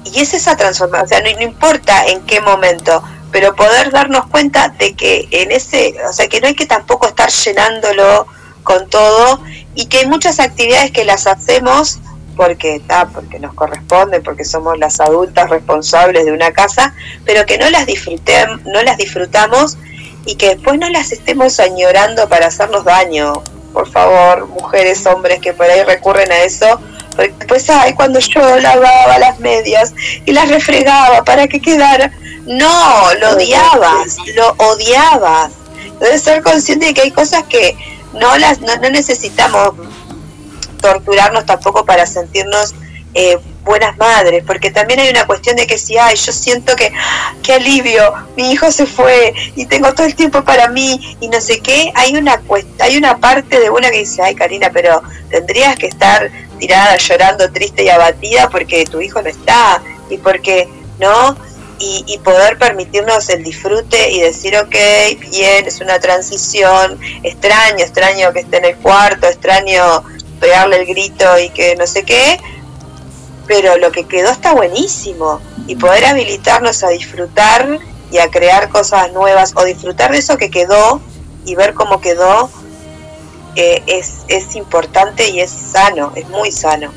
y 0.03 0.19
es 0.19 0.33
esa 0.33 0.57
transformación, 0.57 1.05
o 1.05 1.07
sea, 1.07 1.21
no, 1.21 1.39
no 1.39 1.43
importa 1.43 2.05
en 2.07 2.21
qué 2.21 2.41
momento, 2.41 3.01
pero 3.31 3.55
poder 3.55 3.91
darnos 3.91 4.25
cuenta 4.27 4.69
de 4.69 4.93
que 4.93 5.27
en 5.31 5.51
ese, 5.51 5.95
o 6.07 6.11
sea, 6.11 6.27
que 6.27 6.41
no 6.41 6.47
hay 6.47 6.55
que 6.55 6.65
tampoco 6.65 7.07
estar 7.07 7.29
llenándolo 7.29 8.27
con 8.63 8.89
todo 8.89 9.41
y 9.75 9.85
que 9.85 9.99
hay 9.99 10.07
muchas 10.07 10.39
actividades 10.39 10.91
que 10.91 11.05
las 11.05 11.27
hacemos 11.27 11.99
porque 12.35 12.75
está, 12.75 13.07
porque 13.07 13.39
nos 13.39 13.53
corresponde, 13.53 14.21
porque 14.21 14.45
somos 14.45 14.77
las 14.77 14.99
adultas 14.99 15.49
responsables 15.49 16.25
de 16.25 16.31
una 16.31 16.51
casa, 16.51 16.93
pero 17.25 17.45
que 17.45 17.57
no 17.57 17.69
las 17.69 17.85
disfrutem, 17.85 18.61
no 18.65 18.81
las 18.83 18.97
disfrutamos 18.97 19.77
y 20.25 20.35
que 20.35 20.49
después 20.49 20.79
no 20.79 20.89
las 20.89 21.11
estemos 21.11 21.59
añorando 21.59 22.27
para 22.29 22.47
hacernos 22.47 22.85
daño. 22.85 23.33
Por 23.73 23.89
favor, 23.89 24.47
mujeres, 24.47 25.05
hombres 25.05 25.39
que 25.39 25.53
por 25.53 25.65
ahí 25.65 25.83
recurren 25.83 26.31
a 26.31 26.39
eso, 26.39 26.79
porque 27.15 27.33
después, 27.39 27.69
ay, 27.69 27.93
cuando 27.93 28.19
yo 28.19 28.59
lavaba 28.59 29.17
las 29.19 29.39
medias 29.39 29.93
y 30.25 30.31
las 30.31 30.49
refregaba 30.49 31.23
para 31.23 31.47
que 31.47 31.59
quedara, 31.61 32.11
no, 32.45 33.13
lo 33.19 33.31
odiabas, 33.31 34.17
lo 34.35 34.55
odiabas. 34.57 35.51
Debes 35.99 36.23
ser 36.23 36.41
consciente 36.41 36.87
de 36.87 36.93
que 36.93 37.01
hay 37.01 37.11
cosas 37.11 37.43
que 37.43 37.77
no 38.13 38.37
las 38.37 38.59
no, 38.61 38.75
no 38.77 38.89
necesitamos 38.89 39.73
torturarnos 40.81 41.45
tampoco 41.45 41.85
para 41.85 42.05
sentirnos 42.05 42.73
eh, 43.13 43.37
buenas 43.63 43.97
madres, 43.97 44.43
porque 44.45 44.71
también 44.71 45.01
hay 45.01 45.09
una 45.09 45.27
cuestión 45.27 45.55
de 45.55 45.67
que 45.67 45.77
si, 45.77 45.97
ay, 45.97 46.15
yo 46.15 46.31
siento 46.31 46.75
que, 46.75 46.91
qué 47.43 47.53
alivio, 47.53 48.13
mi 48.35 48.51
hijo 48.51 48.71
se 48.71 48.85
fue 48.85 49.33
y 49.55 49.65
tengo 49.65 49.93
todo 49.93 50.07
el 50.07 50.15
tiempo 50.15 50.43
para 50.43 50.67
mí 50.69 51.17
y 51.19 51.27
no 51.27 51.39
sé 51.41 51.59
qué, 51.59 51.91
hay 51.93 52.15
una 52.15 52.41
hay 52.79 52.97
una 52.97 53.17
parte 53.17 53.59
de 53.59 53.69
una 53.69 53.91
que 53.91 53.99
dice, 53.99 54.21
ay, 54.23 54.33
Karina, 54.33 54.69
pero 54.73 55.01
tendrías 55.29 55.75
que 55.75 55.87
estar 55.87 56.31
tirada 56.57 56.95
llorando, 56.97 57.51
triste 57.51 57.83
y 57.83 57.89
abatida 57.89 58.49
porque 58.49 58.85
tu 58.85 59.01
hijo 59.01 59.21
no 59.21 59.29
está 59.29 59.81
y 60.09 60.17
porque, 60.17 60.69
¿no? 60.99 61.35
Y, 61.79 62.03
y 62.07 62.19
poder 62.19 62.57
permitirnos 62.57 63.27
el 63.29 63.43
disfrute 63.43 64.11
y 64.11 64.21
decir, 64.21 64.55
ok, 64.55 64.75
bien, 65.31 65.65
es 65.65 65.81
una 65.81 65.99
transición, 65.99 66.99
extraño, 67.23 67.79
extraño 67.79 68.31
que 68.33 68.41
esté 68.41 68.57
en 68.57 68.65
el 68.65 68.75
cuarto, 68.77 69.27
extraño 69.27 70.03
pegarle 70.41 70.77
el 70.81 70.87
grito 70.87 71.39
y 71.39 71.49
que 71.51 71.77
no 71.77 71.87
sé 71.87 72.03
qué, 72.03 72.41
pero 73.47 73.77
lo 73.77 73.91
que 73.91 74.05
quedó 74.05 74.29
está 74.29 74.53
buenísimo 74.53 75.39
y 75.67 75.75
poder 75.75 76.05
habilitarnos 76.05 76.83
a 76.83 76.89
disfrutar 76.89 77.79
y 78.11 78.17
a 78.17 78.29
crear 78.29 78.67
cosas 78.69 79.13
nuevas 79.13 79.53
o 79.55 79.63
disfrutar 79.63 80.11
de 80.11 80.17
eso 80.17 80.35
que 80.37 80.49
quedó 80.49 80.99
y 81.45 81.55
ver 81.55 81.73
cómo 81.73 82.01
quedó 82.01 82.49
eh, 83.55 83.83
es, 83.85 84.25
es 84.27 84.55
importante 84.55 85.29
y 85.29 85.39
es 85.39 85.51
sano, 85.51 86.11
es 86.15 86.27
muy 86.27 86.51
sano. 86.51 86.91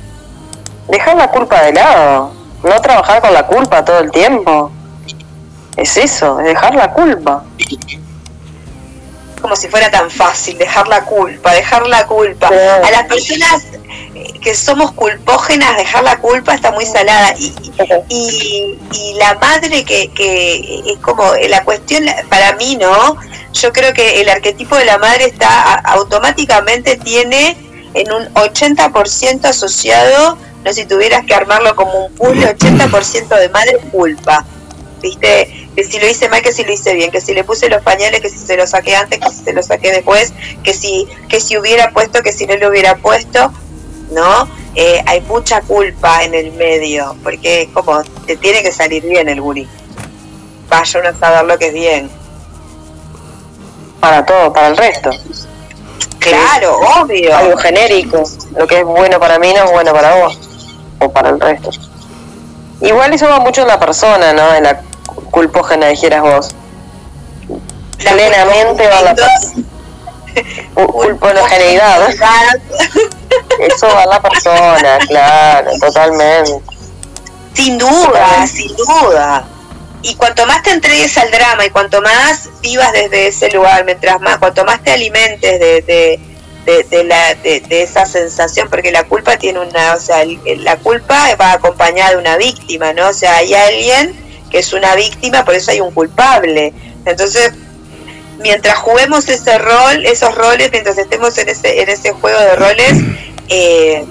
Dejar 0.89 1.17
la 1.17 1.31
culpa 1.31 1.63
de 1.63 1.73
lado, 1.75 2.33
no 2.63 2.81
trabajar 2.81 3.21
con 3.21 3.33
la 3.33 3.47
culpa 3.47 3.85
todo 3.85 4.01
el 4.01 4.11
tiempo. 4.11 4.71
Es 5.77 5.97
eso, 5.97 6.41
es 6.41 6.47
dejar 6.47 6.75
la 6.75 6.93
culpa. 6.93 7.45
Como 9.45 9.57
si 9.57 9.69
fuera 9.69 9.91
tan 9.91 10.11
fácil 10.11 10.57
dejar 10.57 10.89
la 10.89 11.05
culpa, 11.05 11.53
dejar 11.53 11.87
la 11.87 12.07
culpa. 12.07 12.49
A 12.49 12.91
las 12.91 13.03
personas 13.03 13.63
que 14.41 14.55
somos 14.55 14.93
culpógenas, 14.93 15.77
dejar 15.77 16.03
la 16.03 16.17
culpa 16.17 16.55
está 16.55 16.73
muy 16.73 16.87
salada. 16.87 17.35
Y, 17.39 17.53
y, 18.09 18.79
y 18.91 19.15
la 19.19 19.35
madre 19.35 19.85
que, 19.85 20.09
que 20.15 20.81
es 20.87 20.99
como 21.01 21.35
eh, 21.35 21.51
la 21.51 21.63
cuestión, 21.63 22.07
para 22.31 22.55
mí, 22.55 22.77
¿no? 22.77 23.19
Yo 23.53 23.71
creo 23.71 23.93
que 23.93 24.23
el 24.23 24.31
arquetipo 24.31 24.77
de 24.77 24.87
la 24.87 24.97
madre 24.97 25.27
está 25.27 25.75
automáticamente 25.75 26.97
tiene 26.97 27.55
en 27.93 28.13
un 28.13 28.25
80% 28.33 29.45
asociado, 29.45 30.39
no 30.65 30.73
si 30.73 30.87
tuvieras 30.87 31.27
que 31.27 31.35
armarlo 31.35 31.77
como 31.77 32.07
un 32.07 32.15
puzzle, 32.15 32.57
80% 32.57 33.39
de 33.39 33.51
madre 33.51 33.77
culpa. 33.93 34.47
¿Viste? 35.05 35.69
Que 35.77 35.85
si 35.85 35.99
lo 35.99 36.09
hice 36.09 36.31
mal, 36.31 36.41
que 36.41 36.51
si 36.51 36.65
lo 36.65 36.73
hice 36.73 36.95
bien, 36.95 37.11
que 37.11 37.21
si 37.21 37.35
le 37.35 37.45
puse 37.45 37.69
los 37.69 37.83
pañales, 37.83 38.23
que 38.23 38.31
si 38.31 38.39
se 38.39 38.57
los 38.57 38.71
saqué 38.71 38.97
antes, 38.97 39.21
que 39.21 39.29
si 39.29 39.45
se 39.45 39.53
los 39.53 39.67
saqué 39.67 39.93
después, 39.93 40.33
que 40.63 40.73
si, 40.73 41.07
que 41.29 41.41
si 41.41 41.59
hubiera 41.59 41.91
puesto, 41.91 42.23
que 42.23 42.33
si 42.33 42.47
no 42.47 42.57
lo 42.57 42.71
hubiera 42.71 42.97
puesto, 42.97 43.53
¿no? 44.13 44.49
Eh, 44.75 45.05
hay 45.05 45.21
mucha 45.21 45.61
culpa 45.61 46.25
en 46.25 46.33
el 46.35 46.53
medio, 46.53 47.15
porque 47.23 47.65
es 47.65 47.69
como, 47.69 48.03
te 48.27 48.39
tiene 48.39 48.63
que 48.63 48.73
salir 48.73 49.03
bien 49.03 49.29
el 49.29 49.43
guri. 49.43 49.69
Vaya 50.71 51.01
uno 51.01 51.11
a 51.11 51.15
saber 51.15 51.45
lo 51.45 51.59
que 51.59 51.67
es 51.67 51.75
bien. 51.75 52.11
Para 54.01 54.25
todo, 54.25 54.55
para 54.55 54.69
el 54.69 54.79
resto. 54.79 55.11
Claro, 56.19 56.79
obvio. 57.03 57.37
Algo 57.37 57.59
genérico. 57.59 58.23
Lo 58.57 58.67
que 58.67 58.79
es 58.79 58.85
bueno 58.87 59.21
para 59.21 59.39
mí 59.39 59.53
no 59.53 59.65
es 59.65 59.71
bueno 59.71 59.93
para 59.93 60.15
vos. 60.15 60.41
O 61.01 61.11
para 61.11 61.29
el 61.29 61.39
resto. 61.39 61.69
Igual 62.81 63.13
eso 63.13 63.29
va 63.29 63.39
mucho 63.41 63.61
en 63.61 63.69
la 63.69 63.79
persona, 63.79 64.33
¿no? 64.33 64.55
En 64.55 64.65
la 64.65 64.81
culpógena, 65.35 65.89
dijeras 65.89 66.23
vos. 66.23 66.55
Plenamente 67.99 68.87
va 68.87 69.03
la 69.03 69.15
persona. 69.15 69.67
Culpogeneidad. 70.75 72.09
Eso 73.59 73.87
va 73.89 74.03
a 74.03 74.07
la 74.07 74.23
persona, 74.23 74.99
claro, 75.09 75.71
totalmente. 75.81 76.61
Sin 77.53 77.79
duda, 77.79 78.47
sin 78.47 78.75
duda. 78.77 79.45
Y 80.03 80.15
cuanto 80.17 80.47
más 80.47 80.63
te 80.63 80.71
entregues 80.71 81.17
al 81.19 81.31
drama 81.31 81.65
y 81.67 81.71
cuanto 81.71 82.01
más 82.03 82.49
vivas 82.61 82.93
desde 82.93 83.29
ese 83.29 83.51
lugar, 83.51 83.85
mientras 83.85 84.21
más, 84.21 84.39
cuanto 84.39 84.65
más 84.65 84.83
te 84.83 84.93
alimentes 84.93 85.59
de, 85.59 85.83
de, 85.83 86.21
de, 86.67 86.85
de 86.85 87.05
la, 87.05 87.35
de, 87.37 87.61
de 87.61 87.83
esa 87.83 88.05
sensación, 88.05 88.69
porque 88.69 88.93
la 88.93 89.05
culpa 89.05 89.37
tiene 89.39 89.61
una, 89.61 89.95
o 89.95 90.01
sea, 90.01 90.25
la 90.59 90.77
culpa 90.77 91.35
va 91.41 91.53
acompañada 91.53 92.11
de 92.11 92.17
una 92.19 92.37
víctima, 92.37 92.93
¿no? 92.93 93.09
O 93.09 93.15
sea, 93.15 93.37
hay 93.37 93.55
alguien 93.55 94.24
es 94.59 94.73
una 94.73 94.95
víctima, 94.95 95.45
por 95.45 95.55
eso 95.55 95.71
hay 95.71 95.81
un 95.81 95.91
culpable. 95.93 96.73
Entonces, 97.05 97.53
mientras 98.39 98.79
juguemos 98.79 99.29
ese 99.29 99.59
rol, 99.59 100.05
esos 100.07 100.35
roles, 100.35 100.71
mientras 100.73 100.99
estemos 100.99 101.37
en 101.39 101.49
ese, 101.49 101.83
en 101.83 101.89
ese 101.89 102.13
juego 102.13 102.39
de 102.39 102.57
roles, 102.57 102.93
eh, 103.49 104.05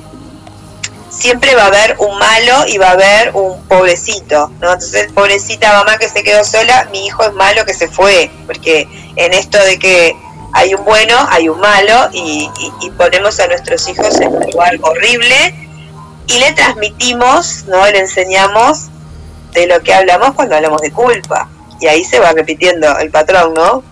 siempre 1.09 1.55
va 1.55 1.63
a 1.63 1.67
haber 1.67 1.95
un 1.99 2.17
malo 2.17 2.65
y 2.67 2.77
va 2.77 2.87
a 2.89 2.91
haber 2.91 3.31
un 3.35 3.61
pobrecito, 3.67 4.51
¿no? 4.59 4.73
Entonces, 4.73 5.11
pobrecita 5.13 5.71
mamá 5.73 5.97
que 5.97 6.09
se 6.09 6.23
quedó 6.23 6.43
sola, 6.43 6.87
mi 6.91 7.05
hijo 7.05 7.23
es 7.23 7.33
malo 7.33 7.65
que 7.65 7.73
se 7.73 7.87
fue, 7.87 8.31
porque 8.45 8.87
en 9.15 9.33
esto 9.33 9.57
de 9.63 9.77
que 9.79 10.15
hay 10.53 10.73
un 10.73 10.83
bueno, 10.85 11.15
hay 11.29 11.49
un 11.49 11.59
malo 11.59 12.09
y, 12.13 12.49
y- 12.59 12.85
y 12.87 12.89
ponemos 12.91 13.39
a 13.39 13.47
nuestros 13.47 13.87
hijos 13.87 14.19
en 14.21 14.35
un 14.35 14.43
lugar 14.51 14.77
horrible 14.81 15.55
y 16.27 16.39
le 16.39 16.51
transmitimos, 16.53 17.65
¿no? 17.67 17.85
Le 17.87 17.99
enseñamos 17.99 18.89
de 19.53 19.67
lo 19.67 19.81
que 19.81 19.93
hablamos 19.93 20.33
cuando 20.33 20.55
hablamos 20.55 20.81
de 20.81 20.91
culpa. 20.91 21.49
Y 21.79 21.87
ahí 21.87 22.03
se 22.03 22.19
va 22.19 22.31
repitiendo 22.31 22.97
el 22.99 23.09
patrón, 23.11 23.53
¿no? 23.53 23.83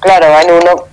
Claro, 0.00 0.30
va 0.30 0.42
en 0.42 0.52
uno 0.52 0.84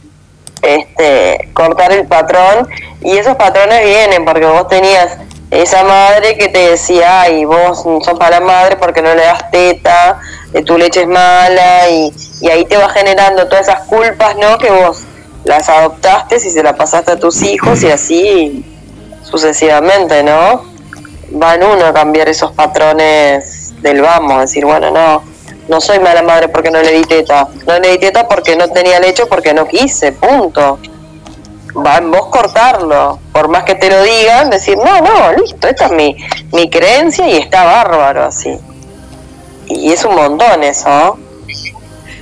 este, 0.62 1.50
cortar 1.54 1.92
el 1.92 2.08
patrón 2.08 2.68
y 3.02 3.18
esos 3.18 3.36
patrones 3.36 3.84
vienen 3.84 4.26
porque 4.26 4.46
vos 4.46 4.68
tenías 4.68 5.18
esa 5.52 5.84
madre 5.84 6.36
que 6.38 6.50
te 6.50 6.72
decía, 6.72 7.22
ay, 7.22 7.46
vos 7.46 7.84
sos 7.84 8.18
para 8.18 8.40
la 8.40 8.46
madre 8.46 8.76
porque 8.78 9.02
no 9.02 9.14
le 9.14 9.24
das 9.24 9.52
teta, 9.52 10.20
eh, 10.54 10.64
tu 10.64 10.78
leche 10.78 11.02
es 11.02 11.08
mala 11.08 11.90
y, 11.90 12.14
y 12.42 12.50
ahí 12.50 12.66
te 12.66 12.78
va 12.78 12.90
generando 12.90 13.48
todas 13.48 13.68
esas 13.68 13.82
culpas, 13.82 14.36
¿no? 14.38 14.58
Que 14.58 14.72
vos 14.72 15.04
las 15.44 15.70
adoptaste 15.70 16.38
y 16.38 16.40
se 16.40 16.64
la 16.64 16.76
pasaste 16.76 17.12
a 17.12 17.20
tus 17.20 17.44
hijos 17.44 17.84
y 17.84 17.92
así 17.92 18.66
sucesivamente, 19.24 20.24
¿no? 20.24 20.66
Va 21.42 21.56
en 21.56 21.64
uno 21.64 21.86
a 21.86 21.94
cambiar 21.94 22.28
esos 22.28 22.52
patrones 22.52 23.55
del 23.86 24.02
vamos, 24.02 24.42
decir, 24.42 24.66
bueno, 24.66 24.92
no, 24.92 25.24
no 25.70 25.80
soy 25.80 26.00
mala 26.00 26.22
madre 26.24 26.50
porque 26.50 26.72
no 26.72 26.82
le 26.82 26.92
di 26.92 27.04
teta, 27.04 27.48
no 27.66 27.80
le 27.80 27.92
di 27.92 27.98
teta 28.00 28.28
porque 28.28 28.56
no 28.56 28.68
tenía 28.70 29.00
leche, 29.00 29.26
porque 29.28 29.54
no 29.54 29.68
quise, 29.68 30.12
punto. 30.12 30.80
Va 31.78 31.98
en 31.98 32.10
vos 32.10 32.28
cortarlo, 32.28 33.20
por 33.34 33.50
más 33.50 33.64
que 33.64 33.76
te 33.76 33.90
lo 33.90 34.02
digan, 34.02 34.50
decir, 34.50 34.78
no, 34.78 35.02
no, 35.02 35.34
listo, 35.34 35.68
esta 35.68 35.86
es 35.86 35.92
mi, 35.92 36.16
mi 36.54 36.70
creencia 36.70 37.28
y 37.28 37.38
está 37.38 37.64
bárbaro 37.66 38.24
así. 38.24 38.58
Y 39.68 39.92
es 39.92 40.06
un 40.06 40.16
montón 40.16 40.64
eso, 40.64 41.18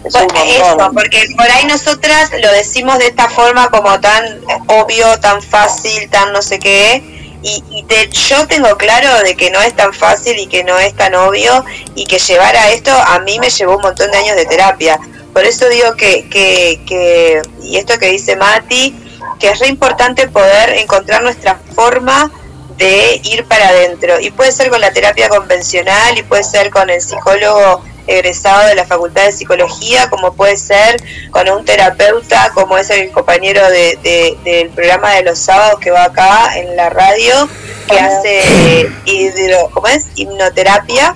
eso, 0.06 0.91
porque 0.94 1.26
por 1.38 1.49
ahí 1.49 1.65
nosotras 1.65 2.31
lo 2.41 2.52
decimos 2.52 2.98
de 2.98 3.07
esta 3.07 3.30
forma 3.30 3.69
como 3.69 3.99
tan 4.02 4.41
obvio, 4.68 5.19
tan 5.19 5.41
fácil, 5.41 6.10
tan 6.10 6.34
no 6.34 6.41
sé 6.41 6.60
qué. 6.60 7.12
Y, 7.43 7.63
y 7.71 7.83
te- 7.83 8.09
yo 8.09 8.47
tengo 8.47 8.75
claro 8.77 9.21
de 9.23 9.35
que 9.35 9.51
no 9.51 9.61
es 9.61 9.75
tan 9.75 9.93
fácil 9.93 10.39
y 10.39 10.47
que 10.47 10.63
no 10.63 10.79
es 10.79 10.95
tan 10.95 11.13
obvio 11.13 11.63
y 11.93 12.05
que 12.05 12.17
llevar 12.17 12.55
a 12.55 12.71
esto 12.71 12.91
a 12.91 13.19
mí 13.19 13.37
me 13.39 13.49
llevó 13.49 13.75
un 13.75 13.81
montón 13.81 14.09
de 14.11 14.17
años 14.17 14.35
de 14.37 14.45
terapia. 14.45 14.97
Por 15.33 15.43
eso 15.45 15.67
digo 15.69 15.95
que, 15.95 16.29
que, 16.29 16.81
que 16.87 17.41
y 17.61 17.77
esto 17.77 17.97
que 17.99 18.07
dice 18.07 18.35
Mati, 18.35 18.95
que 19.39 19.49
es 19.49 19.59
re 19.59 19.67
importante 19.67 20.27
poder 20.29 20.69
encontrar 20.77 21.21
nuestra 21.21 21.59
forma 21.75 22.31
de 22.77 23.19
ir 23.23 23.45
para 23.45 23.67
adentro. 23.69 24.19
Y 24.19 24.31
puede 24.31 24.51
ser 24.51 24.69
con 24.69 24.79
la 24.81 24.91
terapia 24.91 25.27
convencional 25.29 26.17
y 26.17 26.23
puede 26.23 26.43
ser 26.43 26.69
con 26.69 26.89
el 26.89 27.01
psicólogo 27.01 27.83
egresado 28.07 28.67
de 28.67 28.75
la 28.75 28.85
Facultad 28.85 29.25
de 29.25 29.31
Psicología, 29.31 30.09
como 30.09 30.34
puede 30.34 30.57
ser 30.57 31.01
con 31.31 31.49
un 31.49 31.63
terapeuta, 31.65 32.51
como 32.53 32.77
es 32.77 32.89
el 32.89 33.11
compañero 33.11 33.61
de, 33.69 33.97
de- 34.03 34.38
del 34.43 34.69
programa 34.69 35.11
de 35.13 35.23
los 35.23 35.39
sábados 35.39 35.80
que 35.80 35.91
va 35.91 36.05
acá 36.05 36.57
en 36.57 36.75
la 36.75 36.89
radio, 36.89 37.47
que 37.88 37.99
hace 37.99 38.89
hidro, 39.05 39.69
¿cómo 39.73 39.88
es? 39.88 40.07
hipnoterapia 40.15 41.15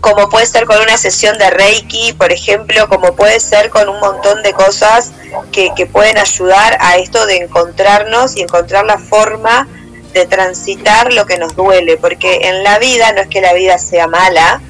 como 0.00 0.28
puede 0.28 0.44
ser 0.44 0.66
con 0.66 0.78
una 0.82 0.98
sesión 0.98 1.38
de 1.38 1.48
Reiki, 1.48 2.12
por 2.12 2.30
ejemplo, 2.30 2.88
como 2.90 3.14
puede 3.16 3.40
ser 3.40 3.70
con 3.70 3.88
un 3.88 3.98
montón 4.00 4.42
de 4.42 4.52
cosas 4.52 5.12
que, 5.50 5.70
que 5.74 5.86
pueden 5.86 6.18
ayudar 6.18 6.76
a 6.80 6.96
esto 6.98 7.24
de 7.24 7.36
encontrarnos 7.38 8.36
y 8.36 8.42
encontrar 8.42 8.84
la 8.84 8.98
forma 8.98 9.66
de 10.12 10.26
transitar 10.26 11.10
lo 11.14 11.24
que 11.24 11.38
nos 11.38 11.56
duele, 11.56 11.96
porque 11.96 12.40
en 12.42 12.62
la 12.62 12.78
vida 12.78 13.12
no 13.12 13.22
es 13.22 13.28
que 13.28 13.40
la 13.40 13.54
vida 13.54 13.78
sea 13.78 14.06
mala, 14.06 14.60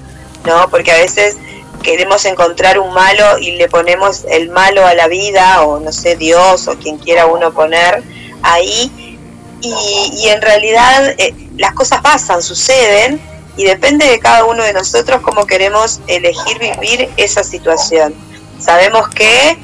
¿no? 0.44 0.68
Porque 0.70 0.92
a 0.92 0.96
veces 0.96 1.36
queremos 1.82 2.24
encontrar 2.24 2.78
un 2.78 2.92
malo 2.94 3.38
y 3.38 3.52
le 3.52 3.68
ponemos 3.68 4.24
el 4.30 4.50
malo 4.50 4.86
a 4.86 4.94
la 4.94 5.08
vida, 5.08 5.62
o 5.64 5.80
no 5.80 5.92
sé, 5.92 6.16
Dios, 6.16 6.68
o 6.68 6.76
quien 6.76 6.98
quiera 6.98 7.26
uno 7.26 7.52
poner 7.52 8.02
ahí, 8.42 9.18
y, 9.60 10.12
y 10.14 10.28
en 10.28 10.42
realidad 10.42 11.14
eh, 11.18 11.34
las 11.56 11.72
cosas 11.74 12.00
pasan, 12.02 12.42
suceden, 12.42 13.20
y 13.56 13.64
depende 13.64 14.06
de 14.06 14.18
cada 14.18 14.44
uno 14.44 14.62
de 14.62 14.72
nosotros 14.72 15.20
cómo 15.22 15.46
queremos 15.46 16.00
elegir 16.06 16.58
vivir 16.58 17.08
esa 17.16 17.44
situación. 17.44 18.14
Sabemos 18.58 19.08
que 19.08 19.56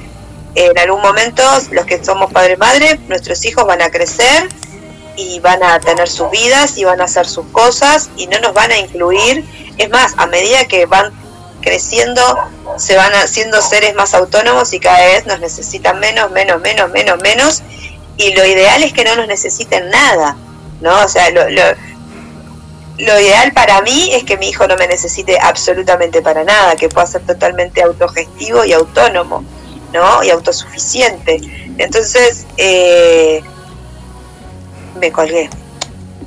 en 0.55 0.79
algún 0.79 1.01
momento 1.01 1.43
los 1.73 1.87
que 1.87 2.03
somos 2.05 2.33
padre 2.33 2.57
madre, 2.57 3.01
nuestros 3.09 3.45
hijos 3.45 3.67
van 3.67 3.83
a 3.83 3.91
crecer 3.91 4.49
y 5.17 5.41
van 5.41 5.63
a 5.63 5.79
tener 5.81 6.09
sus 6.09 6.31
vidas 6.31 6.79
y 6.79 6.85
van 6.85 7.01
a 7.01 7.05
hacer 7.05 7.27
sus 7.27 7.47
cosas 7.47 8.11
y 8.17 8.27
no 8.27 8.39
nos 8.41 8.55
van 8.55 8.71
a 8.71 8.79
incluir. 8.79 9.45
Es 9.81 9.89
más, 9.89 10.13
a 10.19 10.27
medida 10.27 10.67
que 10.67 10.85
van 10.85 11.11
creciendo, 11.63 12.23
se 12.77 12.97
van 12.97 13.15
haciendo 13.15 13.63
seres 13.63 13.95
más 13.95 14.13
autónomos 14.13 14.75
y 14.75 14.79
cada 14.79 15.07
vez 15.07 15.25
nos 15.25 15.41
necesitan 15.41 15.99
menos, 15.99 16.31
menos, 16.33 16.61
menos, 16.61 16.91
menos, 16.91 17.19
menos. 17.23 17.63
Y 18.19 18.35
lo 18.35 18.45
ideal 18.45 18.83
es 18.83 18.93
que 18.93 19.05
no 19.05 19.17
nos 19.17 19.27
necesiten 19.27 19.89
nada, 19.89 20.37
¿no? 20.83 21.03
O 21.03 21.09
sea, 21.09 21.31
lo, 21.31 21.49
lo, 21.49 21.63
lo 22.99 23.21
ideal 23.21 23.55
para 23.55 23.81
mí 23.81 24.11
es 24.13 24.25
que 24.25 24.37
mi 24.37 24.51
hijo 24.51 24.67
no 24.67 24.77
me 24.77 24.87
necesite 24.87 25.39
absolutamente 25.41 26.21
para 26.21 26.45
nada, 26.45 26.77
que 26.77 26.91
pueda 26.91 27.07
ser 27.07 27.23
totalmente 27.23 27.83
autogestivo 27.83 28.67
y 28.67 28.75
autónomo, 28.75 29.43
¿no? 29.95 30.23
Y 30.23 30.29
autosuficiente. 30.29 31.41
Entonces, 31.79 32.45
eh, 32.59 33.43
me 35.01 35.11
colgué. 35.11 35.49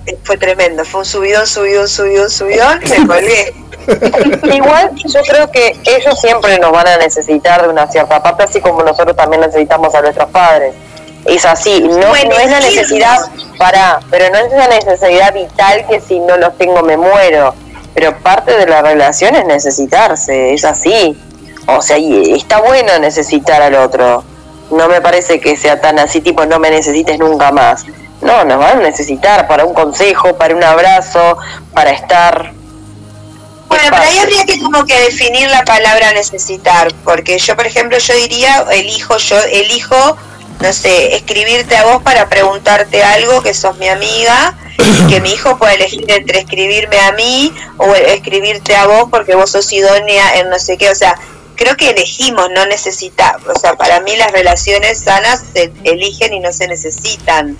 Eh, 0.06 0.18
Fue 0.24 0.38
tremendo, 0.38 0.84
fue 0.86 1.02
un 1.02 1.06
subidón, 1.06 1.48
subidón, 1.48 1.88
subidón, 1.88 2.30
subidón, 2.30 2.80
me 2.90 3.08
colgué. 3.08 3.54
Igual 4.54 4.92
yo 4.96 5.22
creo 5.24 5.52
que 5.52 5.76
ellos 5.86 6.20
siempre 6.20 6.58
nos 6.60 6.72
van 6.72 6.88
a 6.88 6.98
necesitar 6.98 7.62
de 7.62 7.70
una 7.70 7.88
cierta 7.88 8.22
parte, 8.22 8.44
así 8.44 8.62
como 8.62 8.82
nosotros 8.84 9.16
también 9.16 9.42
necesitamos 9.42 9.94
a 9.96 10.02
nuestros 10.02 10.30
padres. 10.30 10.74
Es 11.26 11.46
así, 11.46 11.82
no, 11.82 11.98
no 11.98 12.14
es 12.14 12.52
la 12.52 12.60
necesidad 12.60 13.18
para, 13.58 14.00
pero 14.10 14.30
no 14.30 14.40
es 14.40 14.52
la 14.52 14.68
necesidad 14.68 15.34
vital 15.34 15.86
que 15.88 16.02
si 16.02 16.20
no 16.20 16.38
los 16.38 16.58
tengo 16.58 16.82
me 16.84 16.98
muero. 16.98 17.56
Pero 17.94 18.18
parte 18.18 18.58
de 18.58 18.66
la 18.66 18.82
relación 18.82 19.36
es 19.36 19.46
necesitarse, 19.46 20.54
es 20.54 20.66
así. 20.66 21.18
O 21.68 21.82
sea, 21.82 21.98
y 21.98 22.34
está 22.34 22.60
bueno 22.60 22.98
necesitar 23.00 23.62
al 23.62 23.76
otro. 23.76 24.24
No 24.72 24.90
me 24.90 25.00
parece 25.00 25.40
que 25.40 25.56
sea 25.56 25.80
tan 25.80 26.00
así, 26.00 26.20
tipo, 26.20 26.46
no 26.46 26.60
me 26.60 26.72
necesites 26.72 27.20
nunca 27.20 27.52
más. 27.52 27.86
No, 28.24 28.44
nos 28.46 28.58
van 28.58 28.80
a 28.80 28.82
necesitar 28.82 29.48
para 29.48 29.66
un 29.66 29.74
consejo, 29.74 30.36
para 30.38 30.56
un 30.56 30.64
abrazo, 30.64 31.38
para 31.74 31.92
estar. 31.92 32.54
Bueno, 33.68 33.84
pero 33.90 34.04
ahí 34.04 34.18
habría 34.20 34.46
que 34.46 34.60
como 34.60 34.86
que 34.86 34.98
definir 35.00 35.50
la 35.50 35.66
palabra 35.66 36.14
necesitar, 36.14 36.94
porque 37.04 37.38
yo, 37.40 37.56
por 37.56 37.66
ejemplo, 37.66 37.98
yo 37.98 38.16
diría, 38.16 38.66
elijo, 38.72 39.18
yo 39.18 39.40
elijo, 39.52 40.18
no 40.60 40.74
sé, 40.74 41.16
escribirte 41.16 41.76
a 41.76 41.86
vos 41.86 42.04
para 42.04 42.30
preguntarte 42.30 43.04
algo, 43.04 43.42
que 43.42 43.54
sos 43.54 43.78
mi 43.78 43.88
amiga, 43.88 44.56
y 44.78 45.08
que 45.08 45.22
mi 45.22 45.32
hijo 45.32 45.58
pueda 45.58 45.74
elegir 45.74 46.06
entre 46.12 46.40
escribirme 46.40 47.00
a 47.00 47.12
mí 47.14 47.54
o 47.78 47.94
escribirte 47.96 48.76
a 48.76 48.86
vos 48.88 49.08
porque 49.10 49.36
vos 49.36 49.52
sos 49.52 49.72
idónea 49.72 50.40
en 50.40 50.50
no 50.50 50.60
sé 50.60 50.78
qué, 50.78 50.90
o 50.90 50.96
sea, 50.96 51.16
creo 51.56 51.78
que 51.78 51.90
elegimos, 51.92 52.50
no 52.52 52.66
necesitamos, 52.66 53.48
o 53.48 53.60
sea, 53.60 53.76
para 53.76 54.00
mí 54.02 54.16
las 54.16 54.32
relaciones 54.32 55.00
sanas 55.00 55.44
se 55.54 55.72
eligen 55.84 56.34
y 56.34 56.40
no 56.40 56.52
se 56.52 56.68
necesitan. 56.68 57.58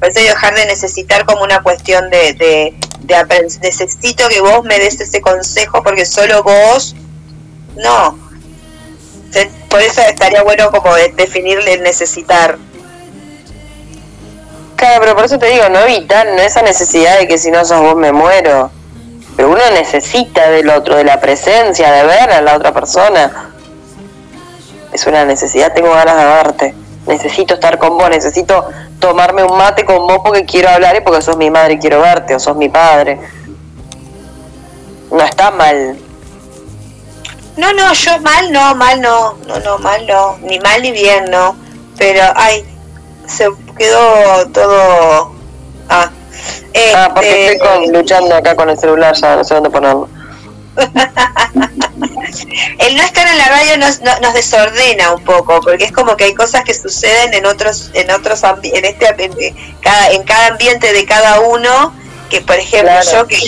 Por 0.00 0.08
eso 0.08 0.20
dejar 0.20 0.54
de 0.54 0.64
necesitar 0.66 1.26
como 1.26 1.44
una 1.44 1.62
cuestión 1.62 2.08
de, 2.10 2.32
de, 2.32 2.74
de 3.00 3.58
necesito 3.62 4.28
que 4.28 4.40
vos 4.40 4.64
me 4.64 4.78
des 4.78 4.98
ese 5.00 5.20
consejo 5.20 5.82
porque 5.82 6.06
solo 6.06 6.42
vos, 6.42 6.96
no. 7.76 8.18
Por 9.68 9.80
eso 9.82 10.00
estaría 10.02 10.42
bueno 10.42 10.70
como 10.70 10.94
de- 10.94 11.12
definirle 11.12 11.74
el 11.74 11.82
necesitar. 11.82 12.58
Claro, 14.76 15.00
pero 15.00 15.14
por 15.14 15.26
eso 15.26 15.38
te 15.38 15.46
digo, 15.46 15.68
no 15.68 15.80
evitar, 15.80 16.26
no 16.26 16.40
esa 16.40 16.62
necesidad 16.62 17.18
de 17.18 17.28
que 17.28 17.36
si 17.36 17.50
no 17.50 17.64
sos 17.64 17.80
vos 17.80 17.96
me 17.96 18.12
muero. 18.12 18.70
Pero 19.36 19.50
uno 19.50 19.60
necesita 19.74 20.50
del 20.50 20.70
otro, 20.70 20.96
de 20.96 21.04
la 21.04 21.20
presencia, 21.20 21.92
de 21.92 22.04
ver 22.04 22.30
a 22.30 22.40
la 22.40 22.56
otra 22.56 22.72
persona. 22.72 23.50
Es 24.92 25.06
una 25.06 25.24
necesidad, 25.24 25.72
tengo 25.74 25.90
ganas 25.92 26.16
de 26.16 26.24
verte. 26.24 26.74
Necesito 27.06 27.54
estar 27.54 27.78
con 27.78 27.96
vos, 27.98 28.08
necesito 28.10 28.66
tomarme 29.00 29.42
un 29.42 29.56
mate 29.58 29.84
con 29.84 30.06
vos 30.06 30.18
porque 30.22 30.44
quiero 30.44 30.68
hablar 30.68 30.94
y 30.96 31.00
porque 31.00 31.22
sos 31.22 31.36
mi 31.36 31.50
madre 31.50 31.74
y 31.74 31.78
quiero 31.78 32.00
verte, 32.00 32.34
o 32.34 32.38
sos 32.38 32.56
mi 32.56 32.68
padre. 32.68 33.18
No 35.10 35.20
está 35.24 35.50
mal. 35.50 35.98
No, 37.56 37.72
no, 37.72 37.92
yo 37.92 38.18
mal 38.20 38.52
no, 38.52 38.74
mal 38.76 39.00
no, 39.00 39.34
no, 39.46 39.58
no, 39.60 39.78
mal 39.78 40.06
no, 40.06 40.38
ni 40.42 40.58
mal 40.60 40.80
ni 40.82 40.92
bien 40.92 41.24
no. 41.30 41.56
Pero, 41.98 42.22
ay, 42.36 42.64
se 43.26 43.48
quedó 43.76 44.46
todo... 44.52 45.32
Ah, 45.88 46.10
Ah, 46.94 47.10
porque 47.12 47.28
este, 47.28 47.52
estoy 47.56 47.68
con- 47.68 47.92
luchando 47.92 48.34
acá 48.34 48.54
con 48.54 48.70
el 48.70 48.78
celular, 48.78 49.14
ya 49.14 49.36
no 49.36 49.44
sé 49.44 49.54
dónde 49.54 49.68
ponerlo. 49.70 50.08
el 52.78 52.96
no 52.96 53.02
estar 53.02 53.26
en 53.26 53.38
la 53.38 53.48
radio 53.48 53.76
nos, 53.78 54.00
no- 54.00 54.18
nos 54.20 54.34
desordena 54.34 55.12
un 55.12 55.24
poco, 55.24 55.60
porque 55.60 55.84
es 55.84 55.92
como 55.92 56.16
que 56.16 56.24
hay 56.24 56.34
cosas 56.34 56.64
que 56.64 56.74
suceden 56.74 57.34
en 57.34 57.46
otros, 57.46 57.90
en 57.94 58.10
otros 58.10 58.42
en 58.62 58.84
este 58.84 59.06
en 59.18 59.56
cada, 59.80 60.10
en 60.10 60.22
cada 60.24 60.46
ambiente 60.48 60.92
de 60.92 61.04
cada 61.06 61.40
uno, 61.40 61.94
que 62.28 62.40
por 62.40 62.56
ejemplo 62.56 62.90
Claro. 63.02 63.10
yo 63.10 63.26
que 63.26 63.38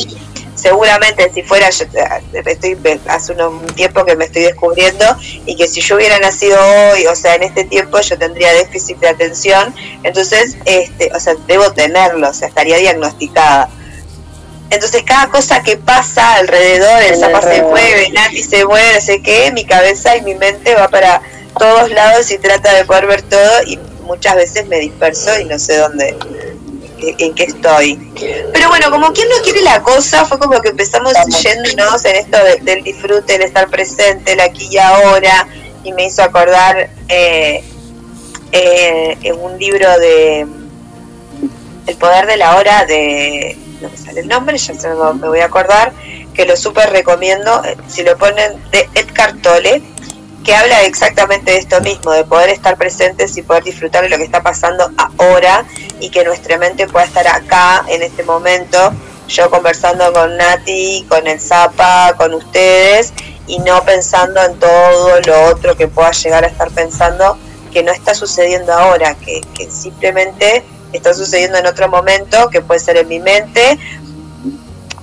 seguramente 0.55 1.31
si 1.33 1.43
fuera 1.43 1.71
yo 1.71 1.85
eh, 1.87 2.43
estoy 2.47 2.77
hace 3.09 3.33
uno- 3.33 3.51
un 3.51 3.67
tiempo 3.75 4.05
que 4.05 4.15
me 4.17 4.27
estoy 4.27 4.43
descubriendo 4.43 5.05
y 5.47 5.57
que 5.57 5.67
si 5.67 5.81
yo 5.81 5.97
hubiera 5.97 6.19
nacido 6.21 6.59
hoy, 6.93 7.07
o 7.07 7.17
sea, 7.17 7.35
en 7.35 7.43
este 7.45 7.65
tiempo 7.65 8.01
yo 8.01 8.17
tendría 8.19 8.53
déficit 8.53 8.99
de 8.99 9.09
atención, 9.09 9.75
entonces 10.03 10.57
este, 10.67 11.11
o 11.15 11.19
sea, 11.21 11.35
debo 11.47 11.73
tenerlo, 11.73 12.29
o 12.29 12.33
sea, 12.35 12.49
estaría 12.49 12.77
diagnosticada. 12.77 13.69
Entonces 14.73 15.03
cada 15.05 15.29
cosa 15.29 15.63
que 15.63 15.77
pasa 15.77 16.35
alrededor, 16.37 17.03
el 17.03 17.17
Zapa 17.17 17.43
se 17.43 17.63
mueve, 17.63 18.11
Nati 18.11 18.43
se 18.43 18.65
mueve, 18.65 18.95
no 18.95 19.01
sé 19.01 19.21
qué, 19.23 19.53
mi 19.53 19.65
cabeza 19.65 20.17
y 20.17 20.23
mi 20.23 20.35
mente 20.35 20.75
va 20.75 20.89
para 20.89 21.21
todos 21.59 21.91
lados 21.91 22.31
y 22.31 22.39
trata 22.39 22.73
de 22.75 22.85
poder 22.87 23.07
ver 23.07 23.23
todo 23.23 23.63
y 23.67 23.79
muchas 24.05 24.35
veces 24.37 24.67
me 24.67 24.79
disperso 24.81 25.39
y 25.39 25.45
no 25.45 25.59
sé 25.59 25.77
dónde, 25.77 26.17
en, 27.01 27.15
en 27.19 27.35
qué 27.35 27.45
estoy. 27.45 27.97
Pero 28.53 28.69
bueno, 28.71 28.91
como 28.91 29.13
quien 29.13 29.29
no 29.29 29.37
quiere 29.45 29.61
la 29.63 29.83
cosa, 29.83 30.25
fue 30.25 30.39
como 30.39 30.61
que 30.63 30.71
empezamos 30.71 31.13
yéndonos 31.43 32.05
en 32.07 32.17
esto 32.17 32.39
de- 32.43 32.57
del 32.63 32.83
disfrute, 32.83 33.35
el 33.35 33.43
estar 33.43 33.69
presente, 33.69 34.33
el 34.33 34.41
aquí 34.41 34.69
y 34.71 34.79
ahora, 34.79 35.47
y 35.85 35.93
me 35.93 36.07
hizo 36.07 36.23
acordar 36.23 36.89
eh, 37.09 37.63
eh, 38.53 39.19
en 39.23 39.39
un 39.39 39.59
libro 39.59 39.99
de 39.99 40.47
El 41.87 41.97
poder 41.97 42.27
de 42.27 42.37
la 42.39 42.57
hora 42.57 42.85
de 42.87 43.57
no 43.83 43.91
me 43.91 43.97
sale 43.97 44.21
el 44.21 44.29
nombre, 44.29 44.57
ya 44.57 44.75
se 44.75 44.89
me, 44.89 44.95
me 45.15 45.29
voy 45.29 45.41
a 45.41 45.47
acordar, 45.47 45.93
que 46.35 46.47
lo 46.47 46.57
súper 46.57 46.91
recomiendo, 46.91 47.63
eh, 47.65 47.77
si 47.89 48.03
lo 48.03 48.17
ponen, 48.17 48.63
de 48.71 48.89
Edgar 48.95 49.35
Tolle, 49.43 49.83
que 50.45 50.55
habla 50.55 50.83
exactamente 50.83 51.53
de 51.53 51.59
esto 51.59 51.81
mismo, 51.81 52.13
de 52.13 52.25
poder 52.25 52.51
estar 52.51 52.77
presentes 52.77 53.37
y 53.37 53.43
poder 53.43 53.65
disfrutar 53.65 54.03
de 54.03 54.09
lo 54.09 54.17
que 54.17 54.25
está 54.25 54.43
pasando 54.43 54.91
ahora 55.19 55.65
y 56.01 56.11
que 56.11 56.25
nuestra 56.25 56.59
mente 56.59 56.87
pueda 56.89 57.05
estar 57.05 57.27
acá 57.29 57.85
en 57.89 58.03
este 58.03 58.25
momento, 58.25 58.93
yo 59.29 59.51
conversando 59.51 60.13
con 60.13 60.37
Nati, 60.37 61.07
con 61.09 61.27
el 61.27 61.41
Zapa, 61.41 62.15
con 62.17 62.35
ustedes 62.35 63.13
y 63.47 63.59
no 63.61 63.85
pensando 63.85 64.43
en 64.43 64.59
todo 64.59 65.21
lo 65.21 65.45
otro 65.45 65.77
que 65.77 65.89
pueda 65.89 66.11
llegar 66.11 66.45
a 66.45 66.49
estar 66.49 66.71
pensando 66.71 67.39
que 67.73 67.83
no 67.83 67.93
está 67.93 68.15
sucediendo 68.15 68.73
ahora, 68.73 69.15
que, 69.15 69.41
que 69.55 69.71
simplemente 69.71 70.65
está 70.93 71.15
sucediendo 71.15 71.59
en 71.59 71.67
otro 71.67 71.89
momento, 71.89 72.49
que 72.51 72.61
puede 72.61 72.81
ser 72.81 72.97
en 72.97 73.09
mi 73.09 73.19
mente, 73.19 73.79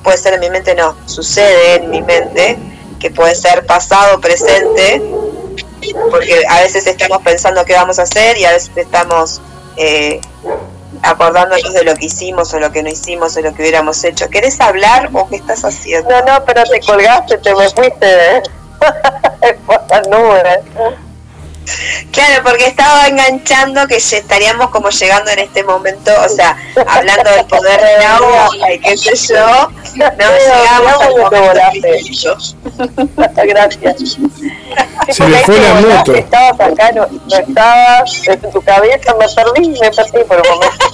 puede 0.03 0.17
ser 0.17 0.33
en 0.33 0.39
mi 0.39 0.49
mente, 0.49 0.75
no, 0.75 0.95
sucede 1.05 1.75
en 1.75 1.89
mi 1.89 2.01
mente, 2.01 2.57
que 2.99 3.11
puede 3.11 3.35
ser 3.35 3.65
pasado, 3.65 4.19
presente, 4.19 5.01
porque 6.09 6.43
a 6.47 6.61
veces 6.61 6.85
estamos 6.87 7.21
pensando 7.21 7.63
qué 7.65 7.73
vamos 7.73 7.99
a 7.99 8.03
hacer 8.03 8.37
y 8.37 8.45
a 8.45 8.51
veces 8.51 8.71
estamos 8.75 9.41
eh, 9.77 10.19
acordándonos 11.03 11.73
de 11.73 11.83
lo 11.83 11.95
que 11.95 12.05
hicimos 12.05 12.53
o 12.53 12.59
lo 12.59 12.71
que 12.71 12.83
no 12.83 12.89
hicimos 12.89 13.35
o 13.37 13.41
lo 13.41 13.53
que 13.53 13.61
hubiéramos 13.61 14.03
hecho. 14.03 14.29
¿Querés 14.29 14.59
hablar 14.59 15.09
o 15.13 15.27
qué 15.27 15.37
estás 15.37 15.63
haciendo? 15.63 16.09
No, 16.09 16.21
no, 16.25 16.45
pero 16.45 16.63
te 16.63 16.79
colgaste, 16.81 17.37
te 17.37 17.55
me 17.55 17.69
fuiste 17.69 18.05
¿eh? 18.05 18.43
nubes. 20.09 20.59
Claro, 22.11 22.43
porque 22.43 22.65
estaba 22.67 23.07
enganchando 23.07 23.87
que 23.87 23.97
estaríamos 23.97 24.69
como 24.69 24.89
llegando 24.89 25.31
en 25.31 25.39
este 25.39 25.63
momento, 25.63 26.11
o 26.25 26.29
sea, 26.29 26.57
hablando 26.87 27.29
del 27.31 27.45
poder 27.45 27.79
de 27.79 27.97
la 27.99 28.21
hoja 28.21 28.73
y 28.73 28.79
qué 28.79 28.97
sé 28.97 29.15
yo, 29.15 29.69
no 29.95 30.07
llegamos 30.17 31.01
al 31.01 31.15
momento 31.17 31.49
Gracias. 33.47 34.17
Se 35.09 35.27
le 35.27 35.37
fue 35.39 35.59
la 35.59 35.73
moto. 35.75 36.13
Estabas 36.13 36.59
acá, 36.59 36.91
no, 36.91 37.07
no 37.07 37.37
estabas 37.37 38.27
en 38.27 38.51
tu 38.51 38.61
cabeza, 38.61 39.15
me 39.19 39.25
perdí, 39.27 39.69
me 39.69 39.91
perdí 39.91 40.23
por 40.27 40.37
un 40.37 40.49
momento. 40.49 40.85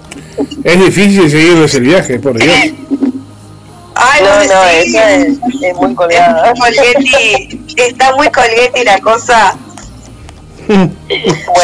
Es 0.64 0.78
difícil 0.78 1.30
seguirles 1.30 1.74
el 1.74 1.82
viaje, 1.82 2.18
por 2.18 2.38
Dios. 2.38 2.54
Ay, 4.00 4.22
No, 4.22 4.54
no, 4.54 4.64
esa 4.64 5.10
es, 5.10 5.38
es 5.62 5.76
muy 5.76 5.94
colgada. 5.94 6.52
Está 7.76 8.16
muy 8.16 8.30
colguetti 8.30 8.84
la 8.84 8.98
cosa. 9.00 9.54
yo 10.68 10.76
Bueno, 10.76 10.92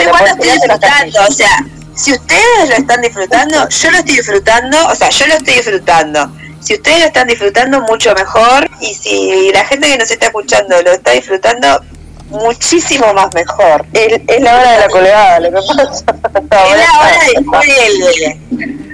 igual 0.01 0.13
pues 0.13 0.21
lo 0.21 0.27
estoy 0.27 0.51
disfrutando, 0.51 1.21
o 1.29 1.33
sea, 1.33 1.67
si 1.95 2.13
ustedes 2.13 2.69
lo 2.69 2.75
están 2.75 3.01
disfrutando, 3.01 3.69
yo 3.69 3.91
lo 3.91 3.99
estoy 3.99 4.17
disfrutando, 4.17 4.87
o 4.89 4.95
sea, 4.95 5.09
yo 5.09 5.27
lo 5.29 5.35
estoy 5.35 5.55
disfrutando. 5.55 6.31
Si 6.61 6.75
ustedes 6.75 6.99
lo 6.99 7.07
están 7.07 7.29
disfrutando, 7.29 7.81
mucho 7.83 8.13
mejor. 8.15 8.69
Y 8.81 8.95
si 8.95 9.51
la 9.53 9.65
gente 9.65 9.89
que 9.89 9.99
nos 9.99 10.11
está 10.11 10.27
escuchando 10.27 10.83
lo 10.83 10.93
está 10.93 11.13
disfrutando, 11.13 11.81
muchísimo 12.29 13.15
más 13.15 13.33
mejor. 13.35 13.87
Es, 13.93 14.21
es 14.27 14.41
la 14.43 14.57
hora 14.57 14.73
de 14.73 14.79
la 14.81 14.89
colgada, 14.89 15.41
lo 15.41 15.51
que 15.51 15.57
pasa. 15.67 16.67
Es 16.67 16.77
la 16.77 16.99
hora 17.01 17.63
de. 17.63 18.77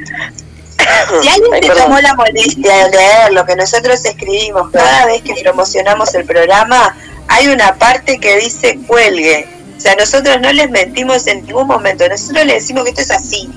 Si 1.23 1.29
alguien 1.29 1.61
perdón. 1.61 1.85
tomó 1.85 2.01
la 2.01 2.15
molestia 2.15 2.85
de 2.85 2.91
leer 2.91 3.33
lo 3.33 3.45
que 3.45 3.57
nosotros 3.57 4.05
escribimos 4.05 4.71
cada 4.71 5.07
vez 5.07 5.23
que 5.23 5.35
promocionamos 5.43 6.15
el 6.15 6.25
programa, 6.25 6.97
hay 7.29 7.49
una 7.49 7.75
parte 7.75 8.19
que 8.19 8.39
dice 8.39 8.79
cuelgue. 8.87 9.49
O 9.77 9.81
sea, 9.81 9.95
nosotros 9.97 10.41
no 10.41 10.53
les 10.53 10.71
mentimos 10.71 11.27
en 11.27 11.45
ningún 11.45 11.67
momento, 11.67 12.09
nosotros 12.09 12.45
les 12.47 12.57
decimos 12.63 12.85
que 12.85 12.91
esto 12.91 13.03
es 13.03 13.11
así. 13.11 13.51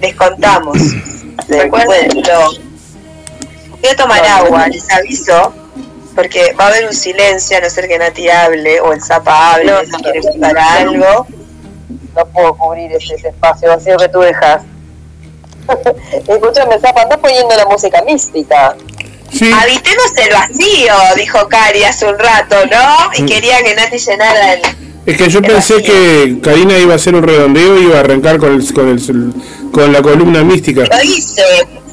Les 0.00 0.14
contamos. 0.14 0.78
Recuérdenlo. 1.48 2.50
Voy 3.80 3.90
a 3.90 3.96
tomar 3.96 4.24
agua, 4.26 4.68
les 4.68 4.90
aviso, 4.90 5.54
porque 6.14 6.52
va 6.58 6.64
a 6.64 6.68
haber 6.68 6.86
un 6.86 6.92
silencio 6.92 7.56
a 7.56 7.60
no 7.60 7.70
ser 7.70 7.88
que 7.88 7.98
Nati 7.98 8.28
hable 8.28 8.80
o 8.80 8.92
el 8.92 9.02
Zapa 9.02 9.54
hable, 9.54 9.70
No, 9.70 9.80
si 9.80 10.02
quiere 10.02 10.20
contar 10.20 10.58
algo. 10.58 11.26
No 12.14 12.26
puedo 12.26 12.54
cubrir 12.56 12.92
ese, 12.92 13.14
ese 13.14 13.28
espacio 13.28 13.68
vacío 13.68 13.96
que 13.96 14.08
tú 14.08 14.20
dejas. 14.20 14.62
Escúchame, 16.28 16.78
Zapa, 16.80 17.02
anda 17.02 17.16
poniendo 17.18 17.54
la 17.56 17.66
música 17.66 18.02
mística. 18.02 18.76
Sí, 19.32 19.50
Habitemos 19.52 20.12
el 20.16 20.32
vacío, 20.32 20.94
dijo 21.16 21.48
Cari 21.48 21.84
hace 21.84 22.06
un 22.06 22.18
rato, 22.18 22.56
¿no? 22.66 23.10
Y 23.22 23.26
quería 23.26 23.62
que 23.62 23.74
Nati 23.74 23.98
llenara 23.98 24.54
el... 24.54 24.60
es 25.04 25.16
que 25.18 25.28
yo 25.28 25.42
pensé 25.42 25.82
que 25.82 26.38
Karina 26.42 26.78
iba 26.78 26.94
a 26.94 26.96
hacer 26.96 27.14
un 27.14 27.22
redondeo 27.22 27.78
y 27.78 27.84
iba 27.84 27.98
a 27.98 28.00
arrancar 28.00 28.38
con, 28.38 28.54
el, 28.54 28.72
con, 28.72 28.88
el, 28.88 29.32
con 29.70 29.92
la 29.92 30.00
columna 30.00 30.42
mística. 30.42 30.84
Lo 30.84 31.02
hice, 31.02 31.42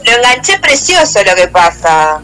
lo 0.06 0.11
enganché 0.11 0.57
precioso 0.60 1.19
lo 1.26 1.35
que 1.35 1.47
pasa. 1.49 2.22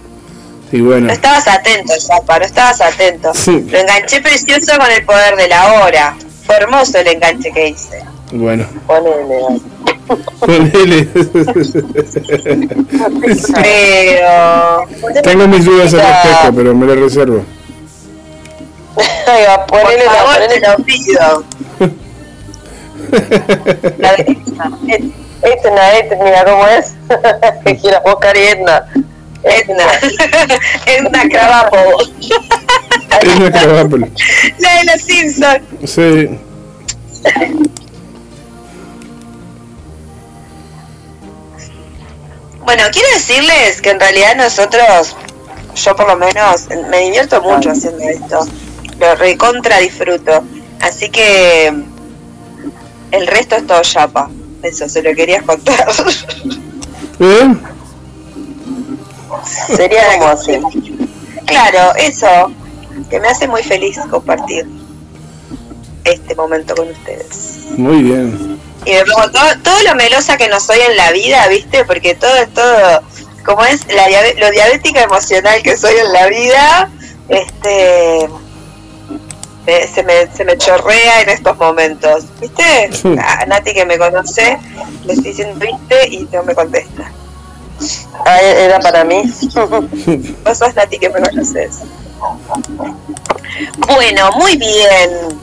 Y 0.72 0.80
bueno, 0.80 1.08
No 1.08 1.14
estabas 1.14 1.46
atento, 1.50 1.94
Zapa, 2.00 2.40
no 2.40 2.46
estabas 2.46 2.80
atento. 2.80 3.34
Sí. 3.34 3.66
Lo 3.70 3.80
enganché 3.80 4.22
precioso 4.22 4.78
con 4.80 4.90
el 4.90 5.04
poder 5.04 5.36
de 5.36 5.50
la 5.50 5.74
hora. 5.74 6.16
Fue 6.46 6.56
hermoso 6.56 6.98
el 7.00 7.08
enganche 7.08 7.52
que 7.52 7.68
hice. 7.68 8.02
bueno. 8.32 8.66
Ponele. 8.88 9.60
Ponele. 10.40 11.08
Pero... 13.54 14.88
Tengo 15.24 15.48
mis 15.48 15.66
dudas 15.66 15.94
al 15.94 16.00
respecto, 16.02 16.54
pero 16.56 16.76
me 16.76 16.86
lo 16.88 16.96
reservo. 16.96 17.46
Ahí 19.28 19.44
va, 19.48 19.66
Por 19.66 19.82
ponele 19.82 20.06
la, 20.06 20.24
ponele 20.26 20.60
lo 20.60 20.76
pido. 20.84 21.44
La 23.98 24.16
de- 24.16 24.38
Et- 24.88 25.14
Etna, 25.44 25.98
Etna, 25.98 26.46
¿cómo 26.46 26.68
es? 26.68 26.94
que 27.66 27.78
quieras 27.78 28.02
buscar 28.06 28.38
Etna. 28.38 28.86
Edna. 29.44 29.86
Edna 30.86 31.24
Cravapo. 31.32 31.78
Es 33.22 33.36
una 33.38 33.52
caravápola. 33.52 34.08
La 34.60 34.76
de 34.78 34.84
los 34.86 35.02
Simpsons. 35.02 35.62
Sí. 35.86 36.30
Bueno, 42.74 42.86
quiero 42.90 43.10
decirles 43.14 43.82
que 43.82 43.90
en 43.90 44.00
realidad 44.00 44.34
nosotros, 44.38 45.18
yo 45.76 45.94
por 45.94 46.08
lo 46.08 46.16
menos, 46.16 46.70
me 46.90 47.00
divierto 47.00 47.42
mucho 47.42 47.72
haciendo 47.72 48.02
esto. 48.02 48.48
Lo 48.98 49.14
recontra 49.16 49.80
disfruto. 49.80 50.42
Así 50.80 51.10
que 51.10 51.68
el 53.12 53.28
resto 53.28 53.58
es 53.58 53.68
todo 53.68 53.82
chapa. 53.82 54.30
Eso 54.64 54.88
se 54.88 55.04
lo 55.04 55.14
querías 55.14 55.44
contar. 55.44 55.86
¿Eh? 57.20 57.56
Sería 59.76 60.18
como 60.18 60.30
así. 60.30 60.58
claro, 61.46 61.94
eso. 61.98 62.54
Que 63.10 63.20
me 63.20 63.28
hace 63.28 63.50
muy 63.50 63.64
feliz 63.64 64.00
compartir 64.10 64.66
este 66.04 66.36
momento 66.36 66.76
con 66.76 66.90
ustedes. 66.90 67.58
Muy 67.78 68.04
bien. 68.04 68.60
Y 68.86 68.92
me 68.92 69.06
pongo 69.06 69.30
todo, 69.32 69.46
todo 69.64 69.84
lo 69.84 69.96
melosa 69.96 70.38
que 70.38 70.48
no 70.48 70.60
soy 70.60 70.80
en 70.90 70.98
la 70.98 71.12
vida, 71.12 71.48
¿viste? 71.48 71.86
Porque 71.86 72.16
todo 72.16 72.36
es 72.36 72.52
todo, 72.54 73.02
como 73.46 73.64
es 73.66 73.86
la 73.94 74.08
lo 74.40 74.50
diabética 74.52 75.02
emocional 75.04 75.62
que 75.62 75.78
soy 75.78 75.94
en 75.98 76.12
la 76.14 76.26
vida, 76.28 76.90
este 77.30 78.28
me- 79.68 79.88
se, 79.88 80.02
me, 80.04 80.28
se 80.36 80.44
me 80.44 80.58
chorrea 80.58 81.22
en 81.22 81.30
estos 81.30 81.56
momentos, 81.58 82.24
¿viste? 82.40 82.90
Sí. 82.92 83.16
A 83.24 83.46
Nati 83.46 83.74
que 83.76 83.86
me 83.86 83.98
conoce, 84.00 84.58
le 85.06 85.14
estoy 85.14 85.30
diciendo, 85.30 85.64
¿viste? 85.64 86.08
Y 86.10 86.28
no 86.34 86.42
me 86.44 86.56
contesta. 86.56 87.12
Ah, 88.26 88.42
era 88.42 88.80
para 88.80 89.04
mí. 89.04 89.22
Vos 90.44 90.58
sos 90.58 90.76
Nati 90.76 90.98
que 90.98 91.10
me 91.10 91.22
conoces. 91.22 91.80
Bueno, 93.88 94.32
muy 94.38 94.58
bien 94.58 95.40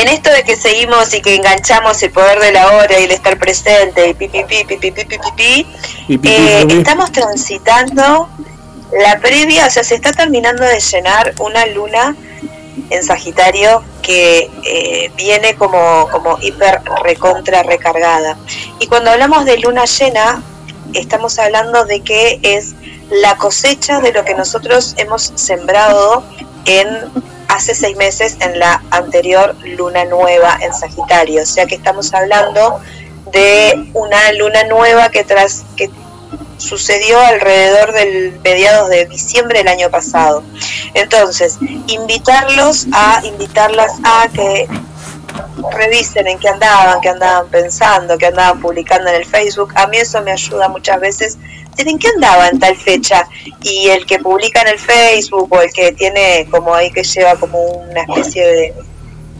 en 0.00 0.08
esto 0.08 0.30
de 0.30 0.42
que 0.44 0.56
seguimos 0.56 1.12
y 1.14 1.20
que 1.20 1.34
enganchamos 1.34 2.02
el 2.02 2.10
poder 2.10 2.38
de 2.40 2.52
la 2.52 2.72
hora 2.72 2.98
y 2.98 3.04
el 3.04 3.10
estar 3.10 3.38
presente 3.38 4.08
y 4.08 4.14
pi, 4.14 5.66
estamos 6.70 7.12
transitando 7.12 8.28
la 8.92 9.18
previa, 9.20 9.66
o 9.66 9.70
sea, 9.70 9.84
se 9.84 9.94
está 9.94 10.12
terminando 10.12 10.64
de 10.64 10.80
llenar 10.80 11.34
una 11.40 11.66
luna 11.66 12.16
en 12.90 13.02
Sagitario 13.02 13.82
que 14.02 14.50
eh, 14.64 15.10
viene 15.16 15.54
como, 15.56 16.08
como 16.10 16.38
hiper 16.40 16.80
recontra 17.02 17.62
recargada. 17.62 18.38
Y 18.80 18.86
cuando 18.86 19.10
hablamos 19.10 19.44
de 19.44 19.58
luna 19.58 19.84
llena, 19.84 20.42
estamos 20.94 21.38
hablando 21.38 21.84
de 21.84 22.00
que 22.00 22.38
es 22.42 22.74
la 23.10 23.36
cosecha 23.36 24.00
de 24.00 24.12
lo 24.12 24.24
que 24.24 24.34
nosotros 24.34 24.94
hemos 24.96 25.32
sembrado 25.34 26.22
en 26.64 26.88
hace 27.48 27.74
seis 27.74 27.96
meses 27.96 28.36
en 28.40 28.58
la 28.58 28.82
anterior 28.90 29.56
luna 29.64 30.04
nueva 30.04 30.58
en 30.60 30.72
Sagitario. 30.72 31.42
O 31.42 31.46
sea 31.46 31.66
que 31.66 31.74
estamos 31.74 32.12
hablando 32.14 32.80
de 33.32 33.90
una 33.94 34.32
luna 34.32 34.64
nueva 34.64 35.10
que 35.10 35.24
tras 35.24 35.64
que 35.76 35.90
sucedió 36.58 37.20
alrededor 37.20 37.92
del 37.92 38.40
mediados 38.42 38.88
de 38.90 39.06
diciembre 39.06 39.58
del 39.58 39.68
año 39.68 39.90
pasado. 39.90 40.42
Entonces, 40.94 41.58
invitarlos 41.86 42.86
a 42.92 43.20
invitarlas 43.24 43.92
a 44.02 44.28
que 44.32 44.68
revisen 45.72 46.26
en 46.26 46.38
qué 46.38 46.48
andaban, 46.48 47.00
qué 47.00 47.10
andaban 47.10 47.48
pensando, 47.48 48.18
qué 48.18 48.26
andaban 48.26 48.60
publicando 48.60 49.08
en 49.10 49.16
el 49.16 49.24
Facebook. 49.24 49.72
A 49.74 49.86
mí 49.86 49.98
eso 49.98 50.20
me 50.22 50.32
ayuda 50.32 50.68
muchas 50.68 51.00
veces. 51.00 51.38
¿En 51.86 51.98
qué 51.98 52.08
andaba 52.08 52.48
en 52.48 52.58
tal 52.58 52.76
fecha? 52.76 53.28
Y 53.62 53.88
el 53.88 54.04
que 54.04 54.18
publica 54.18 54.62
en 54.62 54.68
el 54.68 54.78
Facebook 54.78 55.48
o 55.50 55.60
el 55.60 55.72
que 55.72 55.92
tiene 55.92 56.46
como 56.50 56.74
ahí 56.74 56.90
que 56.90 57.04
lleva 57.04 57.36
como 57.36 57.62
una 57.62 58.02
especie 58.02 58.74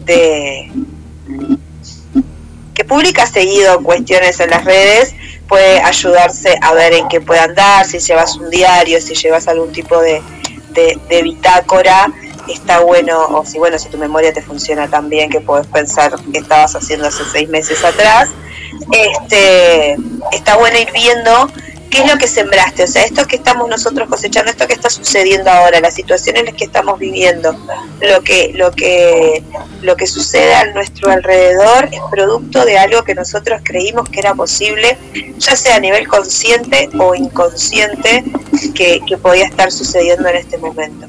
de, 0.05 0.71
que 2.73 2.83
publica 2.85 3.27
seguido 3.27 3.83
cuestiones 3.83 4.39
en 4.39 4.49
las 4.49 4.63
redes 4.63 5.13
puede 5.47 5.81
ayudarse 5.81 6.57
a 6.61 6.73
ver 6.73 6.93
en 6.93 7.07
qué 7.07 7.19
puede 7.19 7.41
andar, 7.41 7.85
si 7.85 7.99
llevas 7.99 8.35
un 8.37 8.49
diario, 8.49 9.01
si 9.01 9.15
llevas 9.15 9.47
algún 9.47 9.71
tipo 9.71 9.99
de, 9.99 10.21
de, 10.69 10.97
de 11.09 11.23
bitácora, 11.23 12.11
está 12.47 12.79
bueno, 12.79 13.25
o 13.25 13.45
si 13.45 13.57
bueno, 13.57 13.77
si 13.77 13.89
tu 13.89 13.97
memoria 13.97 14.31
te 14.31 14.41
funciona 14.41 14.87
tan 14.87 15.09
bien 15.09 15.29
que 15.29 15.41
puedes 15.41 15.67
pensar 15.67 16.13
que 16.31 16.39
estabas 16.39 16.75
haciendo 16.75 17.07
hace 17.07 17.23
seis 17.31 17.49
meses 17.49 17.83
atrás, 17.83 18.29
este 18.91 19.97
está 20.31 20.55
bueno 20.57 20.77
ir 20.79 20.91
viendo 20.91 21.49
qué 21.89 22.01
es 22.01 22.11
lo 22.11 22.17
que 22.17 22.27
sembraste, 22.27 22.83
o 22.83 22.87
sea, 22.87 23.03
esto 23.03 23.25
que 23.25 23.37
estamos 23.37 23.67
nosotros 23.69 24.07
cosechando, 24.09 24.51
esto 24.51 24.67
que 24.67 24.73
está 24.73 24.89
sucediendo 24.89 25.49
ahora, 25.49 25.79
las 25.79 25.95
situaciones 25.95 26.41
en 26.41 26.45
las 26.47 26.55
que 26.55 26.65
estamos 26.65 26.99
viviendo, 26.99 27.55
lo 28.01 28.21
que, 28.21 28.51
lo 28.55 28.71
que, 28.71 29.43
lo 29.81 29.95
que 29.95 30.07
sucede 30.07 30.53
a 30.55 30.71
nuestro 30.73 31.11
alrededor 31.11 31.89
es 31.91 32.01
producto 32.11 32.65
de 32.65 32.77
algo 32.77 33.03
que 33.03 33.15
nosotros 33.15 33.61
creímos 33.63 34.09
que 34.09 34.19
era 34.19 34.35
posible, 34.35 34.97
ya 35.37 35.55
sea 35.55 35.75
a 35.75 35.79
nivel 35.79 36.07
consciente 36.07 36.89
o 36.99 37.15
inconsciente, 37.15 38.23
que, 38.75 39.17
podía 39.21 39.45
estar 39.45 39.71
sucediendo 39.71 40.29
en 40.29 40.37
este 40.37 40.57
momento. 40.57 41.07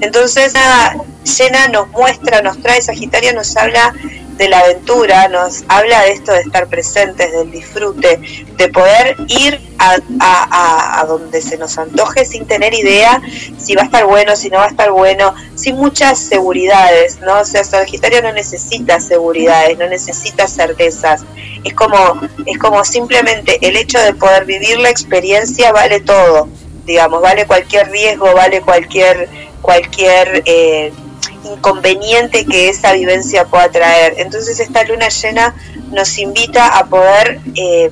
Entonces, 0.00 0.52
nada, 0.54 0.96
Llena 1.38 1.68
nos 1.68 1.88
muestra, 1.90 2.40
nos 2.40 2.60
trae 2.62 2.80
Sagitario, 2.80 3.32
nos 3.32 3.56
habla 3.56 3.92
de 4.36 4.48
la 4.48 4.58
aventura, 4.60 5.28
nos 5.28 5.64
habla 5.68 6.02
de 6.02 6.12
esto 6.12 6.32
de 6.32 6.40
estar 6.40 6.66
presentes, 6.66 7.32
del 7.32 7.50
disfrute, 7.50 8.20
de 8.56 8.68
poder 8.68 9.16
ir 9.28 9.60
a, 9.78 11.04
donde 11.06 11.40
se 11.40 11.56
nos 11.56 11.78
antoje 11.78 12.24
sin 12.24 12.46
tener 12.46 12.74
idea 12.74 13.20
si 13.58 13.74
va 13.74 13.82
a 13.82 13.84
estar 13.84 14.06
bueno, 14.06 14.34
si 14.36 14.48
no 14.48 14.58
va 14.58 14.64
a 14.64 14.68
estar 14.68 14.90
bueno, 14.90 15.34
sin 15.54 15.76
muchas 15.76 16.18
seguridades, 16.18 17.20
¿no? 17.20 17.40
O 17.40 17.44
sea, 17.44 17.64
Sagitario 17.64 18.22
no 18.22 18.32
necesita 18.32 19.00
seguridades, 19.00 19.78
no 19.78 19.86
necesita 19.88 20.46
certezas. 20.46 21.24
Es 21.64 21.74
como, 21.74 22.20
es 22.46 22.58
como 22.58 22.84
simplemente 22.84 23.58
el 23.66 23.76
hecho 23.76 23.98
de 24.00 24.14
poder 24.14 24.44
vivir 24.44 24.78
la 24.78 24.90
experiencia 24.90 25.72
vale 25.72 26.00
todo, 26.00 26.48
digamos, 26.84 27.22
vale 27.22 27.46
cualquier 27.46 27.90
riesgo, 27.90 28.32
vale 28.34 28.60
cualquier, 28.60 29.28
cualquier 29.62 30.42
eh, 30.44 30.92
inconveniente 31.46 32.44
que 32.44 32.68
esa 32.68 32.92
vivencia 32.92 33.44
pueda 33.46 33.70
traer. 33.70 34.14
Entonces 34.18 34.60
esta 34.60 34.84
luna 34.84 35.08
llena 35.08 35.54
nos 35.90 36.18
invita 36.18 36.78
a 36.78 36.86
poder 36.86 37.40
eh, 37.54 37.90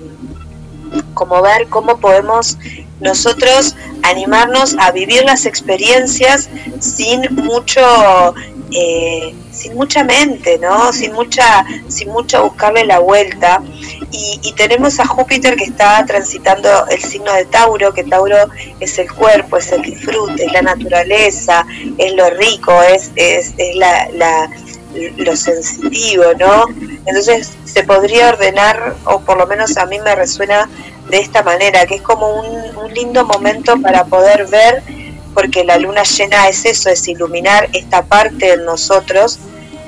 como 1.15 1.43
ver 1.43 1.69
cómo 1.69 1.99
podemos 1.99 2.59
nosotros 3.01 3.77
animarnos 4.03 4.77
a 4.79 4.93
vivir 4.93 5.25
las 5.25 5.47
experiencias 5.47 6.49
sin 6.81 7.35
mucho 7.35 8.35
eh, 8.75 9.35
sin 9.53 9.75
mucha 9.75 10.03
mente, 10.05 10.59
¿no? 10.59 10.93
Sin 10.93 11.13
mucha, 11.13 11.65
sin 11.89 12.09
mucho 12.11 12.43
buscarle 12.45 12.85
la 12.85 12.99
vuelta. 12.99 13.63
Y, 14.11 14.41
y 14.43 14.53
tenemos 14.53 15.01
a 15.01 15.07
Júpiter 15.07 15.57
que 15.57 15.65
está 15.65 16.05
transitando 16.07 16.69
el 16.89 17.01
signo 17.01 17.33
de 17.33 17.45
Tauro, 17.47 17.93
que 17.95 18.05
Tauro 18.05 18.37
es 18.81 18.99
el 18.99 19.11
cuerpo, 19.13 19.57
es 19.59 19.73
el 19.73 19.83
disfrute, 19.83 20.45
es 20.45 20.53
la 20.53 20.63
naturaleza, 20.63 21.67
es 21.99 22.13
lo 22.15 22.29
rico, 22.31 22.83
es, 22.83 23.11
es, 23.17 23.55
es 23.59 23.77
la, 23.77 24.09
la- 24.13 24.51
lo 25.17 25.35
sensitivo, 25.35 26.23
¿no? 26.39 26.67
Entonces 27.07 27.51
se 27.65 27.83
podría 27.83 28.29
ordenar, 28.29 28.95
o 29.07 29.21
por 29.21 29.37
lo 29.37 29.47
menos 29.47 29.77
a 29.77 29.87
mí 29.87 29.99
me 29.99 30.15
resuena 30.15 30.69
de 31.11 31.19
esta 31.19 31.43
manera, 31.43 31.85
que 31.87 31.97
es 31.97 32.03
como 32.03 32.31
un, 32.41 32.77
un 32.77 32.95
lindo 32.95 33.25
momento 33.25 33.81
para 33.81 34.05
poder 34.05 34.47
ver, 34.47 34.83
porque 35.35 35.65
la 35.65 35.79
luna 35.79 36.05
llena 36.05 36.49
es 36.49 36.65
eso, 36.65 36.89
es 36.91 37.07
iluminar 37.09 37.69
esta 37.73 38.05
parte 38.07 38.53
en 38.53 38.65
nosotros 38.65 39.39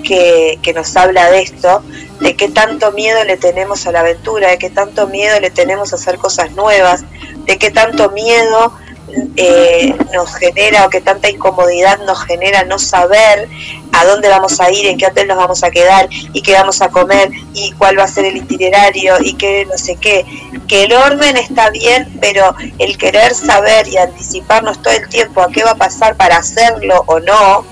que, 0.02 0.58
que 0.62 0.72
nos 0.72 0.96
habla 0.96 1.30
de 1.30 1.42
esto, 1.42 1.82
de 2.20 2.36
qué 2.36 2.48
tanto 2.48 2.92
miedo 2.92 3.24
le 3.24 3.36
tenemos 3.36 3.86
a 3.86 3.92
la 3.92 4.00
aventura, 4.00 4.50
de 4.50 4.58
qué 4.58 4.70
tanto 4.70 5.06
miedo 5.06 5.38
le 5.40 5.50
tenemos 5.50 5.92
a 5.92 5.96
hacer 5.96 6.18
cosas 6.18 6.52
nuevas, 6.52 7.04
de 7.44 7.58
qué 7.58 7.70
tanto 7.70 8.10
miedo 8.10 8.72
eh, 9.36 9.94
nos 10.12 10.34
genera 10.34 10.84
o 10.84 10.90
qué 10.90 11.00
tanta 11.00 11.30
incomodidad 11.30 12.00
nos 12.00 12.22
genera 12.24 12.64
no 12.64 12.78
saber 12.78 13.48
a 13.96 14.04
dónde 14.04 14.28
vamos 14.28 14.60
a 14.60 14.70
ir, 14.70 14.86
en 14.86 14.98
qué 14.98 15.06
hotel 15.06 15.28
nos 15.28 15.38
vamos 15.38 15.64
a 15.64 15.70
quedar 15.70 16.08
y 16.10 16.42
qué 16.42 16.52
vamos 16.52 16.82
a 16.82 16.88
comer 16.88 17.30
y 17.54 17.72
cuál 17.72 17.98
va 17.98 18.04
a 18.04 18.08
ser 18.08 18.26
el 18.26 18.36
itinerario 18.36 19.14
y 19.20 19.34
qué 19.34 19.66
no 19.70 19.78
sé 19.78 19.96
qué. 19.96 20.24
Que 20.68 20.84
el 20.84 20.92
orden 20.92 21.36
está 21.36 21.70
bien, 21.70 22.18
pero 22.20 22.54
el 22.78 22.98
querer 22.98 23.34
saber 23.34 23.88
y 23.88 23.96
anticiparnos 23.96 24.82
todo 24.82 24.92
el 24.94 25.08
tiempo 25.08 25.40
a 25.40 25.50
qué 25.50 25.64
va 25.64 25.72
a 25.72 25.76
pasar 25.76 26.16
para 26.16 26.36
hacerlo 26.36 27.04
o 27.06 27.20
no, 27.20 27.64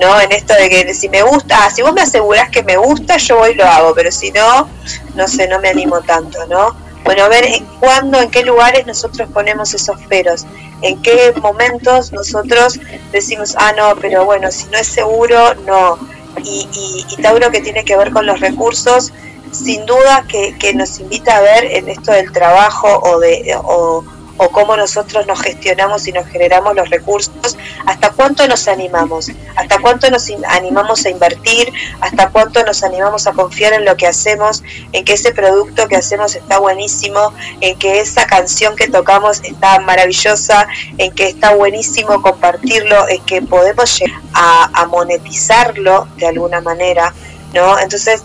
¿no? 0.00 0.20
En 0.20 0.32
esto 0.32 0.54
de 0.54 0.68
que 0.68 0.94
si 0.94 1.08
me 1.08 1.22
gusta, 1.22 1.64
ah, 1.64 1.70
si 1.70 1.82
vos 1.82 1.92
me 1.92 2.02
asegurás 2.02 2.50
que 2.50 2.62
me 2.62 2.76
gusta, 2.76 3.16
yo 3.18 3.36
voy 3.36 3.50
y 3.50 3.54
lo 3.54 3.66
hago, 3.66 3.94
pero 3.94 4.10
si 4.10 4.30
no, 4.30 4.68
no 5.14 5.28
sé, 5.28 5.46
no 5.48 5.60
me 5.60 5.68
animo 5.68 6.00
tanto, 6.00 6.46
¿no? 6.46 6.74
Bueno, 7.04 7.24
a 7.24 7.28
ver 7.28 7.44
en 7.44 7.64
cuándo, 7.78 8.20
en 8.20 8.30
qué 8.30 8.42
lugares 8.42 8.84
nosotros 8.86 9.28
ponemos 9.32 9.72
esos 9.74 10.00
peros, 10.08 10.44
en 10.82 11.00
qué 11.02 11.32
momentos 11.40 12.12
nosotros 12.12 12.78
decimos, 13.12 13.54
ah, 13.58 13.72
no, 13.76 13.96
pero 14.00 14.24
bueno, 14.24 14.50
si 14.50 14.66
no 14.66 14.78
es 14.78 14.86
seguro, 14.86 15.54
no. 15.66 15.98
Y, 16.44 16.68
y, 16.72 17.06
y 17.12 17.22
Tauro 17.22 17.50
que 17.50 17.60
tiene 17.60 17.84
que 17.84 17.96
ver 17.96 18.10
con 18.10 18.26
los 18.26 18.40
recursos, 18.40 19.12
sin 19.52 19.86
duda 19.86 20.24
que, 20.28 20.56
que 20.58 20.74
nos 20.74 21.00
invita 21.00 21.36
a 21.36 21.40
ver 21.40 21.64
en 21.64 21.88
esto 21.88 22.12
del 22.12 22.30
trabajo 22.32 23.00
o 23.02 23.18
de 23.18 23.56
o, 23.62 24.04
o 24.38 24.50
cómo 24.50 24.76
nosotros 24.76 25.26
nos 25.26 25.40
gestionamos 25.40 26.06
y 26.06 26.12
nos 26.12 26.26
generamos 26.26 26.74
los 26.74 26.90
recursos, 26.90 27.56
hasta 27.86 28.10
cuánto 28.10 28.46
nos 28.46 28.68
animamos, 28.68 29.30
hasta 29.56 29.78
cuánto 29.78 30.10
nos 30.10 30.30
animamos 30.48 31.04
a 31.04 31.10
invertir, 31.10 31.72
hasta 32.00 32.30
cuánto 32.30 32.62
nos 32.64 32.82
animamos 32.82 33.26
a 33.26 33.32
confiar 33.32 33.72
en 33.72 33.84
lo 33.84 33.96
que 33.96 34.06
hacemos, 34.06 34.62
en 34.92 35.04
que 35.04 35.14
ese 35.14 35.32
producto 35.32 35.88
que 35.88 35.96
hacemos 35.96 36.34
está 36.34 36.58
buenísimo, 36.58 37.32
en 37.60 37.78
que 37.78 38.00
esa 38.00 38.26
canción 38.26 38.76
que 38.76 38.88
tocamos 38.88 39.40
está 39.42 39.78
maravillosa, 39.80 40.66
en 40.98 41.12
que 41.12 41.28
está 41.28 41.54
buenísimo 41.54 42.22
compartirlo, 42.22 43.08
en 43.08 43.22
que 43.24 43.42
podemos 43.42 43.98
llegar 43.98 44.20
a, 44.32 44.86
monetizarlo 44.86 46.06
de 46.16 46.26
alguna 46.28 46.60
manera, 46.60 47.12
¿no? 47.52 47.78
Entonces, 47.78 48.22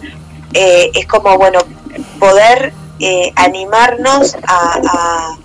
eh, 0.53 0.91
es 0.93 1.07
como, 1.07 1.37
bueno, 1.37 1.59
poder 2.19 2.73
eh, 2.99 3.31
animarnos 3.35 4.35
a, 4.47 5.35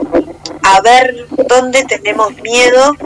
a 0.66 0.80
ver 0.80 1.26
dónde 1.48 1.84
tenemos 1.84 2.34
miedo 2.42 2.96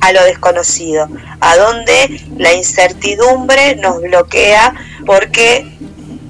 a 0.00 0.12
lo 0.12 0.24
desconocido, 0.24 1.06
a 1.40 1.56
dónde 1.56 2.24
la 2.38 2.54
incertidumbre 2.54 3.76
nos 3.76 4.00
bloquea 4.00 4.74
porque 5.04 5.70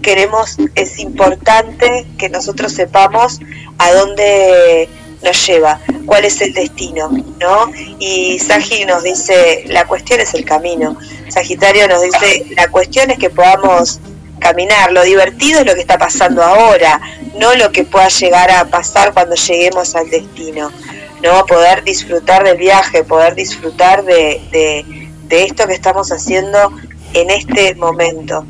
queremos, 0.02 0.56
es 0.74 0.98
importante 0.98 2.04
que 2.18 2.28
nosotros 2.28 2.72
sepamos 2.72 3.38
a 3.78 3.92
dónde 3.92 4.88
nos 5.22 5.46
lleva, 5.46 5.80
cuál 6.04 6.24
es 6.24 6.40
el 6.40 6.52
destino, 6.52 7.08
¿no? 7.38 7.70
Y 8.00 8.40
Sagi 8.40 8.84
nos 8.84 9.04
dice, 9.04 9.62
la 9.68 9.86
cuestión 9.86 10.18
es 10.20 10.34
el 10.34 10.44
camino. 10.44 10.98
Sagitario 11.28 11.86
nos 11.86 12.02
dice, 12.02 12.46
la 12.56 12.68
cuestión 12.68 13.12
es 13.12 13.18
que 13.18 13.30
podamos 13.30 14.00
caminar. 14.42 14.92
Lo 14.92 15.02
divertido 15.02 15.60
es 15.60 15.66
lo 15.66 15.74
que 15.74 15.80
está 15.80 15.96
pasando 15.98 16.42
ahora, 16.42 17.00
no 17.38 17.54
lo 17.54 17.70
que 17.72 17.84
pueda 17.84 18.08
llegar 18.08 18.50
a 18.50 18.64
pasar 18.66 19.12
cuando 19.14 19.34
lleguemos 19.36 19.94
al 19.94 20.10
destino. 20.10 20.70
¿no? 21.22 21.46
Poder 21.46 21.84
disfrutar 21.84 22.42
del 22.44 22.56
viaje, 22.58 23.04
poder 23.04 23.34
disfrutar 23.34 24.04
de, 24.04 24.40
de- 24.50 25.44
esto 25.44 25.66
que 25.66 25.72
estamos 25.72 26.12
haciendo 26.12 26.58
en 27.14 27.30
este 27.30 27.74
momento. 27.76 28.44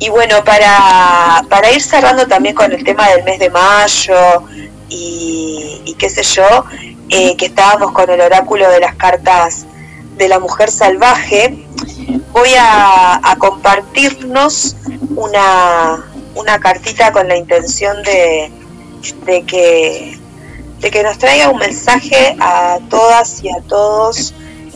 Y 0.00 0.08
bueno, 0.08 0.42
para, 0.42 1.42
para 1.48 1.70
ir 1.70 1.80
cerrando 1.80 2.26
también 2.26 2.56
con 2.56 2.72
el 2.72 2.82
tema 2.82 3.08
del 3.10 3.22
mes 3.22 3.38
de 3.38 3.50
mayo 3.50 4.42
y, 4.88 5.80
y 5.84 5.94
qué 5.94 6.10
sé 6.10 6.24
yo, 6.24 6.64
eh, 7.08 7.36
que 7.36 7.46
estábamos 7.46 7.92
con 7.92 8.10
el 8.10 8.20
oráculo 8.20 8.68
de 8.68 8.80
las 8.80 8.96
cartas 8.96 9.64
de 10.16 10.26
la 10.28 10.40
mujer 10.40 10.70
salvaje, 10.72 11.63
voy 12.32 12.50
a, 12.58 13.20
compartirnos 13.38 14.76
una, 15.16 16.04
una 16.34 16.60
cartita 16.60 17.12
con 17.12 17.28
la 17.28 17.36
intención 17.36 18.02
de, 18.02 18.50
de 19.26 19.42
que, 19.44 20.18
de 20.80 20.90
que 20.90 21.02
nos 21.02 21.18
traiga 21.18 21.48
un 21.50 21.58
mensaje 21.58 22.36
a 22.40 22.78
todas 22.90 23.42
y 23.42 23.48
a 23.50 23.60
todos 23.68 24.34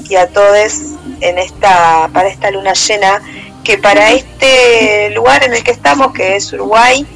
y 0.08 0.16
a 0.16 0.26
todes 0.28 0.80
en 1.20 1.38
esta, 1.38 2.08
para 2.12 2.28
esta 2.28 2.50
luna 2.50 2.72
llena, 2.72 3.20
que 3.64 3.76
para 3.78 4.10
este 4.12 5.10
lugar 5.10 5.44
en 5.44 5.52
el 5.54 5.62
que 5.62 5.72
estamos, 5.72 6.12
que 6.12 6.36
es 6.36 6.52
Uruguay, 6.52 7.06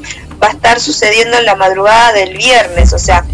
va 0.42 0.48
a 0.48 0.50
estar 0.50 0.80
sucediendo 0.80 1.38
en 1.38 1.44
la 1.46 1.54
madrugada 1.54 2.12
del 2.12 2.36
viernes, 2.36 2.92
o 2.92 2.98
sea, 2.98 3.24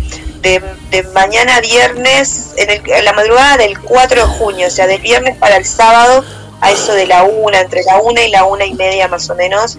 de, 0.42 0.62
de 0.90 1.02
mañana 1.14 1.60
viernes, 1.60 2.52
en, 2.56 2.70
el- 2.70 2.82
en 2.90 3.04
la 3.04 3.12
madrugada 3.12 3.56
del 3.56 3.78
4 3.80 4.20
de 4.20 4.28
junio, 4.38 4.66
o 4.68 4.70
sea, 4.70 4.86
del 4.86 5.00
viernes 5.00 5.36
para 5.36 5.56
el 5.56 5.64
sábado, 5.64 6.24
a 6.60 6.70
eso 6.70 6.92
de 6.92 7.06
la 7.06 7.24
una, 7.24 7.60
entre 7.60 7.82
la 7.84 8.00
una 8.00 8.22
y 8.22 8.30
la 8.30 8.44
una 8.44 8.64
y 8.64 8.74
media 8.74 9.08
más 9.08 9.28
o 9.30 9.34
menos, 9.34 9.78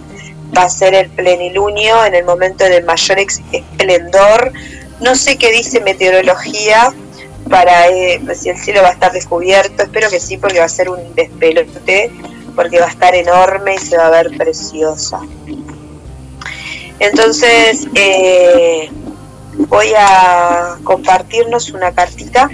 va 0.56 0.62
a 0.62 0.70
ser 0.70 0.94
el 0.94 1.10
plenilunio 1.10 2.04
en 2.04 2.14
el 2.14 2.24
momento 2.24 2.64
de 2.64 2.82
mayor 2.82 3.18
esplendor. 3.18 4.52
No 5.00 5.14
sé 5.14 5.36
qué 5.36 5.50
dice 5.50 5.80
meteorología 5.80 6.92
para 7.48 7.88
eh, 7.88 8.20
si 8.34 8.48
el 8.50 8.58
cielo 8.58 8.82
va 8.82 8.88
a 8.88 8.92
estar 8.92 9.12
descubierto, 9.12 9.82
espero 9.82 10.08
que 10.08 10.20
sí, 10.20 10.36
porque 10.36 10.60
va 10.60 10.66
a 10.66 10.68
ser 10.68 10.88
un 10.88 11.14
despelote, 11.14 12.12
porque 12.54 12.80
va 12.80 12.86
a 12.86 12.90
estar 12.90 13.14
enorme 13.14 13.74
y 13.74 13.78
se 13.78 13.96
va 13.96 14.06
a 14.06 14.10
ver 14.10 14.36
preciosa. 14.36 15.20
Entonces, 16.98 17.88
eh, 17.94 18.90
voy 19.68 19.92
a 19.96 20.76
compartirnos 20.84 21.70
una 21.70 21.92
cartita 21.92 22.48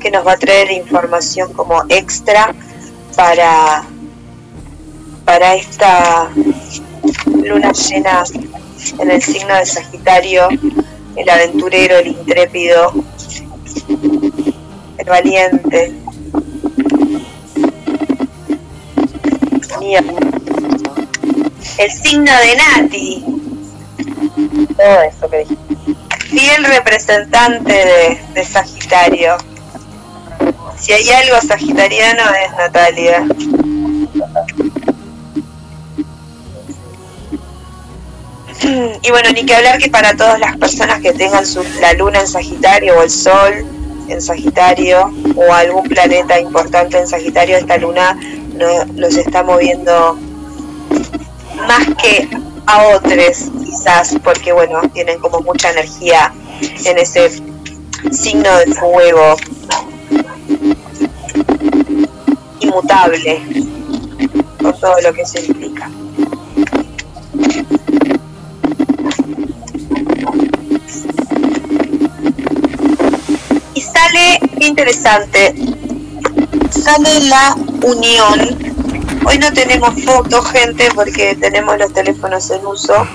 que 0.00 0.10
nos 0.10 0.26
va 0.26 0.32
a 0.32 0.36
traer 0.36 0.70
información 0.72 1.52
como 1.52 1.84
extra 1.88 2.54
para, 3.16 3.84
para 5.24 5.54
esta 5.54 6.30
luna 7.44 7.72
llena 7.72 8.24
en 8.98 9.10
el 9.10 9.22
signo 9.22 9.54
de 9.54 9.66
Sagitario, 9.66 10.48
el 11.16 11.28
aventurero, 11.28 11.98
el 11.98 12.08
intrépido, 12.08 12.92
el 14.98 15.06
valiente. 15.06 15.92
El 21.78 21.90
signo 21.90 22.32
de 22.32 22.56
Nati. 22.56 23.24
Todo 24.76 25.02
eso. 25.02 25.28
Fiel 26.30 26.64
representante 26.64 28.20
de 28.34 28.44
Sagitario. 28.44 29.36
Si 30.82 30.92
hay 30.92 31.08
algo 31.10 31.40
sagitariano 31.40 32.24
es 32.44 32.56
Natalia. 32.56 33.24
Y 39.00 39.10
bueno, 39.10 39.30
ni 39.32 39.46
que 39.46 39.54
hablar 39.54 39.78
que 39.78 39.90
para 39.90 40.16
todas 40.16 40.40
las 40.40 40.56
personas 40.56 41.00
que 41.00 41.12
tengan 41.12 41.46
su, 41.46 41.62
la 41.80 41.92
luna 41.92 42.20
en 42.20 42.26
Sagitario 42.26 42.98
o 42.98 43.02
el 43.02 43.10
sol 43.10 43.64
en 44.08 44.20
Sagitario 44.20 45.12
o 45.36 45.52
algún 45.52 45.84
planeta 45.84 46.40
importante 46.40 46.98
en 46.98 47.06
Sagitario, 47.06 47.58
esta 47.58 47.76
luna 47.76 48.18
no, 48.54 48.66
los 48.96 49.16
está 49.16 49.44
moviendo 49.44 50.18
más 51.68 51.86
que 52.02 52.28
a 52.66 52.88
otros 52.88 53.50
quizás, 53.64 54.16
porque 54.24 54.50
bueno, 54.50 54.80
tienen 54.92 55.20
como 55.20 55.40
mucha 55.42 55.70
energía 55.70 56.32
en 56.84 56.98
ese 56.98 57.30
signo 58.10 58.58
de 58.58 58.66
fuego 58.74 59.36
inmutable, 62.60 63.42
por 64.58 64.78
todo 64.78 65.00
lo 65.02 65.12
que 65.12 65.22
eso 65.22 65.38
implica. 65.38 65.90
Y 73.74 73.80
sale, 73.80 74.40
interesante, 74.60 75.54
sale 76.70 77.20
la 77.20 77.56
unión. 77.82 78.72
Hoy 79.24 79.38
no 79.38 79.52
tenemos 79.52 80.02
fotos, 80.02 80.46
gente, 80.50 80.88
porque 80.94 81.36
tenemos 81.36 81.78
los 81.78 81.92
teléfonos 81.92 82.50
en 82.50 82.66
uso. 82.66 83.06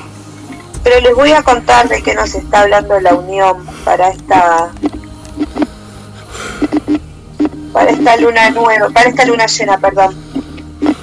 Pero 0.84 1.02
les 1.02 1.16
voy 1.16 1.32
a 1.32 1.44
contar 1.44 1.90
de 1.90 2.02
qué 2.02 2.16
nos 2.16 2.34
está 2.34 2.62
hablando 2.62 3.00
la 3.00 3.14
unión 3.14 3.66
para 3.84 4.10
esta 4.10 4.72
para 7.78 7.92
esta 7.92 8.18
luna 8.18 8.50
nueva, 8.50 8.90
para 8.90 9.08
esta 9.08 9.24
luna 9.24 9.46
llena, 9.46 9.78
perdón, 9.78 10.18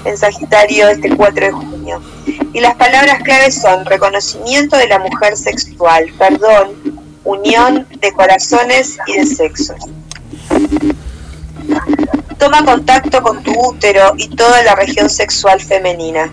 en 0.05 0.18
Sagitario 0.18 0.88
este 0.88 1.09
4 1.14 1.46
de 1.46 1.52
junio. 1.52 2.02
Y 2.52 2.59
las 2.59 2.74
palabras 2.74 3.22
claves 3.22 3.62
son 3.62 3.84
reconocimiento 3.84 4.76
de 4.76 4.88
la 4.88 4.98
mujer 4.98 5.36
sexual, 5.36 6.12
perdón, 6.18 6.72
unión 7.22 7.86
de 8.01 8.12
corazones 8.12 8.98
y 9.06 9.18
de 9.18 9.24
sexos. 9.24 9.76
Toma 12.38 12.64
contacto 12.64 13.22
con 13.22 13.40
tu 13.44 13.52
útero 13.52 14.14
y 14.16 14.30
toda 14.30 14.60
la 14.64 14.74
región 14.74 15.09
sexual 15.09 15.60
femenina. 15.60 16.32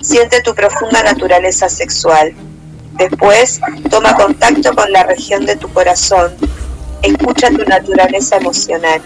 Siente 0.00 0.42
tu 0.42 0.54
profunda 0.54 1.02
naturaleza 1.02 1.68
sexual. 1.68 2.32
Después, 2.98 3.60
toma 3.90 4.14
contacto 4.14 4.76
con 4.76 4.92
la 4.92 5.02
región 5.02 5.44
de 5.44 5.56
tu 5.56 5.68
corazón. 5.72 6.36
Escucha 7.02 7.50
tu 7.50 7.64
naturaleza 7.64 8.36
emocional. 8.36 9.02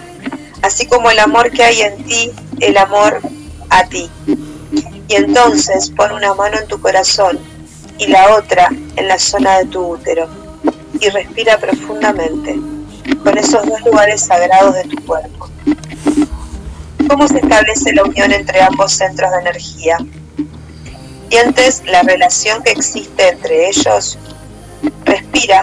Así 0.66 0.84
como 0.84 1.08
el 1.12 1.20
amor 1.20 1.52
que 1.52 1.62
hay 1.62 1.82
en 1.82 2.04
ti, 2.06 2.32
el 2.58 2.76
amor 2.76 3.20
a 3.70 3.84
ti. 3.84 4.10
Y 5.06 5.14
entonces 5.14 5.92
pon 5.96 6.10
una 6.10 6.34
mano 6.34 6.58
en 6.58 6.66
tu 6.66 6.80
corazón 6.80 7.38
y 7.98 8.08
la 8.08 8.34
otra 8.34 8.68
en 8.96 9.06
la 9.06 9.16
zona 9.16 9.58
de 9.58 9.66
tu 9.66 9.92
útero. 9.92 10.28
Y 10.98 11.08
respira 11.10 11.56
profundamente 11.58 12.58
con 13.22 13.38
esos 13.38 13.64
dos 13.64 13.80
lugares 13.82 14.22
sagrados 14.22 14.74
de 14.74 14.82
tu 14.82 14.96
cuerpo. 15.04 15.48
¿Cómo 17.08 17.28
se 17.28 17.38
establece 17.38 17.94
la 17.94 18.02
unión 18.02 18.32
entre 18.32 18.60
ambos 18.60 18.92
centros 18.92 19.30
de 19.30 19.38
energía? 19.38 19.98
¿Sientes 21.30 21.84
la 21.84 22.02
relación 22.02 22.60
que 22.64 22.72
existe 22.72 23.28
entre 23.28 23.68
ellos? 23.68 24.18
Respira. 25.04 25.62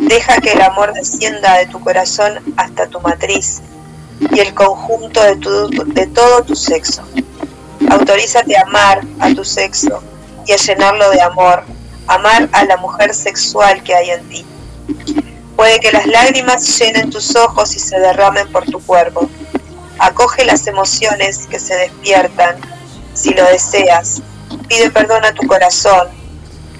Deja 0.00 0.40
que 0.40 0.50
el 0.50 0.62
amor 0.62 0.92
descienda 0.94 1.58
de 1.58 1.66
tu 1.66 1.78
corazón 1.78 2.40
hasta 2.56 2.88
tu 2.88 3.00
matriz 3.00 3.62
y 4.20 4.40
el 4.40 4.54
conjunto 4.54 5.22
de, 5.22 5.36
de 5.86 6.06
todo 6.08 6.42
tu 6.42 6.54
sexo. 6.54 7.02
Autorízate 7.90 8.56
a 8.56 8.62
amar 8.62 9.00
a 9.18 9.34
tu 9.34 9.44
sexo 9.44 10.02
y 10.46 10.52
a 10.52 10.56
llenarlo 10.56 11.10
de 11.10 11.20
amor, 11.20 11.64
amar 12.06 12.48
a 12.52 12.64
la 12.64 12.76
mujer 12.76 13.14
sexual 13.14 13.82
que 13.82 13.94
hay 13.94 14.10
en 14.10 14.28
ti. 14.28 14.46
Puede 15.56 15.80
que 15.80 15.92
las 15.92 16.06
lágrimas 16.06 16.78
llenen 16.78 17.10
tus 17.10 17.36
ojos 17.36 17.74
y 17.76 17.78
se 17.78 17.98
derramen 17.98 18.50
por 18.50 18.64
tu 18.64 18.80
cuerpo. 18.80 19.28
Acoge 19.98 20.44
las 20.44 20.66
emociones 20.66 21.46
que 21.46 21.58
se 21.58 21.74
despiertan 21.76 22.56
si 23.14 23.34
lo 23.34 23.44
deseas. 23.44 24.22
Pide 24.68 24.90
perdón 24.90 25.24
a 25.24 25.34
tu 25.34 25.46
corazón, 25.46 26.08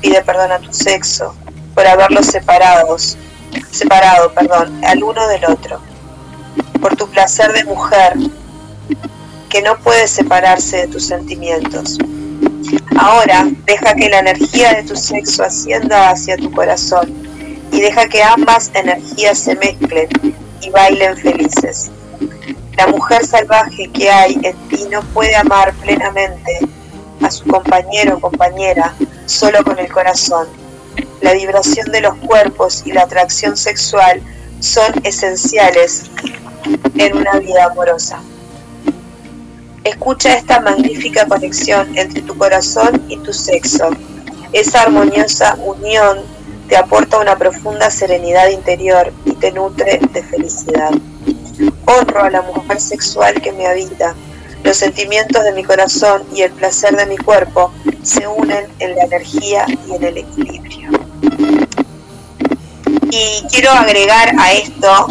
pide 0.00 0.22
perdón 0.22 0.52
a 0.52 0.58
tu 0.58 0.72
sexo 0.72 1.34
por 1.74 1.86
haberlos 1.86 2.26
separados, 2.26 3.16
separado, 3.70 4.32
perdón, 4.32 4.80
al 4.84 5.02
uno 5.02 5.26
del 5.28 5.44
otro. 5.44 5.80
Por 6.81 6.97
tu 6.97 7.09
placer 7.09 7.52
de 7.52 7.65
mujer 7.65 8.15
que 9.48 9.62
no 9.62 9.77
puede 9.78 10.09
separarse 10.09 10.78
de 10.78 10.89
tus 10.89 11.07
sentimientos. 11.07 11.98
Ahora 12.97 13.48
deja 13.66 13.94
que 13.94 14.09
la 14.09 14.20
energía 14.20 14.74
de 14.74 14.85
tu 14.85 14.97
sexo 14.97 15.43
ascienda 15.43 16.11
hacia 16.11 16.36
tu 16.36 16.51
corazón 16.52 17.12
y 17.73 17.81
deja 17.81 18.09
que 18.09 18.23
ambas 18.23 18.70
energías 18.74 19.39
se 19.39 19.57
mezclen 19.57 20.09
y 20.61 20.70
bailen 20.70 21.16
felices. 21.16 21.90
La 22.77 22.86
mujer 22.86 23.27
salvaje 23.27 23.90
que 23.93 24.11
hay 24.11 24.39
en 24.43 24.57
ti 24.69 24.86
no 24.90 25.02
puede 25.02 25.36
amar 25.36 25.74
plenamente 25.74 26.61
a 27.23 27.31
su 27.31 27.44
compañero 27.44 28.16
o 28.16 28.20
compañera 28.20 28.94
solo 29.27 29.62
con 29.65 29.78
el 29.78 29.93
corazón. 29.93 30.48
La 31.20 31.35
vibración 31.35 31.90
de 31.93 32.01
los 32.01 32.15
cuerpos 32.16 32.82
y 32.86 32.93
la 32.93 33.02
atracción 33.02 33.57
sexual 33.57 34.23
son 34.61 34.93
esenciales 35.05 36.11
en 36.97 37.16
una 37.16 37.39
vida 37.39 37.66
amorosa. 37.66 38.20
Escucha 39.85 40.37
esta 40.37 40.61
magnífica 40.61 41.27
conexión 41.27 41.97
entre 41.97 42.23
tu 42.23 42.37
corazón 42.37 43.03
y 43.09 43.16
tu 43.19 43.32
sexo. 43.32 43.91
Esa 44.53 44.82
armoniosa 44.82 45.57
unión 45.65 46.20
te 46.69 46.77
aporta 46.77 47.19
una 47.19 47.37
profunda 47.37 47.91
serenidad 47.91 48.49
interior 48.51 49.12
y 49.24 49.32
te 49.32 49.53
nutre 49.53 49.99
de 50.12 50.23
felicidad. 50.23 50.91
Honro 51.87 52.23
a 52.23 52.31
la 52.31 52.43
mujer 52.43 52.81
sexual 52.81 53.41
que 53.41 53.53
me 53.53 53.66
habita. 53.66 54.15
Los 54.62 54.77
sentimientos 54.77 55.43
de 55.43 55.53
mi 55.53 55.65
corazón 55.65 56.23
y 56.35 56.43
el 56.43 56.53
placer 56.53 56.95
de 56.95 57.07
mi 57.07 57.16
cuerpo 57.16 57.73
se 58.03 58.27
unen 58.27 58.66
en 58.78 58.95
la 58.95 59.05
energía 59.05 59.66
y 59.89 59.95
en 59.95 60.05
el 60.05 60.19
equilibrio. 60.19 60.91
Y 63.11 63.45
quiero 63.51 63.70
agregar 63.73 64.32
a 64.39 64.53
esto 64.53 65.09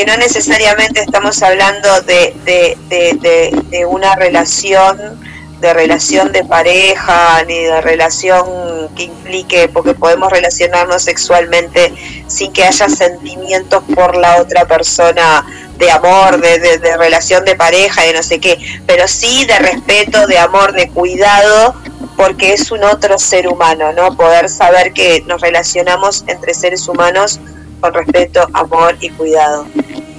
que 0.00 0.06
no 0.06 0.16
necesariamente 0.16 1.02
estamos 1.02 1.42
hablando 1.42 2.00
de, 2.02 2.34
de- 2.46 2.74
de- 2.88 3.62
de- 3.70 3.84
una 3.84 4.14
relación 4.16 5.20
de 5.60 5.74
relación 5.74 6.32
de 6.32 6.42
pareja 6.42 7.44
ni 7.46 7.58
de 7.64 7.82
relación 7.82 8.88
que 8.96 9.02
implique 9.02 9.68
porque 9.68 9.92
podemos 9.92 10.32
relacionarnos 10.32 11.02
sexualmente 11.02 11.92
sin 12.28 12.50
que 12.54 12.64
haya 12.64 12.88
sentimientos 12.88 13.82
por 13.94 14.16
la 14.16 14.40
otra 14.40 14.64
persona 14.66 15.44
de 15.76 15.90
amor, 15.90 16.40
de 16.40 16.96
relación 16.96 17.44
de 17.44 17.54
pareja, 17.56 18.00
de 18.04 18.14
no 18.14 18.22
sé 18.22 18.40
qué, 18.40 18.56
pero 18.86 19.06
sí 19.06 19.44
de 19.44 19.58
respeto, 19.58 20.26
de 20.26 20.38
amor, 20.38 20.72
de 20.72 20.88
cuidado, 20.88 21.74
porque 22.16 22.54
es 22.54 22.70
un 22.70 22.84
otro 22.84 23.18
ser 23.18 23.48
humano, 23.48 23.92
¿no? 23.92 24.16
Poder 24.16 24.48
saber 24.48 24.94
que 24.94 25.22
nos 25.26 25.42
relacionamos 25.42 26.24
entre 26.26 26.54
seres 26.54 26.88
humanos 26.88 27.38
con 27.80 27.94
respeto, 27.94 28.46
amor 28.52 28.96
y 29.00 29.08
cuidado. 29.10 29.66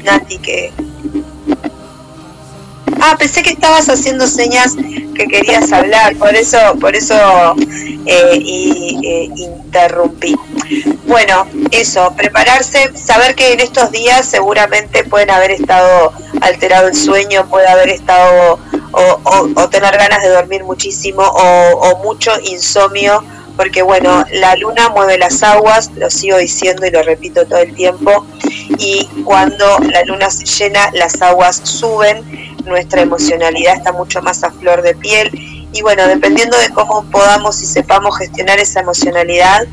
Nati, 0.03 0.38
que... 0.38 0.72
Ah, 3.03 3.15
pensé 3.18 3.41
que 3.41 3.52
estabas 3.52 3.90
haciendo 3.90 4.28
señas 4.28 4.76
que 5.15 5.28
querías 5.28 5.72
hablar, 5.72 6.15
por 6.18 6.36
eso, 6.36 6.57
por 6.80 6.95
eso 6.95 7.15
eh, 8.06 8.38
y, 8.40 8.99
eh, 9.03 9.30
interrumpí. 9.36 10.36
Bueno, 11.07 11.48
eso, 11.72 12.14
prepararse, 12.15 12.91
saber 12.95 13.34
que 13.34 13.53
en 13.53 13.60
estos 13.60 13.91
días 13.91 14.28
seguramente 14.28 15.03
pueden 15.03 15.32
haber 15.32 15.52
estado 15.52 16.14
alterado 16.41 16.90
el 16.90 16.95
sueño, 16.95 17.48
puede 17.49 17.68
haber 17.68 17.90
estado 17.90 18.60
o, 18.91 19.69
tener 19.69 19.98
ganas 19.98 20.22
de 20.22 20.30
dormir 20.30 20.64
muchísimo 20.64 21.23
o 21.23 21.98
mucho 22.03 22.32
insomnio, 22.44 23.23
porque 23.61 23.83
bueno, 23.83 24.25
la 24.33 24.55
luna 24.55 24.89
mueve 24.89 25.19
las 25.19 25.43
aguas, 25.43 25.91
lo 25.95 26.09
sigo 26.09 26.39
diciendo 26.39 26.83
y 26.88 26.89
lo 26.89 27.03
repito 27.03 27.45
todo 27.45 27.59
el 27.59 27.75
tiempo, 27.75 28.25
y 28.79 29.07
cuando 29.23 29.77
la 29.77 30.03
luna 30.03 30.31
se 30.31 30.45
llena, 30.45 30.89
las 30.93 31.21
aguas 31.21 31.61
suben, 31.63 32.55
nuestra 32.65 33.03
emocionalidad 33.03 33.75
está 33.75 33.91
mucho 33.91 34.19
más 34.23 34.43
a 34.43 34.49
flor 34.49 34.81
de 34.81 34.95
piel, 34.95 35.29
y 35.71 35.83
bueno, 35.83 36.07
dependiendo 36.07 36.57
de 36.57 36.69
cómo 36.69 37.03
podamos 37.11 37.61
y 37.61 37.67
sepamos 37.67 38.17
gestionar 38.17 38.59
esa 38.59 38.79
emocionalidad, 38.79 39.67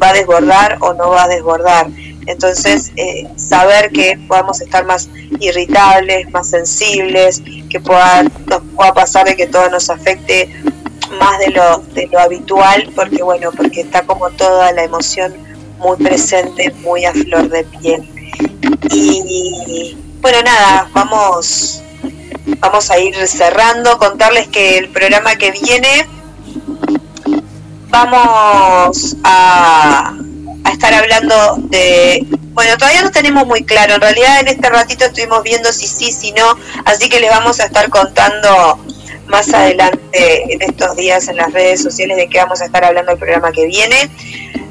va 0.00 0.10
a 0.10 0.12
desbordar 0.12 0.78
o 0.78 0.94
no 0.94 1.10
va 1.10 1.24
a 1.24 1.28
desbordar. 1.28 1.88
Entonces, 2.28 2.92
eh, 2.94 3.28
saber 3.34 3.90
que 3.90 4.20
podamos 4.28 4.60
estar 4.60 4.84
más 4.84 5.08
irritables, 5.40 6.30
más 6.30 6.48
sensibles, 6.48 7.42
que 7.68 7.80
pueda, 7.80 8.22
pueda 8.76 8.94
pasar 8.94 9.26
de 9.26 9.34
que 9.34 9.48
todo 9.48 9.68
nos 9.68 9.90
afecte 9.90 10.48
más 11.12 11.38
de 11.38 11.50
lo, 11.50 11.78
de 11.94 12.08
lo 12.10 12.18
habitual, 12.20 12.90
porque 12.94 13.22
bueno, 13.22 13.50
porque 13.52 13.82
está 13.82 14.02
como 14.02 14.30
toda 14.30 14.72
la 14.72 14.84
emoción 14.84 15.34
muy 15.78 15.96
presente, 15.96 16.72
muy 16.82 17.04
a 17.04 17.12
flor 17.12 17.48
de 17.48 17.64
piel. 17.64 18.08
Y 18.90 19.96
bueno, 20.20 20.42
nada, 20.42 20.88
vamos, 20.92 21.82
vamos 22.60 22.90
a 22.90 22.98
ir 22.98 23.14
cerrando, 23.26 23.98
contarles 23.98 24.48
que 24.48 24.78
el 24.78 24.88
programa 24.88 25.36
que 25.36 25.50
viene 25.50 26.06
vamos 27.88 29.16
a, 29.24 30.14
a 30.64 30.70
estar 30.70 30.94
hablando 30.94 31.56
de... 31.68 32.26
Bueno, 32.52 32.76
todavía 32.76 33.02
no 33.02 33.10
tenemos 33.10 33.46
muy 33.46 33.64
claro, 33.64 33.94
en 33.94 34.00
realidad 34.00 34.40
en 34.40 34.48
este 34.48 34.68
ratito 34.68 35.06
estuvimos 35.06 35.42
viendo 35.42 35.72
si 35.72 35.86
sí, 35.86 36.12
si 36.12 36.32
no, 36.32 36.56
así 36.84 37.08
que 37.08 37.18
les 37.18 37.30
vamos 37.30 37.60
a 37.60 37.64
estar 37.64 37.88
contando 37.88 38.78
más 39.32 39.52
adelante 39.52 40.52
en 40.52 40.62
estos 40.62 40.94
días 40.94 41.26
en 41.26 41.36
las 41.36 41.52
redes 41.52 41.82
sociales 41.82 42.18
de 42.18 42.28
qué 42.28 42.38
vamos 42.38 42.60
a 42.60 42.66
estar 42.66 42.84
hablando 42.84 43.12
el 43.12 43.18
programa 43.18 43.50
que 43.50 43.66
viene. 43.66 44.10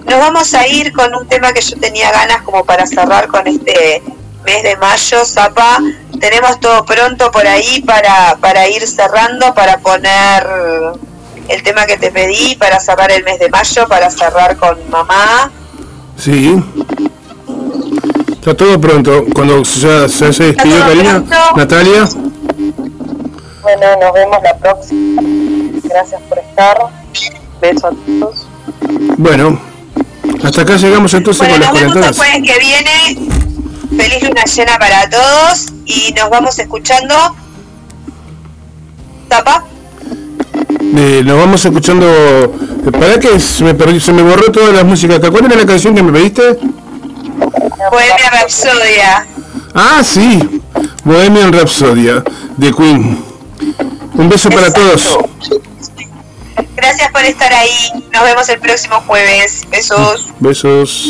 Nos 0.06 0.20
vamos 0.20 0.54
a 0.54 0.68
ir 0.68 0.94
con 0.94 1.14
un 1.16 1.28
tema 1.28 1.52
que 1.52 1.62
yo 1.62 1.78
tenía 1.78 2.12
ganas 2.12 2.44
como 2.44 2.64
para 2.64 2.86
cerrar 2.86 3.28
con 3.28 3.46
este 3.48 4.02
mes 4.46 4.64
de 4.64 4.78
mayo, 4.78 5.26
Zapa. 5.26 5.80
Tenemos 6.20 6.60
todo 6.60 6.86
pronto 6.86 7.32
por 7.32 7.46
ahí 7.46 7.82
para, 7.82 8.38
para 8.40 8.70
ir 8.70 8.88
cerrando, 8.88 9.54
para 9.56 9.80
poner 9.80 10.48
el 11.48 11.64
tema 11.64 11.86
que 11.88 11.98
te 11.98 12.12
pedí, 12.12 12.56
para 12.56 12.80
cerrar 12.80 13.12
el 13.12 13.24
mes 13.24 13.40
de 13.40 13.50
mayo, 13.50 13.88
para 13.88 14.12
cerrar 14.12 14.58
con 14.58 14.78
mamá. 14.92 15.52
Sí. 16.18 16.56
Está 18.32 18.54
todo 18.56 18.80
pronto. 18.80 19.26
Cuando 19.34 19.64
ya 19.64 20.08
se, 20.08 20.32
se 20.32 20.44
despidió 20.46 20.80
Karina. 20.82 21.24
Natalia. 21.56 22.08
Bueno, 23.62 23.86
nos 24.02 24.14
vemos 24.14 24.38
la 24.44 24.58
próxima. 24.58 25.22
Gracias 25.84 26.22
por 26.30 26.40
estar. 26.40 26.78
Besos 27.62 27.84
a 27.84 27.90
todos. 28.20 28.48
Bueno, 29.18 29.60
hasta 30.44 30.62
acá 30.62 30.76
llegamos 30.78 31.14
entonces 31.14 31.48
Bueno, 31.48 31.54
con 31.54 31.62
las 31.62 31.74
nos 31.74 31.94
vemos 31.94 31.96
el 31.96 32.16
cuarentenas. 32.16 32.18
jueves 32.18 32.52
que 32.52 32.60
viene. 32.60 33.32
Feliz 34.04 34.24
luna 34.24 34.44
llena 34.46 34.78
para 34.80 35.10
todos 35.10 35.68
y 35.86 36.14
nos 36.14 36.30
vamos 36.30 36.58
escuchando. 36.58 37.16
Tapa. 39.28 39.66
Eh, 40.96 41.22
nos 41.24 41.38
vamos 41.38 41.64
escuchando. 41.64 42.06
eh, 42.08 42.50
¿Para 42.92 43.20
qué 43.20 43.40
se 43.40 43.64
me, 43.64 43.74
perdió- 43.76 44.00
se 44.02 44.12
me 44.12 44.24
borró 44.24 44.52
toda 44.52 44.72
la 44.74 44.84
música? 44.84 45.16
acá. 45.18 45.30
¿Cuál 45.30 45.46
era 45.46 45.56
la 45.56 45.66
canción 45.66 45.94
que 45.94 46.02
me 46.04 46.12
pediste? 46.12 46.42
Bohemia 47.92 48.30
Rhapsodia. 48.32 49.28
Ah, 49.76 50.02
sí. 50.04 50.62
Bohemian 51.04 51.54
Rhapsodia 51.54 52.24
de 52.58 52.72
Queen. 52.74 53.31
Un 54.16 54.30
beso 54.30 54.50
para 54.50 54.68
Exacto. 54.68 54.82
todos. 54.82 55.62
Gracias 56.76 57.12
por 57.12 57.22
estar 57.24 57.54
ahí. 57.54 57.92
Nos 58.12 58.24
vemos 58.24 58.50
el 58.50 58.60
próximo 58.60 59.02
jueves. 59.02 59.68
Besos. 59.70 60.28
Besos. 60.40 61.10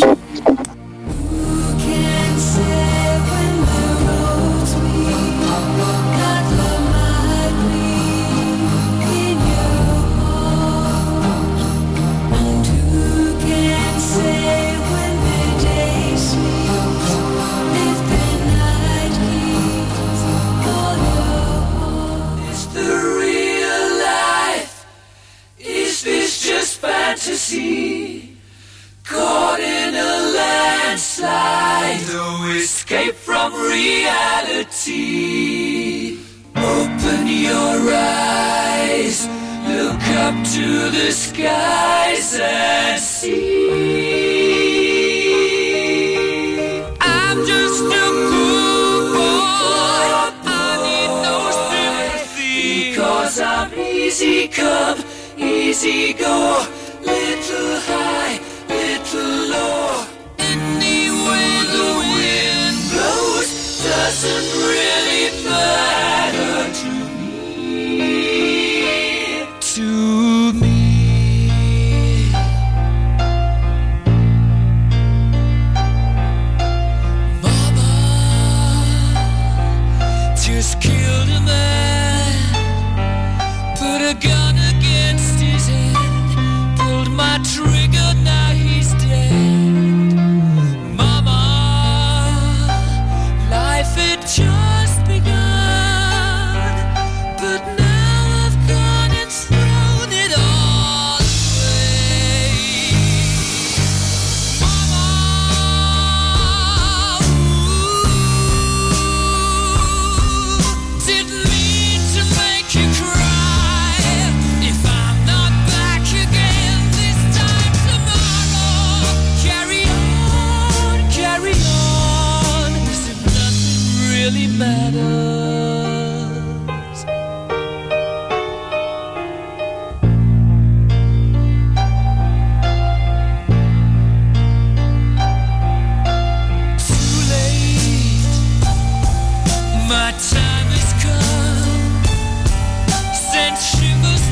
어 56.42 56.71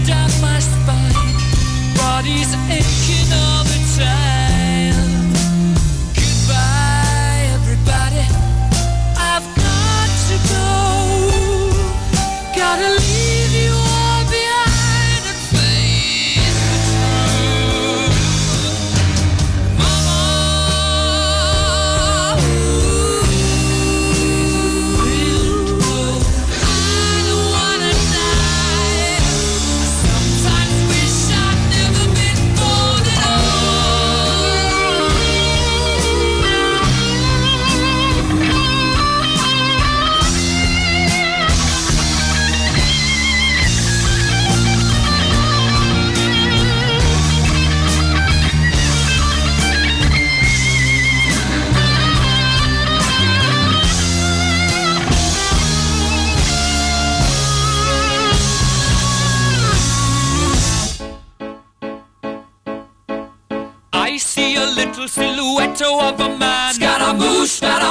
down 0.09 0.29
my 0.41 0.59
spine. 0.59 1.37
Body's 1.95 2.53
aching 2.69 3.31
all 3.31 3.63
the 3.63 3.79
time. 3.97 4.48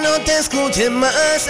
no 0.00 0.20
te 0.20 0.38
escuche 0.38 0.88
más 0.90 1.48